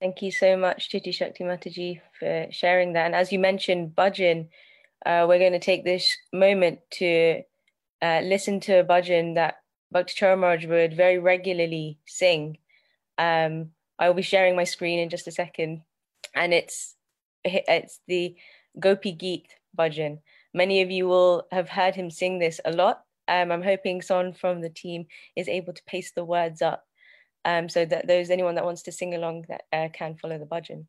Thank 0.00 0.22
you 0.22 0.32
so 0.32 0.56
much, 0.56 0.90
Chitti 0.90 1.14
Shakti 1.14 1.44
Mataji, 1.44 2.00
for 2.18 2.46
sharing 2.50 2.94
that. 2.94 3.06
And 3.06 3.14
as 3.14 3.30
you 3.30 3.38
mentioned, 3.38 3.94
bhajan, 3.94 4.48
uh, 5.06 5.26
we're 5.28 5.38
going 5.38 5.52
to 5.52 5.60
take 5.60 5.84
this 5.84 6.16
moment 6.32 6.80
to 6.92 7.42
uh, 8.00 8.20
listen 8.24 8.58
to 8.60 8.80
a 8.80 8.84
bhajan 8.84 9.36
that 9.36 9.56
Bhakti 9.92 10.24
Maharaj 10.24 10.66
would 10.66 10.96
very 10.96 11.18
regularly 11.18 11.98
sing 12.06 12.56
um, 13.18 13.70
I 13.98 14.08
will 14.08 14.14
be 14.14 14.22
sharing 14.22 14.56
my 14.56 14.64
screen 14.64 14.98
in 14.98 15.10
just 15.10 15.28
a 15.28 15.32
second, 15.32 15.82
and 16.34 16.52
it's 16.52 16.94
it's 17.44 18.00
the 18.06 18.36
Gopi 18.78 19.12
Geet 19.12 19.54
bhajan. 19.76 20.18
Many 20.54 20.82
of 20.82 20.90
you 20.90 21.08
will 21.08 21.46
have 21.50 21.68
heard 21.68 21.94
him 21.94 22.10
sing 22.10 22.38
this 22.38 22.60
a 22.64 22.72
lot. 22.72 23.02
Um, 23.28 23.50
I'm 23.50 23.62
hoping 23.62 24.02
someone 24.02 24.32
from 24.32 24.60
the 24.60 24.70
team 24.70 25.06
is 25.36 25.48
able 25.48 25.72
to 25.72 25.82
paste 25.84 26.14
the 26.14 26.24
words 26.24 26.60
up 26.60 26.84
um, 27.44 27.68
so 27.68 27.84
that 27.84 28.06
those 28.06 28.30
anyone 28.30 28.54
that 28.56 28.64
wants 28.64 28.82
to 28.82 28.92
sing 28.92 29.14
along 29.14 29.46
that 29.48 29.62
uh, 29.72 29.88
can 29.92 30.16
follow 30.16 30.38
the 30.38 30.46
bhajan. 30.46 30.86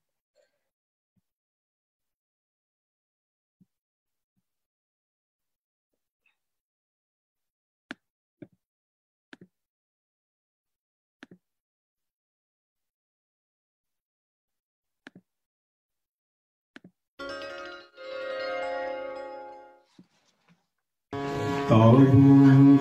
তব 21.73 21.97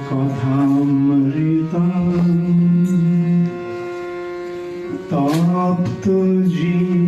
কথামৃতা 0.06 1.84
তপ্ত 5.10 6.04
জীবন 6.50 7.01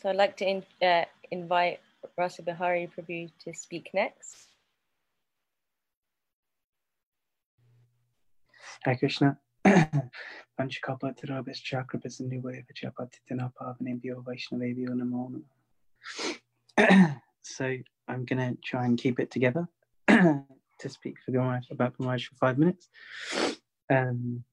so 0.00 0.08
I'd 0.08 0.16
like 0.16 0.36
to 0.36 0.48
in, 0.48 0.62
uh, 0.80 1.04
invite 1.30 1.80
Rasa 2.16 2.42
Bihari 2.42 2.88
Prabhu 2.96 3.30
to 3.44 3.52
speak 3.52 3.90
next. 3.92 4.48
Hare 8.84 8.96
Krishna. 8.96 9.38
Panchakapatarabhas 9.64 11.60
chakrapasandivaya 11.62 12.64
vachapatitana 12.66 13.52
pavanebhyo 13.60 14.22
vaishnavebhyo 14.22 14.94
namo 14.94 15.42
So 17.42 17.76
I'm 18.06 18.24
going 18.24 18.54
to 18.54 18.56
try 18.64 18.84
and 18.86 18.96
keep 18.96 19.18
it 19.18 19.32
together 19.32 19.66
to 20.08 20.88
speak 20.88 21.16
for 21.24 21.32
about 21.70 21.96
for 21.96 22.36
five 22.36 22.56
minutes. 22.56 22.88
Um, 23.90 24.44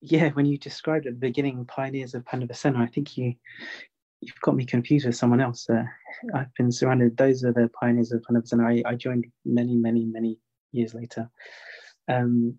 yeah, 0.00 0.30
when 0.30 0.46
you 0.46 0.58
described 0.58 1.06
at 1.06 1.14
the 1.14 1.18
beginning 1.18 1.64
pioneers 1.64 2.14
of 2.14 2.24
Pandavasena, 2.24 2.78
I 2.78 2.86
think 2.86 3.16
you 3.16 3.34
you've 4.22 4.40
got 4.40 4.56
me 4.56 4.64
confused 4.64 5.06
with 5.06 5.16
someone 5.16 5.40
else. 5.40 5.68
Uh, 5.68 5.82
I've 6.34 6.54
been 6.54 6.70
surrounded; 6.70 7.16
those 7.16 7.44
are 7.44 7.52
the 7.52 7.68
pioneers 7.78 8.12
of 8.12 8.22
Pandavasena. 8.22 8.84
I, 8.86 8.90
I 8.90 8.94
joined 8.94 9.26
many, 9.44 9.74
many, 9.76 10.04
many 10.04 10.38
years 10.70 10.94
later. 10.94 11.28
Um, 12.08 12.58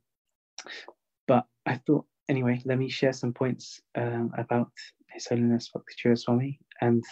but 1.28 1.46
I 1.66 1.76
thought 1.88 2.06
anyway, 2.30 2.62
let 2.66 2.78
me 2.78 2.90
share 2.90 3.14
some 3.14 3.34
points 3.34 3.82
um, 3.96 4.32
about 4.38 4.72
His 5.12 5.28
Holiness 5.28 5.70
Bhakti 5.74 6.16
Swami 6.16 6.60
and 6.82 7.04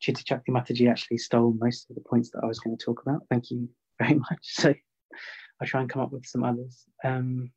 Chitta 0.00 0.24
Chakti 0.24 0.52
Mataji 0.52 0.90
actually 0.90 1.18
stole 1.18 1.54
most 1.58 1.90
of 1.90 1.96
the 1.96 2.02
points 2.02 2.30
that 2.30 2.40
I 2.42 2.46
was 2.46 2.60
going 2.60 2.76
to 2.76 2.84
talk 2.84 3.02
about. 3.02 3.22
Thank 3.28 3.50
you 3.50 3.68
very 3.98 4.14
much. 4.30 4.40
So 4.42 4.72
I'll 5.60 5.66
try 5.66 5.80
and 5.80 5.90
come 5.90 6.02
up 6.02 6.12
with 6.12 6.26
some 6.26 6.44
others. 6.44 6.84
Um, 7.04 7.50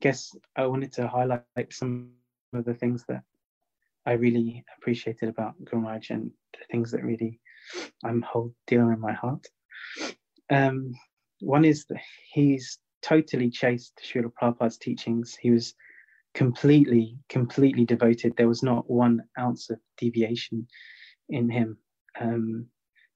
guess 0.00 0.34
I 0.56 0.66
wanted 0.66 0.92
to 0.94 1.06
highlight 1.06 1.44
some 1.70 2.12
of 2.54 2.64
the 2.64 2.74
things 2.74 3.04
that 3.08 3.22
I 4.06 4.12
really 4.12 4.64
appreciated 4.78 5.28
about 5.28 5.54
Gurmaj 5.64 6.10
and 6.10 6.30
the 6.52 6.64
things 6.70 6.90
that 6.92 7.04
really 7.04 7.38
I'm 8.04 8.22
hold 8.22 8.54
dear 8.66 8.92
in 8.92 9.00
my 9.00 9.12
heart. 9.12 9.46
Um, 10.50 10.92
one 11.40 11.64
is 11.64 11.84
that 11.86 12.00
he's 12.32 12.78
totally 13.02 13.50
chased 13.50 14.00
Srila 14.02 14.32
Prabhupada's 14.40 14.78
teachings. 14.78 15.36
He 15.40 15.50
was 15.50 15.74
completely, 16.34 17.18
completely 17.28 17.84
devoted. 17.84 18.34
There 18.36 18.48
was 18.48 18.62
not 18.62 18.90
one 18.90 19.22
ounce 19.38 19.70
of 19.70 19.78
deviation 19.98 20.66
in 21.28 21.50
him. 21.50 21.78
Um, 22.20 22.66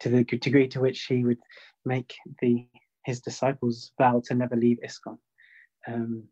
to 0.00 0.08
the 0.08 0.24
degree 0.24 0.68
to 0.68 0.80
which 0.80 1.04
he 1.04 1.24
would 1.24 1.38
make 1.84 2.14
the 2.40 2.66
his 3.04 3.20
disciples 3.20 3.92
vow 3.98 4.22
to 4.24 4.34
never 4.34 4.56
leave 4.56 4.78
ISKCON. 4.84 5.18
Um, 5.86 6.24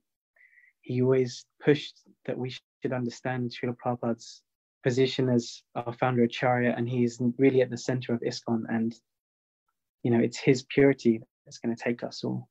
he 0.81 1.03
always 1.03 1.45
pushed 1.63 2.01
that 2.27 2.39
we 2.39 2.55
should 2.83 2.93
understand 2.93 3.53
Srila 3.53 3.77
Prabhupada's 3.85 4.43
position 4.83 5.29
as 5.29 5.63
our 5.75 5.93
founder 5.93 6.25
Acharya, 6.25 6.75
and 6.77 6.89
he's 6.89 7.21
really 7.39 7.63
at 7.63 7.71
the 7.71 7.79
center 7.79 8.13
of 8.13 8.21
ISKCON. 8.21 8.65
And, 8.69 8.95
you 10.03 10.11
know, 10.11 10.19
it's 10.19 10.39
his 10.39 10.65
purity 10.65 11.23
that's 11.45 11.59
going 11.59 11.75
to 11.75 11.83
take 11.83 12.03
us 12.03 12.25
all 12.25 12.49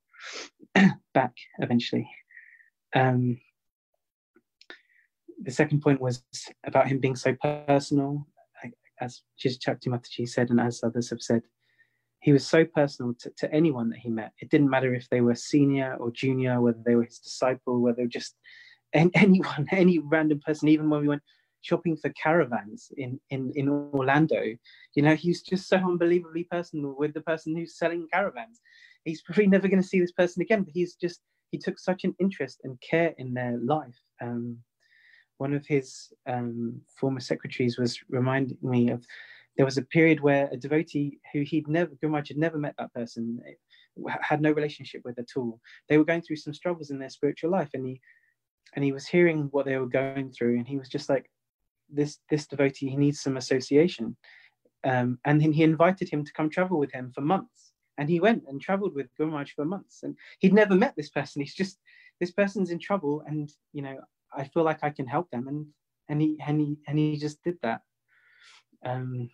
back 1.14 1.34
eventually. 1.58 2.08
Um, 2.94 3.38
the 5.42 5.50
second 5.50 5.82
point 5.82 6.00
was 6.00 6.22
about 6.64 6.88
him 6.88 6.98
being 6.98 7.16
so 7.16 7.34
personal, 7.66 8.26
as 9.00 9.22
Chakti 9.38 9.90
Mataji 9.90 10.28
said, 10.28 10.50
and 10.50 10.60
as 10.60 10.82
others 10.82 11.10
have 11.10 11.20
said. 11.20 11.42
He 12.20 12.32
was 12.32 12.46
so 12.46 12.64
personal 12.64 13.14
to, 13.18 13.32
to 13.38 13.52
anyone 13.52 13.90
that 13.90 13.98
he 13.98 14.08
met. 14.08 14.32
It 14.38 14.48
didn't 14.48 14.70
matter 14.70 14.94
if 14.94 15.08
they 15.08 15.20
were 15.20 15.34
senior 15.34 15.96
or 15.98 16.12
junior, 16.12 16.60
whether 16.60 16.78
they 16.86 16.94
were 16.94 17.02
his 17.02 17.18
disciple, 17.18 17.80
whether 17.80 18.06
just 18.06 18.36
anyone, 19.14 19.66
any 19.70 19.98
random 19.98 20.40
person, 20.44 20.68
even 20.68 20.90
when 20.90 21.00
we 21.00 21.08
went 21.08 21.22
shopping 21.62 21.96
for 21.96 22.10
caravans 22.10 22.90
in, 22.96 23.20
in, 23.30 23.52
in 23.54 23.68
Orlando, 23.68 24.42
you 24.94 25.02
know, 25.02 25.14
he's 25.14 25.42
just 25.42 25.68
so 25.68 25.76
unbelievably 25.76 26.44
personal 26.50 26.94
with 26.98 27.14
the 27.14 27.20
person 27.20 27.56
who's 27.56 27.78
selling 27.78 28.08
caravans. 28.12 28.60
He's 29.04 29.22
probably 29.22 29.46
never 29.46 29.68
going 29.68 29.82
to 29.82 29.88
see 29.88 30.00
this 30.00 30.12
person 30.12 30.42
again, 30.42 30.62
but 30.62 30.72
he's 30.74 30.94
just, 30.94 31.20
he 31.50 31.58
took 31.58 31.78
such 31.78 32.04
an 32.04 32.14
interest 32.18 32.60
and 32.64 32.80
care 32.80 33.14
in 33.18 33.34
their 33.34 33.58
life. 33.62 33.98
Um, 34.20 34.58
one 35.38 35.54
of 35.54 35.66
his 35.66 36.12
um, 36.26 36.80
former 37.00 37.20
secretaries 37.20 37.78
was 37.78 37.98
reminding 38.08 38.58
me 38.62 38.90
of 38.90 39.04
there 39.56 39.66
was 39.66 39.78
a 39.78 39.82
period 39.82 40.20
where 40.20 40.48
a 40.50 40.56
devotee 40.56 41.18
who 41.32 41.40
he'd 41.40 41.68
never, 41.68 41.92
Gurmaj 42.02 42.28
had 42.28 42.38
never 42.38 42.58
met 42.58 42.74
that 42.78 42.92
person, 42.94 43.40
had 44.20 44.40
no 44.40 44.52
relationship 44.52 45.02
with 45.04 45.18
at 45.18 45.36
all. 45.36 45.60
They 45.88 45.98
were 45.98 46.04
going 46.04 46.22
through 46.22 46.36
some 46.36 46.54
struggles 46.54 46.90
in 46.90 46.98
their 46.98 47.10
spiritual 47.10 47.50
life, 47.50 47.70
and 47.74 47.86
he 47.86 48.00
and 48.74 48.84
he 48.84 48.92
was 48.92 49.06
hearing 49.06 49.48
what 49.50 49.66
they 49.66 49.76
were 49.76 49.86
going 49.86 50.30
through, 50.30 50.56
and 50.56 50.66
he 50.66 50.78
was 50.78 50.88
just 50.88 51.08
like, 51.08 51.30
"This 51.88 52.18
this 52.30 52.46
devotee, 52.46 52.88
he 52.88 52.96
needs 52.96 53.20
some 53.20 53.36
association." 53.36 54.16
Um, 54.84 55.18
and 55.24 55.40
then 55.40 55.52
he 55.52 55.62
invited 55.62 56.08
him 56.08 56.24
to 56.24 56.32
come 56.32 56.50
travel 56.50 56.78
with 56.78 56.92
him 56.92 57.12
for 57.14 57.20
months, 57.20 57.72
and 57.98 58.08
he 58.08 58.20
went 58.20 58.44
and 58.48 58.60
traveled 58.60 58.94
with 58.94 59.14
Gurmaj 59.18 59.50
for 59.50 59.64
months, 59.64 60.02
and 60.02 60.16
he'd 60.40 60.54
never 60.54 60.74
met 60.74 60.94
this 60.96 61.10
person. 61.10 61.42
He's 61.42 61.54
just 61.54 61.78
this 62.20 62.30
person's 62.32 62.70
in 62.70 62.78
trouble, 62.78 63.22
and 63.26 63.52
you 63.72 63.82
know, 63.82 63.98
I 64.34 64.44
feel 64.44 64.64
like 64.64 64.82
I 64.82 64.90
can 64.90 65.06
help 65.06 65.30
them, 65.30 65.48
and 65.48 65.66
and 66.08 66.20
he 66.20 66.36
and 66.46 66.60
he 66.60 66.76
and 66.86 66.98
he 66.98 67.16
just 67.16 67.42
did 67.42 67.58
that. 67.62 67.82
Um, 68.84 69.30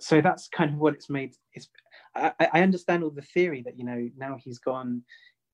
so 0.00 0.20
that's 0.20 0.48
kind 0.48 0.72
of 0.72 0.78
what 0.78 0.94
it's 0.94 1.10
made. 1.10 1.34
It's 1.52 1.68
I, 2.14 2.32
I 2.52 2.62
understand 2.62 3.02
all 3.02 3.10
the 3.10 3.22
theory 3.22 3.62
that 3.62 3.78
you 3.78 3.84
know 3.84 4.08
now 4.16 4.38
he's 4.42 4.58
gone, 4.58 5.02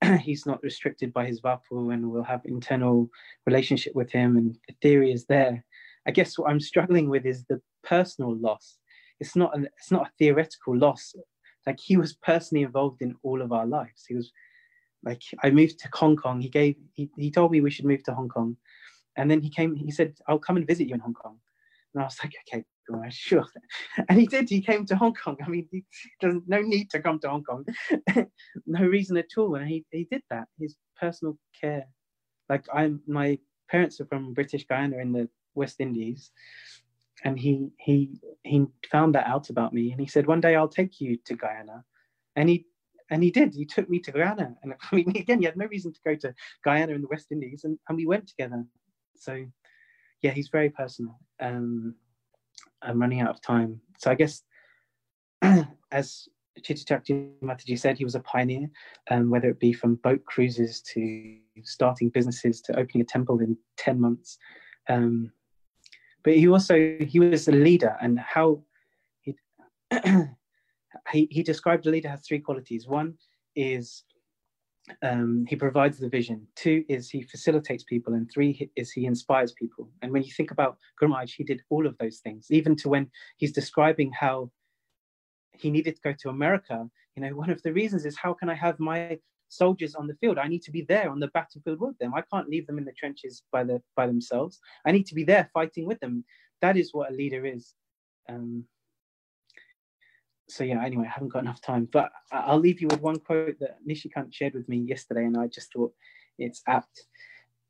he's 0.21 0.47
not 0.47 0.63
restricted 0.63 1.13
by 1.13 1.27
his 1.27 1.41
vapu, 1.41 1.93
and 1.93 2.11
we'll 2.11 2.23
have 2.23 2.43
internal 2.45 3.09
relationship 3.47 3.95
with 3.95 4.11
him, 4.11 4.37
and 4.37 4.57
the 4.69 4.75
theory 4.83 5.13
is 5.13 5.27
there. 5.27 5.65
I 6.07 6.11
guess 6.11 6.39
what 6.39 6.51
I'm 6.51 6.61
struggling 6.61 7.09
with 7.09 7.25
is 7.25 7.45
the 7.45 7.61
personal 7.83 8.37
loss. 8.37 8.79
It's 9.21 9.37
not 9.37 9.57
an, 9.57 9.69
it's 9.79 9.91
not 9.91 10.07
a 10.07 10.13
theoretical 10.19 10.77
loss. 10.77 11.15
Like 11.67 11.79
he 11.81 11.97
was 11.97 12.15
personally 12.15 12.63
involved 12.63 13.01
in 13.01 13.15
all 13.23 13.41
of 13.41 13.53
our 13.53 13.67
lives. 13.67 14.05
He 14.07 14.15
was 14.15 14.31
like 15.03 15.23
I 15.43 15.51
moved 15.51 15.79
to 15.81 15.89
Hong 15.95 16.17
Kong. 16.17 16.41
He 16.41 16.49
gave 16.49 16.77
he, 16.93 17.11
he 17.17 17.31
told 17.31 17.53
me 17.53 17.61
we 17.61 17.71
should 17.71 17.87
move 17.87 18.03
to 18.05 18.15
Hong 18.15 18.29
Kong. 18.29 18.57
And 19.17 19.31
then 19.31 19.41
he 19.41 19.51
came, 19.51 19.75
he 19.77 19.91
said, 19.91 20.15
I'll 20.27 20.39
come 20.39 20.57
and 20.57 20.67
visit 20.67 20.89
you 20.89 20.95
in 20.95 21.01
Hong 21.01 21.15
Kong. 21.15 21.39
And 21.95 22.03
I 22.03 22.07
was 22.07 22.19
like, 22.23 22.35
okay, 22.49 22.65
sure. 23.11 23.45
And 24.09 24.19
he 24.19 24.27
did, 24.27 24.49
he 24.49 24.61
came 24.61 24.85
to 24.87 24.97
Hong 24.97 25.15
Kong. 25.15 25.37
I 25.45 25.49
mean, 25.49 25.69
he 25.71 25.85
doesn't 26.21 26.49
no 26.49 26.61
need 26.61 26.91
to 26.91 27.01
come 27.01 27.19
to 27.21 27.29
Hong 27.29 27.45
Kong. 27.45 27.65
no 28.67 28.85
reason 28.85 29.17
at 29.17 29.27
all. 29.37 29.55
And 29.55 29.69
he, 29.69 29.85
he 29.91 30.07
did 30.11 30.23
that. 30.31 30.49
His 30.59 30.77
personal 30.99 31.39
care. 31.61 31.87
Like 32.49 32.67
I'm 32.75 33.01
my 33.07 33.39
parents 33.71 34.01
are 34.01 34.07
from 34.07 34.35
British 34.35 34.67
Guyana 34.67 34.99
in 34.99 35.13
the 35.13 35.29
West 35.55 35.81
Indies. 35.81 36.31
And 37.25 37.39
he 37.39 37.71
he 37.79 38.21
he 38.43 38.67
found 38.91 39.15
that 39.15 39.27
out 39.27 39.49
about 39.49 39.73
me 39.73 39.93
and 39.93 40.01
he 40.01 40.07
said, 40.07 40.27
One 40.27 40.41
day 40.41 40.57
I'll 40.57 40.69
take 40.69 41.01
you 41.01 41.17
to 41.25 41.35
Guyana. 41.35 41.85
And 42.37 42.49
he 42.49 42.67
and 43.11 43.23
he 43.23 43.31
did. 43.31 43.55
He 43.55 43.65
took 43.65 43.89
me 43.89 44.01
to 44.01 44.13
Guyana, 44.13 44.55
and 44.63 44.75
I 44.93 44.97
mean, 44.97 45.11
again, 45.11 45.39
he 45.41 45.45
had 45.45 45.57
no 45.57 45.67
reason 45.67 45.93
to 45.93 46.01
go 46.05 46.15
to 46.17 46.35
Guyana 46.65 46.95
in 46.95 47.03
the 47.03 47.09
West 47.09 47.31
Indies, 47.31 47.65
and, 47.65 47.79
and 47.89 47.97
we 47.97 48.07
went 48.07 48.27
together. 48.27 48.65
So, 49.17 49.45
yeah, 50.25 50.31
he's 50.31 50.49
very 50.49 50.71
personal. 50.71 51.21
Um, 51.39 51.95
I'm 52.81 52.99
running 52.99 53.21
out 53.21 53.29
of 53.29 53.43
time, 53.43 53.79
so 53.99 54.11
I 54.11 54.15
guess 54.15 54.43
as 55.93 56.29
Chittachakti 56.61 57.33
Mataji 57.43 57.79
said, 57.79 57.99
he 57.99 58.05
was 58.05 58.15
a 58.15 58.21
pioneer, 58.21 58.71
um, 59.11 59.29
whether 59.29 59.51
it 59.51 59.61
be 59.61 59.75
from 59.75 59.97
boat 59.97 60.25
cruises 60.25 60.81
to 60.95 61.37
starting 61.63 62.09
businesses 62.09 62.63
to 62.63 62.79
opening 62.79 63.03
a 63.03 63.05
temple 63.05 63.41
in 63.41 63.55
ten 63.77 64.01
months. 64.01 64.39
Um, 64.89 65.31
but 66.23 66.35
he 66.35 66.49
also 66.49 66.97
he 67.01 67.21
was 67.21 67.47
a 67.47 67.53
leader, 67.53 67.95
and 68.01 68.19
how 68.19 68.63
he 69.21 69.37
he, 71.13 71.29
he 71.31 71.43
described 71.43 71.87
a 71.87 71.91
leader 71.91 72.09
has 72.09 72.23
three 72.27 72.41
qualities. 72.41 72.87
One 72.87 73.19
is 73.55 74.05
um, 75.03 75.47
he 75.49 75.57
provides 75.57 75.99
the 75.99 76.09
vision. 76.09 76.47
Two 76.57 76.85
is 76.89 77.09
he 77.09 77.23
facilitates 77.23 77.85
people, 77.85 78.15
and 78.15 78.31
three 78.31 78.71
is 78.77 78.93
he 78.93 79.07
inspires 79.07 79.53
people. 79.53 79.89
And 80.03 80.13
when 80.13 80.23
you 80.23 80.33
think 80.33 80.51
about 80.51 80.77
Gurmaj, 81.01 81.35
he 81.35 81.45
did 81.45 81.63
all 81.71 81.87
of 81.87 81.97
those 81.99 82.19
things. 82.19 82.49
Even 82.51 82.77
to 82.77 82.89
when 82.89 83.11
he's 83.39 83.53
describing 83.53 84.13
how 84.13 84.51
he 85.53 85.71
needed 85.71 85.97
to 85.97 86.03
go 86.03 86.15
to 86.21 86.29
America, 86.29 86.87
you 87.17 87.23
know, 87.23 87.35
one 87.35 87.51
of 87.51 87.63
the 87.63 87.73
reasons 87.73 88.05
is 88.05 88.17
how 88.17 88.35
can 88.35 88.51
I 88.51 88.55
have 88.55 88.79
my 88.79 89.19
soldiers 89.49 89.95
on 89.95 90.07
the 90.07 90.17
field? 90.17 90.39
I 90.39 90.49
need 90.49 90.63
to 90.63 90.71
be 90.71 90.83
there 90.83 91.09
on 91.09 91.21
the 91.21 91.29
battlefield 91.29 91.81
with 91.81 91.97
them. 91.99 92.13
I 92.15 92.23
can't 92.33 92.49
leave 92.49 92.67
them 92.67 92.79
in 92.79 92.85
the 92.85 92.93
trenches 92.93 93.43
by 93.53 93.65
the 93.65 93.81
by 93.97 94.07
themselves. 94.07 94.61
I 94.87 94.93
need 94.93 95.07
to 95.07 95.15
be 95.15 95.25
there 95.25 95.49
fighting 95.55 95.87
with 95.87 96.01
them. 96.01 96.25
That 96.61 96.77
is 96.77 96.93
what 96.93 97.11
a 97.11 97.15
leader 97.15 97.47
is. 97.47 97.75
Um, 98.29 98.65
so 100.49 100.65
yeah, 100.65 100.85
anyway, 100.85 101.07
I 101.07 101.13
haven't 101.13 101.33
got 101.33 101.43
enough 101.43 101.61
time, 101.61 101.89
but 101.91 102.11
I'll 102.31 102.59
leave 102.59 102.81
you 102.81 102.89
with 102.89 103.01
one 103.01 103.19
quote 103.19 103.59
that 103.61 103.79
Nishikant 103.89 104.33
shared 104.33 104.55
with 104.55 104.69
me 104.69 104.79
yesterday, 104.79 105.25
and 105.25 105.37
I 105.37 105.47
just 105.47 105.73
thought 105.73 105.93
it's 106.39 106.63
apt. 106.67 107.07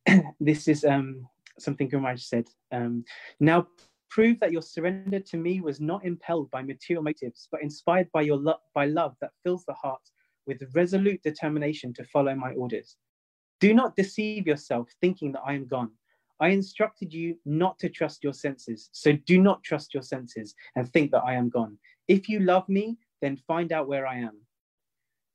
this 0.40 0.68
is 0.68 0.84
um, 0.84 1.26
something 1.59 1.88
Gurmaj 1.88 2.20
said. 2.20 2.48
Um, 2.72 3.05
now 3.40 3.66
prove 4.10 4.38
that 4.40 4.52
your 4.52 4.62
surrender 4.62 5.20
to 5.20 5.36
me 5.36 5.60
was 5.60 5.80
not 5.80 6.05
impelled 6.05 6.51
by 6.51 6.62
material 6.62 7.02
motives, 7.02 7.48
but 7.51 7.62
inspired 7.62 8.09
by 8.12 8.22
your 8.22 8.38
love, 8.38 8.60
by 8.74 8.86
love 8.86 9.16
that 9.20 9.30
fills 9.42 9.64
the 9.64 9.74
heart 9.74 10.02
with 10.46 10.62
resolute 10.74 11.22
determination 11.22 11.92
to 11.94 12.05
follow 12.05 12.34
my 12.34 12.52
orders. 12.52 12.96
Do 13.60 13.72
not 13.72 13.96
deceive 13.96 14.46
yourself 14.46 14.88
thinking 15.01 15.32
that 15.32 15.42
I 15.46 15.55
am 15.55 15.66
gone. 15.66 15.90
I 16.45 16.49
instructed 16.49 17.15
you 17.15 17.39
not 17.47 17.79
to 17.79 17.89
trust 17.89 18.23
your 18.23 18.35
senses. 18.35 18.91
So 18.93 19.12
do 19.12 19.41
not 19.41 19.62
trust 19.62 19.95
your 19.95 20.03
senses 20.03 20.55
and 20.77 20.87
think 20.87 21.11
that 21.12 21.23
I 21.25 21.33
am 21.33 21.49
gone. 21.49 21.79
If 22.07 22.29
you 22.29 22.41
love 22.41 22.69
me, 22.69 22.99
then 23.23 23.39
find 23.49 23.73
out 23.73 23.89
where 23.89 24.07
I 24.07 24.16
am. 24.19 24.37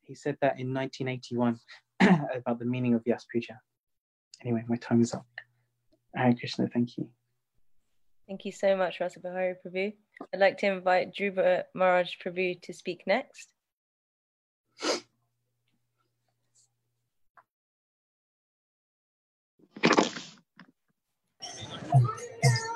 He 0.04 0.14
said 0.14 0.38
that 0.42 0.60
in 0.60 0.72
1981 0.72 1.60
about 2.36 2.60
the 2.60 2.66
meaning 2.66 2.94
of 2.94 3.04
Vyas 3.04 3.24
Puja. 3.32 3.60
Anyway, 4.44 4.64
my 4.68 4.76
time 4.76 5.02
is 5.02 5.16
up. 5.16 5.26
Hare 6.16 6.36
Krishna, 6.36 6.68
thank 6.68 6.96
you. 6.96 7.10
Thank 8.28 8.46
you 8.46 8.52
so 8.52 8.78
much, 8.78 9.00
Rasa 9.00 9.20
Bihari 9.20 9.56
Prabhu. 9.66 9.92
I'd 10.32 10.40
like 10.40 10.60
to 10.60 10.68
invite 10.68 11.16
Dhruva 11.16 11.64
Maharaj 11.74 12.12
Prabhu 12.24 12.62
to 12.62 12.72
speak 12.72 13.02
next. 13.08 13.52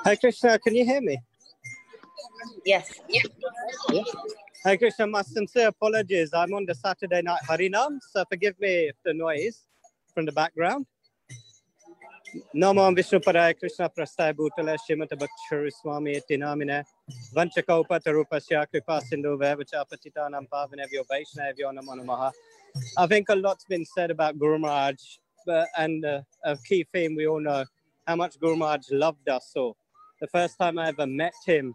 Hi 0.04 0.16
Krishna, 0.16 0.58
can 0.58 0.74
you 0.74 0.84
hear 0.84 1.00
me? 1.00 1.18
Yes. 2.66 3.00
Yes. 3.08 3.26
Hi 4.62 4.76
Krishna, 4.76 5.06
my 5.06 5.22
sincere 5.22 5.68
apologies. 5.68 6.34
I'm 6.34 6.52
on 6.52 6.66
the 6.66 6.74
Saturday 6.74 7.22
night 7.22 7.40
Harinam, 7.48 7.98
so 8.12 8.22
forgive 8.28 8.60
me 8.60 8.88
if 8.88 8.96
the 9.02 9.14
noise 9.14 9.62
from 10.12 10.26
the 10.26 10.32
background. 10.32 10.84
Namo 12.54 12.94
Vishnu 12.94 13.18
Paraya 13.20 13.58
Krishna 13.58 13.88
Prasthaya 13.88 14.34
Bhutala 14.34 14.76
Shrimata 14.76 15.16
Bhakshuru 15.18 15.70
Swami 15.72 16.20
Tinamine 16.30 16.84
Vanchakaupa 17.34 17.98
Tarupasya 17.98 18.66
Kripa 18.70 19.00
Sindhu 19.00 19.38
Vevacha 19.38 19.86
Patitanam 19.90 20.46
Pavanevyo 20.52 21.06
Vaishnavyo 21.10 21.72
Namo 21.72 21.98
Namaha. 21.98 22.30
I 22.98 23.06
think 23.06 23.30
a 23.30 23.34
lot's 23.34 23.64
been 23.64 23.86
said 23.86 24.10
about 24.10 24.38
Guru 24.38 24.58
Maharaj, 24.58 24.96
but, 25.46 25.66
and 25.78 26.04
uh, 26.04 26.20
a 26.44 26.58
key 26.58 26.86
theme 26.92 27.16
we 27.16 27.26
all 27.26 27.40
know 27.40 27.64
how 28.06 28.16
much 28.16 28.38
Guru 28.38 28.56
Maharaj 28.56 28.90
loved 28.90 29.30
us 29.30 29.48
so 29.50 29.74
the 30.24 30.38
first 30.38 30.56
time 30.58 30.78
I 30.78 30.88
ever 30.88 31.06
met 31.06 31.34
him, 31.44 31.74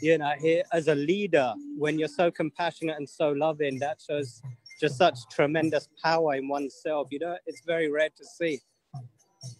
you 0.00 0.16
know, 0.16 0.32
he, 0.40 0.62
as 0.72 0.88
a 0.88 0.94
leader, 0.94 1.52
when 1.76 1.98
you're 1.98 2.08
so 2.22 2.30
compassionate 2.30 2.96
and 2.96 3.06
so 3.08 3.30
loving, 3.32 3.78
that 3.80 3.98
shows 4.08 4.40
just 4.80 4.96
such 4.96 5.18
tremendous 5.30 5.88
power 6.02 6.34
in 6.34 6.48
oneself. 6.48 7.08
You 7.10 7.18
know, 7.18 7.36
it's 7.46 7.62
very 7.66 7.90
rare 7.90 8.08
to 8.08 8.24
see. 8.38 8.60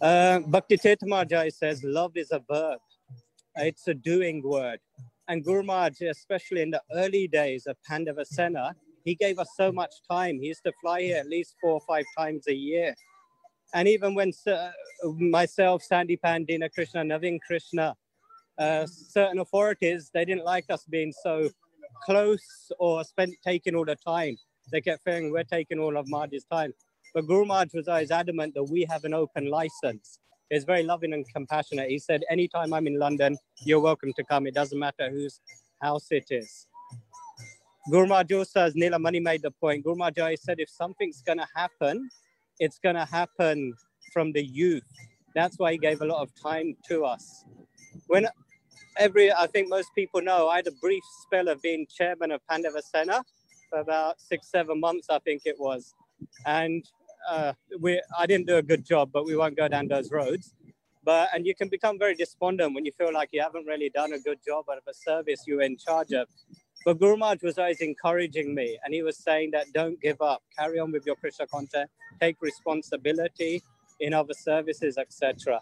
Uh, 0.01 0.39
Bhakti 0.47 0.79
Tetamajai 0.79 1.53
says, 1.53 1.85
love 1.85 2.13
is 2.17 2.31
a 2.31 2.41
verb. 2.51 2.79
It's 3.57 3.87
a 3.89 3.95
doing 3.95 4.43
word. 4.43 4.81
And 5.29 5.45
Guru 5.45 5.63
Maharaj, 5.63 6.01
especially 6.01 6.63
in 6.63 6.71
the 6.71 6.83
early 6.95 7.29
days 7.29 7.67
of 7.67 7.77
Pandavasena, 7.89 8.73
he 9.05 9.15
gave 9.15 9.39
us 9.39 9.51
so 9.59 9.71
much 9.71 9.93
time. 10.11 10.39
He 10.41 10.47
used 10.47 10.65
to 10.65 10.73
fly 10.81 11.03
here 11.03 11.19
at 11.19 11.29
least 11.29 11.57
four 11.61 11.73
or 11.73 11.83
five 11.87 12.07
times 12.17 12.49
a 12.49 12.55
year. 12.55 12.95
And 13.75 13.87
even 13.89 14.15
when 14.15 14.33
uh, 14.47 14.71
myself, 15.19 15.83
Sandy 15.83 16.17
Pandina 16.17 16.73
Krishna, 16.73 17.03
Navin 17.03 17.39
Krishna, 17.47 17.95
uh, 18.59 18.87
certain 18.87 19.39
authorities, 19.39 20.11
they 20.13 20.25
didn't 20.25 20.45
like 20.45 20.67
us 20.71 20.85
being 20.85 21.13
so 21.23 21.49
close 22.05 22.71
or 22.79 23.05
spent 23.05 23.35
taking 23.45 23.75
all 23.75 23.85
the 23.85 23.97
time. 23.97 24.37
They 24.71 24.81
kept 24.81 25.05
feeling 25.05 25.33
we're 25.33 25.45
taking 25.45 25.79
all 25.79 25.97
of 25.97 26.09
Maharaj's 26.09 26.45
time. 26.45 26.73
But 27.15 27.27
Guru 27.27 27.45
Maharaj 27.45 27.75
was 27.75 27.89
always 27.89 28.11
adamant 28.11 28.55
that 28.55 28.65
we 28.65 28.87
have 28.89 29.05
an 29.05 29.15
open 29.15 29.51
license. 29.51 30.19
He's 30.51 30.65
very 30.65 30.83
loving 30.83 31.13
and 31.13 31.25
compassionate. 31.35 31.89
He 31.89 31.99
said, 31.99 32.23
anytime 32.31 32.73
I'm 32.73 32.87
in 32.87 32.99
London, 32.99 33.37
you're 33.65 33.81
welcome 33.81 34.13
to 34.17 34.25
come. 34.25 34.47
It 34.47 34.55
doesn't 34.55 34.79
matter 34.79 35.11
whose 35.11 35.41
house 35.81 36.07
it 36.11 36.27
is. 36.31 36.67
Guru 37.91 38.07
Maharaj 38.07 38.33
also, 38.33 38.61
as 38.61 38.75
Nila 38.75 38.99
Mani 38.99 39.21
made 39.21 39.43
the 39.43 39.51
point, 39.51 39.85
Guru 39.85 39.97
Maharaj 39.97 40.39
said, 40.41 40.61
if 40.61 40.71
something's 40.71 41.23
going 41.23 41.39
to 41.39 41.49
happen, 41.57 42.09
it's 42.59 42.79
going 42.79 42.95
to 42.95 43.05
happen 43.05 43.75
from 44.13 44.33
the 44.33 44.45
youth. 44.45 44.85
That's 45.35 45.59
why 45.59 45.73
he 45.73 45.79
gave 45.79 46.03
a 46.03 46.07
lot 46.07 46.23
of 46.23 46.31
time 46.41 46.77
to 46.89 47.05
us 47.05 47.45
when 48.07 48.27
every, 48.97 49.33
I 49.33 49.47
think 49.47 49.69
most 49.69 49.91
people 49.95 50.21
know, 50.21 50.49
I 50.49 50.57
had 50.57 50.67
a 50.67 50.73
brief 50.73 51.03
spell 51.23 51.49
of 51.49 51.61
being 51.63 51.87
chairman 51.87 52.31
of 52.31 52.41
Pandavasena 52.51 53.23
for 53.71 53.81
about 53.81 54.21
six, 54.21 54.49
seven 54.51 54.81
months, 54.81 55.09
I 55.11 55.19
think 55.21 55.43
it 55.45 55.57
was. 55.59 55.95
And 56.47 56.85
uh, 57.29 57.53
we, 57.81 58.01
I 58.19 58.27
didn't 58.27 58.47
do 58.47 58.57
a 58.57 58.63
good 58.63 58.85
job, 58.85 59.11
but 59.13 59.25
we 59.25 59.37
won't 59.37 59.57
go 59.57 59.69
down 59.69 59.89
those 59.89 60.11
roads. 60.11 60.55
But, 61.05 61.31
and 61.35 61.47
you 61.47 61.55
can 61.55 61.69
become 61.69 61.99
very 61.99 62.15
despondent 62.15 62.75
when 62.75 62.85
you 62.85 62.93
feel 62.93 63.13
like 63.13 63.31
you 63.33 63.43
haven't 63.43 63.67
really 63.67 63.91
done 63.91 64.13
a 64.13 64.19
good 64.19 64.39
job 64.47 64.67
of 64.69 64.79
a 64.87 64.95
service 64.95 65.45
you're 65.47 65.63
in 65.63 65.77
charge 65.77 66.13
of. 66.13 66.29
But 66.85 66.99
Guru 66.99 67.17
Maharaj 67.17 67.43
was 67.43 67.59
always 67.59 67.81
encouraging 67.81 68.55
me, 68.55 68.79
and 68.85 68.93
he 68.93 69.03
was 69.03 69.17
saying 69.17 69.51
that 69.53 69.67
don't 69.73 70.01
give 70.01 70.21
up, 70.21 70.43
carry 70.57 70.79
on 70.81 70.91
with 70.91 71.07
your 71.07 71.17
Krishna 71.17 71.47
content, 71.47 71.89
take 72.21 72.37
responsibility 72.41 73.63
in 74.01 74.13
other 74.13 74.35
services, 74.35 74.99
etc. 74.99 75.61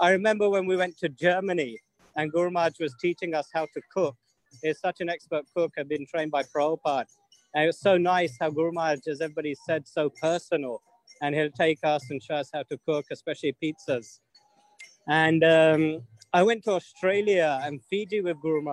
I 0.00 0.10
remember 0.10 0.50
when 0.50 0.66
we 0.66 0.76
went 0.76 0.98
to 0.98 1.08
Germany 1.08 1.78
and 2.16 2.32
Guru 2.32 2.50
was 2.52 2.94
teaching 3.00 3.34
us 3.34 3.48
how 3.54 3.66
to 3.66 3.80
cook. 3.92 4.16
He's 4.62 4.80
such 4.80 5.00
an 5.00 5.08
expert 5.08 5.44
cook, 5.56 5.72
had 5.76 5.88
been 5.88 6.06
trained 6.06 6.30
by 6.30 6.42
Prabhupada. 6.42 7.06
And 7.54 7.64
it 7.64 7.66
was 7.68 7.80
so 7.80 7.96
nice 7.96 8.36
how 8.40 8.50
Guru 8.50 8.72
as 8.78 9.20
everybody 9.20 9.54
said, 9.66 9.86
so 9.86 10.10
personal. 10.20 10.82
And 11.22 11.34
he'll 11.34 11.50
take 11.50 11.78
us 11.84 12.04
and 12.10 12.22
show 12.22 12.36
us 12.36 12.50
how 12.52 12.64
to 12.64 12.78
cook, 12.88 13.06
especially 13.12 13.54
pizzas. 13.62 14.18
And 15.08 15.44
um, 15.44 16.02
I 16.32 16.42
went 16.42 16.64
to 16.64 16.72
Australia 16.72 17.60
and 17.62 17.80
Fiji 17.88 18.20
with 18.20 18.40
Guru 18.40 18.64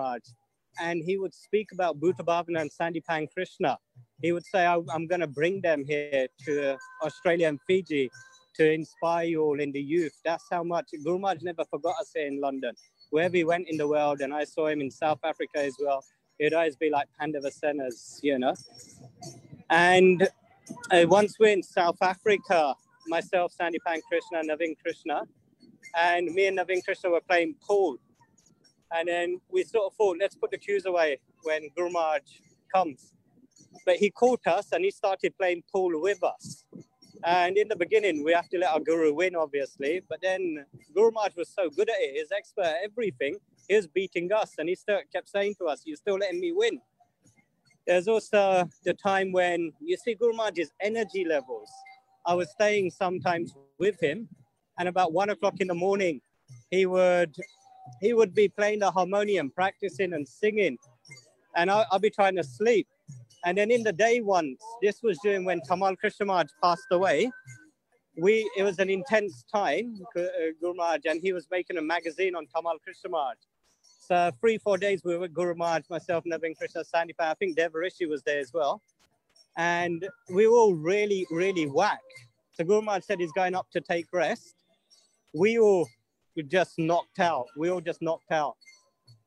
and 0.80 1.02
he 1.04 1.18
would 1.18 1.34
speak 1.34 1.68
about 1.72 2.00
Bhuta 2.00 2.24
Bhavana 2.24 2.62
and 2.62 2.70
Sandipan 2.70 3.28
Krishna. 3.32 3.78
He 4.22 4.32
would 4.32 4.44
say, 4.46 4.66
I'm 4.66 5.06
going 5.06 5.20
to 5.20 5.26
bring 5.26 5.60
them 5.60 5.84
here 5.84 6.26
to 6.46 6.76
Australia 7.02 7.48
and 7.48 7.60
Fiji 7.66 8.10
to 8.54 8.70
inspire 8.70 9.24
you 9.24 9.42
all 9.42 9.60
in 9.60 9.72
the 9.72 9.80
youth. 9.80 10.14
That's 10.24 10.46
how 10.50 10.62
much 10.62 10.90
Guru 11.04 11.20
never 11.42 11.64
forgot 11.64 11.94
us 12.00 12.12
here 12.14 12.26
in 12.26 12.40
London. 12.40 12.74
Wherever 13.10 13.36
he 13.36 13.44
went 13.44 13.68
in 13.68 13.76
the 13.76 13.88
world, 13.88 14.20
and 14.20 14.32
I 14.32 14.44
saw 14.44 14.68
him 14.68 14.80
in 14.80 14.90
South 14.90 15.20
Africa 15.24 15.58
as 15.58 15.76
well, 15.80 16.04
he'd 16.38 16.54
always 16.54 16.76
be 16.76 16.90
like 16.90 17.08
Pandavasenas, 17.20 18.20
you 18.22 18.38
know. 18.38 18.54
And 19.70 20.28
uh, 20.90 21.04
once 21.06 21.38
we're 21.38 21.52
in 21.52 21.62
South 21.62 21.98
Africa, 22.02 22.74
myself, 23.06 23.52
Sandipan 23.58 24.00
Krishna, 24.08 24.42
Navin 24.42 24.76
Krishna, 24.82 25.22
and 25.96 26.32
me 26.32 26.46
and 26.46 26.58
Navin 26.58 26.84
Krishna 26.84 27.10
were 27.10 27.20
playing 27.20 27.54
pool. 27.66 27.96
And 28.94 29.08
then 29.08 29.40
we 29.50 29.64
sort 29.64 29.86
of 29.86 29.94
thought, 29.96 30.18
let's 30.20 30.34
put 30.34 30.50
the 30.50 30.58
cues 30.58 30.86
away 30.86 31.18
when 31.42 31.68
Guru 31.76 31.90
comes. 32.72 33.14
But 33.86 33.96
he 33.96 34.10
caught 34.10 34.46
us 34.46 34.72
and 34.72 34.84
he 34.84 34.90
started 34.90 35.36
playing 35.36 35.62
pool 35.72 36.00
with 36.00 36.22
us. 36.22 36.64
Uh, 37.24 37.46
and 37.46 37.56
in 37.56 37.68
the 37.68 37.76
beginning, 37.76 38.24
we 38.24 38.32
have 38.32 38.48
to 38.48 38.58
let 38.58 38.70
our 38.70 38.80
guru 38.80 39.14
win, 39.14 39.36
obviously. 39.36 40.02
But 40.08 40.20
then 40.20 40.64
Guru 40.94 41.12
Maharaj 41.12 41.36
was 41.36 41.48
so 41.48 41.70
good 41.70 41.88
at 41.88 41.96
it, 41.98 42.16
he's 42.16 42.32
expert 42.36 42.64
at 42.64 42.76
everything. 42.84 43.36
He 43.68 43.76
was 43.76 43.86
beating 43.86 44.32
us, 44.32 44.54
and 44.58 44.68
he 44.68 44.74
still 44.74 44.98
kept 45.12 45.28
saying 45.28 45.54
to 45.60 45.66
us, 45.66 45.82
You're 45.84 45.96
still 45.96 46.16
letting 46.16 46.40
me 46.40 46.52
win. 46.52 46.80
There's 47.86 48.08
also 48.08 48.68
the 48.84 48.94
time 48.94 49.32
when 49.32 49.72
you 49.80 49.96
see 49.96 50.14
Guru 50.14 50.32
Maharaj's 50.32 50.72
energy 50.80 51.24
levels. 51.24 51.70
I 52.26 52.34
was 52.34 52.50
staying 52.50 52.90
sometimes 52.90 53.54
with 53.78 54.00
him, 54.00 54.28
and 54.78 54.88
about 54.88 55.12
one 55.12 55.30
o'clock 55.30 55.60
in 55.60 55.68
the 55.68 55.74
morning, 55.74 56.20
he 56.70 56.86
would 56.86 57.36
he 58.00 58.14
would 58.14 58.34
be 58.34 58.48
playing 58.48 58.80
the 58.80 58.90
harmonium, 58.90 59.50
practicing 59.50 60.12
and 60.12 60.26
singing, 60.26 60.76
and 61.56 61.70
I'll, 61.70 61.86
I'll 61.90 61.98
be 61.98 62.10
trying 62.10 62.36
to 62.36 62.44
sleep. 62.44 62.88
And 63.44 63.58
then 63.58 63.70
in 63.70 63.82
the 63.82 63.92
day 63.92 64.20
once, 64.20 64.62
this 64.80 65.02
was 65.02 65.18
during 65.22 65.44
when 65.44 65.60
Tamal 65.68 65.96
Krishnamaj 66.02 66.48
passed 66.62 66.86
away. 66.90 67.30
We 68.16 68.48
it 68.56 68.62
was 68.62 68.78
an 68.78 68.90
intense 68.90 69.44
time, 69.52 69.98
uh, 70.16 70.22
Guru 70.60 70.74
Maharaj, 70.74 71.00
and 71.06 71.20
he 71.20 71.32
was 71.32 71.46
making 71.50 71.78
a 71.78 71.82
magazine 71.82 72.34
on 72.34 72.46
Tamal 72.46 72.76
Krishnamaj. 72.86 73.34
So 73.80 74.30
three, 74.40 74.58
four 74.58 74.76
days 74.76 75.02
we 75.04 75.14
were 75.14 75.20
with 75.20 75.34
Guru 75.34 75.54
Maharaj, 75.54 75.84
myself, 75.88 76.24
Navin 76.24 76.56
Krishna, 76.56 76.84
Sandy 76.84 77.14
I 77.18 77.34
think 77.34 77.56
Devarishi 77.56 78.08
was 78.08 78.22
there 78.22 78.38
as 78.38 78.52
well. 78.52 78.82
And 79.56 80.06
we 80.30 80.46
were 80.46 80.54
all 80.54 80.74
really, 80.74 81.26
really 81.30 81.66
whacked. 81.66 82.02
So 82.52 82.64
Guru 82.64 82.82
Maharaj 82.82 83.04
said 83.04 83.18
he's 83.18 83.32
going 83.32 83.54
up 83.54 83.66
to 83.72 83.80
take 83.80 84.06
rest. 84.12 84.54
We 85.34 85.58
all 85.58 85.88
just 86.48 86.78
knocked 86.78 87.18
out. 87.18 87.46
We 87.56 87.70
all 87.70 87.80
just 87.80 88.02
knocked 88.02 88.32
out. 88.32 88.56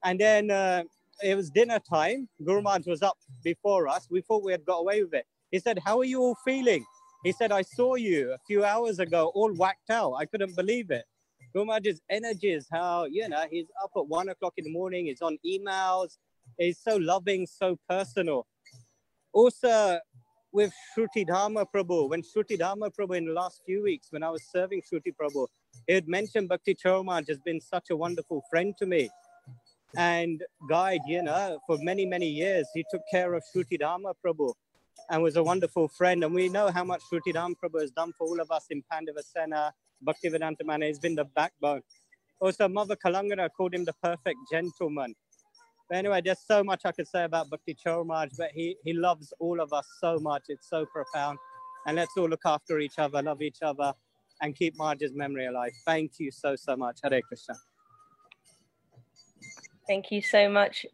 And 0.03 0.19
then 0.19 0.51
uh, 0.51 0.83
it 1.21 1.35
was 1.35 1.49
dinner 1.49 1.79
time. 1.79 2.27
Guru 2.43 2.59
mm. 2.59 2.63
Maharaj 2.63 2.87
was 2.87 3.01
up 3.01 3.17
before 3.43 3.87
us. 3.87 4.07
We 4.09 4.21
thought 4.21 4.43
we 4.43 4.51
had 4.51 4.65
got 4.65 4.77
away 4.77 5.03
with 5.03 5.13
it. 5.13 5.25
He 5.51 5.59
said, 5.59 5.79
How 5.83 5.99
are 5.99 6.05
you 6.05 6.21
all 6.21 6.37
feeling? 6.45 6.85
He 7.23 7.31
said, 7.31 7.51
I 7.51 7.63
saw 7.63 7.95
you 7.95 8.31
a 8.33 8.37
few 8.45 8.63
hours 8.63 8.99
ago, 8.99 9.31
all 9.33 9.51
whacked 9.53 9.89
out. 9.89 10.13
I 10.13 10.25
couldn't 10.25 10.55
believe 10.55 10.91
it. 10.91 11.05
Guru 11.53 11.65
Maharaj's 11.65 12.01
energy 12.09 12.51
is 12.51 12.67
how, 12.71 13.05
you 13.05 13.27
know, 13.29 13.45
he's 13.49 13.67
up 13.83 13.91
at 13.95 14.07
one 14.07 14.29
o'clock 14.29 14.53
in 14.57 14.65
the 14.65 14.71
morning, 14.71 15.05
he's 15.05 15.21
on 15.21 15.37
emails, 15.45 16.17
he's 16.57 16.79
so 16.79 16.97
loving, 16.97 17.47
so 17.47 17.77
personal. 17.89 18.45
Also, 19.33 19.99
with 20.51 20.73
Shruti 20.95 21.25
Dharma 21.25 21.65
Prabhu, 21.65 22.09
when 22.09 22.21
Shruti 22.21 22.57
Dharma 22.57 22.89
Prabhu 22.89 23.17
in 23.17 23.25
the 23.25 23.33
last 23.33 23.61
few 23.65 23.83
weeks, 23.83 24.07
when 24.11 24.23
I 24.23 24.29
was 24.29 24.43
serving 24.51 24.81
Shruti 24.81 25.13
Prabhu, 25.19 25.47
he 25.87 25.93
had 25.93 26.07
mentioned 26.07 26.49
Bhakti 26.49 26.75
Charamaj 26.75 27.27
has 27.27 27.39
been 27.39 27.59
such 27.59 27.89
a 27.89 27.95
wonderful 27.95 28.43
friend 28.49 28.73
to 28.79 28.85
me 28.85 29.09
and 29.97 30.43
guide, 30.69 31.01
you 31.07 31.21
know, 31.23 31.59
for 31.67 31.77
many, 31.79 32.05
many 32.05 32.27
years. 32.27 32.67
He 32.73 32.85
took 32.91 33.01
care 33.11 33.33
of 33.33 33.43
Shruti 33.53 33.79
Dharma 33.79 34.13
Prabhu 34.25 34.53
and 35.09 35.21
was 35.21 35.35
a 35.35 35.43
wonderful 35.43 35.87
friend. 35.87 36.23
And 36.23 36.33
we 36.33 36.49
know 36.49 36.69
how 36.69 36.83
much 36.83 37.01
Shruti 37.11 37.33
Dharma 37.33 37.55
Prabhu 37.63 37.81
has 37.81 37.91
done 37.91 38.13
for 38.17 38.27
all 38.27 38.39
of 38.39 38.51
us 38.51 38.65
in 38.69 38.83
Pandavasena 38.91 39.71
Bhaktivedanta 40.05 40.65
Manor 40.65 40.87
has 40.87 40.99
been 40.99 41.15
the 41.15 41.25
backbone. 41.25 41.81
Also, 42.39 42.67
Mother 42.67 42.95
Kalangana 42.95 43.49
called 43.55 43.73
him 43.73 43.85
the 43.85 43.93
perfect 44.03 44.37
gentleman. 44.51 45.15
But 45.89 45.97
anyway, 45.99 46.21
there's 46.23 46.39
so 46.45 46.63
much 46.63 46.81
I 46.85 46.91
could 46.91 47.07
say 47.07 47.23
about 47.23 47.49
Bhakti 47.49 47.75
Chormaj, 47.85 48.31
but 48.37 48.51
he, 48.53 48.75
he 48.83 48.93
loves 48.93 49.33
all 49.39 49.61
of 49.61 49.71
us 49.71 49.87
so 50.01 50.19
much. 50.19 50.43
It's 50.49 50.69
so 50.69 50.85
profound. 50.85 51.37
And 51.85 51.95
let's 51.95 52.11
all 52.17 52.27
look 52.27 52.41
after 52.45 52.79
each 52.79 52.97
other, 52.97 53.21
love 53.21 53.41
each 53.41 53.61
other, 53.61 53.93
and 54.41 54.55
keep 54.55 54.75
Marge's 54.77 55.13
memory 55.13 55.45
alive. 55.45 55.71
Thank 55.85 56.13
you 56.19 56.31
so, 56.31 56.55
so 56.55 56.75
much. 56.75 56.99
Hare 57.03 57.21
Krishna. 57.21 57.55
Thank 59.87 60.11
you 60.11 60.21
so 60.21 60.49
much, 60.49 60.85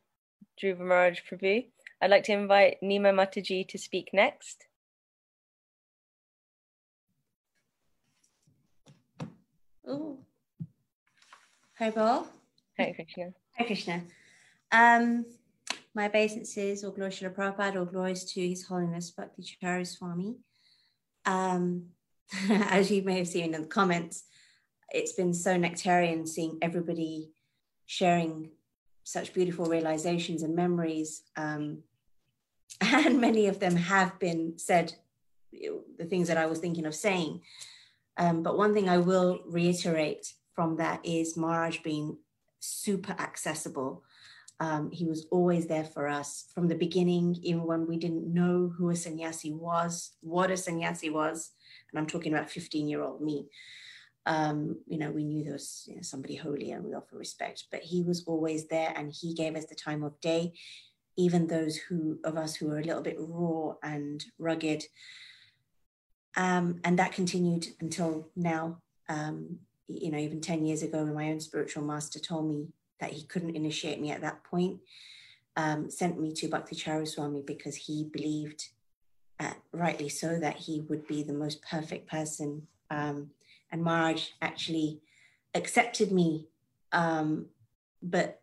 Dhruva 0.61 0.79
Maharaj 0.79 1.19
Prabhu. 1.29 1.65
I'd 2.01 2.09
like 2.09 2.23
to 2.25 2.33
invite 2.33 2.77
Nima 2.83 3.13
Mataji 3.13 3.67
to 3.69 3.77
speak 3.77 4.09
next. 4.11 4.65
Oh, 9.87 10.19
Hi, 11.81 11.89
Paul. 11.89 12.27
Hi, 12.77 12.93
Krishna. 12.93 13.33
Hare 13.53 13.65
Krishna. 13.65 14.03
Um, 14.71 15.25
my 15.95 16.05
obeisances, 16.05 16.83
all 16.83 16.91
glory 16.91 17.11
to 17.11 17.29
Prabhupada, 17.31 17.77
all 17.77 17.85
glories 17.85 18.23
to 18.33 18.47
His 18.47 18.67
Holiness 18.67 19.09
Bhakti 19.09 19.41
Charu 19.41 19.87
Swami. 19.87 20.35
Um, 21.25 21.85
as 22.49 22.91
you 22.91 23.01
may 23.01 23.17
have 23.17 23.27
seen 23.27 23.55
in 23.55 23.61
the 23.63 23.67
comments, 23.67 24.25
it's 24.91 25.13
been 25.13 25.33
so 25.33 25.57
nectarian 25.57 26.27
seeing 26.27 26.59
everybody 26.61 27.31
sharing 27.87 28.51
such 29.11 29.33
beautiful 29.33 29.65
realizations 29.65 30.41
and 30.41 30.55
memories. 30.55 31.23
Um, 31.35 31.79
and 32.81 33.19
many 33.19 33.47
of 33.47 33.59
them 33.59 33.75
have 33.75 34.17
been 34.19 34.57
said, 34.57 34.93
the 35.51 36.05
things 36.05 36.29
that 36.29 36.37
I 36.37 36.45
was 36.45 36.59
thinking 36.59 36.85
of 36.85 36.95
saying. 36.95 37.41
Um, 38.17 38.41
but 38.41 38.57
one 38.57 38.73
thing 38.73 38.87
I 38.87 38.99
will 38.99 39.41
reiterate 39.45 40.33
from 40.53 40.77
that 40.77 41.05
is 41.05 41.35
Maharaj 41.35 41.79
being 41.79 42.17
super 42.59 43.13
accessible. 43.13 44.03
Um, 44.61 44.91
he 44.91 45.05
was 45.05 45.25
always 45.31 45.65
there 45.67 45.83
for 45.83 46.07
us 46.07 46.45
from 46.53 46.67
the 46.67 46.75
beginning, 46.75 47.35
even 47.41 47.63
when 47.63 47.87
we 47.87 47.97
didn't 47.97 48.31
know 48.33 48.71
who 48.77 48.91
a 48.91 48.95
sannyasi 48.95 49.51
was, 49.51 50.11
what 50.21 50.51
a 50.51 50.57
sannyasi 50.57 51.09
was. 51.09 51.51
And 51.91 51.99
I'm 51.99 52.07
talking 52.07 52.33
about 52.33 52.49
15 52.49 52.87
year 52.87 53.01
old 53.01 53.21
me. 53.21 53.47
Um, 54.25 54.77
you 54.87 54.97
know, 54.99 55.09
we 55.09 55.23
knew 55.23 55.43
there 55.43 55.53
was 55.53 55.85
you 55.87 55.95
know, 55.95 56.01
somebody 56.01 56.35
holy 56.35 56.71
and 56.71 56.83
we 56.83 56.93
offer 56.93 57.17
respect, 57.17 57.65
but 57.71 57.81
he 57.81 58.03
was 58.03 58.23
always 58.25 58.67
there 58.67 58.93
and 58.95 59.11
he 59.11 59.33
gave 59.33 59.55
us 59.55 59.65
the 59.65 59.75
time 59.75 60.03
of 60.03 60.19
day. 60.21 60.53
Even 61.17 61.47
those 61.47 61.75
who 61.75 62.19
of 62.23 62.37
us 62.37 62.55
who 62.55 62.67
were 62.67 62.79
a 62.79 62.83
little 62.83 63.01
bit 63.01 63.17
raw 63.19 63.73
and 63.83 64.23
rugged, 64.39 64.85
um, 66.37 66.79
and 66.83 66.97
that 66.99 67.11
continued 67.11 67.67
until 67.79 68.29
now. 68.35 68.77
Um, 69.09 69.59
you 69.87 70.11
know, 70.11 70.17
even 70.17 70.39
10 70.39 70.65
years 70.65 70.83
ago, 70.83 71.03
when 71.03 71.13
my 71.13 71.29
own 71.31 71.39
spiritual 71.39 71.83
master 71.83 72.19
told 72.19 72.49
me 72.49 72.67
that 72.99 73.11
he 73.11 73.23
couldn't 73.23 73.55
initiate 73.55 73.99
me 73.99 74.11
at 74.11 74.21
that 74.21 74.43
point, 74.43 74.79
um, 75.57 75.89
sent 75.89 76.19
me 76.19 76.31
to 76.33 76.47
Bhakti 76.47 76.75
Charu 76.75 77.07
Swami 77.07 77.41
because 77.45 77.75
he 77.75 78.05
believed, 78.05 78.69
uh, 79.39 79.53
rightly 79.73 80.07
so, 80.07 80.39
that 80.39 80.55
he 80.55 80.81
would 80.81 81.07
be 81.07 81.23
the 81.23 81.33
most 81.33 81.61
perfect 81.61 82.09
person. 82.09 82.67
Um, 82.89 83.31
and 83.71 83.83
Maharaj 83.83 84.29
actually 84.41 85.01
accepted 85.53 86.11
me, 86.11 86.47
um, 86.91 87.47
but 88.01 88.41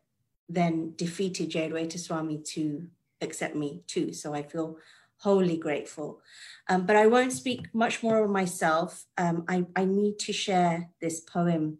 then 0.49 0.95
defeated 0.97 1.51
Jayadvaita 1.51 1.99
Swami 1.99 2.39
to 2.55 2.89
accept 3.21 3.55
me 3.55 3.83
too. 3.87 4.13
So 4.13 4.35
I 4.35 4.43
feel 4.43 4.79
wholly 5.19 5.57
grateful. 5.57 6.21
Um, 6.69 6.87
but 6.87 6.97
I 6.97 7.07
won't 7.07 7.33
speak 7.33 7.75
much 7.75 8.03
more 8.03 8.25
of 8.25 8.31
myself. 8.31 9.05
Um, 9.17 9.45
I, 9.49 9.67
I, 9.75 9.85
need 9.85 10.19
to 10.21 10.33
share 10.33 10.91
this 11.01 11.21
poem, 11.21 11.79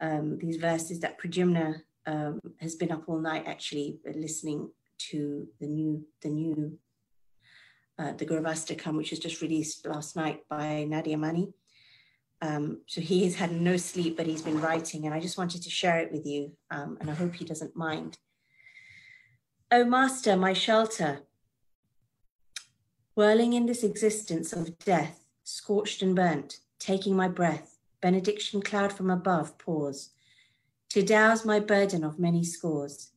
um, 0.00 0.38
these 0.38 0.56
verses 0.56 1.00
that 1.00 1.20
Pradyumna 1.20 1.82
um, 2.06 2.40
has 2.60 2.76
been 2.76 2.92
up 2.92 3.08
all 3.08 3.18
night 3.18 3.44
actually 3.46 3.98
listening 4.04 4.70
to 5.10 5.48
the 5.60 5.66
new, 5.66 6.06
the 6.22 6.28
new, 6.28 6.78
uh, 7.98 8.12
the 8.12 8.26
Gurvastakam, 8.26 8.96
which 8.96 9.10
was 9.10 9.18
just 9.18 9.42
released 9.42 9.84
last 9.86 10.14
night 10.14 10.48
by 10.48 10.84
Nadia 10.84 11.18
Mani. 11.18 11.52
Um, 12.44 12.82
so 12.86 13.00
he 13.00 13.24
has 13.24 13.36
had 13.36 13.52
no 13.52 13.78
sleep, 13.78 14.18
but 14.18 14.26
he's 14.26 14.42
been 14.42 14.60
writing, 14.60 15.06
and 15.06 15.14
I 15.14 15.20
just 15.20 15.38
wanted 15.38 15.62
to 15.62 15.70
share 15.70 15.98
it 16.00 16.12
with 16.12 16.26
you, 16.26 16.52
um, 16.70 16.98
and 17.00 17.10
I 17.10 17.14
hope 17.14 17.34
he 17.34 17.44
doesn't 17.46 17.74
mind. 17.74 18.18
O 19.70 19.82
Master, 19.82 20.36
my 20.36 20.52
shelter, 20.52 21.20
whirling 23.14 23.54
in 23.54 23.64
this 23.64 23.82
existence 23.82 24.52
of 24.52 24.78
death, 24.78 25.24
scorched 25.42 26.02
and 26.02 26.14
burnt, 26.14 26.58
taking 26.78 27.16
my 27.16 27.28
breath, 27.28 27.78
benediction 28.02 28.60
cloud 28.60 28.92
from 28.92 29.08
above 29.08 29.56
pours, 29.56 30.10
to 30.90 31.02
douse 31.02 31.46
my 31.46 31.58
burden 31.58 32.04
of 32.04 32.18
many 32.18 32.44
scores. 32.44 33.12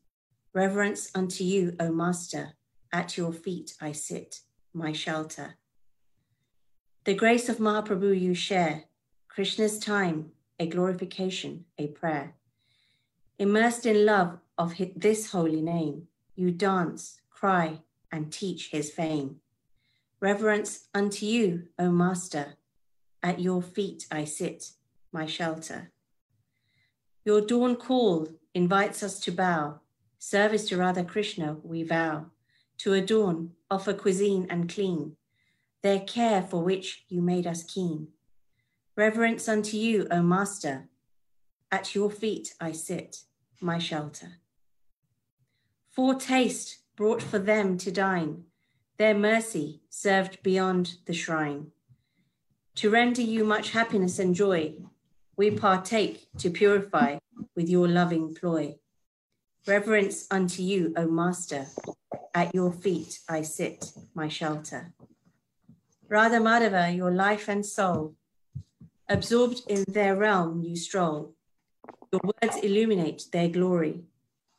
Reverence 0.53 1.11
unto 1.13 1.43
you, 1.43 1.75
O 1.81 1.91
Master, 1.91 2.53
at 2.93 3.17
your 3.17 3.33
feet 3.33 3.73
I 3.81 3.91
sit, 3.91 4.39
my 4.73 4.93
shelter. 4.93 5.57
The 7.03 7.13
grace 7.13 7.49
of 7.49 7.57
Mahaprabhu 7.57 8.17
you 8.17 8.33
share, 8.33 8.85
Krishna's 9.37 9.77
time, 9.77 10.31
a 10.57 10.65
glorification, 10.65 11.65
a 11.77 11.85
prayer. 11.85 12.33
Immersed 13.37 13.85
in 13.85 14.03
love 14.03 14.39
of 14.57 14.73
this 14.95 15.29
holy 15.29 15.61
name, 15.61 16.07
you 16.35 16.49
dance, 16.49 17.21
cry, 17.29 17.81
and 18.11 18.33
teach 18.33 18.71
his 18.71 18.89
fame. 18.89 19.35
Reverence 20.19 20.87
unto 20.91 21.27
you, 21.27 21.67
O 21.77 21.91
Master, 21.91 22.55
at 23.21 23.39
your 23.39 23.61
feet 23.61 24.07
I 24.09 24.23
sit, 24.23 24.71
my 25.11 25.27
shelter. 25.27 25.91
Your 27.23 27.41
dawn 27.41 27.75
call 27.75 28.29
invites 28.55 29.03
us 29.03 29.19
to 29.19 29.31
bow, 29.31 29.81
service 30.17 30.67
to 30.69 30.77
Radha 30.77 31.03
Krishna 31.03 31.57
we 31.61 31.83
vow, 31.83 32.25
to 32.79 32.93
adorn, 32.93 33.51
offer 33.69 33.93
cuisine 33.93 34.47
and 34.49 34.67
clean, 34.67 35.15
their 35.83 35.99
care 35.99 36.41
for 36.41 36.63
which 36.63 37.05
you 37.07 37.21
made 37.21 37.45
us 37.45 37.61
keen. 37.61 38.07
Reverence 38.97 39.47
unto 39.47 39.77
you, 39.77 40.07
O 40.09 40.23
Master, 40.23 40.89
at 41.71 41.93
your 41.93 42.09
feet 42.09 42.55
I 42.59 42.71
sit, 42.71 43.17
my 43.61 43.77
shelter. 43.77 44.39
Foretaste 45.95 46.77
brought 46.95 47.21
for 47.21 47.37
them 47.37 47.77
to 47.77 47.91
dine, 47.91 48.45
their 48.97 49.13
mercy 49.13 49.81
served 49.87 50.41
beyond 50.41 50.95
the 51.05 51.13
shrine. 51.13 51.67
To 52.77 52.89
render 52.89 53.21
you 53.21 53.43
much 53.43 53.69
happiness 53.69 54.17
and 54.17 54.33
joy, 54.33 54.73
we 55.35 55.51
partake 55.51 56.27
to 56.39 56.49
purify 56.49 57.19
with 57.55 57.69
your 57.69 57.87
loving 57.87 58.33
ploy. 58.33 58.79
Reverence 59.67 60.25
unto 60.31 60.63
you, 60.63 60.93
O 60.97 61.07
Master, 61.07 61.67
at 62.33 62.55
your 62.55 62.71
feet 62.71 63.19
I 63.29 63.43
sit, 63.43 63.91
my 64.15 64.27
shelter. 64.27 64.95
Radha 66.09 66.37
Madhava, 66.37 66.95
your 66.95 67.11
life 67.11 67.47
and 67.47 67.63
soul, 67.63 68.15
absorbed 69.09 69.61
in 69.67 69.83
their 69.87 70.15
realm 70.15 70.61
you 70.61 70.75
stroll. 70.75 71.33
Your 72.11 72.21
words 72.23 72.57
illuminate 72.63 73.23
their 73.31 73.49
glory, 73.49 74.03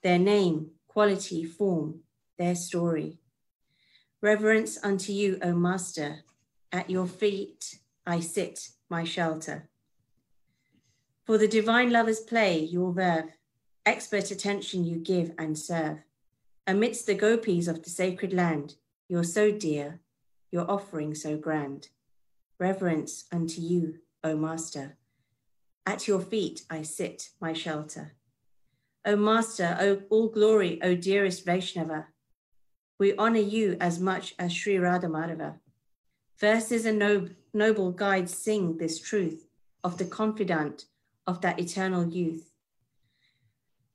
their 0.02 0.18
name, 0.18 0.70
quality, 0.86 1.44
form, 1.44 2.00
their 2.38 2.54
story. 2.54 3.18
Reverence 4.20 4.78
unto 4.82 5.12
you, 5.12 5.38
O 5.42 5.52
Master, 5.52 6.20
at 6.72 6.90
your 6.90 7.06
feet 7.06 7.78
I 8.06 8.20
sit, 8.20 8.68
my 8.88 9.04
shelter. 9.04 9.68
For 11.24 11.36
the 11.36 11.48
divine 11.48 11.90
lovers 11.90 12.20
play 12.20 12.58
your 12.60 12.92
verve, 12.92 13.30
expert 13.84 14.30
attention 14.30 14.84
you 14.84 14.96
give 14.96 15.32
and 15.38 15.58
serve. 15.58 15.98
Amidst 16.66 17.06
the 17.06 17.14
gopis 17.14 17.68
of 17.68 17.82
the 17.82 17.90
sacred 17.90 18.32
land, 18.32 18.74
you're 19.08 19.24
so 19.24 19.52
dear, 19.52 20.00
your 20.50 20.70
offering 20.70 21.14
so 21.14 21.36
grand. 21.36 21.88
Reverence 22.58 23.24
unto 23.30 23.60
you, 23.60 23.98
O 24.28 24.36
Master. 24.36 24.98
At 25.86 26.06
your 26.06 26.20
feet 26.20 26.62
I 26.68 26.82
sit, 26.82 27.30
my 27.40 27.54
shelter. 27.54 28.12
O 29.06 29.16
Master, 29.16 29.74
O 29.80 30.02
all 30.10 30.28
glory, 30.28 30.78
O 30.82 30.94
dearest 30.94 31.46
Vaishnava, 31.46 32.08
we 32.98 33.16
honor 33.16 33.40
you 33.40 33.78
as 33.80 33.98
much 33.98 34.34
as 34.38 34.52
Sri 34.52 34.76
Radha 34.76 35.06
Madhava. 35.06 35.60
Verses 36.38 36.84
and 36.84 36.98
nob- 36.98 37.30
noble 37.54 37.90
guides 37.90 38.36
sing 38.36 38.76
this 38.76 39.00
truth 39.00 39.46
of 39.82 39.96
the 39.96 40.04
confidant 40.04 40.84
of 41.26 41.40
that 41.40 41.58
eternal 41.58 42.06
youth. 42.06 42.52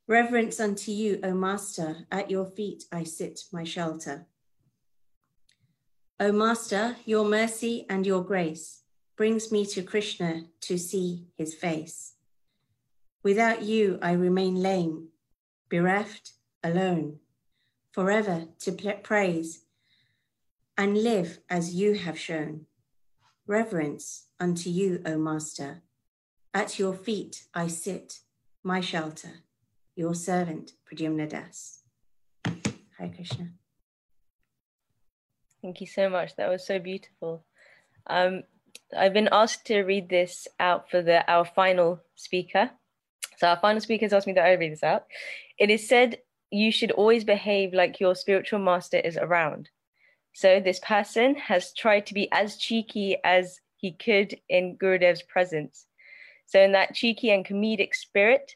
Reverence 0.07 0.59
unto 0.59 0.91
you, 0.91 1.19
O 1.21 1.35
Master, 1.35 2.07
at 2.11 2.31
your 2.31 2.45
feet 2.45 2.85
I 2.91 3.03
sit, 3.03 3.41
my 3.51 3.63
shelter. 3.63 4.25
O 6.19 6.31
Master, 6.31 6.95
your 7.05 7.25
mercy 7.25 7.85
and 7.87 8.07
your 8.07 8.23
grace 8.23 8.82
brings 9.15 9.51
me 9.51 9.65
to 9.67 9.83
Krishna 9.83 10.45
to 10.61 10.77
see 10.77 11.27
his 11.37 11.53
face. 11.53 12.13
Without 13.23 13.61
you, 13.61 13.99
I 14.01 14.13
remain 14.13 14.55
lame, 14.55 15.09
bereft, 15.69 16.33
alone 16.63 17.19
forever 17.93 18.45
to 18.59 18.71
praise 19.03 19.65
and 20.77 20.97
live 20.97 21.39
as 21.49 21.75
you 21.75 21.93
have 21.93 22.19
shown. 22.19 22.65
Reverence 23.45 24.25
unto 24.39 24.69
you, 24.69 25.01
O 25.05 25.17
Master, 25.17 25.83
At 26.53 26.79
your 26.79 26.93
feet 26.93 27.43
I 27.53 27.67
sit, 27.67 28.19
my 28.63 28.81
shelter, 28.81 29.43
your 29.95 30.15
servant, 30.15 30.73
Pradyumna 30.85 31.29
Das. 31.29 31.83
Hare 32.45 33.09
Krishna. 33.15 33.49
Thank 35.61 35.81
you 35.81 35.87
so 35.87 36.09
much. 36.09 36.35
That 36.35 36.49
was 36.49 36.65
so 36.65 36.79
beautiful. 36.79 37.45
Um, 38.07 38.43
I've 38.97 39.13
been 39.13 39.29
asked 39.31 39.65
to 39.67 39.83
read 39.83 40.09
this 40.09 40.47
out 40.59 40.89
for 40.89 41.01
the 41.01 41.29
our 41.31 41.45
final 41.45 41.99
speaker. 42.15 42.71
So 43.37 43.47
our 43.47 43.57
final 43.57 43.81
speaker 43.81 44.05
has 44.05 44.13
asked 44.13 44.27
me 44.27 44.33
that 44.33 44.45
I 44.45 44.53
read 44.53 44.71
this 44.71 44.83
out. 44.83 45.05
It 45.57 45.69
is 45.69 45.87
said 45.87 46.19
you 46.51 46.71
should 46.71 46.91
always 46.91 47.23
behave 47.23 47.73
like 47.73 47.99
your 47.99 48.15
spiritual 48.15 48.59
master 48.59 48.97
is 48.97 49.17
around. 49.17 49.69
So 50.33 50.59
this 50.59 50.79
person 50.79 51.35
has 51.35 51.73
tried 51.73 52.05
to 52.07 52.13
be 52.13 52.31
as 52.31 52.57
cheeky 52.57 53.17
as 53.23 53.59
he 53.77 53.91
could 53.91 54.39
in 54.49 54.77
Gurudev's 54.77 55.23
presence. 55.23 55.87
So 56.45 56.61
in 56.61 56.71
that 56.73 56.93
cheeky 56.93 57.31
and 57.31 57.45
comedic 57.45 57.93
spirit, 57.93 58.55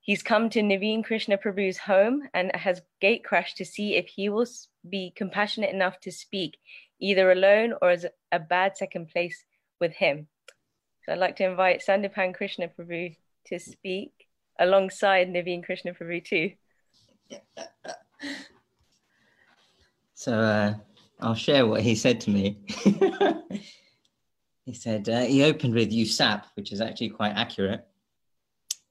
he's 0.00 0.22
come 0.22 0.48
to 0.50 0.60
Naveen 0.60 1.04
Krishna 1.04 1.38
Prabhu's 1.38 1.78
home 1.78 2.22
and 2.34 2.54
has 2.54 2.82
gate 3.00 3.24
crashed 3.24 3.56
to 3.58 3.64
see 3.64 3.96
if 3.96 4.08
he 4.08 4.28
will 4.28 4.46
be 4.88 5.12
compassionate 5.16 5.74
enough 5.74 6.00
to 6.00 6.12
speak 6.12 6.58
either 7.00 7.30
alone 7.30 7.74
or 7.82 7.90
as 7.90 8.06
a 8.32 8.38
bad 8.38 8.76
second 8.76 9.08
place 9.08 9.44
with 9.80 9.92
him. 9.92 10.28
So 11.04 11.12
I'd 11.12 11.18
like 11.18 11.36
to 11.36 11.44
invite 11.44 11.82
Sandipan 11.86 12.34
Krishna 12.34 12.68
Prabhu 12.68 13.16
to 13.46 13.58
speak 13.58 14.12
alongside 14.58 15.28
Naveen 15.28 15.64
Krishna 15.64 15.92
Prabhu 15.92 16.24
too. 16.24 16.52
So 20.18 20.40
uh, 20.40 20.74
I'll 21.20 21.34
share 21.34 21.66
what 21.66 21.82
he 21.82 21.94
said 21.94 22.20
to 22.22 22.30
me. 22.30 22.58
he 24.64 24.72
said 24.72 25.08
uh, 25.08 25.20
he 25.20 25.44
opened 25.44 25.74
with 25.74 25.92
USAP, 25.92 26.44
which 26.54 26.72
is 26.72 26.80
actually 26.80 27.10
quite 27.10 27.32
accurate. 27.36 27.86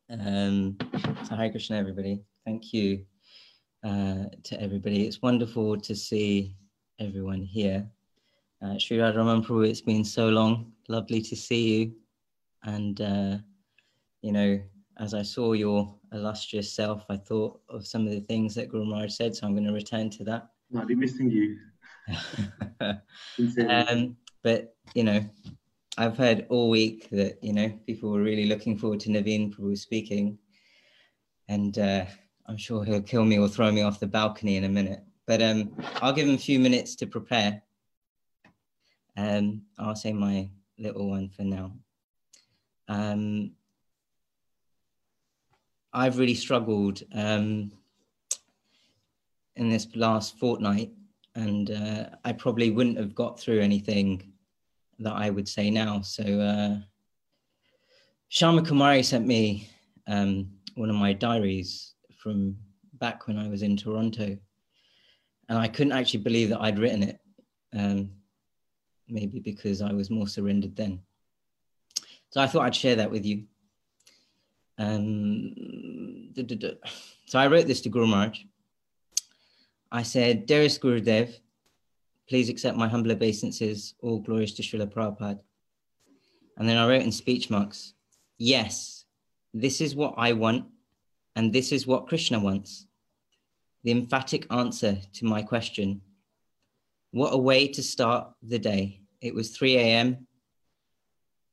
Um, 0.09 0.77
so 1.27 1.35
Hare 1.35 1.49
Krishna, 1.49 1.77
everybody. 1.77 2.21
Thank 2.45 2.73
you 2.73 3.05
uh, 3.83 4.25
to 4.43 4.61
everybody. 4.61 5.07
It's 5.07 5.21
wonderful 5.23 5.77
to 5.81 5.95
see 5.95 6.55
everyone 6.99 7.41
here. 7.41 7.87
Uh, 8.61 8.77
Sri 8.77 8.97
Prabhu, 8.97 9.67
it's 9.67 9.81
been 9.81 10.03
so 10.03 10.29
long. 10.29 10.71
Lovely 10.87 11.21
to 11.21 11.35
see 11.35 11.79
you. 11.79 11.93
And, 12.63 12.99
uh, 13.01 13.37
you 14.21 14.31
know, 14.31 14.61
as 14.97 15.13
I 15.13 15.21
saw 15.21 15.53
your 15.53 15.93
illustrious 16.13 16.71
self, 16.71 17.05
I 17.09 17.17
thought 17.17 17.59
of 17.69 17.85
some 17.85 18.07
of 18.07 18.13
the 18.13 18.21
things 18.21 18.55
that 18.55 18.69
Guru 18.69 18.85
Maharaj 18.85 19.13
said, 19.13 19.35
so 19.35 19.45
I'm 19.45 19.53
going 19.53 19.67
to 19.67 19.73
return 19.73 20.09
to 20.11 20.23
that. 20.25 20.49
I'll 20.75 20.85
be 20.85 20.95
missing 20.95 21.29
you. 21.29 21.57
um, 23.69 24.15
but, 24.41 24.75
you 24.93 25.03
know, 25.03 25.23
I've 25.97 26.17
heard 26.17 26.45
all 26.49 26.69
week 26.69 27.09
that, 27.11 27.43
you 27.43 27.53
know, 27.53 27.69
people 27.85 28.09
were 28.09 28.21
really 28.21 28.45
looking 28.45 28.77
forward 28.77 28.99
to 29.01 29.09
Naveen 29.09 29.53
Prabhu 29.53 29.77
speaking. 29.77 30.37
And 31.49 31.77
uh, 31.77 32.05
I'm 32.47 32.57
sure 32.57 32.83
he'll 32.83 33.01
kill 33.01 33.25
me 33.25 33.37
or 33.37 33.47
throw 33.47 33.71
me 33.71 33.81
off 33.81 33.99
the 33.99 34.07
balcony 34.07 34.55
in 34.55 34.63
a 34.63 34.69
minute. 34.69 35.01
But 35.27 35.41
um, 35.41 35.75
I'll 36.01 36.13
give 36.13 36.27
him 36.27 36.35
a 36.35 36.39
few 36.39 36.59
minutes 36.59 36.95
to 36.97 37.07
prepare. 37.07 37.61
Um, 39.17 39.63
I'll 39.77 39.95
say 39.95 40.13
my 40.13 40.49
little 40.77 41.09
one 41.09 41.29
for 41.29 41.43
now. 41.43 41.71
Um, 42.87 43.51
I've 45.93 46.17
really 46.17 46.35
struggled 46.35 47.01
um, 47.13 47.71
in 49.55 49.69
this 49.69 49.87
last 49.95 50.37
fortnight, 50.37 50.91
and 51.35 51.71
uh, 51.71 52.09
I 52.25 52.33
probably 52.33 52.71
wouldn't 52.71 52.97
have 52.97 53.15
got 53.15 53.39
through 53.39 53.61
anything 53.61 54.33
that 54.99 55.13
I 55.13 55.29
would 55.29 55.47
say 55.47 55.69
now. 55.69 56.01
So, 56.01 56.23
uh, 56.23 56.79
Shama 58.27 58.61
Kumari 58.61 59.03
sent 59.03 59.25
me 59.25 59.69
um, 60.07 60.49
one 60.75 60.89
of 60.89 60.95
my 60.95 61.13
diaries 61.13 61.93
from 62.17 62.57
back 62.95 63.27
when 63.27 63.37
I 63.37 63.47
was 63.47 63.61
in 63.61 63.77
Toronto, 63.77 64.37
and 65.47 65.57
I 65.57 65.67
couldn't 65.69 65.93
actually 65.93 66.21
believe 66.21 66.49
that 66.49 66.61
I'd 66.61 66.79
written 66.79 67.03
it. 67.03 67.19
Um, 67.73 68.11
maybe 69.07 69.39
because 69.39 69.81
I 69.81 69.93
was 69.93 70.09
more 70.09 70.27
surrendered 70.27 70.75
then. 70.75 71.01
So 72.29 72.41
I 72.41 72.47
thought 72.47 72.63
I'd 72.63 72.75
share 72.75 72.95
that 72.95 73.11
with 73.11 73.25
you. 73.25 73.43
Um, 74.77 76.33
so 77.25 77.39
I 77.39 77.47
wrote 77.47 77.67
this 77.67 77.81
to 77.81 77.89
Guru 77.89 78.07
Maharaj. 78.07 78.39
I 79.91 80.03
said, 80.03 80.45
Dearest 80.45 80.81
Gurudev, 80.81 81.39
please 82.27 82.49
accept 82.49 82.77
my 82.77 82.87
humble 82.87 83.11
obeisances, 83.11 83.95
all 84.01 84.19
glorious 84.19 84.53
to 84.53 84.63
Srila 84.63 84.91
Prabhupada. 84.91 85.39
And 86.57 86.67
then 86.67 86.77
I 86.77 86.87
wrote 86.87 87.03
in 87.03 87.11
speech 87.11 87.49
marks, 87.49 87.93
yes, 88.37 89.05
this 89.53 89.79
is 89.79 89.95
what 89.95 90.15
I 90.17 90.33
want, 90.33 90.65
and 91.35 91.53
this 91.53 91.71
is 91.71 91.87
what 91.87 92.07
Krishna 92.07 92.39
wants. 92.39 92.87
The 93.83 93.91
emphatic 93.91 94.47
answer 94.51 94.97
to 95.13 95.25
my 95.25 95.41
question 95.41 96.01
what 97.15 97.33
a 97.33 97.37
way 97.37 97.65
to 97.65 97.81
start 97.81 98.27
the 98.43 98.59
day. 98.59 98.99
It 99.21 99.33
was 99.33 99.55
3 99.55 99.77
a.m. 99.77 100.27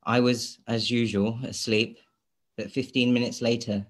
I 0.03 0.19
was, 0.19 0.59
as 0.67 0.91
usual, 0.91 1.39
asleep, 1.45 2.01
but 2.57 2.73
15 2.73 3.15
minutes 3.15 3.41
later, 3.41 3.87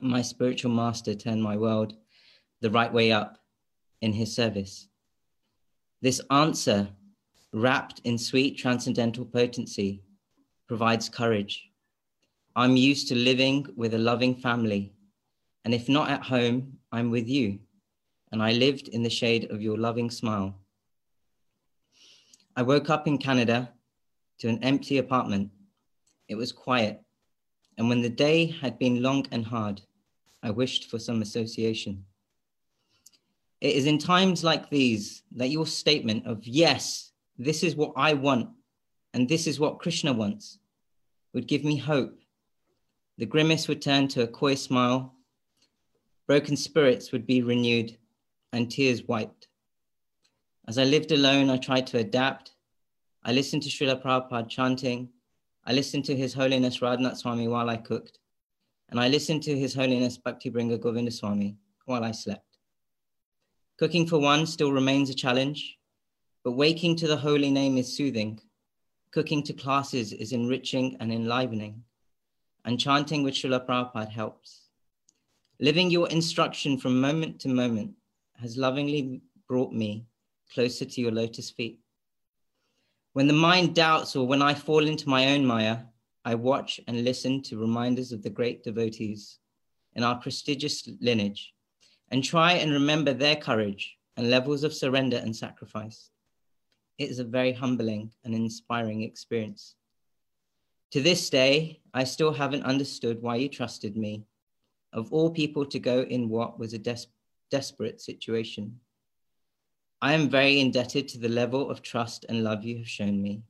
my 0.00 0.20
spiritual 0.20 0.72
master 0.72 1.14
turned 1.14 1.44
my 1.44 1.56
world 1.56 1.94
the 2.60 2.72
right 2.72 2.92
way 2.92 3.12
up 3.12 3.38
in 4.00 4.12
his 4.12 4.34
service. 4.34 4.88
This 6.02 6.20
answer, 6.28 6.88
wrapped 7.52 8.00
in 8.02 8.18
sweet 8.18 8.58
transcendental 8.58 9.24
potency, 9.24 10.02
provides 10.66 11.08
courage. 11.08 11.70
I'm 12.56 12.76
used 12.76 13.06
to 13.10 13.14
living 13.14 13.64
with 13.76 13.94
a 13.94 13.98
loving 13.98 14.34
family, 14.34 14.92
and 15.64 15.72
if 15.72 15.88
not 15.88 16.10
at 16.10 16.24
home, 16.24 16.78
I'm 16.90 17.12
with 17.12 17.28
you, 17.28 17.60
and 18.32 18.42
I 18.42 18.50
lived 18.50 18.88
in 18.88 19.04
the 19.04 19.08
shade 19.08 19.52
of 19.52 19.62
your 19.62 19.78
loving 19.78 20.10
smile. 20.10 20.59
I 22.60 22.62
woke 22.62 22.90
up 22.90 23.08
in 23.08 23.16
Canada 23.16 23.72
to 24.40 24.48
an 24.50 24.62
empty 24.62 24.98
apartment. 24.98 25.50
It 26.28 26.34
was 26.34 26.52
quiet. 26.52 27.00
And 27.78 27.88
when 27.88 28.02
the 28.02 28.10
day 28.10 28.54
had 28.60 28.78
been 28.78 29.02
long 29.02 29.26
and 29.30 29.46
hard, 29.46 29.80
I 30.42 30.50
wished 30.50 30.90
for 30.90 30.98
some 30.98 31.22
association. 31.22 32.04
It 33.62 33.76
is 33.76 33.86
in 33.86 33.96
times 33.96 34.44
like 34.44 34.68
these 34.68 35.22
that 35.36 35.48
your 35.48 35.64
statement 35.64 36.26
of, 36.26 36.46
yes, 36.46 37.12
this 37.38 37.62
is 37.62 37.76
what 37.76 37.94
I 37.96 38.12
want, 38.12 38.50
and 39.14 39.26
this 39.26 39.46
is 39.46 39.58
what 39.58 39.78
Krishna 39.78 40.12
wants, 40.12 40.58
would 41.32 41.48
give 41.48 41.64
me 41.64 41.78
hope. 41.78 42.20
The 43.16 43.24
grimace 43.24 43.68
would 43.68 43.80
turn 43.80 44.06
to 44.08 44.24
a 44.24 44.28
coy 44.28 44.54
smile, 44.54 45.14
broken 46.26 46.58
spirits 46.58 47.10
would 47.10 47.26
be 47.26 47.40
renewed, 47.40 47.96
and 48.52 48.70
tears 48.70 49.04
wiped. 49.04 49.48
As 50.70 50.78
I 50.78 50.84
lived 50.84 51.10
alone, 51.10 51.50
I 51.50 51.56
tried 51.56 51.88
to 51.88 51.98
adapt. 51.98 52.52
I 53.24 53.32
listened 53.32 53.64
to 53.64 53.68
Srila 53.68 54.00
Prabhupada 54.00 54.48
chanting. 54.48 55.08
I 55.64 55.72
listened 55.72 56.04
to 56.04 56.14
His 56.14 56.32
Holiness 56.32 56.78
Radhanath 56.78 57.16
Swami 57.16 57.48
while 57.48 57.68
I 57.68 57.76
cooked. 57.76 58.20
And 58.88 59.00
I 59.00 59.08
listened 59.08 59.42
to 59.42 59.58
His 59.58 59.74
Holiness 59.74 60.16
Bhakti 60.16 60.48
Bhringa 60.48 60.80
Govinda 60.80 61.10
Swami 61.10 61.56
while 61.86 62.04
I 62.04 62.12
slept. 62.12 62.58
Cooking 63.78 64.06
for 64.06 64.20
one 64.20 64.46
still 64.46 64.70
remains 64.70 65.10
a 65.10 65.14
challenge, 65.14 65.76
but 66.44 66.52
waking 66.52 66.94
to 66.98 67.08
the 67.08 67.16
holy 67.16 67.50
name 67.50 67.76
is 67.76 67.96
soothing. 67.96 68.38
Cooking 69.10 69.42
to 69.42 69.52
classes 69.52 70.12
is 70.12 70.30
enriching 70.30 70.96
and 71.00 71.12
enlivening. 71.12 71.82
And 72.64 72.78
chanting 72.78 73.24
with 73.24 73.34
Srila 73.34 73.66
Prabhupada 73.66 74.08
helps. 74.08 74.68
Living 75.58 75.90
your 75.90 76.08
instruction 76.10 76.78
from 76.78 77.00
moment 77.00 77.40
to 77.40 77.48
moment 77.48 77.96
has 78.40 78.56
lovingly 78.56 79.20
brought 79.48 79.72
me 79.72 80.06
closer 80.52 80.84
to 80.84 81.00
your 81.00 81.12
lotus 81.12 81.50
feet. 81.50 81.80
When 83.12 83.26
the 83.26 83.32
mind 83.32 83.74
doubts 83.74 84.14
or 84.14 84.26
when 84.26 84.42
I 84.42 84.54
fall 84.54 84.86
into 84.86 85.08
my 85.08 85.32
own 85.32 85.44
Maya, 85.44 85.78
I 86.24 86.34
watch 86.34 86.80
and 86.86 87.04
listen 87.04 87.42
to 87.44 87.58
reminders 87.58 88.12
of 88.12 88.22
the 88.22 88.30
great 88.30 88.62
devotees 88.62 89.38
in 89.94 90.04
our 90.04 90.16
prestigious 90.16 90.88
lineage 91.00 91.52
and 92.10 92.22
try 92.22 92.52
and 92.52 92.72
remember 92.72 93.12
their 93.12 93.36
courage 93.36 93.96
and 94.16 94.30
levels 94.30 94.64
of 94.64 94.74
surrender 94.74 95.16
and 95.16 95.34
sacrifice. 95.34 96.10
It 96.98 97.10
is 97.10 97.18
a 97.18 97.24
very 97.24 97.52
humbling 97.52 98.12
and 98.24 98.34
inspiring 98.34 99.02
experience. 99.02 99.74
To 100.92 101.00
this 101.00 101.30
day, 101.30 101.80
I 101.94 102.04
still 102.04 102.32
haven't 102.32 102.64
understood 102.64 103.22
why 103.22 103.36
you 103.36 103.48
trusted 103.48 103.96
me, 103.96 104.24
of 104.92 105.12
all 105.12 105.30
people 105.30 105.64
to 105.66 105.78
go 105.78 106.02
in 106.02 106.28
what 106.28 106.58
was 106.58 106.74
a 106.74 106.78
des- 106.78 107.06
desperate 107.50 108.00
situation. 108.00 108.78
I 110.02 110.14
am 110.14 110.30
very 110.30 110.60
indebted 110.60 111.08
to 111.08 111.18
the 111.18 111.28
level 111.28 111.70
of 111.70 111.82
trust 111.82 112.24
and 112.28 112.42
love 112.42 112.64
you 112.64 112.78
have 112.78 112.88
shown 112.88 113.20
me. 113.20 113.42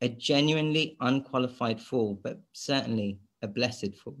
A 0.00 0.08
genuinely 0.08 0.96
unqualified 1.00 1.80
fool, 1.80 2.18
but 2.22 2.40
certainly 2.52 3.20
a 3.42 3.48
blessed 3.48 3.94
fool. 3.94 4.18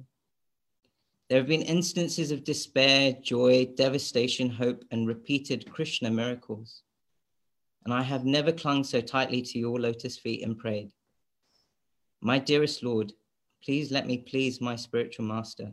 There 1.28 1.38
have 1.38 1.48
been 1.48 1.62
instances 1.62 2.30
of 2.30 2.44
despair, 2.44 3.16
joy, 3.20 3.66
devastation, 3.76 4.50
hope, 4.50 4.84
and 4.90 5.08
repeated 5.08 5.70
Krishna 5.70 6.10
miracles. 6.10 6.82
And 7.84 7.92
I 7.92 8.02
have 8.02 8.24
never 8.24 8.52
clung 8.52 8.84
so 8.84 9.00
tightly 9.00 9.42
to 9.42 9.58
your 9.58 9.80
lotus 9.80 10.16
feet 10.16 10.42
and 10.44 10.56
prayed. 10.56 10.92
My 12.20 12.38
dearest 12.38 12.82
Lord, 12.82 13.12
Please 13.64 13.90
let 13.90 14.06
me 14.06 14.18
please 14.18 14.60
my 14.60 14.76
spiritual 14.76 15.24
master, 15.24 15.72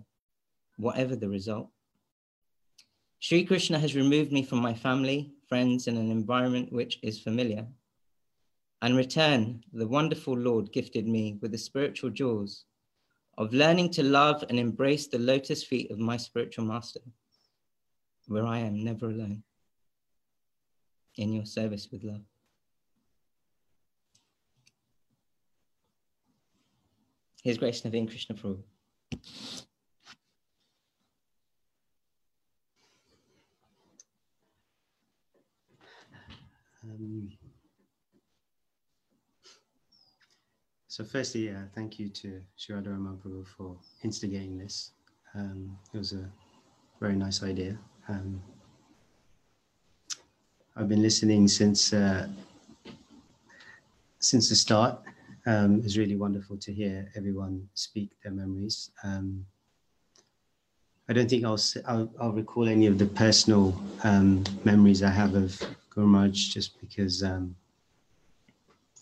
whatever 0.77 1.13
the 1.17 1.27
result. 1.27 1.69
Sri 3.19 3.43
Krishna 3.43 3.77
has 3.79 3.95
removed 3.95 4.31
me 4.31 4.43
from 4.43 4.59
my 4.59 4.73
family, 4.73 5.33
friends, 5.51 5.87
in 5.87 5.97
an 5.97 6.09
environment 6.09 6.71
which 6.71 6.97
is 7.03 7.19
familiar. 7.19 7.67
And 8.81 8.95
return, 8.95 9.61
the 9.73 9.85
wonderful 9.85 10.33
Lord 10.33 10.71
gifted 10.71 11.05
me 11.05 11.39
with 11.41 11.51
the 11.51 11.57
spiritual 11.57 12.09
jewels 12.09 12.63
of 13.37 13.51
learning 13.51 13.89
to 13.95 14.03
love 14.03 14.45
and 14.47 14.57
embrace 14.57 15.07
the 15.07 15.19
lotus 15.19 15.61
feet 15.61 15.91
of 15.91 15.99
my 15.99 16.15
spiritual 16.15 16.63
master, 16.63 17.01
where 18.29 18.47
I 18.47 18.59
am 18.59 18.81
never 18.81 19.07
alone 19.07 19.43
in 21.17 21.33
your 21.33 21.45
service 21.45 21.89
with 21.91 22.05
love. 22.05 22.23
His 27.43 27.57
Grace 27.57 27.81
Naveen 27.81 28.07
Krishna 28.07 28.37
Prabhu. 28.37 28.63
Um, 36.91 37.29
so 40.87 41.03
firstly, 41.03 41.49
uh, 41.49 41.63
thank 41.73 41.99
you 41.99 42.09
to 42.09 42.41
Sri 42.57 42.75
Radha 42.75 42.89
Raman 42.89 43.17
Prabhu 43.17 43.47
for 43.47 43.77
instigating 44.03 44.57
this. 44.57 44.91
Um, 45.33 45.77
it 45.93 45.97
was 45.97 46.11
a 46.13 46.29
very 46.99 47.15
nice 47.15 47.43
idea. 47.43 47.77
Um, 48.09 48.41
I've 50.75 50.89
been 50.89 51.01
listening 51.01 51.47
since 51.47 51.93
uh, 51.93 52.27
since 54.19 54.49
the 54.49 54.55
start. 54.55 55.01
Um, 55.45 55.81
it's 55.83 55.97
really 55.97 56.15
wonderful 56.15 56.57
to 56.57 56.73
hear 56.73 57.11
everyone 57.15 57.67
speak 57.73 58.11
their 58.23 58.33
memories. 58.33 58.91
Um, 59.03 59.45
I 61.09 61.13
don't 61.13 61.29
think 61.29 61.43
I'll, 61.43 61.59
I'll, 61.87 62.11
I'll 62.21 62.31
recall 62.31 62.69
any 62.69 62.85
of 62.85 62.97
the 62.97 63.07
personal 63.07 63.81
um, 64.03 64.43
memories 64.63 65.01
I 65.03 65.09
have 65.09 65.33
of 65.35 65.61
Guru 65.91 66.07
Maharaj 66.07 66.49
just 66.49 66.79
because, 66.79 67.21
um, 67.23 67.55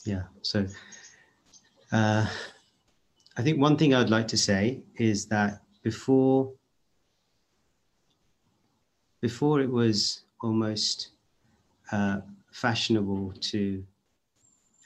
yeah. 0.06 0.24
So 0.42 0.66
uh, 1.92 2.26
I 3.38 3.42
think 3.42 3.60
one 3.60 3.78
thing 3.78 3.94
I'd 3.94 4.10
like 4.10 4.28
to 4.30 4.38
say 4.38 4.82
is 4.98 5.26
that 5.28 5.62
before 5.84 6.52
before 9.22 9.62
it 9.62 9.70
was 9.70 10.22
almost 10.42 11.10
uh, 11.92 12.22
fashionable 12.52 13.34
to 13.42 13.84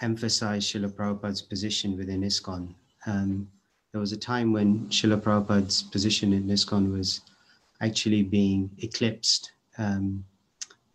emphasize 0.01 0.65
Srila 0.65 0.91
Prabhupada's 0.91 1.41
position 1.41 1.97
within 1.97 2.21
ISKCON. 2.21 2.73
Um, 3.05 3.47
there 3.91 4.01
was 4.01 4.11
a 4.11 4.17
time 4.17 4.51
when 4.51 4.87
Srila 4.89 5.21
Prabhupada's 5.21 5.83
position 5.83 6.33
in 6.33 6.47
ISKCON 6.47 6.91
was 6.91 7.21
actually 7.81 8.23
being 8.23 8.71
eclipsed 8.79 9.51
um, 9.77 10.25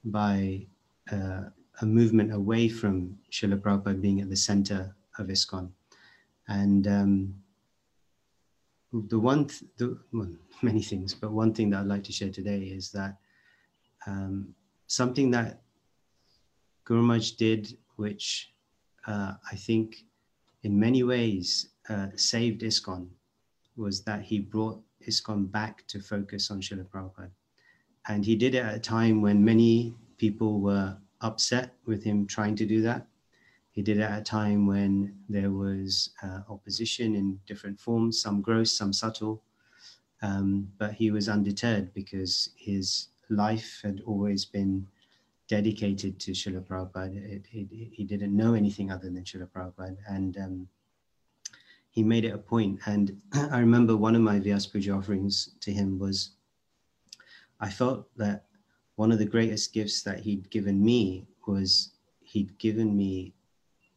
by 0.05 0.67
uh, 1.13 1.51
a 1.81 1.87
movement 1.87 2.33
away 2.33 2.69
from 2.69 3.17
Srila 3.31 3.61
Prabhupada 3.61 4.01
being 4.01 4.21
at 4.21 4.29
the 4.29 4.37
center 4.37 4.95
of 5.19 5.29
ISKCON. 5.29 5.71
And 6.49 6.87
um, 6.89 7.35
the 8.93 9.19
one, 9.19 9.47
th- 9.47 9.71
the, 9.77 9.99
well, 10.13 10.31
many 10.63 10.83
things, 10.83 11.15
but 11.15 11.33
one 11.33 11.53
thing 11.55 11.71
that 11.71 11.81
I'd 11.81 11.87
like 11.87 12.05
to 12.05 12.13
share 12.13 12.31
today 12.31 12.59
is 12.59 12.91
that 12.93 13.17
um, 14.07 14.55
something 14.87 15.31
that 15.33 15.63
Guru 16.85 17.03
Maharaj 17.03 17.33
did, 17.33 17.77
which 17.97 18.53
uh, 19.07 19.35
I 19.51 19.57
think 19.57 20.05
in 20.63 20.79
many 20.79 21.03
ways 21.03 21.69
uh, 21.89 22.09
saved 22.17 22.63
ISKCON, 22.63 23.09
was 23.77 24.03
that 24.03 24.23
he 24.23 24.41
brought 24.41 24.81
ISKCON 25.07 25.51
back 25.51 25.87
to 25.89 26.01
focus 26.01 26.51
on 26.51 26.61
Srila 26.61 26.87
Prabhupada. 26.87 27.31
And 28.09 28.25
he 28.25 28.37
did 28.37 28.55
it 28.55 28.65
at 28.65 28.75
a 28.75 28.81
time 28.81 29.21
when 29.21 29.45
many 29.45 29.95
people 30.19 30.61
were 30.61 30.97
upset 31.21 31.75
with 31.87 32.03
him 32.05 32.27
trying 32.27 32.57
to 32.57 32.67
do 32.67 32.83
that. 32.83 33.07
He 33.71 33.83
did 33.83 33.99
it 33.99 34.03
at 34.03 34.19
a 34.19 34.23
time 34.23 34.67
when 34.67 35.15
there 35.29 35.53
was 35.53 36.11
uh, 36.23 36.41
opposition 36.49 37.15
in 37.15 37.39
different 37.47 37.81
forms, 37.81 38.21
some 38.21 38.41
gross, 38.41 38.73
some 38.73 38.93
subtle. 38.93 39.43
Um, 40.21 40.69
but 40.79 40.95
he 40.95 41.13
was 41.13 41.29
undeterred 41.29 41.95
because 41.95 42.51
his 42.57 43.09
life 43.31 43.81
had 43.85 44.03
always 44.05 44.45
been 44.45 44.87
dedicated 45.47 46.19
to 46.21 46.33
Srila 46.33 46.67
Prabhupada. 46.67 47.17
It, 47.17 47.47
it, 47.53 47.69
he 47.71 48.05
didn't 48.05 48.37
know 48.37 48.55
anything 48.55 48.91
other 48.91 49.09
than 49.09 49.23
Srila 49.23 49.49
Prabhupada. 49.49 49.97
And 50.09 50.37
um, 50.39 50.69
he 51.91 52.03
made 52.03 52.25
it 52.25 52.35
a 52.35 52.39
point. 52.39 52.81
And 52.87 53.21
I 53.33 53.61
remember 53.61 53.97
one 53.97 54.17
of 54.17 54.23
my 54.23 54.41
Vyas 54.41 54.71
Puja 54.71 54.93
offerings 54.93 55.51
to 55.61 55.73
him 55.73 55.99
was 55.99 56.31
I 57.61 57.71
felt 57.71 58.09
that 58.17 58.45
one 58.99 59.13
of 59.13 59.21
the 59.21 59.25
greatest 59.37 59.73
gifts 59.73 60.03
that 60.03 60.19
he'd 60.19 60.51
given 60.51 60.85
me 60.85 61.25
was 61.47 61.93
he'd 62.25 62.59
given 62.59 62.97
me 62.97 63.33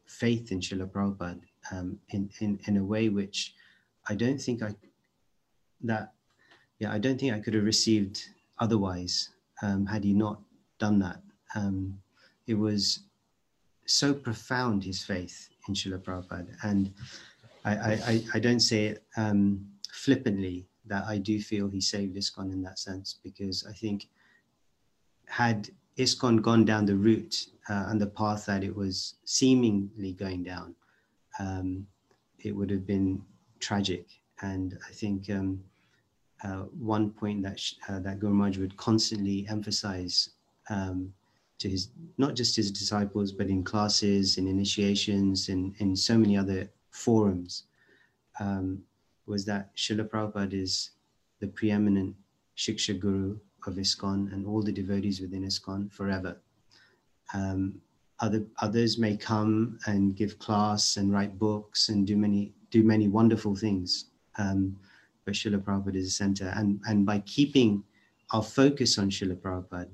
faith 0.06 0.52
in 0.52 0.60
Srila 0.60 0.88
Prabhupada 0.92 1.42
um, 1.72 1.98
in, 2.10 2.30
in, 2.40 2.60
in 2.68 2.78
a 2.78 2.84
way 2.84 3.10
which 3.10 3.56
I 4.08 4.14
don't 4.14 4.40
think 4.40 4.62
I, 4.62 4.76
that, 5.82 6.14
yeah, 6.78 6.94
I 6.94 7.00
don't 7.00 7.20
think 7.20 7.34
I 7.34 7.40
could 7.40 7.56
have 7.56 7.64
received 7.64 8.30
otherwise 8.60 9.30
um, 9.64 9.88
had 9.88 10.04
he 10.04 10.14
not 10.14 10.40
done 10.78 11.00
that. 11.00 11.20
Um, 11.56 12.00
it 12.46 12.54
was 12.54 13.00
so 13.88 14.14
profound, 14.14 14.84
his 14.84 15.04
faith 15.04 15.50
in 15.68 15.74
Srila 15.74 15.98
Prabhupada. 15.98 16.56
And 16.62 16.94
I, 17.66 17.74
I, 17.74 18.24
I 18.36 18.40
don't 18.40 18.60
say 18.60 18.86
it 18.86 19.04
um, 19.18 19.66
flippantly 19.92 20.68
that 20.86 21.06
I 21.06 21.18
do 21.18 21.42
feel 21.42 21.70
he 21.70 21.82
saved 21.82 22.16
ISKCON 22.16 22.54
in 22.54 22.62
that 22.62 22.78
sense, 22.78 23.18
because 23.24 23.66
I 23.68 23.74
think 23.74 24.08
had 25.32 25.70
ISKCON 25.98 26.42
gone 26.42 26.66
down 26.66 26.86
the 26.86 26.96
route 26.96 27.48
uh, 27.70 27.86
and 27.88 28.02
the 28.02 28.08
path 28.08 28.46
that 28.48 28.66
it 28.66 28.76
was 28.76 29.16
seemingly 29.24 30.12
going 30.12 30.44
down, 30.44 30.76
um, 31.40 31.88
it 32.40 32.54
would 32.54 32.70
have 32.70 32.86
been 32.86 33.22
tragic. 33.62 34.08
And 34.42 34.78
I 34.90 34.92
think 34.92 35.30
um, 35.30 35.64
uh, 36.44 36.64
one 36.78 37.12
point 37.12 37.44
that 37.44 37.62
uh, 37.88 38.00
that 38.00 38.20
Guru 38.20 38.34
Maharaj 38.34 38.58
would 38.58 38.76
constantly 38.76 39.48
emphasize 39.48 40.32
um, 40.70 41.14
to 41.60 41.70
his 41.70 41.92
not 42.18 42.36
just 42.36 42.58
his 42.58 42.70
disciples, 42.70 43.32
but 43.32 43.48
in 43.48 43.64
classes, 43.64 44.38
in 44.38 44.50
initiations, 44.50 45.48
in 45.48 45.74
in 45.78 45.96
so 45.96 46.18
many 46.18 46.36
other 46.36 46.70
forums, 46.90 47.64
um, 48.42 48.84
was 49.28 49.46
that 49.46 49.74
Srila 49.78 50.10
Prabhupada 50.10 50.62
is 50.62 50.92
the 51.40 51.48
preeminent 51.48 52.16
Shiksha 52.58 53.00
Guru 53.00 53.40
of 53.68 53.76
ISKCON 53.76 54.32
and 54.34 54.46
all 54.46 54.62
the 54.62 54.72
devotees 54.72 55.22
within 55.22 55.44
ISKCON 55.44 55.92
forever. 55.92 56.38
Um, 57.34 57.82
other 58.20 58.46
others 58.62 58.98
may 58.98 59.18
come 59.18 59.80
and 59.88 60.16
give 60.16 60.38
class 60.38 60.98
and 60.98 61.12
write 61.12 61.40
books 61.40 61.90
and 61.90 62.06
do 62.06 62.16
many 62.16 62.54
do 62.70 62.84
many 62.84 63.08
wonderful 63.08 63.56
things. 63.56 64.06
Um, 64.38 64.78
but 65.26 65.34
Srila 65.34 65.62
Prabhupada 65.62 65.96
is 65.96 66.06
the 66.06 66.12
center. 66.12 66.54
And, 66.56 66.80
and 66.88 67.06
by 67.06 67.20
keeping 67.20 67.84
our 68.32 68.44
focus 68.44 68.98
on 68.98 69.10
Srila 69.10 69.36
Prabhupada, 69.36 69.90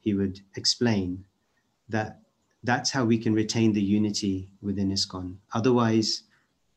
he 0.00 0.14
would 0.14 0.40
explain 0.56 1.24
that 1.88 2.20
that's 2.64 2.90
how 2.90 3.04
we 3.04 3.18
can 3.18 3.32
retain 3.32 3.72
the 3.72 3.82
unity 3.82 4.50
within 4.62 4.90
ISKCON. 4.90 5.36
Otherwise, 5.54 6.24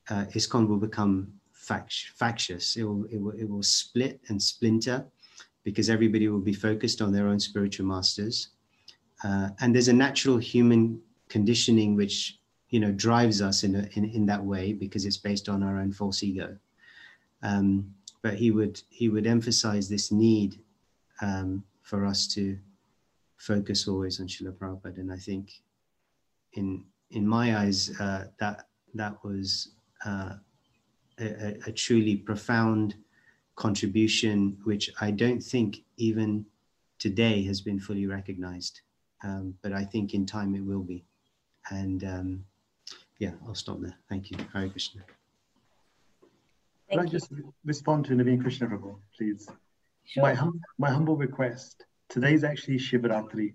uh, 0.09 0.25
ISKCON 0.35 0.67
will 0.67 0.77
become 0.77 1.33
fact- 1.51 2.11
factious. 2.15 2.75
It 2.75 2.83
will, 2.83 3.05
it, 3.05 3.17
will, 3.17 3.31
it 3.31 3.49
will 3.49 3.63
split 3.63 4.19
and 4.27 4.41
splinter 4.41 5.05
because 5.69 5.87
everybody 5.87 6.27
will 6.27 6.39
be 6.39 6.51
focused 6.67 6.99
on 6.99 7.11
their 7.11 7.27
own 7.27 7.39
spiritual 7.39 7.85
masters. 7.85 8.49
Uh, 9.23 9.49
and 9.59 9.75
there's 9.75 9.87
a 9.87 9.93
natural 9.93 10.39
human 10.39 10.99
conditioning 11.27 11.95
which 11.95 12.39
you 12.69 12.79
know 12.79 12.91
drives 12.91 13.39
us 13.39 13.63
in, 13.63 13.75
a, 13.75 13.87
in, 13.93 14.03
in 14.05 14.25
that 14.25 14.43
way 14.43 14.73
because 14.73 15.05
it's 15.05 15.17
based 15.17 15.47
on 15.47 15.61
our 15.61 15.77
own 15.77 15.91
false 15.91 16.23
ego. 16.23 16.57
Um, 17.43 17.93
but 18.23 18.33
he 18.33 18.49
would 18.49 18.81
he 18.89 19.09
would 19.09 19.27
emphasize 19.27 19.87
this 19.87 20.11
need 20.11 20.59
um, 21.21 21.63
for 21.83 22.03
us 22.03 22.25
to 22.33 22.57
focus 23.37 23.87
always 23.87 24.19
on 24.19 24.25
Srila 24.25 24.53
Prabhupada, 24.53 24.97
and 24.97 25.11
I 25.11 25.17
think 25.17 25.61
in 26.53 26.83
in 27.11 27.27
my 27.27 27.59
eyes 27.59 27.79
uh, 27.99 28.25
that 28.39 28.69
that 28.95 29.23
was 29.23 29.75
uh, 30.03 30.33
a, 31.19 31.57
a, 31.67 31.71
truly 31.71 32.15
profound 32.15 32.95
contribution, 33.59 34.57
which 34.63 34.89
I 35.01 35.11
don't 35.11 35.43
think 35.53 35.83
even 35.97 36.45
today 36.97 37.43
has 37.43 37.59
been 37.59 37.79
fully 37.87 38.07
recognized, 38.07 38.81
um, 39.21 39.53
but 39.61 39.73
I 39.73 39.83
think 39.83 40.13
in 40.13 40.25
time 40.25 40.55
it 40.55 40.63
will 40.63 40.85
be. 40.93 41.03
And 41.69 42.03
um, 42.15 42.45
yeah, 43.19 43.33
I'll 43.45 43.61
stop 43.65 43.81
there. 43.81 43.97
Thank 44.07 44.31
you, 44.31 44.37
Hare 44.53 44.69
Krishna. 44.69 45.01
Can 46.89 46.99
I 46.99 47.05
just 47.05 47.29
respond 47.65 48.05
to 48.05 48.13
Naveen 48.13 48.41
Krishna 48.41 48.67
Prabhu, 48.67 48.97
please? 49.15 49.47
Sure. 50.05 50.23
My, 50.23 50.33
hum- 50.33 50.61
my 50.77 50.89
humble 50.89 51.17
request 51.17 51.85
today 52.07 52.33
is 52.33 52.43
actually 52.43 52.77
Shivaratri, 52.77 53.53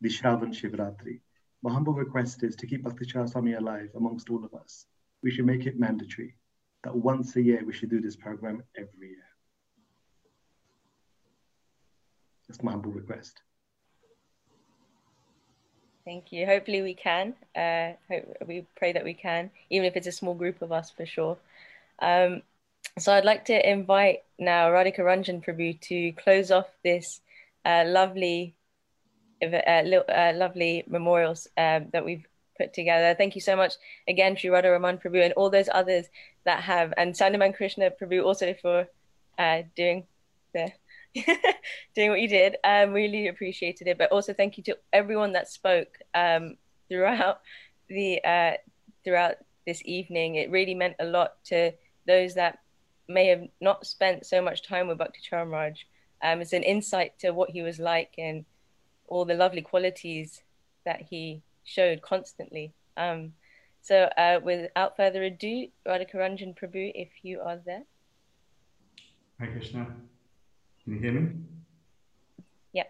the 0.00 0.08
Shravan 0.08 0.52
Shivaratri. 0.60 1.20
My 1.62 1.72
humble 1.72 1.94
request 1.94 2.42
is 2.42 2.56
to 2.56 2.66
keep 2.66 2.82
Bhakti 2.82 3.06
Swami 3.08 3.54
alive 3.54 3.90
amongst 3.96 4.30
all 4.30 4.44
of 4.44 4.52
us. 4.52 4.86
We 5.22 5.30
should 5.30 5.46
make 5.46 5.64
it 5.66 5.78
mandatory. 5.78 6.34
that 6.84 6.94
once 6.94 7.36
a 7.36 7.42
year 7.48 7.62
we 7.68 7.72
should 7.72 7.90
do 7.90 8.00
this 8.00 8.16
program 8.16 8.62
every 8.76 9.08
year. 9.14 9.27
My 12.62 12.72
humble 12.72 12.90
request. 12.90 13.42
Thank 16.04 16.32
you. 16.32 16.46
Hopefully 16.46 16.80
we 16.80 16.94
can. 16.94 17.34
Uh, 17.54 17.92
hope, 18.08 18.24
we 18.46 18.66
pray 18.76 18.92
that 18.92 19.04
we 19.04 19.12
can, 19.12 19.50
even 19.68 19.86
if 19.86 19.94
it's 19.94 20.06
a 20.06 20.12
small 20.12 20.34
group 20.34 20.62
of 20.62 20.72
us 20.72 20.90
for 20.90 21.04
sure. 21.04 21.36
Um, 21.98 22.42
so 22.98 23.12
I'd 23.12 23.26
like 23.26 23.44
to 23.44 23.70
invite 23.70 24.22
now 24.38 24.70
Radhika 24.70 25.00
Ranjan 25.00 25.44
Prabhu 25.44 25.78
to 25.82 26.12
close 26.12 26.50
off 26.50 26.66
this 26.82 27.20
uh, 27.66 27.84
lovely, 27.86 28.54
uh, 29.42 29.46
uh, 29.46 30.32
lovely 30.34 30.84
memorials 30.88 31.46
um, 31.58 31.88
that 31.92 32.04
we've 32.04 32.26
put 32.56 32.72
together. 32.72 33.14
Thank 33.14 33.34
you 33.34 33.42
so 33.42 33.54
much 33.54 33.74
again, 34.08 34.36
Sri 34.36 34.48
Radha 34.48 34.70
Raman 34.70 34.98
Prabhu, 34.98 35.22
and 35.22 35.34
all 35.34 35.50
those 35.50 35.68
others 35.72 36.06
that 36.44 36.62
have, 36.62 36.94
and 36.96 37.14
Sandipan 37.14 37.54
Krishna 37.54 37.90
Prabhu 37.90 38.24
also 38.24 38.54
for 38.54 38.88
uh, 39.38 39.62
doing 39.76 40.04
the 40.54 40.72
doing 41.94 42.10
what 42.10 42.20
you 42.20 42.28
did. 42.28 42.56
Um, 42.64 42.92
really 42.92 43.28
appreciated 43.28 43.88
it. 43.88 43.98
But 43.98 44.12
also 44.12 44.32
thank 44.32 44.56
you 44.56 44.64
to 44.64 44.78
everyone 44.92 45.32
that 45.32 45.48
spoke 45.48 45.98
um, 46.14 46.56
throughout 46.88 47.40
the 47.88 48.22
uh, 48.24 48.52
throughout 49.04 49.36
this 49.66 49.82
evening. 49.84 50.36
It 50.36 50.50
really 50.50 50.74
meant 50.74 50.96
a 50.98 51.04
lot 51.04 51.44
to 51.46 51.72
those 52.06 52.34
that 52.34 52.58
may 53.08 53.26
have 53.26 53.46
not 53.60 53.86
spent 53.86 54.26
so 54.26 54.42
much 54.42 54.66
time 54.66 54.88
with 54.88 54.98
Bhakti 54.98 55.20
Charan 55.22 55.74
Um, 56.22 56.40
it's 56.40 56.52
an 56.52 56.62
insight 56.62 57.18
to 57.20 57.30
what 57.30 57.50
he 57.50 57.62
was 57.62 57.78
like 57.78 58.14
and 58.18 58.44
all 59.06 59.24
the 59.24 59.34
lovely 59.34 59.62
qualities 59.62 60.42
that 60.84 61.00
he 61.00 61.42
showed 61.64 62.02
constantly. 62.02 62.72
Um, 62.96 63.32
so 63.82 64.10
uh, 64.16 64.40
without 64.42 64.96
further 64.96 65.22
ado, 65.22 65.68
Radhika 65.86 66.16
Ranjan 66.16 66.58
Prabhu, 66.58 66.92
if 66.94 67.08
you 67.22 67.40
are 67.40 67.58
there. 67.64 67.84
Hi 69.40 69.46
Krishna. 69.46 69.86
Can 70.88 70.96
you 70.96 71.02
hear 71.02 71.12
me? 71.20 71.28
Yep. 72.72 72.88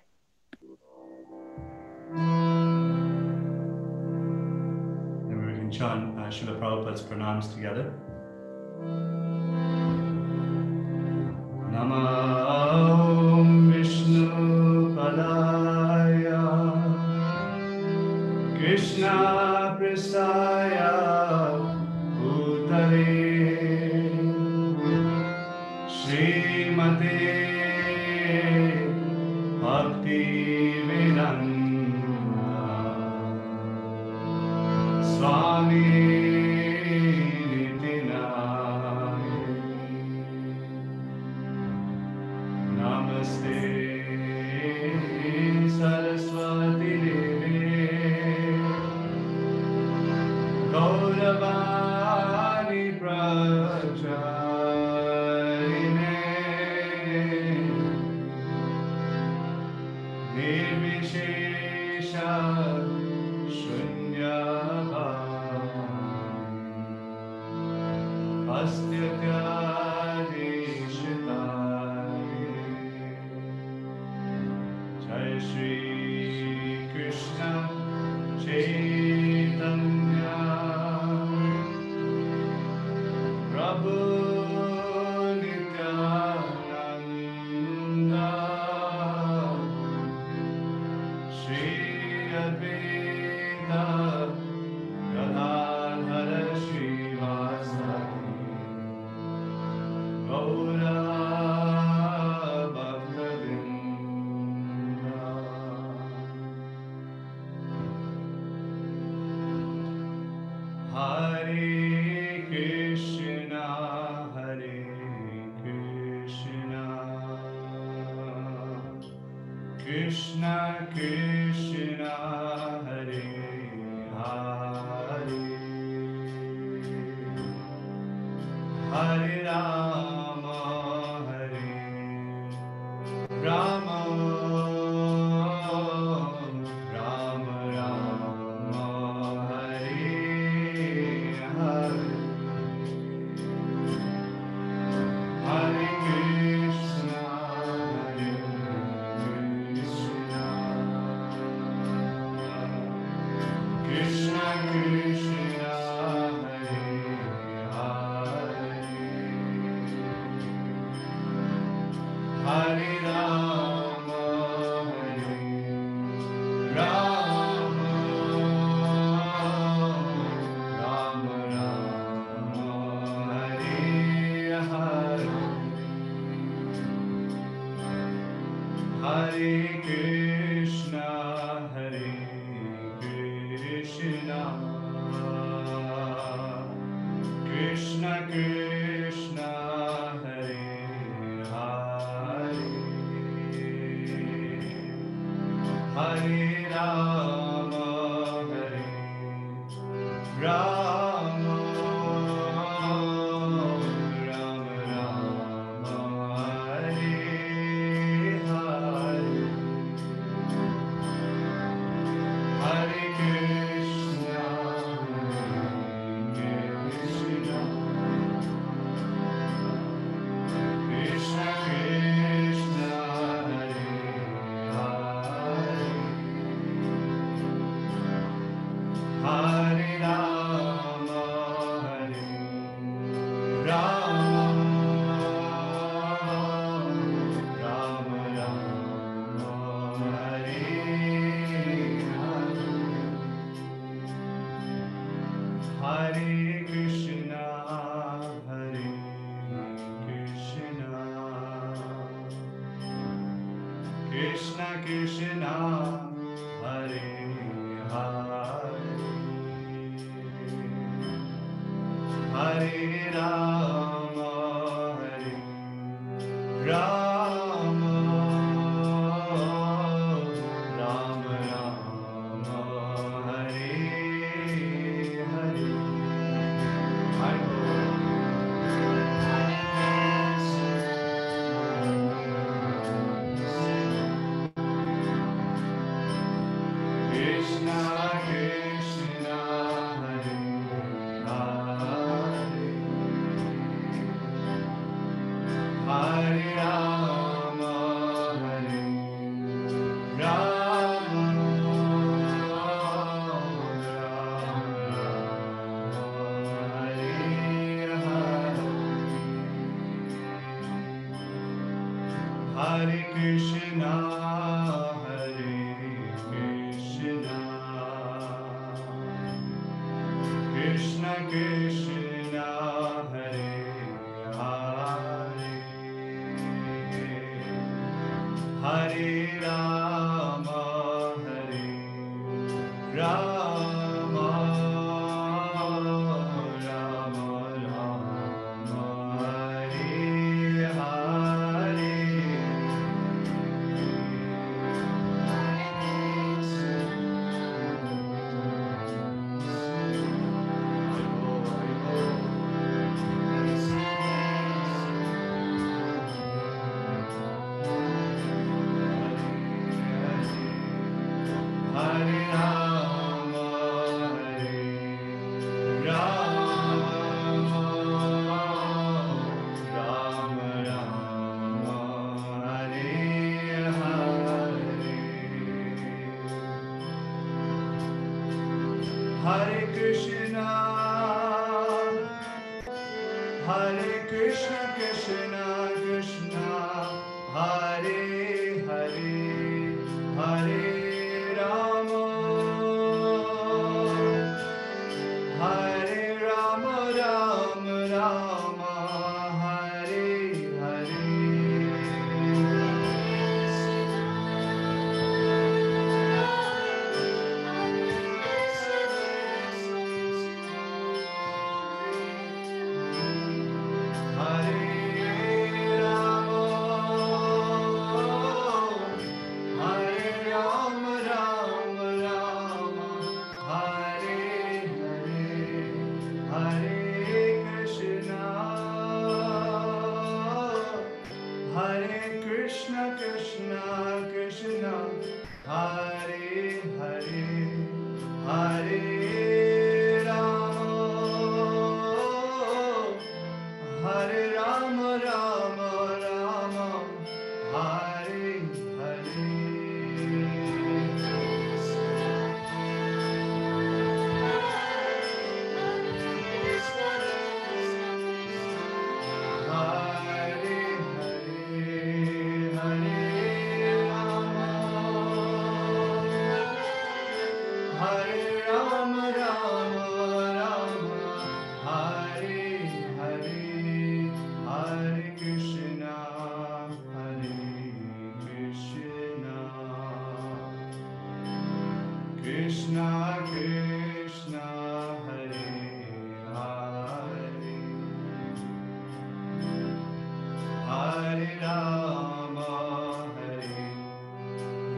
Then 5.27 5.39
we 5.45 5.53
can 5.59 5.69
chant 5.73 6.17
uh, 6.17 6.31
Srila 6.31 6.55
Prabhupada's 6.61 7.03
pranams 7.03 7.53
together. 7.53 7.93
Namah 11.73 13.73
Vishnu 13.73 14.95
Padaya 14.95 16.43
Krishna 18.57 19.17
Prasaya 19.81 21.28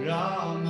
Rama. 0.06 0.69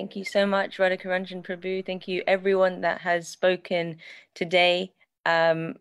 Thank 0.00 0.16
you 0.16 0.24
so 0.24 0.46
much, 0.46 0.78
Radhika 0.78 1.04
Ranjan 1.04 1.44
Prabhu. 1.44 1.84
Thank 1.84 2.08
you, 2.08 2.22
everyone 2.26 2.80
that 2.80 3.02
has 3.02 3.28
spoken 3.28 3.98
today. 4.34 4.94
Um, 5.26 5.74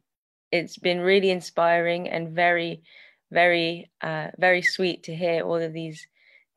it's 0.51 0.77
been 0.77 0.99
really 0.99 1.29
inspiring 1.29 2.09
and 2.09 2.35
very, 2.35 2.83
very, 3.31 3.89
uh, 4.01 4.27
very 4.37 4.61
sweet 4.61 5.03
to 5.03 5.15
hear 5.15 5.43
all 5.43 5.55
of 5.55 5.71
these 5.71 6.05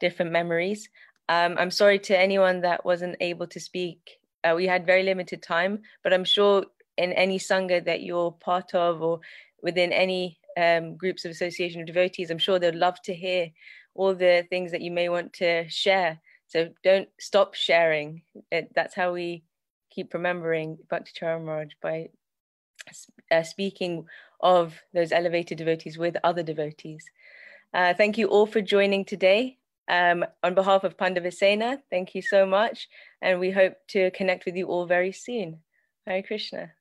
different 0.00 0.32
memories. 0.32 0.88
Um, 1.28 1.54
I'm 1.56 1.70
sorry 1.70 2.00
to 2.00 2.18
anyone 2.18 2.62
that 2.62 2.84
wasn't 2.84 3.14
able 3.20 3.46
to 3.46 3.60
speak. 3.60 4.18
Uh, 4.42 4.54
we 4.56 4.66
had 4.66 4.84
very 4.84 5.04
limited 5.04 5.40
time, 5.40 5.82
but 6.02 6.12
I'm 6.12 6.24
sure 6.24 6.64
in 6.98 7.12
any 7.12 7.38
sangha 7.38 7.84
that 7.84 8.02
you're 8.02 8.32
part 8.32 8.74
of 8.74 9.02
or 9.02 9.20
within 9.62 9.92
any 9.92 10.40
um, 10.56 10.96
groups 10.96 11.24
of 11.24 11.30
association 11.30 11.80
of 11.80 11.86
devotees, 11.86 12.28
I'm 12.28 12.38
sure 12.38 12.58
they'd 12.58 12.74
love 12.74 13.00
to 13.02 13.14
hear 13.14 13.52
all 13.94 14.16
the 14.16 14.44
things 14.50 14.72
that 14.72 14.80
you 14.80 14.90
may 14.90 15.08
want 15.08 15.32
to 15.34 15.68
share. 15.68 16.18
So 16.52 16.68
don't 16.84 17.08
stop 17.18 17.54
sharing. 17.54 18.22
It, 18.50 18.72
that's 18.74 18.94
how 18.94 19.14
we 19.14 19.42
keep 19.90 20.12
remembering 20.12 20.76
Bhakti 20.90 21.12
Charan 21.14 21.70
by 21.80 22.10
uh, 23.30 23.42
speaking 23.42 24.04
of 24.40 24.78
those 24.92 25.12
elevated 25.12 25.56
devotees 25.56 25.96
with 25.96 26.16
other 26.22 26.42
devotees. 26.42 27.04
Uh, 27.72 27.94
thank 27.94 28.18
you 28.18 28.26
all 28.26 28.44
for 28.44 28.60
joining 28.60 29.06
today. 29.06 29.56
Um, 29.88 30.26
on 30.42 30.54
behalf 30.54 30.84
of 30.84 30.98
Pandavasena, 30.98 31.78
thank 31.90 32.14
you 32.14 32.20
so 32.20 32.44
much. 32.44 32.86
And 33.22 33.40
we 33.40 33.50
hope 33.50 33.76
to 33.88 34.10
connect 34.10 34.44
with 34.44 34.54
you 34.54 34.66
all 34.66 34.84
very 34.84 35.12
soon. 35.12 35.60
Hare 36.06 36.22
Krishna. 36.22 36.72